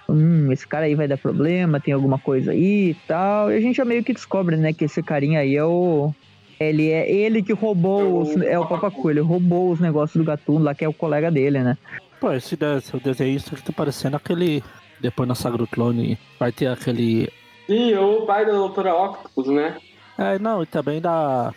hum, 0.08 0.50
esse 0.50 0.66
cara 0.66 0.86
aí 0.86 0.96
vai 0.96 1.06
dar 1.06 1.16
problema, 1.16 1.80
tem 1.80 1.94
alguma 1.94 2.18
coisa 2.18 2.50
aí 2.50 2.90
e 2.90 2.96
tal. 3.06 3.52
E 3.52 3.56
a 3.56 3.60
gente 3.60 3.76
já 3.76 3.84
meio 3.84 4.02
que 4.02 4.12
descobre, 4.12 4.56
né, 4.56 4.72
que 4.72 4.84
esse 4.84 5.00
carinha 5.00 5.40
aí 5.40 5.56
é 5.56 5.64
o 5.64 6.12
ele 6.58 6.90
é 6.90 7.10
ele 7.10 7.42
que 7.42 7.52
roubou 7.52 8.22
os, 8.22 8.36
é 8.42 8.58
o 8.58 8.66
Papacu, 8.66 9.10
ele 9.10 9.20
roubou 9.20 9.70
os 9.70 9.80
negócios 9.80 10.16
do 10.16 10.26
Gatuno 10.26 10.64
lá, 10.64 10.74
que 10.74 10.84
é 10.84 10.88
o 10.88 10.92
colega 10.92 11.30
dele, 11.30 11.60
né? 11.60 11.76
Pô, 12.20 12.32
esse, 12.32 12.56
esse 12.78 12.96
desenho 12.98 13.36
isso 13.36 13.56
tá 13.62 13.72
parecendo 13.72 14.16
aquele. 14.16 14.62
Depois 15.00 15.28
na 15.28 15.34
saga 15.34 15.58
do 15.58 15.66
clone 15.66 16.16
vai 16.38 16.52
ter 16.52 16.68
aquele. 16.68 17.28
Sim, 17.66 17.94
o 17.96 18.24
pai 18.26 18.46
da 18.46 18.52
Doutora 18.52 18.94
Octopus, 18.94 19.48
né? 19.48 19.76
É, 20.16 20.38
não, 20.38 20.62
e 20.62 20.66
também 20.66 21.00
da. 21.00 21.52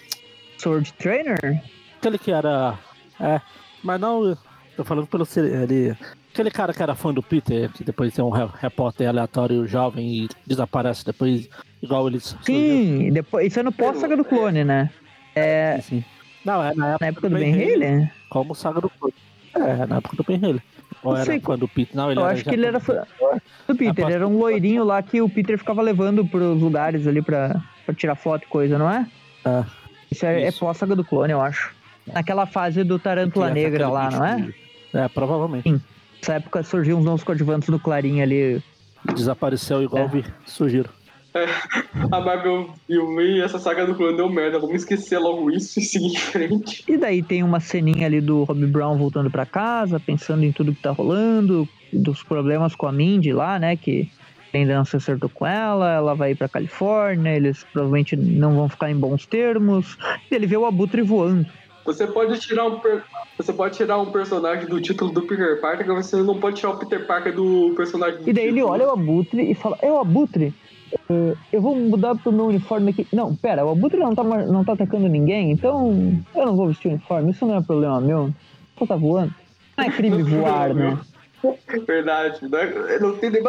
Sword 0.58 0.92
Trainer? 0.94 1.62
Aquele 2.00 2.18
que 2.18 2.32
era. 2.32 2.80
É, 3.20 3.40
mas 3.84 4.00
não. 4.00 4.36
Tô 4.76 4.84
falando 4.84 5.06
pelo. 5.06 5.28
Ele, 5.38 5.96
aquele 6.34 6.50
cara 6.50 6.74
que 6.74 6.82
era 6.82 6.96
fã 6.96 7.14
do 7.14 7.22
Peter, 7.22 7.72
que 7.72 7.84
depois 7.84 8.14
tem 8.14 8.26
um 8.26 8.30
repórter 8.30 9.08
aleatório 9.08 9.68
jovem 9.68 10.24
e 10.24 10.30
desaparece 10.48 11.06
depois 11.06 11.48
Igual 11.86 12.08
eles. 12.08 12.36
Sim, 12.42 13.12
depois, 13.12 13.48
isso 13.48 13.60
é 13.60 13.64
no 13.64 13.72
pós-saga 13.72 14.18
do 14.18 14.26
clone, 14.26 14.64
né? 14.64 14.90
É. 15.36 15.80
Sim, 15.82 16.02
sim. 16.02 16.06
Não, 16.44 16.64
é 16.64 16.76
na 16.76 16.90
época, 16.90 16.98
na 17.02 17.08
época 17.08 17.30
do, 17.30 17.36
do 17.36 17.40
Ben 17.40 17.54
Haley? 17.54 18.12
Como 18.30 18.54
saga 18.56 18.82
do 18.82 18.90
clone. 18.90 19.14
É, 19.56 19.86
na 19.86 19.98
época 19.98 20.16
do 20.18 20.24
Ben 20.24 20.38
Haley. 20.38 20.62
Ou 21.04 21.16
era 21.16 21.40
fã 21.40 21.58
do 21.58 21.68
Peter? 21.68 21.96
Não, 21.96 22.12
ele 22.12 22.20
Eu 22.20 22.26
acho 22.26 22.44
que 22.44 22.56
ele 22.56 22.66
era 22.66 22.80
do 22.80 23.76
Peter. 23.76 24.06
Ele 24.06 24.14
era 24.14 24.28
um 24.28 24.38
loirinho 24.38 24.84
lá 24.84 25.02
que 25.04 25.22
o 25.22 25.30
Peter 25.30 25.58
ficava 25.58 25.82
levando 25.82 26.26
pros 26.26 26.60
lugares 26.60 27.06
ali 27.06 27.22
pra, 27.22 27.62
pra 27.86 27.94
tirar 27.94 28.16
foto 28.16 28.44
e 28.44 28.48
coisa, 28.48 28.78
não 28.78 28.90
é? 28.90 29.08
É. 29.46 29.64
Isso 30.12 30.26
é, 30.26 30.44
é 30.44 30.52
pós-saga 30.52 30.96
do 30.96 31.06
clone, 31.06 31.32
eu 31.32 31.42
acho. 31.42 31.74
Naquela 32.12 32.46
fase 32.46 32.84
do 32.84 32.98
Tarântula 32.98 33.52
Negra 33.52 33.88
lá, 33.88 34.10
não 34.10 34.26
é? 34.26 34.54
É, 34.94 35.08
provavelmente. 35.08 35.70
Sim. 35.70 35.82
Nessa 36.20 36.34
época 36.34 36.64
surgiu 36.64 36.98
uns 36.98 37.06
novos 37.06 37.24
coadjuvantes 37.24 37.70
do 37.70 37.80
Clarim 37.80 38.22
ali. 38.22 38.64
Desapareceu 39.14 39.84
igual 39.84 40.06
é. 40.06 40.24
surgiram. 40.46 40.90
É, 41.36 41.46
a 42.12 42.22
Marvel 42.22 42.70
e 42.88 43.42
essa 43.42 43.60
saga 43.60 43.86
do 43.86 43.94
clone 43.94 44.16
deu 44.16 44.30
merda. 44.30 44.58
Vamos 44.58 44.78
esquecer 44.78 45.20
logo 45.20 45.52
isso 45.52 45.80
e 45.80 45.84
seguir 45.84 46.14
em 46.14 46.18
frente. 46.18 46.84
E 46.88 46.98
daí 46.98 47.22
tem 47.22 47.44
uma 47.44 47.60
ceninha 47.60 48.08
ali 48.08 48.22
do 48.22 48.46
Rob 48.46 48.66
Brown 48.68 48.98
voltando 48.98 49.30
para 49.30 49.46
casa, 49.46 50.00
pensando 50.00 50.44
em 50.46 50.52
tudo 50.54 50.74
que 50.74 50.82
tá 50.82 50.92
rolando, 50.92 51.68
dos 51.92 52.24
problemas 52.24 52.74
com 52.74 52.88
a 52.88 52.92
Mindy 52.92 53.34
lá, 53.34 53.60
né? 53.60 53.76
Que 53.76 54.10
ainda 54.54 54.76
não 54.78 54.86
se 54.86 54.96
acertou 54.96 55.30
com 55.30 55.46
ela, 55.46 55.92
ela 55.92 56.16
vai 56.16 56.32
ir 56.32 56.36
pra 56.36 56.48
Califórnia, 56.48 57.36
eles 57.36 57.66
provavelmente 57.74 58.16
não 58.16 58.56
vão 58.56 58.70
ficar 58.70 58.90
em 58.90 58.96
bons 58.96 59.26
termos. 59.26 59.98
E 60.32 60.36
ele 60.36 60.48
vê 60.48 60.56
o 60.56 60.66
Abutre 60.66 61.02
voando. 61.02 61.46
Você 61.86 62.08
pode 62.08 62.40
tirar 62.40 62.66
um 62.66 62.80
per... 62.80 63.04
você 63.38 63.54
pode 63.54 63.76
tirar 63.76 64.00
um 64.00 64.12
personagem 64.12 64.66
do 64.66 64.82
título 64.82 65.12
do 65.12 65.22
Peter 65.22 65.62
Parker, 65.62 65.86
mas 65.88 66.08
você 66.08 66.16
não 66.24 66.40
pode 66.40 66.56
tirar 66.56 66.72
o 66.72 66.80
Peter 66.80 67.06
Parker 67.06 67.36
do 67.36 67.74
personagem 67.76 68.22
do 68.24 68.30
E 68.30 68.34
daí 68.34 68.46
título. 68.46 68.60
ele 68.60 68.64
olha 68.64 68.88
o 68.88 68.92
Abutre 68.92 69.52
e 69.52 69.54
fala: 69.54 69.78
"É 69.82 69.92
o 69.92 70.00
Abutre?" 70.00 70.52
Uh, 71.10 71.38
eu 71.52 71.62
vou 71.62 71.76
mudar 71.76 72.16
pro 72.16 72.32
meu 72.32 72.46
uniforme 72.46 72.92
aqui. 72.92 73.08
Não, 73.12 73.36
pera, 73.36 73.66
o 73.66 73.72
Abutre 73.72 74.00
não 74.00 74.16
tá, 74.16 74.24
não 74.24 74.64
tá 74.64 74.74
atacando 74.74 75.08
ninguém, 75.08 75.52
então 75.52 76.24
eu 76.36 76.46
não 76.46 76.56
vou 76.56 76.68
vestir 76.68 76.88
o 76.88 76.92
uniforme. 76.92 77.32
Isso 77.32 77.46
não 77.46 77.56
é 77.56 77.62
problema 77.62 78.00
meu. 78.02 78.34
Só 78.78 78.86
tá 78.86 78.96
voando. 78.96 79.34
Não 79.78 79.84
é 79.84 79.90
crime 79.90 80.24
voar, 80.24 80.74
né? 80.74 80.98
Verdade. 81.88 82.48
Não, 82.48 82.60
é, 82.60 83.00
não 83.00 83.18
tem 83.18 83.30
nem 83.30 83.44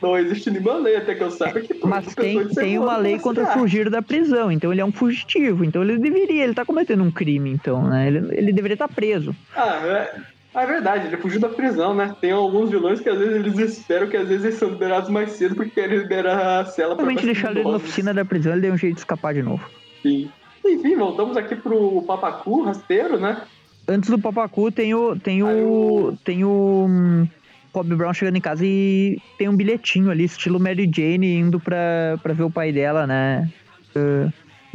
Não 0.00 0.16
existe 0.18 0.50
nenhuma 0.50 0.76
lei 0.76 0.96
até 0.96 1.14
que 1.14 1.22
eu 1.22 1.30
saiba 1.30 1.60
que 1.60 1.74
Mas 1.84 2.14
tem, 2.14 2.46
tem 2.48 2.78
uma 2.78 2.96
lei 2.96 3.18
contra 3.18 3.46
fugir 3.46 3.90
da 3.90 4.02
prisão, 4.02 4.52
então 4.52 4.72
ele 4.72 4.80
é 4.80 4.84
um 4.84 4.92
fugitivo. 4.92 5.64
Então 5.64 5.82
ele 5.82 5.98
deveria, 5.98 6.44
ele 6.44 6.54
tá 6.54 6.64
cometendo 6.64 7.02
um 7.02 7.10
crime, 7.10 7.50
então, 7.50 7.82
né? 7.88 8.06
Ele, 8.06 8.18
ele 8.36 8.52
deveria 8.52 8.74
estar 8.74 8.88
tá 8.88 8.94
preso. 8.94 9.34
Ah, 9.56 9.80
é. 9.84 10.33
Ah, 10.54 10.62
é 10.62 10.66
verdade, 10.66 11.08
ele 11.08 11.16
fugiu 11.16 11.40
da 11.40 11.48
prisão, 11.48 11.94
né? 11.94 12.14
Tem 12.20 12.30
alguns 12.30 12.70
vilões 12.70 13.00
que 13.00 13.08
às 13.08 13.18
vezes 13.18 13.34
eles 13.34 13.58
esperam 13.58 14.06
que 14.08 14.16
às 14.16 14.28
vezes 14.28 14.44
eles 14.44 14.58
são 14.58 14.68
liberados 14.68 15.10
mais 15.10 15.32
cedo 15.32 15.56
porque 15.56 15.72
querem 15.72 15.98
liberar 15.98 16.60
a 16.60 16.64
cela 16.64 16.94
pra 16.94 17.04
Realmente 17.04 17.26
deixar 17.26 17.50
ele 17.50 17.64
na 17.64 17.70
oficina 17.70 18.14
da 18.14 18.24
prisão, 18.24 18.52
ele 18.52 18.60
deu 18.62 18.72
um 18.72 18.78
jeito 18.78 18.94
de 18.94 19.00
escapar 19.00 19.34
de 19.34 19.42
novo. 19.42 19.64
Sim. 20.02 20.30
Enfim, 20.64 20.96
voltamos 20.96 21.36
aqui 21.36 21.56
pro 21.56 22.02
Papacu, 22.02 22.62
rasteiro, 22.62 23.18
né? 23.18 23.42
Antes 23.86 24.08
do 24.08 24.18
Papacu 24.18 24.72
tem 24.72 24.94
o. 24.94 25.18
Tem 25.18 25.42
o. 25.42 26.16
Tem 26.24 26.44
o. 26.44 26.86
Um, 26.88 27.28
Bob 27.72 27.94
Brown 27.96 28.14
chegando 28.14 28.36
em 28.36 28.40
casa 28.40 28.64
e 28.64 29.18
tem 29.36 29.48
um 29.48 29.56
bilhetinho 29.56 30.10
ali, 30.10 30.24
estilo 30.24 30.60
Mary 30.60 30.88
Jane, 30.94 31.34
indo 31.34 31.58
pra, 31.58 32.18
pra 32.22 32.32
ver 32.32 32.44
o 32.44 32.50
pai 32.50 32.72
dela, 32.72 33.04
né? 33.06 33.50
Uh, 33.96 34.32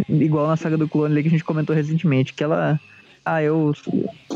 igual 0.09 0.47
na 0.47 0.57
saga 0.57 0.77
do 0.77 0.87
clone 0.87 1.13
ali 1.13 1.23
que 1.23 1.29
a 1.29 1.31
gente 1.31 1.43
comentou 1.43 1.75
recentemente, 1.75 2.33
que 2.33 2.43
ela. 2.43 2.79
Ah, 3.31 3.43
eu. 3.43 3.71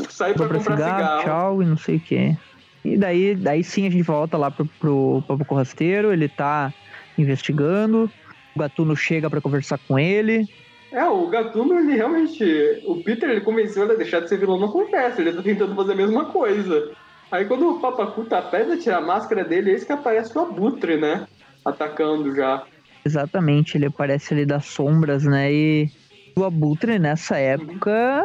Sai 0.08 0.34
pra, 0.34 0.46
pra 0.46 0.58
comprar 0.58 0.76
cigarro, 0.76 0.98
cigarro, 0.98 1.22
tchau 1.24 1.62
e 1.62 1.66
não 1.66 1.76
sei 1.76 1.96
o 1.96 2.00
que. 2.00 2.36
E 2.84 2.96
daí, 2.96 3.34
daí 3.34 3.64
sim 3.64 3.88
a 3.88 3.90
gente 3.90 4.04
volta 4.04 4.36
lá 4.36 4.52
pro, 4.52 4.66
pro 4.78 5.24
Papacu 5.26 5.56
Rasteiro, 5.56 6.12
ele 6.12 6.28
tá 6.28 6.72
investigando, 7.18 8.08
o 8.54 8.58
Gatuno 8.58 8.94
chega 8.94 9.28
para 9.28 9.40
conversar 9.40 9.78
com 9.88 9.98
ele. 9.98 10.46
É, 10.92 11.04
o 11.06 11.26
Gatuno, 11.26 11.76
ele 11.76 11.96
realmente. 11.96 12.44
O 12.84 13.02
Peter, 13.02 13.28
ele 13.28 13.40
convenceu 13.40 13.82
ele 13.82 13.94
a 13.94 13.96
deixar 13.96 14.20
de 14.20 14.28
ser 14.28 14.38
vilão 14.38 14.60
na 14.60 14.68
conversa. 14.68 15.20
Ele 15.20 15.32
tá 15.32 15.42
tentando 15.42 15.74
fazer 15.74 15.92
a 15.92 15.96
mesma 15.96 16.26
coisa. 16.26 16.92
Aí 17.32 17.46
quando 17.46 17.68
o 17.68 17.80
Papacu 17.80 18.24
tá 18.26 18.40
perto 18.42 18.76
de 18.76 18.82
tirar 18.84 18.98
a 18.98 19.00
máscara 19.00 19.42
dele, 19.42 19.72
é 19.72 19.74
esse 19.74 19.86
que 19.86 19.92
aparece 19.92 20.38
o 20.38 20.42
Abutre, 20.42 20.96
né? 20.96 21.26
Atacando 21.64 22.32
já. 22.36 22.62
Exatamente, 23.04 23.76
ele 23.76 23.86
aparece 23.86 24.32
ali 24.32 24.46
das 24.46 24.66
sombras, 24.66 25.24
né? 25.24 25.52
E 25.52 25.90
o 26.36 26.44
Abutre 26.44 26.96
nessa 27.00 27.36
época 27.38 28.24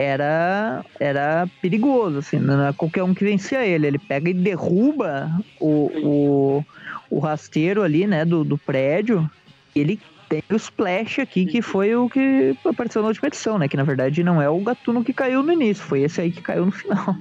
era 0.00 0.82
era 0.98 1.46
perigoso, 1.60 2.18
assim, 2.18 2.38
não 2.38 2.66
é 2.66 2.72
qualquer 2.72 3.02
um 3.02 3.12
que 3.12 3.22
vencia 3.22 3.66
ele. 3.66 3.86
Ele 3.86 3.98
pega 3.98 4.30
e 4.30 4.34
derruba 4.34 5.30
o, 5.60 5.90
o, 6.02 6.64
o 7.10 7.18
rasteiro 7.18 7.82
ali, 7.82 8.06
né, 8.06 8.24
do, 8.24 8.42
do 8.42 8.56
prédio. 8.56 9.30
Ele 9.76 10.00
tem 10.26 10.42
o 10.50 10.56
Splash 10.56 11.20
aqui, 11.20 11.44
que 11.44 11.60
foi 11.60 11.94
o 11.94 12.08
que 12.08 12.56
apareceu 12.64 13.02
na 13.02 13.08
última 13.08 13.28
edição, 13.28 13.58
né? 13.58 13.68
Que 13.68 13.76
na 13.76 13.82
verdade 13.82 14.24
não 14.24 14.40
é 14.40 14.48
o 14.48 14.60
Gatuno 14.60 15.04
que 15.04 15.12
caiu 15.12 15.42
no 15.42 15.52
início, 15.52 15.84
foi 15.84 16.00
esse 16.00 16.20
aí 16.20 16.32
que 16.32 16.40
caiu 16.40 16.64
no 16.64 16.72
final. 16.72 17.14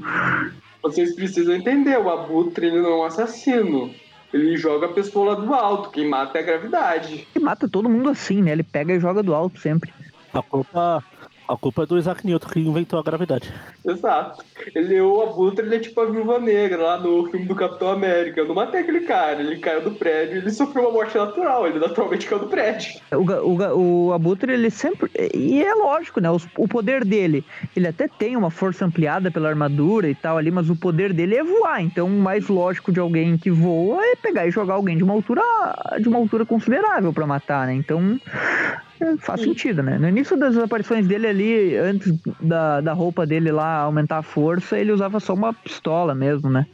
Vocês 0.82 1.14
precisam 1.14 1.56
entender, 1.56 2.00
o 2.00 2.10
Abutre 2.10 2.68
ele 2.68 2.82
não 2.82 2.92
é 2.92 2.96
um 2.96 3.04
assassino. 3.04 3.94
Ele 4.34 4.56
joga 4.56 4.86
a 4.86 4.94
pessoa 4.94 5.34
lá 5.34 5.42
do 5.42 5.54
alto, 5.54 5.90
quem 5.90 6.08
mata 6.08 6.38
é 6.38 6.42
a 6.42 6.46
gravidade. 6.46 7.28
Ele 7.36 7.44
mata 7.44 7.68
todo 7.68 7.90
mundo 7.90 8.10
assim, 8.10 8.42
né? 8.42 8.52
Ele 8.52 8.64
pega 8.64 8.94
e 8.94 9.00
joga 9.00 9.22
do 9.22 9.34
alto 9.34 9.60
sempre. 9.60 9.92
A 10.32 10.42
culpa 10.42 11.04
a 11.50 11.58
culpa 11.58 11.84
é 11.84 11.86
do 11.88 11.98
Isaac 11.98 12.26
Newton 12.26 12.48
que 12.48 12.60
inventou 12.60 13.00
a 13.00 13.04
gravidade. 13.04 13.52
Exato. 13.86 14.44
Ele, 14.76 15.02
o 15.02 15.22
Abutre, 15.22 15.66
ele 15.66 15.76
é 15.78 15.80
tipo 15.80 16.00
a 16.00 16.06
Viúva 16.06 16.40
Negra 16.40 16.84
lá 16.84 16.98
no 17.00 17.26
filme 17.30 17.48
do 17.48 17.56
Capitão 17.56 17.90
América. 17.90 18.42
Eu 18.42 18.48
não 18.48 18.54
matei 18.54 18.82
aquele 18.82 19.02
cara, 19.02 19.42
ele 19.42 19.58
caiu 19.58 19.82
do 19.82 19.92
prédio 19.92 20.38
ele 20.38 20.52
sofreu 20.52 20.84
uma 20.84 20.92
morte 20.92 21.18
natural, 21.18 21.68
ele 21.68 21.80
naturalmente 21.80 22.28
caiu 22.28 22.40
do 22.40 22.48
prédio. 22.48 23.00
O, 23.12 23.18
o, 23.18 24.08
o 24.10 24.14
Abutre, 24.14 24.54
ele 24.54 24.70
sempre. 24.70 25.10
E 25.34 25.62
é 25.64 25.74
lógico, 25.74 26.20
né? 26.20 26.30
O, 26.30 26.40
o 26.58 26.68
poder 26.68 27.04
dele, 27.04 27.44
ele 27.76 27.88
até 27.88 28.08
tem 28.08 28.36
uma 28.36 28.52
força 28.52 28.86
ampliada 28.86 29.32
pela 29.32 29.50
armadura 29.50 30.10
e 30.10 30.16
tal 30.16 30.38
ali, 30.38 30.52
mas 30.52 30.70
o 30.70 30.76
poder 30.76 31.14
dele 31.14 31.36
é 31.36 31.44
voar. 31.44 31.82
Então, 31.82 32.08
o 32.08 32.22
mais 32.22 32.48
lógico 32.48 32.92
de 32.92 33.00
alguém 33.00 33.38
que 33.38 33.50
voa 33.50 34.04
é 34.04 34.16
pegar 34.16 34.48
e 34.48 34.52
jogar 34.52 34.76
alguém 34.76 34.98
de 34.98 35.04
uma 35.04 35.14
altura, 35.14 35.42
de 36.00 36.08
uma 36.08 36.18
altura 36.18 36.46
considerável 36.46 37.12
para 37.12 37.26
matar, 37.26 37.68
né? 37.68 37.74
Então, 37.74 38.20
faz 39.20 39.42
sentido, 39.42 39.82
né? 39.82 39.98
No 39.98 40.08
início 40.08 40.38
das 40.38 40.58
aparições 40.58 41.08
dele 41.08 41.28
ali, 41.28 41.78
antes 41.78 42.14
da, 42.40 42.82
da 42.82 42.94
roupa 42.94 43.26
dele 43.26 43.52
lá 43.52 43.78
aumentar 43.78 44.18
a 44.18 44.24
força, 44.24 44.78
ele 44.78 44.92
usava 44.92 45.20
só 45.20 45.34
uma 45.34 45.54
pistola 45.54 46.14
mesmo, 46.14 46.50
né? 46.50 46.66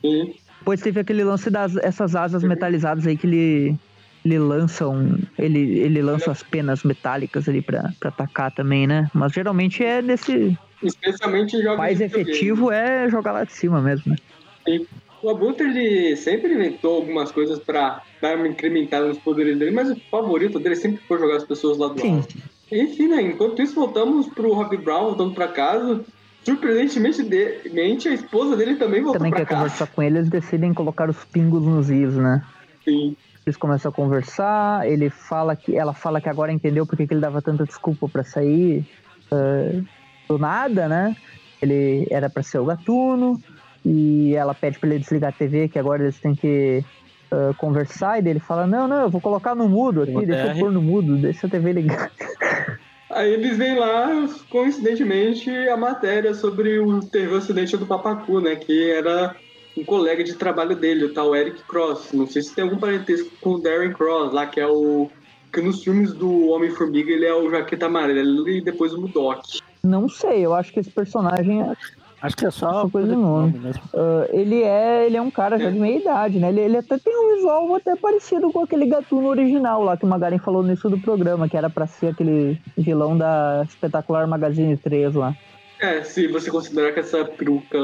Sim. 0.00 0.34
Depois 0.58 0.80
teve 0.80 1.00
aquele 1.00 1.22
lance 1.22 1.48
das 1.50 1.76
essas 1.76 2.16
asas 2.16 2.42
metalizadas 2.42 3.06
aí 3.06 3.16
que 3.16 3.26
ele 3.26 3.76
ele 4.24 4.38
lança 4.40 4.88
um, 4.88 5.22
ele, 5.38 5.78
ele 5.78 6.02
lança 6.02 6.32
as 6.32 6.42
penas 6.42 6.82
metálicas 6.82 7.48
ali 7.48 7.62
para 7.62 7.92
atacar 8.02 8.50
também, 8.50 8.84
né? 8.86 9.08
Mas 9.14 9.32
geralmente 9.32 9.84
é 9.84 10.02
desse 10.02 10.58
especialmente 10.82 11.56
o 11.56 11.76
mais 11.76 12.00
efetivo 12.00 12.72
é 12.72 13.08
jogar 13.08 13.32
lá 13.32 13.44
de 13.44 13.52
cima 13.52 13.80
mesmo, 13.80 14.10
né? 14.10 14.16
Sim. 14.64 14.86
O 15.26 15.30
Abutre, 15.30 15.66
ele 15.66 16.14
sempre 16.14 16.54
inventou 16.54 16.98
algumas 16.98 17.32
coisas 17.32 17.58
para 17.58 18.00
dar 18.22 18.36
uma 18.36 18.46
incrementada 18.46 19.08
nos 19.08 19.18
poderes 19.18 19.58
dele, 19.58 19.72
mas 19.72 19.90
o 19.90 19.96
favorito 20.08 20.60
dele 20.60 20.76
sempre 20.76 21.02
foi 21.02 21.18
jogar 21.18 21.38
as 21.38 21.42
pessoas 21.42 21.76
lá 21.78 21.88
do 21.88 22.00
Sim. 22.00 22.18
alto. 22.18 22.36
Enfim, 22.70 23.08
né? 23.08 23.22
Enquanto 23.22 23.60
isso, 23.60 23.74
voltamos 23.74 24.28
pro 24.28 24.54
Rob 24.54 24.76
Brown, 24.76 25.06
voltando 25.06 25.34
para 25.34 25.48
casa. 25.48 26.04
Surpreendentemente, 26.44 28.08
a 28.08 28.14
esposa 28.14 28.56
dele 28.56 28.76
também 28.76 29.02
voltou 29.02 29.18
também 29.18 29.32
pra 29.32 29.44
quer 29.44 29.52
conversar 29.52 29.88
com 29.88 30.00
ele, 30.00 30.18
eles 30.18 30.30
decidem 30.30 30.72
colocar 30.72 31.10
os 31.10 31.24
pingos 31.24 31.64
nos 31.64 31.90
is, 31.90 32.14
né? 32.14 32.44
Sim. 32.84 33.16
Eles 33.44 33.56
começam 33.56 33.90
a 33.90 33.92
conversar, 33.92 34.88
ele 34.88 35.10
fala 35.10 35.56
que 35.56 35.76
ela 35.76 35.92
fala 35.92 36.20
que 36.20 36.28
agora 36.28 36.52
entendeu 36.52 36.86
porque 36.86 37.04
que 37.04 37.12
ele 37.12 37.20
dava 37.20 37.42
tanta 37.42 37.64
desculpa 37.64 38.08
para 38.08 38.22
sair 38.22 38.84
uh, 39.32 39.84
do 40.28 40.38
nada, 40.38 40.88
né? 40.88 41.16
Ele 41.60 42.06
era 42.12 42.30
para 42.30 42.44
ser 42.44 42.60
o 42.60 42.64
gatuno 42.64 43.42
e 43.86 44.34
ela 44.34 44.52
pede 44.52 44.80
para 44.80 44.88
ele 44.88 44.98
desligar 44.98 45.30
a 45.30 45.32
TV, 45.32 45.68
que 45.68 45.78
agora 45.78 46.02
eles 46.02 46.18
têm 46.18 46.34
que 46.34 46.84
uh, 47.30 47.54
conversar, 47.54 48.20
e 48.20 48.28
ele 48.28 48.40
fala, 48.40 48.66
não, 48.66 48.88
não, 48.88 49.02
eu 49.02 49.08
vou 49.08 49.20
colocar 49.20 49.54
no 49.54 49.68
mudo 49.68 50.02
aqui, 50.02 50.26
deixa 50.26 50.48
eu 50.48 50.58
pôr 50.58 50.72
no 50.72 50.82
mudo, 50.82 51.16
deixa 51.16 51.46
a 51.46 51.50
TV 51.50 51.72
ligada. 51.72 52.10
Aí 53.08 53.32
eles 53.32 53.56
vêm 53.56 53.78
lá, 53.78 54.08
coincidentemente, 54.50 55.48
a 55.50 55.76
matéria 55.76 56.34
sobre 56.34 56.80
o 56.80 56.98
terrível 57.00 57.38
acidente 57.38 57.76
do 57.76 57.86
Papacu, 57.86 58.40
né, 58.40 58.56
que 58.56 58.90
era 58.90 59.36
um 59.78 59.84
colega 59.84 60.24
de 60.24 60.34
trabalho 60.34 60.74
dele, 60.74 61.04
o 61.04 61.14
tal 61.14 61.36
Eric 61.36 61.62
Cross. 61.62 62.12
Não 62.12 62.26
sei 62.26 62.42
se 62.42 62.52
tem 62.56 62.64
algum 62.64 62.78
parentesco 62.78 63.30
com 63.40 63.50
o 63.50 63.60
Darren 63.60 63.92
Cross, 63.92 64.32
lá 64.32 64.46
que 64.46 64.58
é 64.58 64.66
o 64.66 65.08
que 65.52 65.62
nos 65.62 65.84
filmes 65.84 66.12
do 66.12 66.48
Homem-Formiga 66.48 67.12
ele 67.12 67.24
é 67.24 67.32
o 67.32 67.48
Jaqueta 67.48 67.86
Amarela 67.86 68.50
e 68.50 68.60
depois 68.60 68.92
o 68.92 69.00
Mudok. 69.00 69.60
Não 69.82 70.08
sei, 70.08 70.44
eu 70.44 70.52
acho 70.52 70.72
que 70.72 70.80
esse 70.80 70.90
personagem 70.90 71.62
Acho 72.20 72.36
que 72.36 72.46
é 72.46 72.50
só, 72.50 72.70
só 72.82 72.88
coisa 72.88 73.08
de 73.08 73.14
nome. 73.14 73.52
nome 73.58 73.70
uh, 73.70 74.26
ele, 74.30 74.62
é, 74.62 75.06
ele 75.06 75.16
é 75.16 75.22
um 75.22 75.30
cara 75.30 75.58
já 75.58 75.70
de 75.70 75.78
meia 75.78 75.98
idade, 75.98 76.38
né? 76.38 76.48
Ele, 76.48 76.60
ele 76.60 76.76
até 76.78 76.98
tem 76.98 77.14
um 77.14 77.34
visual 77.34 77.74
até 77.74 77.94
parecido 77.94 78.50
com 78.50 78.62
aquele 78.62 78.86
gatuno 78.86 79.28
original 79.28 79.82
lá 79.82 79.96
que 79.96 80.04
o 80.04 80.08
Magaren 80.08 80.38
falou 80.38 80.62
no 80.62 80.68
início 80.68 80.88
do 80.88 80.98
programa, 80.98 81.48
que 81.48 81.56
era 81.56 81.68
pra 81.68 81.86
ser 81.86 82.08
aquele 82.08 82.58
vilão 82.76 83.16
da 83.16 83.64
espetacular 83.68 84.26
Magazine 84.26 84.76
3 84.76 85.14
lá. 85.14 85.36
É, 85.78 86.02
se 86.02 86.26
você 86.28 86.50
considerar 86.50 86.92
que 86.92 87.00
essa 87.00 87.22
peruca, 87.24 87.76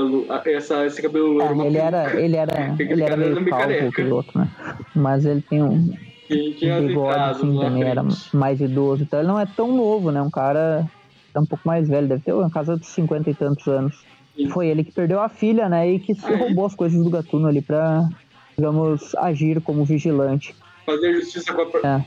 essa, 0.46 0.86
esse 0.86 1.02
cabelo 1.02 1.42
é, 1.42 1.66
ele, 1.66 1.76
era, 1.76 2.20
ele 2.20 2.36
era, 2.36 2.74
ele 2.80 3.02
era 3.02 3.16
meio 3.16 3.44
calvo 3.44 3.88
aquele 3.88 4.10
outro, 4.10 4.38
né? 4.38 4.48
Mas 4.94 5.26
ele 5.26 5.42
tem 5.42 5.62
um, 5.62 5.92
um 6.30 6.86
bigode 6.86 7.18
assim 7.18 7.58
também, 7.58 7.84
era 7.84 8.02
mais 8.32 8.62
idoso. 8.62 9.02
Então 9.02 9.20
ele 9.20 9.28
não 9.28 9.38
é 9.38 9.44
tão 9.44 9.76
novo, 9.76 10.10
né? 10.10 10.22
Um 10.22 10.30
cara 10.30 10.86
é 11.34 11.38
um 11.38 11.44
pouco 11.44 11.66
mais 11.66 11.86
velho, 11.86 12.08
deve 12.08 12.22
ter 12.22 12.32
uma 12.32 12.50
casa 12.50 12.78
de 12.78 12.86
50 12.86 13.28
e 13.28 13.34
tantos 13.34 13.66
anos. 13.66 14.11
Foi 14.50 14.68
ele 14.68 14.84
que 14.84 14.92
perdeu 14.92 15.20
a 15.20 15.28
filha, 15.28 15.68
né? 15.68 15.90
E 15.90 15.98
que 15.98 16.14
se 16.14 16.34
roubou 16.34 16.66
as 16.66 16.74
coisas 16.74 17.02
do 17.02 17.10
gatuno 17.10 17.48
ali 17.48 17.60
pra, 17.60 18.08
digamos, 18.56 19.14
agir 19.16 19.60
como 19.60 19.84
vigilante. 19.84 20.54
Fazer 20.86 21.14
justiça 21.14 21.52
com 21.52 21.62
a. 21.62 21.88
É. 21.88 22.04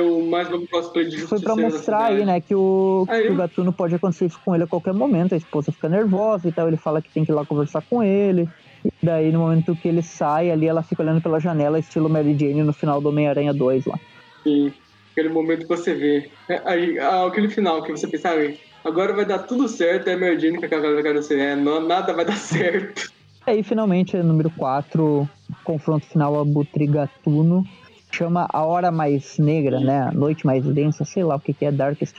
O 0.00 0.24
mais 0.24 0.48
novo 0.48 0.66
cosplay 0.68 1.06
de 1.06 1.18
Foi 1.18 1.38
pra 1.38 1.54
mostrar 1.54 2.04
aí, 2.04 2.24
né, 2.24 2.40
que 2.40 2.54
o, 2.54 3.04
aí, 3.10 3.24
que 3.26 3.32
o 3.32 3.36
gatuno 3.36 3.74
pode 3.74 3.94
acontecer 3.94 4.24
isso 4.24 4.40
com 4.42 4.54
ele 4.54 4.64
a 4.64 4.66
qualquer 4.66 4.94
momento. 4.94 5.34
A 5.34 5.36
esposa 5.36 5.70
fica 5.70 5.86
nervosa 5.86 6.48
e 6.48 6.52
tal, 6.52 6.66
ele 6.66 6.78
fala 6.78 7.02
que 7.02 7.10
tem 7.10 7.26
que 7.26 7.30
ir 7.30 7.34
lá 7.34 7.44
conversar 7.44 7.82
com 7.82 8.02
ele. 8.02 8.48
E 8.82 8.90
daí, 9.02 9.30
no 9.30 9.40
momento 9.40 9.76
que 9.76 9.88
ele 9.88 10.02
sai 10.02 10.50
ali, 10.50 10.66
ela 10.66 10.82
fica 10.82 11.02
olhando 11.02 11.20
pela 11.20 11.38
janela, 11.38 11.78
estilo 11.78 12.08
Mary 12.08 12.34
Jane 12.38 12.62
no 12.62 12.72
final 12.72 13.02
do 13.02 13.10
Homem-Aranha 13.10 13.52
2 13.52 13.84
lá. 13.84 13.98
Sim, 14.42 14.72
aquele 15.12 15.28
momento 15.28 15.62
que 15.62 15.68
você 15.68 15.92
vê. 15.92 16.30
É, 16.48 16.62
aí, 16.64 16.98
aquele 16.98 17.50
final 17.50 17.82
que 17.82 17.90
você 17.90 18.08
pensa, 18.08 18.30
ah, 18.30 18.54
agora 18.84 19.12
vai 19.12 19.24
dar 19.24 19.40
tudo 19.40 19.68
certo, 19.68 20.08
é 20.08 20.38
Jane 20.38 20.58
que 20.58 20.66
acaba 20.66 21.02
de 21.02 21.08
assim, 21.08 21.34
é, 21.34 21.56
não, 21.56 21.86
nada 21.86 22.12
vai 22.12 22.24
dar 22.24 22.36
certo. 22.36 23.12
Aí 23.46 23.62
finalmente, 23.62 24.16
número 24.18 24.50
4, 24.50 25.28
confronto 25.64 26.06
final 26.06 26.40
Abutre 26.40 26.86
Gatuno. 26.86 27.64
Chama 28.12 28.46
A 28.52 28.62
Hora 28.62 28.90
Mais 28.90 29.38
Negra, 29.38 29.80
né? 29.80 30.02
A 30.02 30.12
Noite 30.12 30.44
Mais 30.44 30.64
Densa, 30.64 31.04
sei 31.04 31.24
lá 31.24 31.36
o 31.36 31.40
que, 31.40 31.54
que 31.54 31.64
é 31.64 31.72
Darkest, 31.72 32.14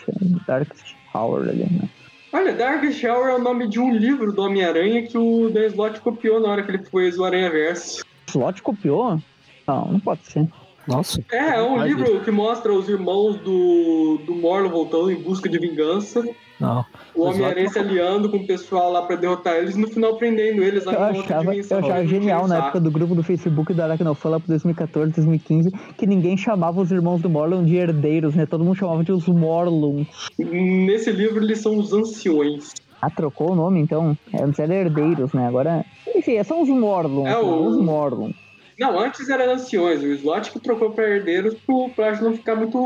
Darkest 0.48 0.96
Hour 1.14 1.48
ali, 1.48 1.68
né? 1.72 1.88
Olha, 2.34 2.52
Darkest 2.52 3.04
Hour 3.04 3.28
é 3.28 3.36
o 3.36 3.40
nome 3.40 3.68
de 3.68 3.80
um 3.80 3.96
livro 3.96 4.34
do 4.34 4.42
Homem-Aranha 4.42 5.04
que 5.04 5.16
o 5.16 5.52
Dan 5.52 5.68
Slott 5.68 6.02
copiou 6.02 6.42
na 6.42 6.50
hora 6.50 6.64
que 6.64 6.72
ele 6.72 6.84
fez 6.84 7.18
o 7.20 7.24
Aranha 7.24 7.50
Verso. 7.52 8.04
Slott 8.28 8.62
copiou? 8.64 9.22
Não, 9.68 9.92
não 9.92 10.00
pode 10.00 10.26
ser. 10.26 10.48
Nossa. 10.88 11.24
É, 11.32 11.56
é 11.56 11.64
um 11.64 11.84
livro 11.84 12.04
isso. 12.04 12.20
que 12.22 12.32
mostra 12.32 12.74
os 12.74 12.90
irmãos 12.90 13.38
do, 13.38 14.20
do 14.26 14.36
Morlo 14.36 14.70
voltando 14.70 15.12
em 15.12 15.22
busca 15.22 15.48
de 15.48 15.58
vingança. 15.58 16.24
Não. 16.60 16.86
O 17.16 17.24
Homem-Aranha 17.24 17.70
se 17.70 17.80
aliando 17.80 18.30
com 18.30 18.38
o 18.38 18.48
pessoal 18.48 18.92
lá 18.92 19.02
pra 19.02 19.16
derrotar 19.16 19.56
eles 19.56 19.76
e 19.76 19.80
no 19.80 19.88
final 19.88 20.16
prendendo 20.16 20.64
eles 20.64 20.86
eu 20.86 20.92
achava, 20.92 21.54
Eu 21.54 21.78
achava 21.80 22.06
genial 22.06 22.48
na 22.48 22.58
época 22.58 22.80
do 22.80 22.92
grupo 22.92 23.16
do 23.16 23.24
Facebook 23.24 23.74
da 23.74 23.86
Aracnofan 23.86 24.30
lá 24.30 24.40
pro 24.40 24.48
2014, 24.48 25.12
2015, 25.12 25.72
que 25.98 26.06
ninguém 26.06 26.38
chamava 26.38 26.80
os 26.80 26.92
irmãos 26.92 27.22
do 27.22 27.30
Morlun 27.30 27.66
de 27.66 27.76
herdeiros, 27.76 28.36
né? 28.36 28.46
Todo 28.46 28.64
mundo 28.64 28.76
chamava 28.76 29.04
de 29.04 29.12
os 29.12 29.28
Morlun. 29.28 30.06
Nesse 30.38 31.12
livro 31.12 31.44
eles 31.44 31.60
são 31.60 31.78
os 31.78 31.92
anciões. 31.92 32.72
Ah, 33.02 33.10
trocou 33.10 33.52
o 33.52 33.56
nome 33.56 33.82
então? 33.82 34.18
Antes 34.34 34.60
eram 34.60 34.76
herdeiros, 34.76 35.34
né? 35.34 35.48
Agora. 35.48 35.86
Enfim, 36.16 36.42
são 36.44 36.62
os 36.62 36.70
Morlun. 36.70 37.28
É 37.28 37.38
o... 37.38 37.68
Os 37.68 37.78
Morlun. 37.78 38.32
Não, 38.80 39.00
antes 39.00 39.30
eram 39.30 39.54
anciões. 39.54 40.02
O 40.02 40.08
slot 40.08 40.52
que 40.52 40.60
trocou 40.60 40.92
para 40.92 41.10
herdeiros 41.10 41.54
pro, 41.66 41.90
pra 41.90 42.20
não 42.22 42.34
ficar 42.34 42.56
muito 42.56 42.78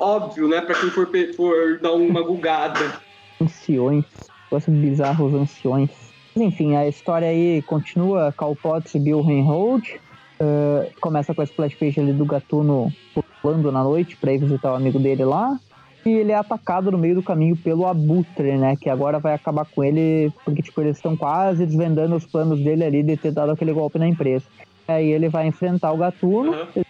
óbvio, 0.00 0.48
né? 0.48 0.60
Pra 0.60 0.74
quem 0.74 0.90
for, 0.90 1.08
for 1.36 1.78
dar 1.80 1.92
uma 1.92 2.22
gugada. 2.22 3.00
Anciões. 3.40 4.04
Gosto 4.50 4.70
bizarros 4.70 5.34
anciões. 5.34 5.90
Mas, 6.34 6.44
enfim, 6.44 6.76
a 6.76 6.86
história 6.86 7.28
aí 7.28 7.62
continua. 7.62 8.34
Cal 8.36 8.54
Potts 8.56 8.94
e 8.94 9.00
Bill 9.00 9.22
Reinhold. 9.22 10.00
Uh, 10.40 10.90
começa 11.00 11.34
com 11.34 11.40
a 11.40 11.44
splash 11.44 11.74
page 11.76 12.00
ali 12.00 12.12
do 12.12 12.24
Gatuno 12.24 12.92
pulando 13.40 13.70
na 13.70 13.84
noite 13.84 14.16
para 14.16 14.32
ir 14.32 14.38
visitar 14.38 14.72
o 14.72 14.76
amigo 14.76 14.98
dele 14.98 15.24
lá. 15.24 15.58
E 16.04 16.10
ele 16.10 16.32
é 16.32 16.34
atacado 16.34 16.90
no 16.90 16.98
meio 16.98 17.14
do 17.14 17.22
caminho 17.22 17.56
pelo 17.56 17.86
Abutre, 17.86 18.58
né? 18.58 18.76
Que 18.76 18.90
agora 18.90 19.18
vai 19.18 19.34
acabar 19.34 19.64
com 19.64 19.82
ele, 19.82 20.30
porque 20.44 20.60
tipo, 20.60 20.80
eles 20.82 20.96
estão 20.96 21.16
quase 21.16 21.64
desvendando 21.64 22.14
os 22.14 22.26
planos 22.26 22.60
dele 22.60 22.84
ali 22.84 23.02
de 23.02 23.16
ter 23.16 23.32
dado 23.32 23.52
aquele 23.52 23.72
golpe 23.72 23.98
na 23.98 24.06
empresa. 24.06 24.44
Aí 24.86 25.10
ele 25.10 25.28
vai 25.28 25.46
enfrentar 25.46 25.92
o 25.92 25.96
Gatuno. 25.96 26.52
Uhum. 26.52 26.84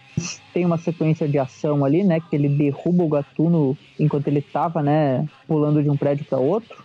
Tem 0.53 0.65
uma 0.65 0.77
sequência 0.77 1.27
de 1.27 1.37
ação 1.37 1.83
ali, 1.83 2.03
né? 2.03 2.19
Que 2.19 2.35
ele 2.35 2.47
derruba 2.47 3.03
o 3.03 3.09
Gatuno 3.09 3.77
enquanto 3.99 4.27
ele 4.27 4.41
tava, 4.41 4.81
né? 4.81 5.25
Pulando 5.47 5.83
de 5.83 5.89
um 5.89 5.97
prédio 5.97 6.25
para 6.25 6.37
outro. 6.37 6.83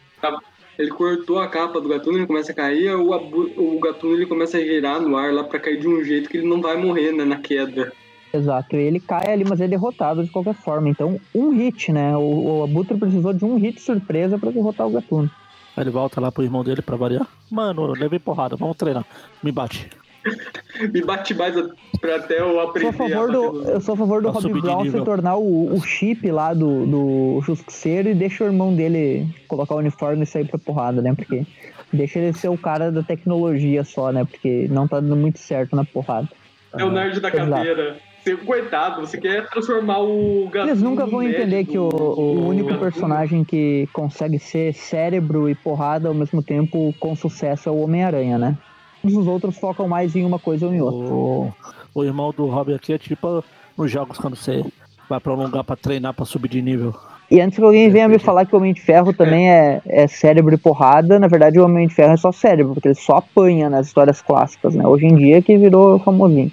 Ele 0.78 0.90
cortou 0.90 1.38
a 1.38 1.46
capa 1.46 1.80
do 1.80 1.88
Gatuno, 1.88 2.18
ele 2.18 2.26
começa 2.26 2.52
a 2.52 2.54
cair, 2.54 2.94
o, 2.94 3.10
o 3.10 3.78
Gatuno 3.80 4.14
ele 4.14 4.24
começa 4.24 4.56
a 4.56 4.60
girar 4.60 4.98
no 5.00 5.14
ar 5.14 5.32
lá 5.32 5.44
para 5.44 5.60
cair 5.60 5.78
de 5.78 5.86
um 5.86 6.02
jeito 6.02 6.28
que 6.30 6.38
ele 6.38 6.48
não 6.48 6.60
vai 6.60 6.76
morrer, 6.76 7.12
né? 7.12 7.24
Na 7.24 7.36
queda. 7.36 7.92
Exato, 8.32 8.76
e 8.76 8.78
ele 8.78 9.00
cai 9.00 9.32
ali, 9.32 9.44
mas 9.44 9.60
é 9.60 9.68
derrotado 9.68 10.24
de 10.24 10.30
qualquer 10.30 10.54
forma. 10.54 10.88
Então, 10.88 11.20
um 11.34 11.50
hit, 11.50 11.92
né? 11.92 12.16
O, 12.16 12.60
o 12.60 12.64
Abutre 12.64 12.96
precisou 12.96 13.32
de 13.32 13.44
um 13.44 13.56
hit 13.56 13.80
surpresa 13.80 14.38
para 14.38 14.52
derrotar 14.52 14.86
o 14.86 14.90
Gatuno. 14.90 15.30
Aí 15.76 15.84
ele 15.84 15.90
volta 15.90 16.20
lá 16.20 16.32
pro 16.32 16.42
irmão 16.42 16.64
dele 16.64 16.80
pra 16.80 16.96
variar. 16.96 17.26
Mano, 17.50 17.84
eu 17.84 17.92
levei 17.92 18.18
porrada, 18.18 18.56
vamos 18.56 18.76
treinar. 18.76 19.04
Me 19.42 19.52
bate. 19.52 19.90
Me 20.92 21.02
bate 21.02 21.34
mais 21.34 21.54
pra 22.00 22.16
até 22.16 22.40
eu 22.40 22.60
aprender. 22.60 22.96
Sou 22.96 23.06
a 23.06 23.08
favor 23.08 23.32
do, 23.32 23.70
eu 23.70 23.80
sou 23.80 23.94
a 23.94 23.98
favor 23.98 24.22
do 24.22 24.30
Robbie 24.30 24.60
Brown 24.60 24.84
se 24.84 25.00
tornar 25.02 25.36
o, 25.36 25.74
o 25.74 25.80
chip 25.82 26.30
lá 26.30 26.54
do, 26.54 26.86
do 26.86 27.40
Justiceiro 27.42 28.08
e 28.08 28.14
deixa 28.14 28.44
o 28.44 28.46
irmão 28.46 28.74
dele 28.74 29.26
colocar 29.48 29.74
o 29.74 29.78
uniforme 29.78 30.22
e 30.22 30.26
sair 30.26 30.46
pra 30.46 30.58
porrada, 30.58 31.02
né? 31.02 31.14
Porque 31.14 31.46
deixa 31.92 32.18
ele 32.18 32.32
ser 32.32 32.48
o 32.48 32.58
cara 32.58 32.90
da 32.90 33.02
tecnologia 33.02 33.84
só, 33.84 34.12
né? 34.12 34.24
Porque 34.24 34.66
não 34.70 34.86
tá 34.86 35.00
dando 35.00 35.16
muito 35.16 35.38
certo 35.38 35.74
na 35.74 35.84
porrada. 35.84 36.28
É 36.76 36.84
o 36.84 36.90
nerd 36.90 37.20
da 37.20 37.30
cadeira. 37.30 37.96
Você, 38.22 38.36
coitado, 38.36 39.00
você 39.00 39.16
quer 39.16 39.48
transformar 39.48 40.00
o 40.00 40.44
Gatuno 40.44 40.70
Eles 40.70 40.82
nunca 40.82 41.06
vão 41.06 41.22
entender 41.22 41.64
que 41.64 41.78
o, 41.78 41.88
o 41.88 42.48
único 42.48 42.76
personagem 42.76 43.42
que 43.44 43.88
consegue 43.94 44.38
ser 44.38 44.74
cérebro 44.74 45.48
e 45.48 45.54
porrada 45.54 46.08
ao 46.08 46.14
mesmo 46.14 46.42
tempo 46.42 46.94
com 47.00 47.16
sucesso 47.16 47.70
é 47.70 47.72
o 47.72 47.78
Homem-Aranha, 47.78 48.36
né? 48.36 48.58
Todos 49.02 49.16
os 49.16 49.26
outros 49.26 49.56
focam 49.56 49.88
mais 49.88 50.14
em 50.14 50.24
uma 50.24 50.38
coisa 50.38 50.66
ou 50.66 50.74
em 50.74 50.80
outra. 50.80 51.12
O, 51.12 51.52
o 51.94 52.04
irmão 52.04 52.32
do 52.36 52.46
Robin 52.46 52.74
aqui 52.74 52.92
é 52.92 52.98
tipo 52.98 53.42
nos 53.76 53.90
jogos 53.90 54.18
quando 54.18 54.36
você 54.36 54.64
vai 55.08 55.18
pra 55.18 55.32
um 55.32 55.42
lugar 55.42 55.64
pra 55.64 55.76
treinar, 55.76 56.14
pra 56.14 56.24
subir 56.24 56.48
de 56.48 56.62
nível. 56.62 56.94
E 57.30 57.40
antes 57.40 57.58
que 57.58 57.64
alguém 57.64 57.88
venha 57.90 58.08
me 58.08 58.18
falar 58.18 58.44
que 58.44 58.54
o 58.54 58.58
Homem 58.58 58.74
de 58.74 58.80
Ferro 58.80 59.12
também 59.12 59.50
é, 59.50 59.80
é 59.86 60.08
cérebro 60.08 60.52
e 60.52 60.58
porrada, 60.58 61.18
na 61.18 61.28
verdade 61.28 61.60
o 61.60 61.64
Homem 61.64 61.86
de 61.86 61.94
Ferro 61.94 62.12
é 62.12 62.16
só 62.16 62.32
cérebro, 62.32 62.74
porque 62.74 62.88
ele 62.88 62.94
só 62.96 63.16
apanha 63.16 63.70
nas 63.70 63.86
histórias 63.86 64.20
clássicas, 64.20 64.74
né? 64.74 64.86
Hoje 64.86 65.06
em 65.06 65.14
dia 65.14 65.40
que 65.40 65.56
virou 65.56 65.98
famosinho. 66.00 66.50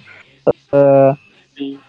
Uh, 0.72 1.16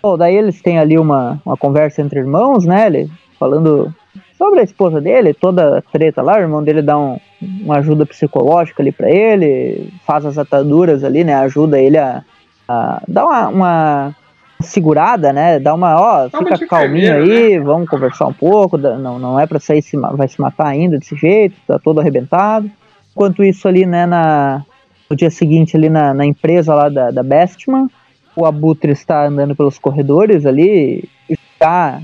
Bom, 0.01 0.17
daí 0.17 0.35
eles 0.35 0.61
têm 0.61 0.79
ali 0.79 0.97
uma, 0.97 1.39
uma 1.45 1.55
conversa 1.55 2.01
entre 2.01 2.19
irmãos, 2.19 2.65
né? 2.65 2.87
Ele 2.87 3.11
falando 3.39 3.93
sobre 4.39 4.61
a 4.61 4.63
esposa 4.63 5.01
dele, 5.01 5.33
toda 5.33 5.83
treta 5.91 6.21
lá, 6.21 6.37
o 6.37 6.39
irmão 6.39 6.63
dele 6.63 6.81
dá 6.81 6.97
um, 6.97 7.19
uma 7.41 7.79
ajuda 7.79 8.05
psicológica 8.05 8.81
ali 8.81 8.89
para 8.89 9.11
ele, 9.11 9.91
faz 10.07 10.25
as 10.25 10.37
ataduras 10.37 11.03
ali, 11.03 11.25
né? 11.25 11.35
Ajuda 11.35 11.77
ele 11.77 11.97
a, 11.97 12.23
a 12.65 13.01
dar 13.05 13.25
uma, 13.25 13.47
uma 13.49 14.15
segurada, 14.61 15.33
né? 15.33 15.59
Dá 15.59 15.73
uma, 15.73 15.99
ó, 15.99 16.29
fica 16.29 16.65
calminho 16.67 17.13
aí, 17.13 17.57
né? 17.57 17.59
vamos 17.59 17.89
conversar 17.89 18.27
um 18.27 18.33
pouco, 18.33 18.77
não, 18.77 19.19
não 19.19 19.37
é 19.37 19.45
para 19.45 19.59
sair, 19.59 19.81
se, 19.81 19.97
vai 19.97 20.29
se 20.29 20.39
matar 20.39 20.67
ainda 20.67 20.97
desse 20.97 21.17
jeito, 21.17 21.57
tá 21.67 21.77
todo 21.77 21.99
arrebentado. 21.99 22.71
Enquanto 23.11 23.43
isso 23.43 23.67
ali, 23.67 23.85
né, 23.85 24.05
na, 24.05 24.63
no 25.09 25.17
dia 25.17 25.29
seguinte 25.29 25.75
ali 25.75 25.89
na, 25.89 26.13
na 26.13 26.25
empresa 26.25 26.73
lá 26.73 26.87
da, 26.87 27.11
da 27.11 27.23
Bestman, 27.23 27.89
o 28.37 28.45
Abutre 28.45 28.93
está 28.93 29.27
andando 29.27 29.53
pelos 29.53 29.77
corredores 29.77 30.45
ali, 30.45 31.09
está, 31.27 31.99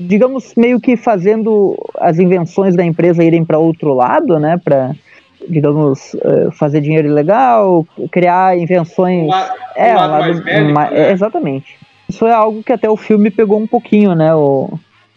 digamos, 0.00 0.54
meio 0.56 0.80
que 0.80 0.96
fazendo 0.96 1.76
as 1.98 2.18
invenções 2.18 2.74
da 2.74 2.84
empresa 2.84 3.22
irem 3.22 3.44
para 3.44 3.58
outro 3.58 3.92
lado, 3.92 4.38
né? 4.38 4.58
Para, 4.62 4.92
digamos, 5.48 6.14
eh, 6.14 6.48
fazer 6.52 6.80
dinheiro 6.80 7.08
ilegal, 7.08 7.86
criar 8.10 8.56
invenções. 8.56 9.24
Um 9.24 9.28
lado, 9.28 9.52
é, 9.76 9.92
um 9.92 9.96
lado, 9.96 10.10
lado 10.10 10.20
mais 10.24 10.40
bélico, 10.40 10.80
né? 10.80 10.88
é, 10.92 11.12
exatamente. 11.12 11.78
Isso 12.08 12.26
é 12.26 12.32
algo 12.32 12.62
que 12.62 12.72
até 12.72 12.88
o 12.88 12.96
filme 12.96 13.30
pegou 13.30 13.60
um 13.60 13.66
pouquinho, 13.66 14.14
né? 14.14 14.34
O, 14.34 14.70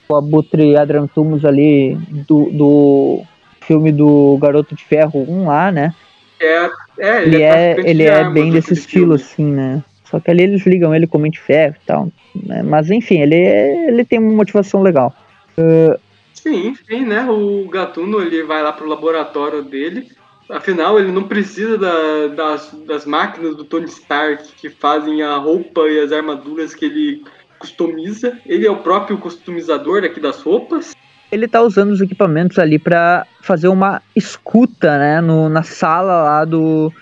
o 0.09 0.15
Abutre 0.15 0.75
Adrantumus 0.75 1.45
ali 1.45 1.97
do, 2.27 2.49
do 2.51 3.21
filme 3.61 3.91
do 3.91 4.37
Garoto 4.41 4.75
de 4.75 4.83
Ferro 4.83 5.25
1 5.27 5.47
lá, 5.47 5.71
né? 5.71 5.93
É, 6.41 6.69
é 6.99 7.23
ele, 7.23 7.35
ele 7.35 7.43
é, 7.43 7.75
ele 7.79 8.03
é 8.03 8.29
bem 8.29 8.51
desse 8.51 8.73
estilo, 8.73 9.17
filme. 9.17 9.23
assim, 9.23 9.45
né? 9.45 9.83
Só 10.13 10.19
que 10.19 10.29
ali 10.29 10.43
eles 10.43 10.63
ligam 10.67 10.93
ele 10.93 11.07
como 11.07 11.27
de 11.27 11.39
ferro 11.39 11.73
e 11.81 11.85
tal. 11.87 12.07
Né? 12.35 12.61
Mas 12.61 12.91
enfim, 12.91 13.19
ele, 13.19 13.35
ele 13.35 14.05
tem 14.05 14.19
uma 14.19 14.31
motivação 14.31 14.83
legal. 14.83 15.11
Uh... 15.57 15.99
Sim, 16.35 16.75
sim, 16.87 17.03
né? 17.03 17.25
O 17.27 17.67
Gatuno 17.67 18.21
ele 18.21 18.43
vai 18.43 18.61
lá 18.61 18.71
pro 18.71 18.87
laboratório 18.87 19.63
dele. 19.63 20.07
Afinal, 20.47 20.99
ele 20.99 21.11
não 21.11 21.23
precisa 21.23 21.79
da, 21.79 22.27
das, 22.27 22.71
das 22.85 23.07
máquinas 23.07 23.55
do 23.55 23.63
Tony 23.63 23.85
Stark 23.85 24.53
que 24.55 24.69
fazem 24.69 25.23
a 25.23 25.35
roupa 25.37 25.81
e 25.89 25.99
as 25.99 26.11
armaduras 26.11 26.75
que 26.75 26.85
ele 26.85 27.23
customiza. 27.57 28.37
Ele 28.45 28.67
é 28.67 28.71
o 28.71 28.83
próprio 28.83 29.17
customizador 29.17 30.03
aqui 30.03 30.19
das 30.19 30.43
roupas. 30.43 30.93
Ele 31.31 31.47
tá 31.47 31.59
usando 31.63 31.89
os 31.89 32.01
equipamentos 32.01 32.59
ali 32.59 32.77
para 32.77 33.25
fazer 33.41 33.67
uma 33.67 33.99
escuta, 34.15 34.95
né, 34.99 35.21
no, 35.21 35.49
na 35.49 35.63
sala 35.63 36.21
lá 36.21 36.45
do, 36.45 36.93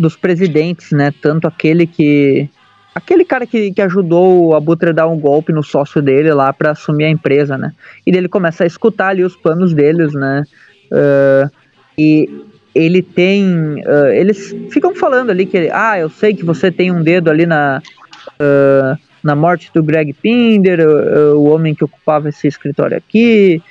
dos 0.00 0.16
presidentes, 0.16 0.90
né? 0.92 1.12
Tanto 1.20 1.46
aquele 1.46 1.86
que. 1.86 2.48
Aquele 2.92 3.24
cara 3.24 3.46
que, 3.46 3.70
que 3.70 3.82
ajudou 3.82 4.48
o 4.48 4.54
Abutre 4.54 4.88
a 4.88 4.92
dar 4.92 5.06
um 5.06 5.18
golpe 5.18 5.52
no 5.52 5.62
sócio 5.62 6.02
dele 6.02 6.32
lá 6.32 6.52
para 6.52 6.72
assumir 6.72 7.04
a 7.04 7.10
empresa, 7.10 7.56
né? 7.56 7.72
E 8.04 8.10
ele 8.10 8.28
começa 8.28 8.64
a 8.64 8.66
escutar 8.66 9.08
ali 9.08 9.22
os 9.22 9.36
planos 9.36 9.72
deles, 9.72 10.12
né? 10.12 10.42
Uh, 10.90 11.50
e 11.96 12.28
ele 12.74 13.00
tem. 13.02 13.44
Uh, 13.84 14.10
eles 14.12 14.54
ficam 14.70 14.94
falando 14.94 15.30
ali 15.30 15.46
que, 15.46 15.70
ah, 15.72 15.98
eu 16.00 16.08
sei 16.08 16.34
que 16.34 16.44
você 16.44 16.70
tem 16.72 16.90
um 16.90 17.02
dedo 17.02 17.30
ali 17.30 17.46
na. 17.46 17.82
Uh, 18.40 18.98
na 19.22 19.36
morte 19.36 19.70
do 19.74 19.82
Greg 19.82 20.14
Pinder, 20.14 20.80
o 21.36 21.44
homem 21.44 21.74
que 21.74 21.84
ocupava 21.84 22.30
esse 22.30 22.48
escritório 22.48 22.96
aqui. 22.96 23.62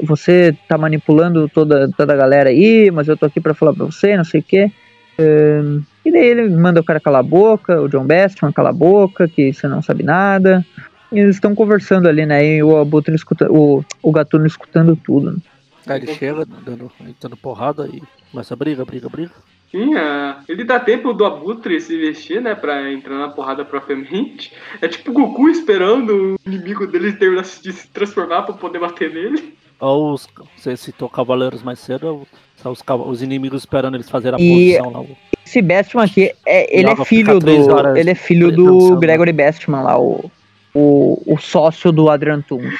você 0.00 0.56
tá 0.66 0.78
manipulando 0.78 1.46
toda, 1.50 1.90
toda 1.94 2.14
a 2.14 2.16
galera 2.16 2.48
aí, 2.48 2.90
mas 2.90 3.08
eu 3.08 3.16
tô 3.16 3.26
aqui 3.26 3.42
para 3.42 3.52
falar 3.52 3.74
para 3.74 3.84
você, 3.84 4.16
não 4.16 4.24
sei 4.24 4.40
o 4.40 4.42
quê 4.42 4.72
e 5.18 6.12
daí 6.12 6.26
ele 6.26 6.48
manda 6.48 6.80
o 6.80 6.84
cara 6.84 7.00
calar 7.00 7.20
a 7.20 7.22
boca, 7.22 7.80
o 7.80 7.88
John 7.88 8.04
Bestman 8.04 8.52
calar 8.52 8.72
a 8.72 8.76
boca, 8.76 9.26
que 9.26 9.52
você 9.52 9.66
não 9.66 9.82
sabe 9.82 10.02
nada. 10.02 10.64
E 11.10 11.18
eles 11.18 11.36
estão 11.36 11.54
conversando 11.54 12.08
ali, 12.08 12.26
né? 12.26 12.44
E 12.44 12.62
o 12.62 12.76
Abutre 12.76 13.14
escuta, 13.14 13.50
o, 13.50 13.84
o 14.02 14.12
Gatuno 14.12 14.46
escutando 14.46 14.96
tudo. 14.96 15.32
Né? 15.32 15.38
Aí 15.86 16.02
ele 16.02 16.14
chega 16.14 16.44
dando, 16.44 16.90
dando 17.20 17.36
porrada 17.36 17.86
e 17.86 18.02
começa 18.30 18.54
a 18.54 18.56
briga, 18.56 18.84
briga, 18.84 19.08
briga. 19.08 19.32
Sim, 19.70 19.96
é. 19.96 20.36
ele 20.48 20.64
dá 20.64 20.78
tempo 20.78 21.12
do 21.12 21.24
Abutre 21.24 21.80
se 21.80 21.96
vestir, 21.96 22.40
né, 22.40 22.54
pra 22.54 22.90
entrar 22.92 23.18
na 23.18 23.28
porrada 23.28 23.64
propriamente. 23.64 24.52
É 24.80 24.88
tipo 24.88 25.10
o 25.10 25.14
Goku 25.14 25.48
esperando 25.48 26.34
o 26.34 26.36
inimigo 26.46 26.86
dele 26.86 27.12
terminar 27.12 27.42
de 27.42 27.72
se 27.72 27.88
transformar 27.88 28.42
pra 28.42 28.54
poder 28.54 28.78
bater 28.78 29.12
nele. 29.12 29.54
Ou 29.80 30.14
os, 30.14 30.28
você 30.56 30.76
citou 30.76 31.08
Cavaleiros 31.08 31.62
mais 31.62 31.78
cedo, 31.78 32.26
são 32.56 32.72
os, 32.72 32.82
os 33.06 33.22
inimigos 33.22 33.62
esperando 33.62 33.94
eles 33.94 34.08
fazerem 34.08 34.38
a 34.38 34.42
e 34.42 34.78
posição 34.78 34.90
lá. 34.90 35.16
Esse 35.44 35.62
Bestman 35.62 36.04
aqui, 36.04 36.32
é, 36.44 36.78
ele, 36.78 36.90
é 36.90 37.04
filho 37.04 37.38
do, 37.38 37.96
ele 37.96 38.10
é 38.10 38.14
filho 38.14 38.50
do 38.50 38.96
Gregory 38.96 39.32
Bestman 39.32 39.82
lá, 39.82 39.98
o, 39.98 40.30
o, 40.74 41.22
o 41.26 41.38
sócio 41.38 41.92
do 41.92 42.10
Adrian 42.10 42.40
Toomes, 42.40 42.78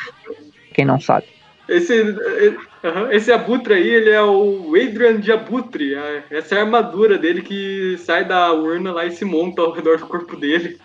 quem 0.74 0.84
não 0.84 0.98
sabe. 0.98 1.26
Esse, 1.68 2.14
esse 3.10 3.32
Abutre 3.32 3.74
aí, 3.74 3.88
ele 3.88 4.10
é 4.10 4.22
o 4.22 4.74
Adrian 4.76 5.20
de 5.20 5.32
Abutre. 5.32 5.94
Essa 6.30 6.54
é 6.54 6.58
a 6.58 6.62
armadura 6.62 7.18
dele 7.18 7.42
que 7.42 7.96
sai 7.98 8.24
da 8.24 8.52
urna 8.52 8.92
lá 8.92 9.04
e 9.04 9.10
se 9.10 9.24
monta 9.24 9.62
ao 9.62 9.72
redor 9.72 9.98
do 9.98 10.06
corpo 10.06 10.36
dele. 10.36 10.78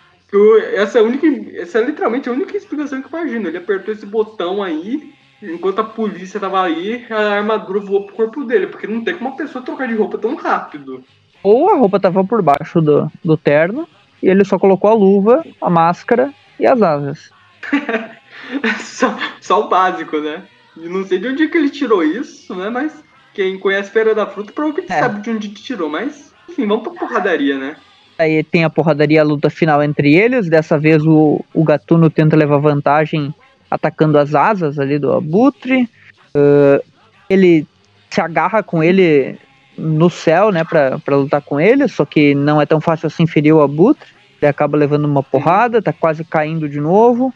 essa, 0.74 0.98
é 0.98 1.00
a 1.00 1.04
única, 1.04 1.26
essa 1.56 1.78
é 1.78 1.84
literalmente 1.84 2.28
a 2.28 2.32
única 2.32 2.56
explicação 2.56 3.00
que 3.00 3.12
eu 3.12 3.20
imagino. 3.20 3.48
Ele 3.48 3.58
apertou 3.58 3.94
esse 3.94 4.06
botão 4.06 4.62
aí, 4.62 5.12
enquanto 5.42 5.80
a 5.80 5.84
polícia 5.84 6.38
tava 6.38 6.62
aí, 6.62 7.04
a 7.10 7.34
armadura 7.34 7.80
voou 7.80 8.06
pro 8.06 8.14
corpo 8.14 8.44
dele, 8.44 8.68
porque 8.68 8.86
não 8.86 9.02
tem 9.02 9.14
como 9.14 9.30
uma 9.30 9.36
pessoa 9.36 9.64
trocar 9.64 9.88
de 9.88 9.94
roupa 9.94 10.18
tão 10.18 10.34
rápido. 10.36 11.02
Ou 11.42 11.70
a 11.70 11.76
roupa 11.76 11.98
tava 11.98 12.24
por 12.24 12.40
baixo 12.40 12.80
do, 12.80 13.10
do 13.24 13.36
terno, 13.36 13.88
e 14.22 14.28
ele 14.28 14.44
só 14.44 14.58
colocou 14.58 14.90
a 14.90 14.94
luva, 14.94 15.44
a 15.60 15.68
máscara 15.68 16.32
e 16.58 16.66
as 16.66 16.80
asas. 16.80 17.30
só, 18.78 19.16
só 19.40 19.60
o 19.64 19.68
básico, 19.68 20.18
né? 20.18 20.44
Não 20.76 21.04
sei 21.04 21.18
de 21.18 21.28
onde 21.28 21.48
que 21.48 21.58
ele 21.58 21.70
tirou 21.70 22.02
isso, 22.02 22.54
né? 22.54 22.70
Mas 22.70 23.04
quem 23.34 23.58
conhece 23.58 23.90
Feira 23.90 24.14
da 24.14 24.26
Fruta 24.26 24.52
provavelmente 24.52 24.92
é. 24.92 25.00
sabe 25.00 25.20
de 25.20 25.30
onde 25.30 25.48
tirou, 25.50 25.88
mas 25.88 26.32
enfim, 26.48 26.66
vamos 26.66 26.84
pra 26.84 26.92
porradaria, 26.92 27.58
né? 27.58 27.76
Aí 28.18 28.42
tem 28.44 28.62
a 28.62 28.70
porradaria, 28.70 29.20
a 29.20 29.24
luta 29.24 29.50
final 29.50 29.82
entre 29.82 30.14
eles. 30.14 30.48
Dessa 30.48 30.78
vez 30.78 31.04
o, 31.04 31.44
o 31.52 31.64
Gatuno 31.64 32.10
tenta 32.10 32.36
levar 32.36 32.58
vantagem 32.58 33.34
atacando 33.74 34.18
as 34.18 34.34
asas 34.34 34.78
ali 34.78 34.98
do 34.98 35.12
Abutre. 35.12 35.88
Uh, 36.34 36.82
ele 37.28 37.66
se 38.10 38.20
agarra 38.20 38.62
com 38.62 38.82
ele 38.82 39.38
no 39.76 40.10
céu, 40.10 40.52
né, 40.52 40.64
pra, 40.64 41.16
lutar 41.16 41.40
com 41.40 41.58
ele, 41.58 41.88
só 41.88 42.04
que 42.04 42.34
não 42.34 42.60
é 42.60 42.66
tão 42.66 42.80
fácil 42.80 43.06
assim 43.06 43.26
ferir 43.26 43.54
o 43.54 43.62
Abutre. 43.62 44.06
Ele 44.40 44.48
acaba 44.48 44.76
levando 44.76 45.06
uma 45.06 45.22
porrada, 45.22 45.80
tá 45.80 45.92
quase 45.92 46.24
caindo 46.24 46.68
de 46.68 46.80
novo. 46.80 47.32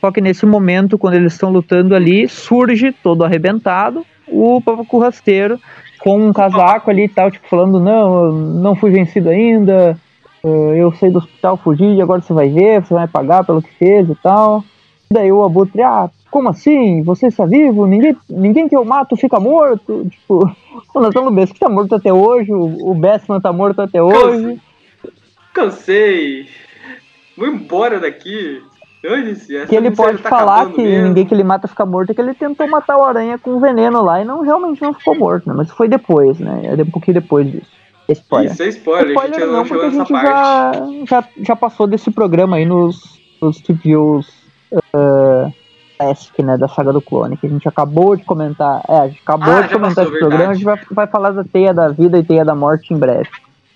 Só 0.00 0.10
que 0.10 0.20
nesse 0.20 0.46
momento, 0.46 0.96
quando 0.96 1.14
eles 1.14 1.32
estão 1.32 1.50
lutando 1.50 1.94
ali, 1.94 2.28
surge 2.28 2.92
todo 2.92 3.24
arrebentado 3.24 4.06
o 4.30 4.60
Papacu 4.60 4.98
Rasteiro 4.98 5.58
com 5.98 6.28
um 6.28 6.32
casaco 6.32 6.90
ali 6.90 7.04
e 7.04 7.08
tal, 7.08 7.30
tipo, 7.30 7.48
falando, 7.48 7.80
não, 7.80 8.32
não 8.32 8.76
fui 8.76 8.90
vencido 8.90 9.28
ainda, 9.28 9.98
eh, 10.44 10.74
eu 10.76 10.92
saí 10.92 11.10
do 11.10 11.18
hospital, 11.18 11.56
fugi, 11.56 12.00
agora 12.00 12.20
você 12.20 12.32
vai 12.32 12.48
ver, 12.48 12.82
você 12.82 12.94
vai 12.94 13.08
pagar 13.08 13.44
pelo 13.44 13.62
que 13.62 13.72
fez 13.74 14.08
e 14.08 14.14
tal. 14.16 14.64
Daí 15.10 15.32
o 15.32 15.42
Abutre, 15.42 15.82
ah, 15.82 16.10
como 16.30 16.50
assim? 16.50 17.02
Você 17.02 17.28
está 17.28 17.46
vivo? 17.46 17.86
Ninguém, 17.86 18.16
ninguém 18.28 18.68
que 18.68 18.76
eu 18.76 18.84
mato 18.84 19.16
fica 19.16 19.40
morto? 19.40 20.06
Tipo, 20.10 20.50
o 20.94 21.00
Nathan 21.00 21.46
que 21.46 21.58
tá 21.58 21.68
morto 21.68 21.94
até 21.94 22.12
hoje, 22.12 22.52
o, 22.52 22.90
o 22.90 22.94
Bessman 22.94 23.40
tá 23.40 23.52
morto 23.52 23.80
até 23.80 24.02
hoje. 24.02 24.60
Cansei. 25.54 26.46
Vou 27.36 27.46
embora 27.46 27.98
daqui 27.98 28.62
que 29.68 29.76
ele 29.76 29.92
pode 29.92 30.18
tá 30.18 30.28
falar 30.28 30.70
que 30.72 30.82
mesmo. 30.82 31.08
ninguém 31.08 31.24
que 31.24 31.32
ele 31.32 31.44
mata 31.44 31.68
fica 31.68 31.86
morto, 31.86 32.10
é 32.10 32.14
que 32.14 32.20
ele 32.20 32.34
tentou 32.34 32.68
matar 32.68 32.96
o 32.96 33.04
aranha 33.04 33.38
com 33.38 33.60
veneno 33.60 34.02
lá 34.02 34.20
e 34.20 34.24
não 34.24 34.40
realmente 34.42 34.82
não 34.82 34.92
ficou 34.92 35.14
morto, 35.14 35.48
né? 35.48 35.54
Mas 35.56 35.70
foi 35.70 35.88
depois, 35.88 36.38
né? 36.40 36.62
É 36.64 36.82
um 36.82 36.90
pouquinho 36.90 37.20
depois 37.20 37.50
disso. 37.50 37.70
Spoiler. 38.08 38.52
Isso 38.52 38.62
é 38.62 38.68
spoiler, 38.68 39.10
spoiler 39.10 39.36
a 39.36 39.40
gente 39.40 39.52
não, 39.52 39.66
porque 39.66 39.86
a 39.86 39.90
gente 39.90 40.08
já, 40.08 40.72
já, 41.06 41.28
já 41.42 41.56
passou 41.56 41.86
desse 41.86 42.10
programa 42.10 42.56
aí 42.56 42.64
nos, 42.64 43.20
nos 43.40 43.60
reviews 43.60 44.37
uh, 44.72 45.52
classic, 45.98 46.42
né, 46.42 46.56
da 46.56 46.68
saga 46.68 46.92
do 46.92 47.02
clone, 47.02 47.36
que 47.36 47.46
a 47.46 47.50
gente 47.50 47.68
acabou 47.68 48.16
de 48.16 48.24
comentar. 48.24 48.82
É, 48.88 48.98
a 48.98 49.08
gente 49.08 49.20
acabou 49.22 49.54
ah, 49.54 49.62
de 49.62 49.72
comentar 49.72 50.04
passou, 50.04 50.12
esse 50.12 50.18
programa, 50.18 50.50
a 50.50 50.54
gente 50.54 50.64
vai, 50.64 50.80
vai 50.90 51.06
falar 51.06 51.30
da 51.32 51.44
teia 51.44 51.74
da 51.74 51.88
vida 51.88 52.18
e 52.18 52.24
teia 52.24 52.44
da 52.44 52.54
morte 52.54 52.94
em 52.94 52.98
breve. 52.98 53.28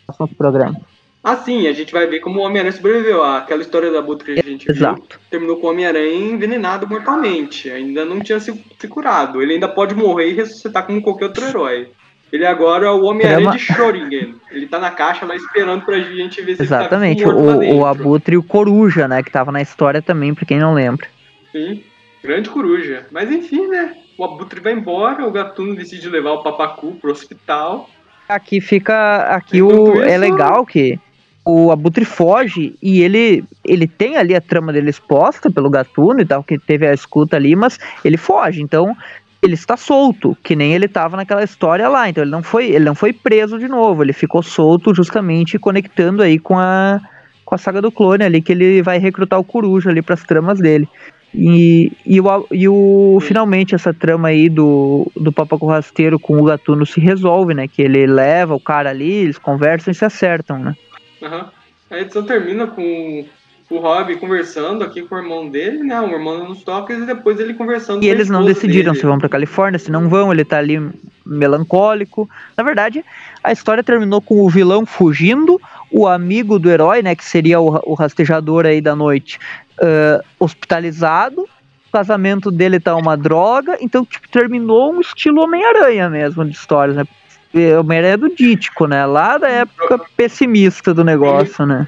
Próximo 0.07 0.29
programa. 0.37 0.81
Ah, 1.25 1.37
sim, 1.37 1.69
a 1.69 1.73
gente 1.73 1.93
vai 1.93 2.07
ver 2.09 2.19
como 2.19 2.41
o 2.41 2.43
Homem-Aranha 2.43 2.73
sobreviveu. 2.73 3.23
Aquela 3.23 3.63
história 3.63 3.93
da 3.93 4.01
Abutre 4.01 4.35
que 4.35 4.41
a 4.41 4.51
gente 4.51 4.69
Exato. 4.69 5.03
viu 5.09 5.21
terminou 5.31 5.57
com 5.59 5.69
o 5.69 5.71
Homem-Aranha 5.71 6.33
envenenado 6.33 6.89
mortalmente. 6.89 7.71
Ainda 7.71 8.05
não 8.05 8.19
tinha 8.21 8.41
se, 8.41 8.53
se, 8.79 8.89
curado. 8.89 9.41
Ele 9.41 9.55
ainda 9.55 9.69
pode 9.69 9.95
morrer 9.95 10.31
e 10.31 10.35
ressuscitar 10.35 10.85
como 10.85 11.01
qualquer 11.01 11.27
outro 11.27 11.45
herói. 11.45 11.93
Ele 12.33 12.47
agora 12.47 12.87
é 12.87 12.91
o 12.91 13.05
Homem-Aranha 13.05 13.51
de 13.51 13.59
Schrödinger. 13.59 14.35
Ele 14.51 14.67
tá 14.67 14.79
na 14.79 14.91
caixa 14.91 15.27
lá 15.27 15.37
esperando 15.37 15.85
pra 15.85 16.01
gente 16.01 16.41
ver 16.41 16.57
se 16.57 16.63
Exatamente, 16.63 17.23
ele 17.23 17.31
tá 17.31 17.37
o, 17.37 17.77
o 17.81 17.87
Abutre 17.87 18.35
e 18.35 18.39
o 18.39 18.43
Coruja, 18.43 19.07
né? 19.07 19.23
Que 19.23 19.31
tava 19.31 19.53
na 19.53 19.61
história 19.61 20.01
também, 20.01 20.35
pra 20.35 20.47
quem 20.47 20.59
não 20.59 20.73
lembra. 20.73 21.07
Sim, 21.53 21.85
grande 22.25 22.49
Coruja. 22.49 23.07
Mas 23.11 23.31
enfim, 23.31 23.67
né? 23.67 23.95
O 24.17 24.25
Abutre 24.25 24.61
vai 24.61 24.73
embora, 24.73 25.27
o 25.27 25.31
Gatuno 25.31 25.77
decide 25.77 26.09
levar 26.09 26.33
o 26.33 26.43
Papacu 26.43 26.93
pro 26.93 27.13
hospital. 27.13 27.91
Aqui 28.27 28.63
fica. 28.63 29.25
Aqui 29.35 29.61
o. 29.61 29.71
É 29.71 29.93
isso, 29.93 30.03
é 30.03 30.19
legal 30.19 30.65
que 30.65 30.99
o 31.45 31.71
Abutre 31.71 32.05
foge 32.05 32.77
e 32.81 33.03
ele 33.03 33.45
ele 33.65 33.87
tem 33.87 34.17
ali 34.17 34.35
a 34.35 34.41
trama 34.41 34.73
dele 34.73 34.91
exposta 34.91 35.51
pelo 35.51 35.71
Gatuno 35.71 36.21
e 36.21 36.25
tal, 36.25 36.43
que 36.43 36.59
teve 36.59 36.87
a 36.87 36.95
escuta 36.95 37.37
ali, 37.37 37.55
mas 37.55 37.79
ele 38.05 38.17
foge. 38.17 38.63
Então, 38.63 38.97
ele 39.43 39.55
está 39.55 39.77
solto, 39.77 40.37
que 40.43 40.55
nem 40.55 40.73
ele 40.73 40.87
estava 40.87 41.17
naquela 41.17 41.43
história 41.43 41.89
lá. 41.89 42.09
Então, 42.09 42.23
ele 42.23 42.31
não 42.31 42.43
foi 42.43 42.67
ele 42.71 42.85
não 42.85 42.95
foi 42.95 43.13
preso 43.13 43.59
de 43.59 43.67
novo, 43.67 44.03
ele 44.03 44.13
ficou 44.13 44.43
solto 44.43 44.95
justamente 44.95 45.59
conectando 45.59 46.23
aí 46.23 46.39
com 46.39 46.59
a 46.59 47.01
com 47.45 47.57
a 47.57 47.59
saga 47.59 47.83
do 47.83 47.93
clone 47.93 48.25
ali 48.25 48.41
que 48.41 48.53
ele 48.53 48.81
vai 48.81 48.99
recrutar 48.99 49.39
o 49.39 49.45
Coruja 49.45 49.91
ali 49.91 50.01
para 50.01 50.15
as 50.15 50.23
tramas 50.23 50.59
dele. 50.59 50.89
E, 51.35 51.91
e, 52.05 52.21
o, 52.21 52.47
e 52.51 52.69
o 52.69 53.19
finalmente 53.23 53.75
essa 53.75 53.93
trama 53.93 54.29
aí 54.29 54.51
do, 54.51 55.11
do 55.17 55.33
Papaco 55.33 55.67
Rasteiro 55.67 56.19
com 56.19 56.37
o 56.37 56.45
Gatuno 56.45 56.85
se 56.85 57.01
resolve, 57.01 57.55
né? 57.55 57.67
Que 57.67 57.83
ele 57.83 58.07
leva 58.07 58.55
o 58.55 58.61
cara 58.61 58.91
ali, 58.91 59.11
eles 59.11 59.39
conversam 59.39 59.93
e 59.93 59.95
se 59.95 60.05
acertam, 60.05 60.59
né? 60.59 60.77
Uhum. 61.23 61.45
A 61.91 61.99
edição 61.99 62.23
termina 62.25 62.67
com 62.67 63.25
o 63.77 63.79
Rob 63.81 64.17
conversando 64.17 64.85
aqui 64.85 65.03
com 65.03 65.15
o 65.15 65.19
irmão 65.19 65.49
dele, 65.49 65.83
né? 65.83 66.01
O 66.01 66.11
irmão 66.11 66.49
nos 66.49 66.63
toques 66.63 66.99
e 66.99 67.07
depois 67.07 67.41
ele 67.41 67.55
conversando 67.55 68.05
E 68.05 68.09
eles 68.09 68.29
não 68.29 68.45
decidiram 68.45 68.93
dele. 68.93 69.01
se 69.01 69.07
vão 69.07 69.19
pra 69.19 69.29
Califórnia, 69.29 69.79
se 69.79 69.91
não 69.91 70.09
vão, 70.09 70.33
ele 70.33 70.45
tá 70.45 70.59
ali 70.59 70.91
melancólico. 71.25 72.29
Na 72.57 72.63
verdade, 72.63 73.05
a 73.43 73.53
história 73.53 73.83
terminou 73.83 74.21
com 74.21 74.43
o 74.43 74.49
vilão 74.51 74.85
fugindo, 74.85 75.61
o 75.91 76.07
amigo 76.07 76.59
do 76.59 76.71
herói, 76.71 77.03
né? 77.03 77.15
Que 77.15 77.25
seria 77.25 77.61
o, 77.61 77.81
o 77.85 77.95
rastejador 77.95 78.67
aí 78.67 78.81
da 78.81 78.95
noite, 78.95 79.39
uh, 79.79 80.23
hospitalizado. 80.39 81.43
O 81.43 81.93
casamento 81.93 82.51
dele 82.51 82.81
tá 82.81 82.97
uma 82.97 83.17
droga, 83.17 83.77
então 83.81 84.05
tipo, 84.05 84.29
terminou 84.29 84.93
um 84.95 85.01
estilo 85.01 85.43
Homem-Aranha 85.43 86.09
mesmo 86.09 86.45
de 86.45 86.53
histórias, 86.53 86.97
né? 86.97 87.05
Homem-Aranha 87.79 88.17
do 88.17 88.35
Dítico, 88.35 88.87
né? 88.87 89.05
Lá 89.05 89.37
da 89.37 89.49
época 89.49 90.01
pessimista 90.17 90.95
do 90.95 91.05
negócio, 91.05 91.67
né? 91.67 91.87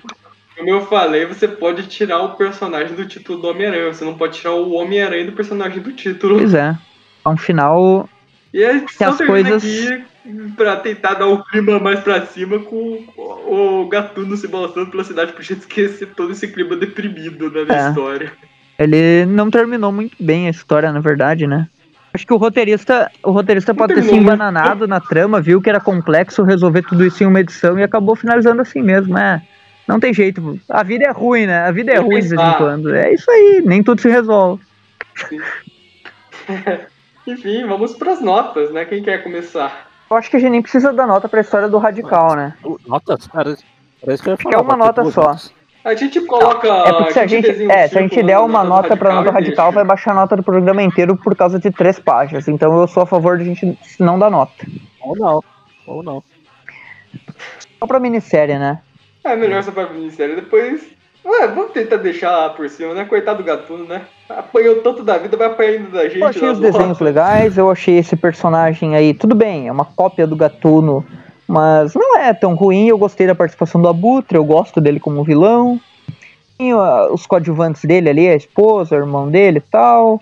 Como 0.57 0.71
eu 0.71 0.87
falei, 0.87 1.27
você 1.27 1.49
pode 1.49 1.87
tirar 1.89 2.21
o 2.23 2.37
personagem 2.37 2.95
do 2.95 3.05
título 3.05 3.41
do 3.41 3.49
Homem-Aranha, 3.49 3.93
você 3.93 4.05
não 4.05 4.17
pode 4.17 4.39
tirar 4.39 4.53
o 4.53 4.73
Homem-Aranha 4.73 5.27
do 5.27 5.33
personagem 5.33 5.81
do 5.81 5.93
título. 5.93 6.39
Pois 6.39 6.55
é. 6.55 6.77
É 7.25 7.29
um 7.29 7.37
final. 7.37 8.09
E 8.53 8.65
a 8.65 8.73
gente 8.73 9.03
as 9.03 9.19
coisas. 9.19 9.65
aqui 9.65 10.05
pra 10.57 10.77
tentar 10.77 11.15
dar 11.15 11.27
o 11.27 11.45
clima 11.45 11.79
mais 11.79 12.01
pra 12.01 12.25
cima 12.25 12.59
com 12.61 13.05
o 13.17 13.89
Gatuno 13.89 14.37
se 14.37 14.47
balançando 14.47 14.91
pela 14.91 15.05
cidade 15.05 15.33
pra 15.33 15.43
gente 15.43 15.61
esquecer 15.61 16.07
todo 16.15 16.33
esse 16.33 16.47
clima 16.49 16.77
deprimido 16.77 17.51
né, 17.51 17.65
da 17.65 17.75
é. 17.75 17.89
história. 17.89 18.33
Ele 18.79 19.27
não 19.27 19.51
terminou 19.51 19.93
muito 19.93 20.17
bem 20.21 20.47
a 20.47 20.51
história, 20.51 20.93
na 20.93 21.01
verdade, 21.01 21.47
né? 21.47 21.69
Acho 22.13 22.27
que 22.27 22.33
o 22.33 22.37
roteirista, 22.37 23.11
o 23.25 23.33
roteirista 23.33 23.75
pode 23.75 23.95
ter 23.95 24.03
se 24.03 24.15
embananado 24.15 24.87
na 24.87 25.01
trama, 25.01 25.41
viu 25.41 25.61
que 25.61 25.69
era 25.69 25.81
complexo 25.81 26.45
resolver 26.45 26.83
tudo 26.83 27.05
isso 27.05 27.25
em 27.25 27.27
uma 27.27 27.41
edição 27.41 27.77
e 27.77 27.83
acabou 27.83 28.15
finalizando 28.15 28.63
assim 28.63 28.83
mesmo, 28.83 29.15
né? 29.15 29.43
Não 29.87 30.01
tem 30.01 30.15
jeito. 30.15 30.59
A 30.69 30.83
vida 30.83 31.05
é 31.05 31.11
ruim, 31.11 31.47
né? 31.47 31.61
A 31.61 31.71
vida 31.71 31.93
é 31.93 31.99
ruim 31.99 32.21
de 32.21 32.29
vez 32.29 32.41
em 32.41 32.53
quando. 32.55 32.95
É 32.95 33.13
isso 33.13 33.31
aí, 33.31 33.63
nem 33.65 33.83
tudo 33.83 34.01
se 34.01 34.09
resolve. 34.09 34.63
Enfim, 37.27 37.67
vamos 37.67 37.95
para 37.95 38.13
as 38.13 38.21
notas, 38.21 38.71
né? 38.73 38.85
Quem 38.85 39.03
quer 39.03 39.23
começar? 39.23 39.89
Eu 40.11 40.17
acho 40.17 40.31
que 40.31 40.37
a 40.37 40.41
gente 40.41 40.51
nem 40.51 40.63
precisa 40.63 40.93
dar 40.93 41.07
nota 41.07 41.29
para 41.29 41.41
a 41.41 41.43
história 41.43 41.69
do 41.69 41.79
Radical, 41.79 42.37
né? 42.37 42.55
Notas? 42.87 43.27
Cara, 43.27 43.57
parece 44.05 44.23
que 44.23 44.29
eu 44.29 44.33
ia 44.33 44.37
falar. 44.37 44.55
É 44.55 44.59
uma 44.59 44.77
nota 44.77 45.11
só. 45.11 45.29
Notas. 45.29 45.53
A 45.85 45.95
gente 45.95 46.21
coloca. 46.23 46.67
É 46.67 46.93
porque 46.93 47.13
se 47.13 47.21
a 47.21 47.27
gente, 47.27 47.71
é, 47.71 47.89
se 47.89 47.99
a 47.99 48.01
gente 48.01 48.23
der 48.23 48.39
uma 48.39 48.65
nota 48.65 48.97
para 48.97 49.15
nota 49.15 49.31
radical, 49.31 49.71
vai 49.71 49.85
baixar 49.85 50.13
a 50.13 50.15
nota 50.15 50.35
do 50.35 50.43
programa 50.43 50.83
inteiro 50.83 51.15
por 51.15 51.37
causa 51.37 51.59
de 51.59 51.71
três 51.71 51.99
páginas. 51.99 52.49
Então 52.49 52.81
eu 52.81 52.89
sou 52.89 53.03
a 53.03 53.07
favor 53.07 53.37
de 53.37 53.43
a 53.43 53.47
gente 53.47 53.79
não 54.01 54.19
dar 54.19 54.31
nota. 54.31 54.67
Ou 55.03 55.15
não. 55.15 55.45
Ou 55.87 56.03
não. 56.03 56.23
Só 57.79 57.87
pra 57.87 58.01
minissérie, 58.01 58.59
né? 58.59 58.81
É 59.25 59.35
melhor 59.35 59.63
só 59.63 59.73
pra 59.73 59.89
minissérie. 59.89 60.37
Depois. 60.37 60.83
Ué, 61.25 61.49
vamos 61.49 61.73
tentar 61.73 61.97
deixar 61.97 62.31
lá 62.31 62.51
por 62.51 62.69
cima, 62.69 62.93
né? 62.93 63.07
Coitado 63.07 63.39
do 63.39 63.47
gatuno, 63.47 63.87
né? 63.87 64.03
Apanhou 64.29 64.83
tanto 64.83 65.03
da 65.03 65.17
vida, 65.17 65.37
vai 65.39 65.47
apanhando 65.47 65.91
da 65.91 66.05
gente. 66.05 66.21
Eu 66.21 66.27
achei 66.27 66.49
os 66.49 66.61
desenhos 66.61 67.01
legais, 67.01 67.57
eu 67.57 67.71
achei 67.71 67.97
esse 67.97 68.15
personagem 68.15 68.95
aí. 68.95 69.15
Tudo 69.15 69.35
bem, 69.35 69.67
é 69.67 69.73
uma 69.73 69.87
cópia 69.87 70.27
do 70.27 70.37
gatuno 70.37 71.05
mas 71.47 71.95
não 71.95 72.19
é 72.19 72.33
tão 72.33 72.55
ruim, 72.55 72.89
eu 72.89 72.99
gostei 72.99 73.27
da 73.27 73.35
participação 73.35 73.81
do 73.81 73.89
Abutre, 73.89 74.37
eu 74.37 74.45
gosto 74.45 74.81
dele 74.81 74.99
como 74.99 75.25
vilão. 75.25 75.81
Tem 76.57 76.73
os 76.75 77.27
coadjuvantes 77.27 77.85
dele 77.85 78.09
ali, 78.09 78.29
a 78.29 78.37
esposa, 78.37 78.95
o 78.95 78.99
irmão 78.99 79.29
dele 79.29 79.59
e 79.59 79.71
tal. 79.71 80.21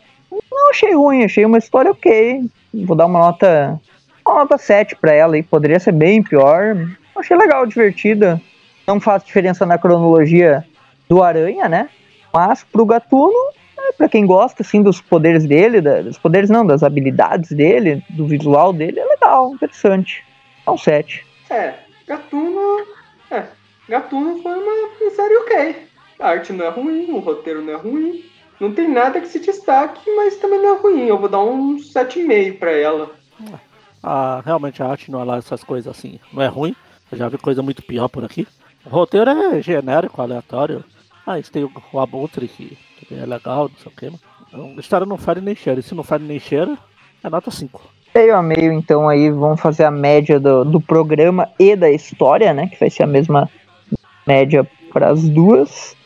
Não 0.50 0.70
achei 0.70 0.94
ruim, 0.94 1.24
achei 1.24 1.44
uma 1.44 1.58
história 1.58 1.90
ok. 1.90 2.42
Vou 2.74 2.96
dar 2.96 3.06
uma 3.06 3.18
nota. 3.18 3.80
Uma 4.26 4.40
nota 4.40 4.56
7 4.56 4.96
pra 4.96 5.12
ela 5.12 5.36
e 5.36 5.42
poderia 5.42 5.78
ser 5.78 5.92
bem 5.92 6.22
pior. 6.22 6.76
Achei 7.14 7.36
legal, 7.36 7.66
divertida. 7.66 8.40
Não 8.86 9.00
faz 9.00 9.24
diferença 9.24 9.64
na 9.64 9.78
cronologia 9.78 10.64
do 11.08 11.22
Aranha, 11.22 11.68
né? 11.68 11.88
Mas 12.32 12.64
pro 12.64 12.86
Gatuno, 12.86 13.52
é, 13.78 13.92
pra 13.92 14.08
quem 14.08 14.26
gosta 14.26 14.62
assim 14.62 14.82
dos 14.82 15.00
poderes 15.00 15.44
dele, 15.44 15.80
dos 15.80 16.18
poderes 16.18 16.48
não, 16.50 16.64
das 16.64 16.82
habilidades 16.82 17.52
dele, 17.52 18.02
do 18.10 18.26
visual 18.26 18.72
dele, 18.72 18.98
é 18.98 19.04
legal, 19.04 19.52
interessante. 19.54 20.24
É 20.66 20.70
um 20.70 20.78
7. 20.78 21.24
É, 21.50 21.74
Gatuno. 22.06 22.86
É, 23.30 23.44
Gatuno 23.88 24.42
foi 24.42 24.52
uma 24.52 25.10
série 25.10 25.36
ok. 25.36 25.88
A 26.18 26.28
arte 26.28 26.52
não 26.52 26.64
é 26.64 26.68
ruim, 26.70 27.10
o 27.10 27.18
roteiro 27.18 27.62
não 27.62 27.72
é 27.72 27.76
ruim. 27.76 28.24
Não 28.60 28.72
tem 28.72 28.88
nada 28.88 29.20
que 29.20 29.26
se 29.26 29.40
destaque, 29.40 30.08
mas 30.14 30.36
também 30.36 30.62
não 30.62 30.76
é 30.76 30.78
ruim. 30.78 31.06
Eu 31.06 31.18
vou 31.18 31.28
dar 31.28 31.42
um 31.42 31.76
7,5 31.76 32.58
pra 32.58 32.70
ela. 32.70 33.10
Ah, 34.02 34.40
realmente 34.44 34.82
a 34.82 34.86
arte 34.86 35.10
não 35.10 35.20
é 35.20 35.24
lá 35.24 35.36
essas 35.38 35.64
coisas 35.64 35.90
assim. 35.90 36.20
Não 36.32 36.40
é 36.40 36.46
ruim. 36.46 36.76
Eu 37.10 37.18
já 37.18 37.28
vi 37.28 37.38
coisa 37.38 37.60
muito 37.60 37.82
pior 37.82 38.08
por 38.08 38.24
aqui. 38.24 38.46
O 38.84 38.90
roteiro 38.90 39.30
é 39.30 39.62
genérico, 39.62 40.20
aleatório. 40.20 40.84
Ah, 41.26 41.38
isso 41.38 41.52
tem 41.52 41.64
o 41.64 42.00
Abutre 42.00 42.48
que 42.48 42.76
também 43.08 43.22
é 43.22 43.26
legal, 43.26 43.68
não 43.68 43.76
sei 43.78 43.92
o 43.92 43.96
que. 43.96 44.18
Então, 44.48 44.74
a 44.76 44.80
história 44.80 45.06
não 45.06 45.16
fere 45.16 45.40
nem 45.40 45.54
cheira. 45.54 45.80
E 45.80 45.82
se 45.82 45.94
não 45.94 46.02
fere 46.02 46.24
nem 46.24 46.38
cheira, 46.38 46.76
é 47.22 47.30
nota 47.30 47.50
5. 47.50 47.80
Meio 48.14 48.36
a 48.36 48.42
meio, 48.42 48.72
então 48.72 49.08
aí 49.08 49.30
vamos 49.30 49.60
fazer 49.60 49.84
a 49.84 49.90
média 49.90 50.38
do, 50.38 50.64
do 50.64 50.80
programa 50.80 51.48
e 51.58 51.74
da 51.74 51.90
história, 51.90 52.52
né? 52.52 52.66
Que 52.66 52.78
vai 52.78 52.90
ser 52.90 53.04
a 53.04 53.06
mesma 53.06 53.48
média 54.26 54.68
para 54.92 55.10
as 55.10 55.26
duas. 55.28 55.96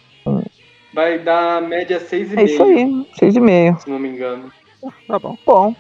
Vai 0.95 1.19
dar 1.19 1.61
média 1.63 1.99
6,5. 1.99 2.39
É 2.39 2.45
isso 2.45 2.63
aí, 2.63 3.07
6,5. 3.21 3.81
Se 3.81 3.91
não 3.91 3.99
me 3.99 4.09
engano. 4.09 4.53
Tá 5.09 5.19
bom. 5.19 5.37
Bom. 5.45 5.75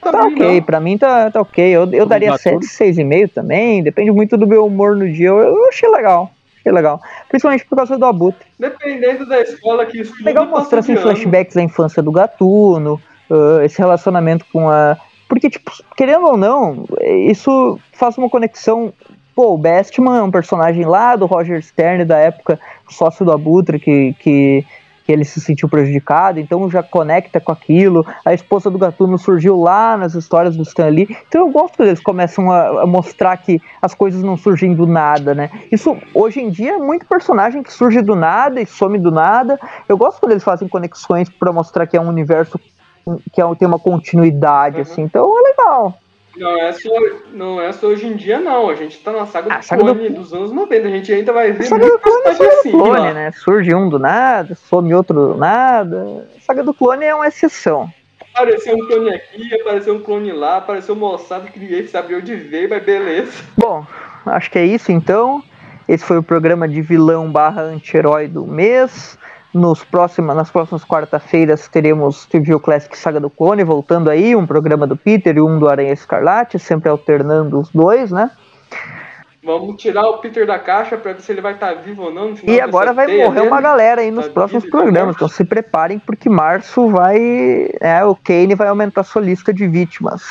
Tá, 0.00 0.12
Tá 0.12 0.24
ok, 0.26 0.56
não. 0.56 0.62
pra 0.62 0.80
mim 0.80 0.96
tá, 0.96 1.30
tá 1.30 1.40
ok. 1.40 1.64
Eu, 1.64 1.90
eu 1.92 2.06
daria 2.06 2.28
Vamos 2.28 2.42
dar 2.42 2.52
7, 2.52 2.94
6,5 2.96 3.32
também. 3.34 3.82
Depende 3.82 4.10
muito 4.10 4.36
do 4.36 4.46
meu 4.46 4.64
humor 4.66 4.96
no 4.96 5.10
dia. 5.10 5.28
Eu, 5.28 5.38
eu 5.38 5.68
achei 5.68 5.88
legal. 5.88 6.30
Achei 6.58 6.72
legal. 6.72 7.00
Principalmente 7.28 7.64
por 7.66 7.76
causa 7.76 7.98
do 7.98 8.04
Abutre. 8.06 8.46
Dependendo 8.58 9.26
da 9.26 9.40
escola 9.40 9.86
que 9.86 10.00
estuda, 10.00 10.24
Legal 10.24 10.46
mostrar 10.46 10.80
assim, 10.80 10.96
flashbacks 10.96 11.54
da 11.54 11.62
infância 11.62 12.02
do 12.02 12.12
Gatuno, 12.12 13.00
ah, 13.30 13.64
esse 13.64 13.78
relacionamento 13.78 14.44
com 14.52 14.68
a. 14.68 14.96
Porque, 15.28 15.48
tipo, 15.48 15.70
querendo 15.96 16.26
ou 16.26 16.36
não, 16.36 16.84
isso 17.00 17.78
faz 17.92 18.18
uma 18.18 18.28
conexão. 18.28 18.92
Pô, 19.34 19.54
o 19.54 19.58
Bestman 19.58 20.18
é 20.18 20.22
um 20.22 20.30
personagem 20.30 20.84
lá 20.84 21.14
do 21.14 21.24
Roger 21.24 21.62
Stern 21.62 22.04
da 22.04 22.18
época, 22.18 22.58
sócio 22.88 23.24
do 23.24 23.32
Abutre, 23.32 23.78
que, 23.78 24.14
que, 24.18 24.66
que 25.10 25.14
ele 25.14 25.24
se 25.24 25.40
sentiu 25.40 25.68
prejudicado, 25.68 26.38
então 26.38 26.70
já 26.70 26.84
conecta 26.84 27.40
com 27.40 27.50
aquilo. 27.50 28.06
A 28.24 28.32
esposa 28.32 28.70
do 28.70 28.78
Gatuno 28.78 29.18
surgiu 29.18 29.60
lá 29.60 29.96
nas 29.96 30.14
histórias 30.14 30.56
do 30.56 30.62
Stan 30.62 30.86
Lee. 30.86 31.08
Então 31.26 31.40
eu 31.40 31.50
gosto 31.50 31.76
quando 31.76 31.88
eles 31.88 32.00
começam 32.00 32.48
a, 32.48 32.82
a 32.82 32.86
mostrar 32.86 33.36
que 33.38 33.60
as 33.82 33.92
coisas 33.92 34.22
não 34.22 34.36
surgem 34.36 34.72
do 34.72 34.86
nada, 34.86 35.34
né? 35.34 35.50
Isso, 35.72 35.96
hoje 36.14 36.40
em 36.40 36.48
dia, 36.48 36.74
é 36.74 36.78
muito 36.78 37.06
personagem 37.06 37.60
que 37.60 37.72
surge 37.72 38.00
do 38.02 38.14
nada 38.14 38.60
e 38.60 38.66
some 38.66 38.98
do 38.98 39.10
nada. 39.10 39.58
Eu 39.88 39.96
gosto 39.98 40.20
quando 40.20 40.30
eles 40.30 40.44
fazem 40.44 40.68
conexões 40.68 41.28
pra 41.28 41.52
mostrar 41.52 41.88
que 41.88 41.96
é 41.96 42.00
um 42.00 42.06
universo 42.08 42.60
que 43.32 43.42
é, 43.42 43.54
tem 43.56 43.66
uma 43.66 43.80
continuidade, 43.80 44.76
Uhum. 44.76 44.82
assim. 44.82 45.02
Então 45.02 45.24
é 45.24 45.42
legal. 45.48 45.94
Não 46.40 46.56
é, 46.56 46.72
só, 46.72 46.90
não 47.32 47.60
é 47.60 47.70
só 47.72 47.86
hoje 47.88 48.06
em 48.06 48.16
dia, 48.16 48.40
não. 48.40 48.68
A 48.70 48.74
gente 48.74 48.98
tá 48.98 49.12
na 49.12 49.26
saga 49.26 49.50
do 49.50 49.54
Ah, 49.54 49.62
saga 49.62 49.84
do- 49.84 49.94
clone 49.94 50.08
dos 50.10 50.32
anos 50.32 50.50
90. 50.50 50.88
A 50.88 50.90
gente 50.90 51.12
ainda 51.12 51.32
vai 51.32 51.52
ver 51.52 51.64
Saga 51.64 51.86
do 51.86 51.98
clone 51.98 52.22
é 52.26 52.32
saga 52.32 52.50
do 52.50 52.58
assim. 52.58 52.70
clone, 52.70 52.98
ó. 52.98 53.12
né? 53.12 53.30
Surge 53.32 53.74
um 53.74 53.88
do 53.88 53.98
nada, 53.98 54.54
some 54.54 54.94
outro 54.94 55.14
do 55.32 55.36
nada. 55.36 56.26
Saga 56.40 56.62
do 56.64 56.72
clone 56.72 57.04
é 57.04 57.14
uma 57.14 57.28
exceção. 57.28 57.92
Apareceu 58.32 58.74
um 58.76 58.86
clone 58.86 59.10
aqui, 59.14 59.54
apareceu 59.60 59.94
um 59.94 60.00
clone 60.00 60.32
lá, 60.32 60.56
apareceu 60.56 60.94
um 60.94 60.98
moçado 60.98 61.48
que 61.48 61.58
ninguém 61.60 61.86
sabe 61.86 62.14
onde 62.14 62.34
veio, 62.34 62.70
mas 62.70 62.82
beleza. 62.82 63.32
Bom, 63.58 63.84
acho 64.26 64.50
que 64.50 64.58
é 64.58 64.64
isso 64.64 64.90
então. 64.90 65.42
Esse 65.88 66.04
foi 66.04 66.16
o 66.18 66.22
programa 66.22 66.66
de 66.68 66.80
vilão 66.80 67.30
barra 67.30 67.62
anti-herói 67.62 68.28
do 68.28 68.46
mês. 68.46 69.18
Nos 69.52 69.82
próxima, 69.82 70.32
nas 70.32 70.50
próximas 70.50 70.84
quarta-feiras 70.84 71.66
teremos 71.66 72.24
Trivial 72.26 72.60
Classic 72.60 72.96
Saga 72.96 73.18
do 73.18 73.28
Clone, 73.28 73.64
voltando 73.64 74.08
aí, 74.08 74.36
um 74.36 74.46
programa 74.46 74.86
do 74.86 74.96
Peter 74.96 75.36
e 75.36 75.40
um 75.40 75.58
do 75.58 75.68
Aranha 75.68 75.92
Escarlate, 75.92 76.58
sempre 76.58 76.88
alternando 76.88 77.58
os 77.58 77.68
dois, 77.70 78.12
né? 78.12 78.30
Vamos 79.42 79.80
tirar 79.82 80.06
o 80.06 80.18
Peter 80.18 80.46
da 80.46 80.58
caixa 80.58 80.96
pra 80.98 81.14
ver 81.14 81.22
se 81.22 81.32
ele 81.32 81.40
vai 81.40 81.54
estar 81.54 81.72
vivo 81.74 82.04
ou 82.04 82.14
não. 82.14 82.34
E 82.46 82.60
agora 82.60 82.92
vai 82.92 83.06
morrer 83.06 83.36
dele. 83.40 83.48
uma 83.48 83.60
galera 83.60 84.02
aí 84.02 84.10
nos 84.10 84.26
Tá 84.26 84.32
próximos 84.32 84.66
programas, 84.66 85.06
né? 85.08 85.12
então 85.16 85.28
se 85.28 85.44
preparem 85.44 85.98
porque 85.98 86.28
março 86.28 86.88
vai. 86.88 87.70
É, 87.80 88.04
o 88.04 88.14
Kane 88.14 88.54
vai 88.54 88.68
aumentar 88.68 89.02
sua 89.02 89.22
lista 89.22 89.52
de 89.52 89.66
vítimas. 89.66 90.22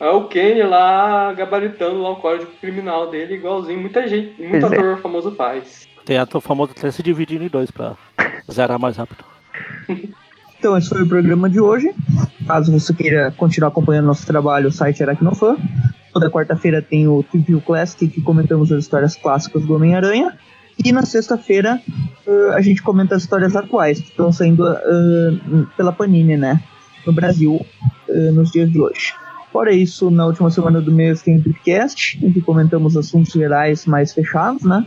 É 0.00 0.10
o 0.10 0.24
Kenny 0.26 0.64
lá 0.64 1.32
gabaritando 1.32 2.02
lá 2.02 2.10
o 2.10 2.16
código 2.16 2.50
criminal 2.60 3.08
dele, 3.08 3.34
igualzinho 3.34 3.78
muita 3.80 4.08
gente, 4.08 4.34
muito 4.42 4.60
Pois 4.66 4.72
é. 4.72 4.76
ator 4.76 4.98
famoso 4.98 5.30
faz. 5.36 5.86
Tem 6.04 6.18
até 6.18 6.36
o 6.36 6.40
famoso 6.40 6.72
até 6.76 6.90
se 6.90 7.02
dividindo 7.02 7.44
em 7.44 7.48
dois 7.48 7.70
pra 7.70 7.96
zerar 8.50 8.78
mais 8.78 8.96
rápido. 8.96 9.24
Então, 10.62 10.78
esse 10.78 10.90
foi 10.90 11.02
o 11.02 11.08
programa 11.08 11.50
de 11.50 11.58
hoje. 11.58 11.92
Caso 12.46 12.70
você 12.70 12.94
queira 12.94 13.32
continuar 13.32 13.70
acompanhando 13.70 14.06
nosso 14.06 14.24
trabalho, 14.24 14.68
o 14.68 14.70
site 14.70 15.02
Aracnofan. 15.02 15.56
Toda 16.12 16.30
quarta-feira 16.30 16.80
tem 16.80 17.08
o 17.08 17.20
Trivia 17.24 17.60
Classic, 17.60 18.06
que 18.06 18.20
comentamos 18.20 18.70
as 18.70 18.84
histórias 18.84 19.16
clássicas 19.16 19.64
do 19.64 19.74
Homem-Aranha. 19.74 20.38
E 20.84 20.92
na 20.92 21.02
sexta-feira 21.02 21.82
uh, 22.24 22.52
a 22.52 22.60
gente 22.60 22.80
comenta 22.80 23.16
as 23.16 23.22
histórias 23.22 23.56
atuais, 23.56 24.00
que 24.00 24.10
estão 24.10 24.30
saindo 24.30 24.62
uh, 24.62 25.66
pela 25.76 25.92
Panini, 25.92 26.36
né? 26.36 26.62
No 27.04 27.12
Brasil, 27.12 27.60
uh, 28.08 28.32
nos 28.32 28.52
dias 28.52 28.70
de 28.70 28.80
hoje. 28.80 29.14
Fora 29.52 29.74
isso, 29.74 30.12
na 30.12 30.26
última 30.26 30.48
semana 30.48 30.80
do 30.80 30.92
mês 30.92 31.22
tem 31.22 31.38
o 31.38 31.42
Tripcast, 31.42 32.24
em 32.24 32.32
que 32.32 32.40
comentamos 32.40 32.96
assuntos 32.96 33.32
gerais 33.32 33.84
mais 33.84 34.12
fechados, 34.12 34.62
né? 34.62 34.86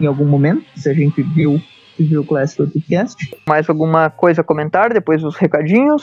em 0.00 0.06
algum 0.06 0.26
momento, 0.26 0.64
se 0.76 0.88
a 0.88 0.94
gente 0.94 1.22
viu 1.22 1.60
viu 1.98 2.20
o 2.20 2.24
Classic 2.24 2.62
Podcast. 2.62 3.16
Mais 3.48 3.68
alguma 3.68 4.10
coisa 4.10 4.40
a 4.40 4.44
comentar 4.44 4.92
depois 4.92 5.22
dos 5.22 5.36
recadinhos? 5.36 6.02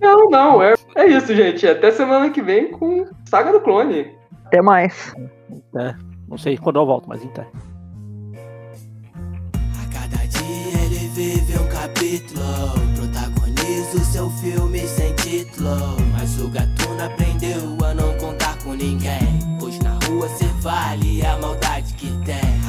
Não, 0.00 0.28
não, 0.28 0.62
é, 0.62 0.74
é 0.96 1.06
isso, 1.06 1.34
gente. 1.34 1.66
Até 1.66 1.90
semana 1.90 2.30
que 2.30 2.42
vem 2.42 2.70
com 2.70 3.06
Saga 3.24 3.52
do 3.52 3.60
Clone. 3.60 4.10
Até 4.46 4.60
mais. 4.60 5.14
É, 5.76 5.94
não 6.28 6.36
sei 6.36 6.58
quando 6.58 6.80
eu 6.80 6.86
volto, 6.86 7.08
mas 7.08 7.22
então. 7.24 7.46
A 9.80 9.92
cada 9.92 10.26
dia 10.26 10.84
ele 10.84 11.08
vive 11.14 11.56
um 11.58 11.68
capítulo. 11.68 12.42
Protagoniza 12.96 13.96
o 13.96 14.00
seu 14.00 14.28
filme 14.30 14.80
sem 14.80 15.14
título. 15.14 15.70
Mas 16.12 16.40
o 16.40 16.48
gatuno 16.48 17.04
aprendeu 17.04 17.86
a 17.86 17.94
não 17.94 18.12
contar 18.18 18.58
com 18.64 18.74
ninguém. 18.74 19.38
Pois 19.60 19.78
na 19.78 19.98
rua 20.06 20.28
cê 20.28 20.46
vale 20.60 21.24
a 21.24 21.38
maldade 21.38 21.94
que 21.94 22.08
tem. 22.24 22.61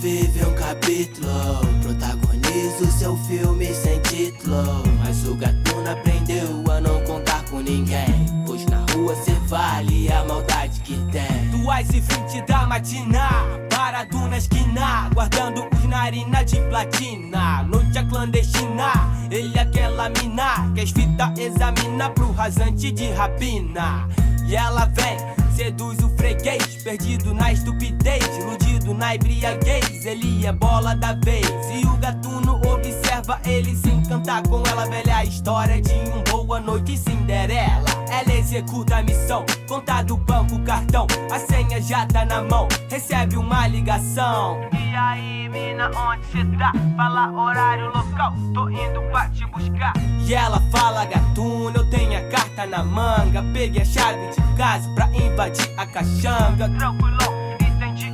Vive 0.00 0.44
um 0.44 0.54
capítulo. 0.54 1.60
Protagoniza 1.82 2.84
o 2.84 2.92
seu 2.92 3.16
filme 3.18 3.66
sem 3.66 4.00
título. 4.00 4.82
Mas 4.98 5.26
o 5.26 5.34
gatuno 5.34 5.90
aprendeu 5.90 6.64
a 6.70 6.80
não 6.80 7.00
contar 7.04 7.44
com 7.44 7.60
ninguém. 7.60 8.26
Pois 8.46 8.64
na 8.66 8.84
rua 8.92 9.14
cê 9.14 9.32
vale 9.46 10.10
a 10.10 10.24
maldade 10.24 10.80
que 10.80 10.96
tem. 11.12 11.50
Duas 11.50 11.88
e 11.90 12.00
vinte 12.00 12.42
da 12.46 12.66
matina, 12.66 13.28
parado 13.68 14.18
na 14.28 14.38
esquina, 14.38 15.10
guardando 15.12 15.68
os 15.72 15.84
narina 15.84 16.42
de 16.44 16.56
platina. 16.62 17.62
Noite 17.64 17.98
a 17.98 18.04
clandestina, 18.04 18.92
ele 19.30 19.56
é 19.56 19.60
aquela 19.60 20.08
mina 20.08 20.72
que 20.74 20.80
as 20.80 20.90
fitas 20.90 21.38
examina 21.38 22.10
pro 22.10 22.32
rasante 22.32 22.90
de 22.90 23.10
rapina. 23.12 24.08
E 24.46 24.56
ela 24.56 24.86
vem, 24.86 25.16
seduz 25.60 25.98
o 25.98 26.08
freguês, 26.16 26.82
perdido 26.82 27.34
na 27.34 27.52
estupidez, 27.52 28.24
iludido 28.38 28.94
na 28.94 29.14
embriaguez. 29.14 30.06
Ele 30.06 30.46
é 30.46 30.52
bola 30.52 30.94
da 30.94 31.12
vez 31.12 31.46
e 31.70 31.86
o 31.86 31.98
gatuno 31.98 32.58
observa 32.66 33.38
ele 33.44 33.76
se 33.76 33.90
encantar 33.90 34.42
com 34.48 34.62
ela, 34.66 34.86
velha 34.86 35.22
história 35.22 35.78
de 35.82 35.92
um 35.92 36.24
boa 36.30 36.60
noite 36.60 36.96
Cinderela. 36.96 37.90
Ela 38.10 38.38
executa 38.38 38.96
a 38.96 39.02
missão, 39.02 39.44
conta 39.68 40.00
do 40.02 40.16
banco, 40.16 40.58
cartão, 40.60 41.06
a 41.30 41.38
senha 41.38 41.78
já 41.82 42.06
tá 42.06 42.24
na 42.24 42.42
mão, 42.42 42.66
recebe 42.88 43.36
uma 43.36 43.66
ligação. 43.66 44.62
E 44.72 44.96
aí, 44.96 45.39
mina, 45.50 45.90
onde 45.96 46.24
cê 46.26 46.44
tá? 46.58 46.72
Fala 46.96 47.30
horário, 47.32 47.86
local, 47.86 48.32
tô 48.54 48.68
indo 48.68 49.02
pra 49.10 49.28
te 49.30 49.44
buscar. 49.46 49.92
E 50.26 50.34
ela 50.34 50.60
fala, 50.70 51.04
gatuno, 51.04 51.76
eu 51.76 51.90
tenho 51.90 52.18
a 52.18 52.30
carta 52.30 52.66
na 52.66 52.84
manga, 52.84 53.42
peguei 53.52 53.82
a 53.82 53.84
chave 53.84 54.30
de 54.30 54.56
casa 54.56 54.88
pra 54.94 55.06
invadir 55.08 55.68
a 55.76 55.86
caixanga. 55.86 56.68
Tranquilo 56.68 57.40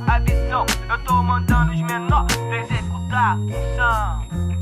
a 0.07 0.19
visão. 0.19 0.65
Eu 0.89 1.03
tô 1.03 1.21
mandando 1.21 1.73
os 1.73 1.81
menores 1.81 2.35
executar 2.35 3.33
a 3.33 3.35
função. 3.35 4.56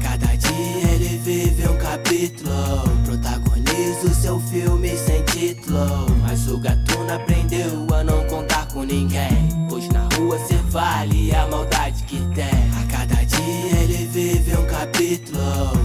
Cada 0.00 0.34
dia 0.36 0.90
ele 0.94 1.18
vive 1.18 1.68
um 1.68 1.76
capítulo. 1.76 2.82
Protagoniza 3.04 4.06
o 4.06 4.14
seu 4.14 4.40
filme 4.40 4.96
sem 4.96 5.22
título. 5.24 6.06
Mas 6.22 6.48
o 6.48 6.58
gatuno 6.58 7.12
aprendeu 7.12 7.86
a 7.94 8.02
não 8.02 8.24
contar 8.24 8.66
com 8.68 8.82
ninguém. 8.82 9.48
Pois 9.68 9.88
na 9.88 10.08
rua 10.16 10.38
cê 10.38 10.56
vale 10.68 11.34
a 11.34 11.46
maldade 11.46 12.02
que 12.04 12.18
tem. 12.34 12.46
A 12.80 12.86
cada 12.90 13.24
dia 13.24 13.80
ele 13.82 14.06
vive 14.06 14.56
um 14.56 14.66
capítulo. 14.66 15.38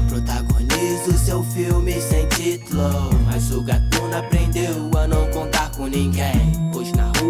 Protagoniza 0.10 1.10
o 1.10 1.18
seu 1.18 1.44
filme 1.44 1.94
sem 2.02 2.28
título. 2.30 3.10
Mas 3.26 3.52
o 3.52 3.62
gatuno 3.62 4.18
aprendeu 4.18 4.92
a 4.98 5.08
não 5.08 5.30
contar 5.32 5.72
com 5.72 5.88
ninguém. 5.88 6.65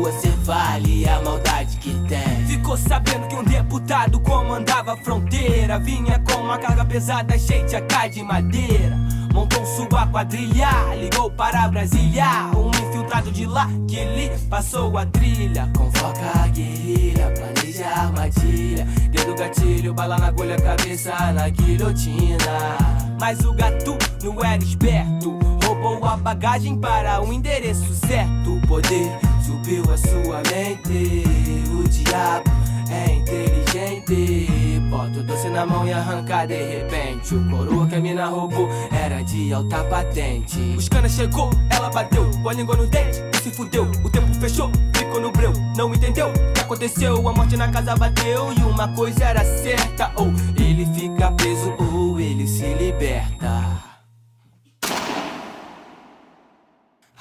Pois 0.05 0.13
na 0.13 0.21
rua 0.21 0.21
cê 0.21 0.29
vale 0.43 1.09
a 1.09 1.21
maldade 1.21 1.77
que 1.77 1.89
tem. 2.07 2.45
Ficou 2.45 2.77
sabendo 2.77 3.27
que 3.27 3.35
um 3.35 3.43
deputado 3.43 4.19
comandava 4.19 4.93
a 4.93 4.97
fronteira. 4.97 5.79
Vinha 5.79 6.19
com 6.19 6.41
uma 6.41 6.59
carga 6.59 6.85
pesada 6.85 7.35
cheia 7.39 7.65
de 7.65 7.75
AK 7.75 8.09
de 8.11 8.21
madeira. 8.21 8.95
Montou 9.33 9.65
sua 9.65 10.05
quadrilha, 10.07 10.69
ligou 10.95 11.31
para 11.31 11.67
Brasília. 11.69 12.51
Um 12.55 12.69
infiltrado 12.69 13.31
de 13.31 13.47
lá 13.47 13.67
que 13.87 13.95
ele 13.95 14.29
passou 14.47 14.95
a 14.95 15.07
trilha. 15.07 15.71
Convoca 15.75 16.43
a 16.43 16.47
guerrilha, 16.49 17.31
planeja 17.31 17.87
a 17.87 18.01
armadilha. 18.01 18.85
Dedo 19.09 19.35
gatilho, 19.35 19.93
bala 19.93 20.19
na 20.19 20.27
agulha, 20.27 20.55
cabeça 20.55 21.33
na 21.33 21.49
guilhotina. 21.49 22.77
Mas 23.19 23.39
o 23.39 23.53
gato 23.53 23.97
não 24.23 24.43
era 24.43 24.63
esperto. 24.63 25.54
Roubou 25.85 26.09
a 26.09 26.17
bagagem 26.17 26.75
para 26.75 27.21
o 27.21 27.31
endereço 27.31 27.93
certo. 27.93 28.55
O 28.55 28.61
poder 28.67 29.19
subiu 29.39 29.83
a 29.93 29.95
sua 29.95 30.41
mente. 30.51 31.23
O 31.71 31.87
diabo 31.87 32.49
é 32.89 33.13
inteligente. 33.13 34.81
Bota 34.89 35.19
o 35.19 35.23
doce 35.23 35.47
na 35.47 35.63
mão 35.63 35.87
e 35.87 35.93
arranca 35.93 36.47
de 36.47 36.55
repente. 36.55 37.35
O 37.35 37.49
coroa 37.51 37.85
que 37.85 37.93
a 37.93 37.99
mina 37.99 38.25
roubou 38.25 38.67
era 38.91 39.21
de 39.21 39.53
alta 39.53 39.83
patente. 39.83 40.59
Os 40.75 40.89
cana 40.89 41.07
chegou, 41.07 41.51
ela 41.69 41.91
bateu, 41.91 42.31
a 42.49 42.53
língua 42.53 42.75
no 42.75 42.87
dente, 42.87 43.21
e 43.31 43.43
se 43.43 43.51
fudeu. 43.51 43.83
O 44.03 44.09
tempo 44.09 44.33
fechou, 44.33 44.71
ficou 44.95 45.21
no 45.21 45.31
breu, 45.31 45.53
não 45.77 45.93
entendeu 45.93 46.29
o 46.29 46.53
que 46.53 46.61
aconteceu. 46.61 47.29
A 47.29 47.31
morte 47.31 47.55
na 47.55 47.67
casa 47.67 47.95
bateu 47.95 48.51
e 48.53 48.63
uma 48.63 48.87
coisa 48.95 49.23
era 49.23 49.45
certa: 49.45 50.11
ou 50.15 50.33
ele 50.59 50.87
fica 50.95 51.31
preso 51.33 51.75
ou 51.77 52.19
ele 52.19 52.47
se 52.47 52.73
liberta. 52.73 53.94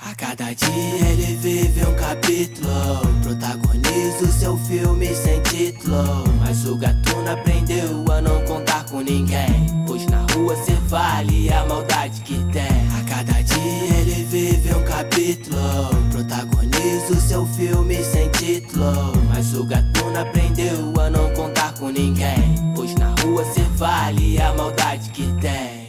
A 0.04 0.14
cada 0.14 0.52
dia 0.52 1.08
ele 1.08 1.34
vive 1.36 1.82
um 1.86 1.94
capítulo. 1.94 3.00
Protagoniza 3.22 4.24
o 4.24 4.32
seu 4.32 4.58
filme 4.58 5.14
sem 5.14 5.40
título. 5.40 6.24
Mas 6.40 6.66
o 6.66 6.76
gatuno 6.76 7.30
aprendeu 7.30 8.04
a 8.12 8.20
não 8.20 8.44
contar 8.44 8.84
com 8.84 9.00
ninguém. 9.00 9.66
Pois 9.86 10.04
na 10.06 10.26
rua 10.34 10.54
cê 10.56 10.74
vale 10.88 11.50
a 11.50 11.64
maldade 11.64 12.20
que 12.20 12.34
tem. 12.52 12.86
A 13.00 13.02
cada 13.08 13.40
dia 13.40 13.96
ele 13.98 14.24
vive 14.24 14.74
um 14.74 14.84
capítulo. 14.84 15.88
Protagoniza 16.10 17.12
o 17.12 17.20
seu 17.20 17.46
filme 17.46 18.04
sem 18.04 18.28
título. 18.28 19.12
Mas 19.30 19.54
o 19.54 19.64
gatuno 19.64 20.18
aprendeu 20.20 20.92
a 21.00 21.08
não 21.08 21.30
contar 21.30 21.72
com 21.78 21.88
ninguém. 21.88 22.54
Pois 22.76 22.94
na 22.96 23.14
rua 23.22 23.42
cê 23.46 23.62
vale 23.76 24.38
a 24.38 24.52
maldade 24.52 25.08
que 25.10 25.26
tem. 25.40 25.83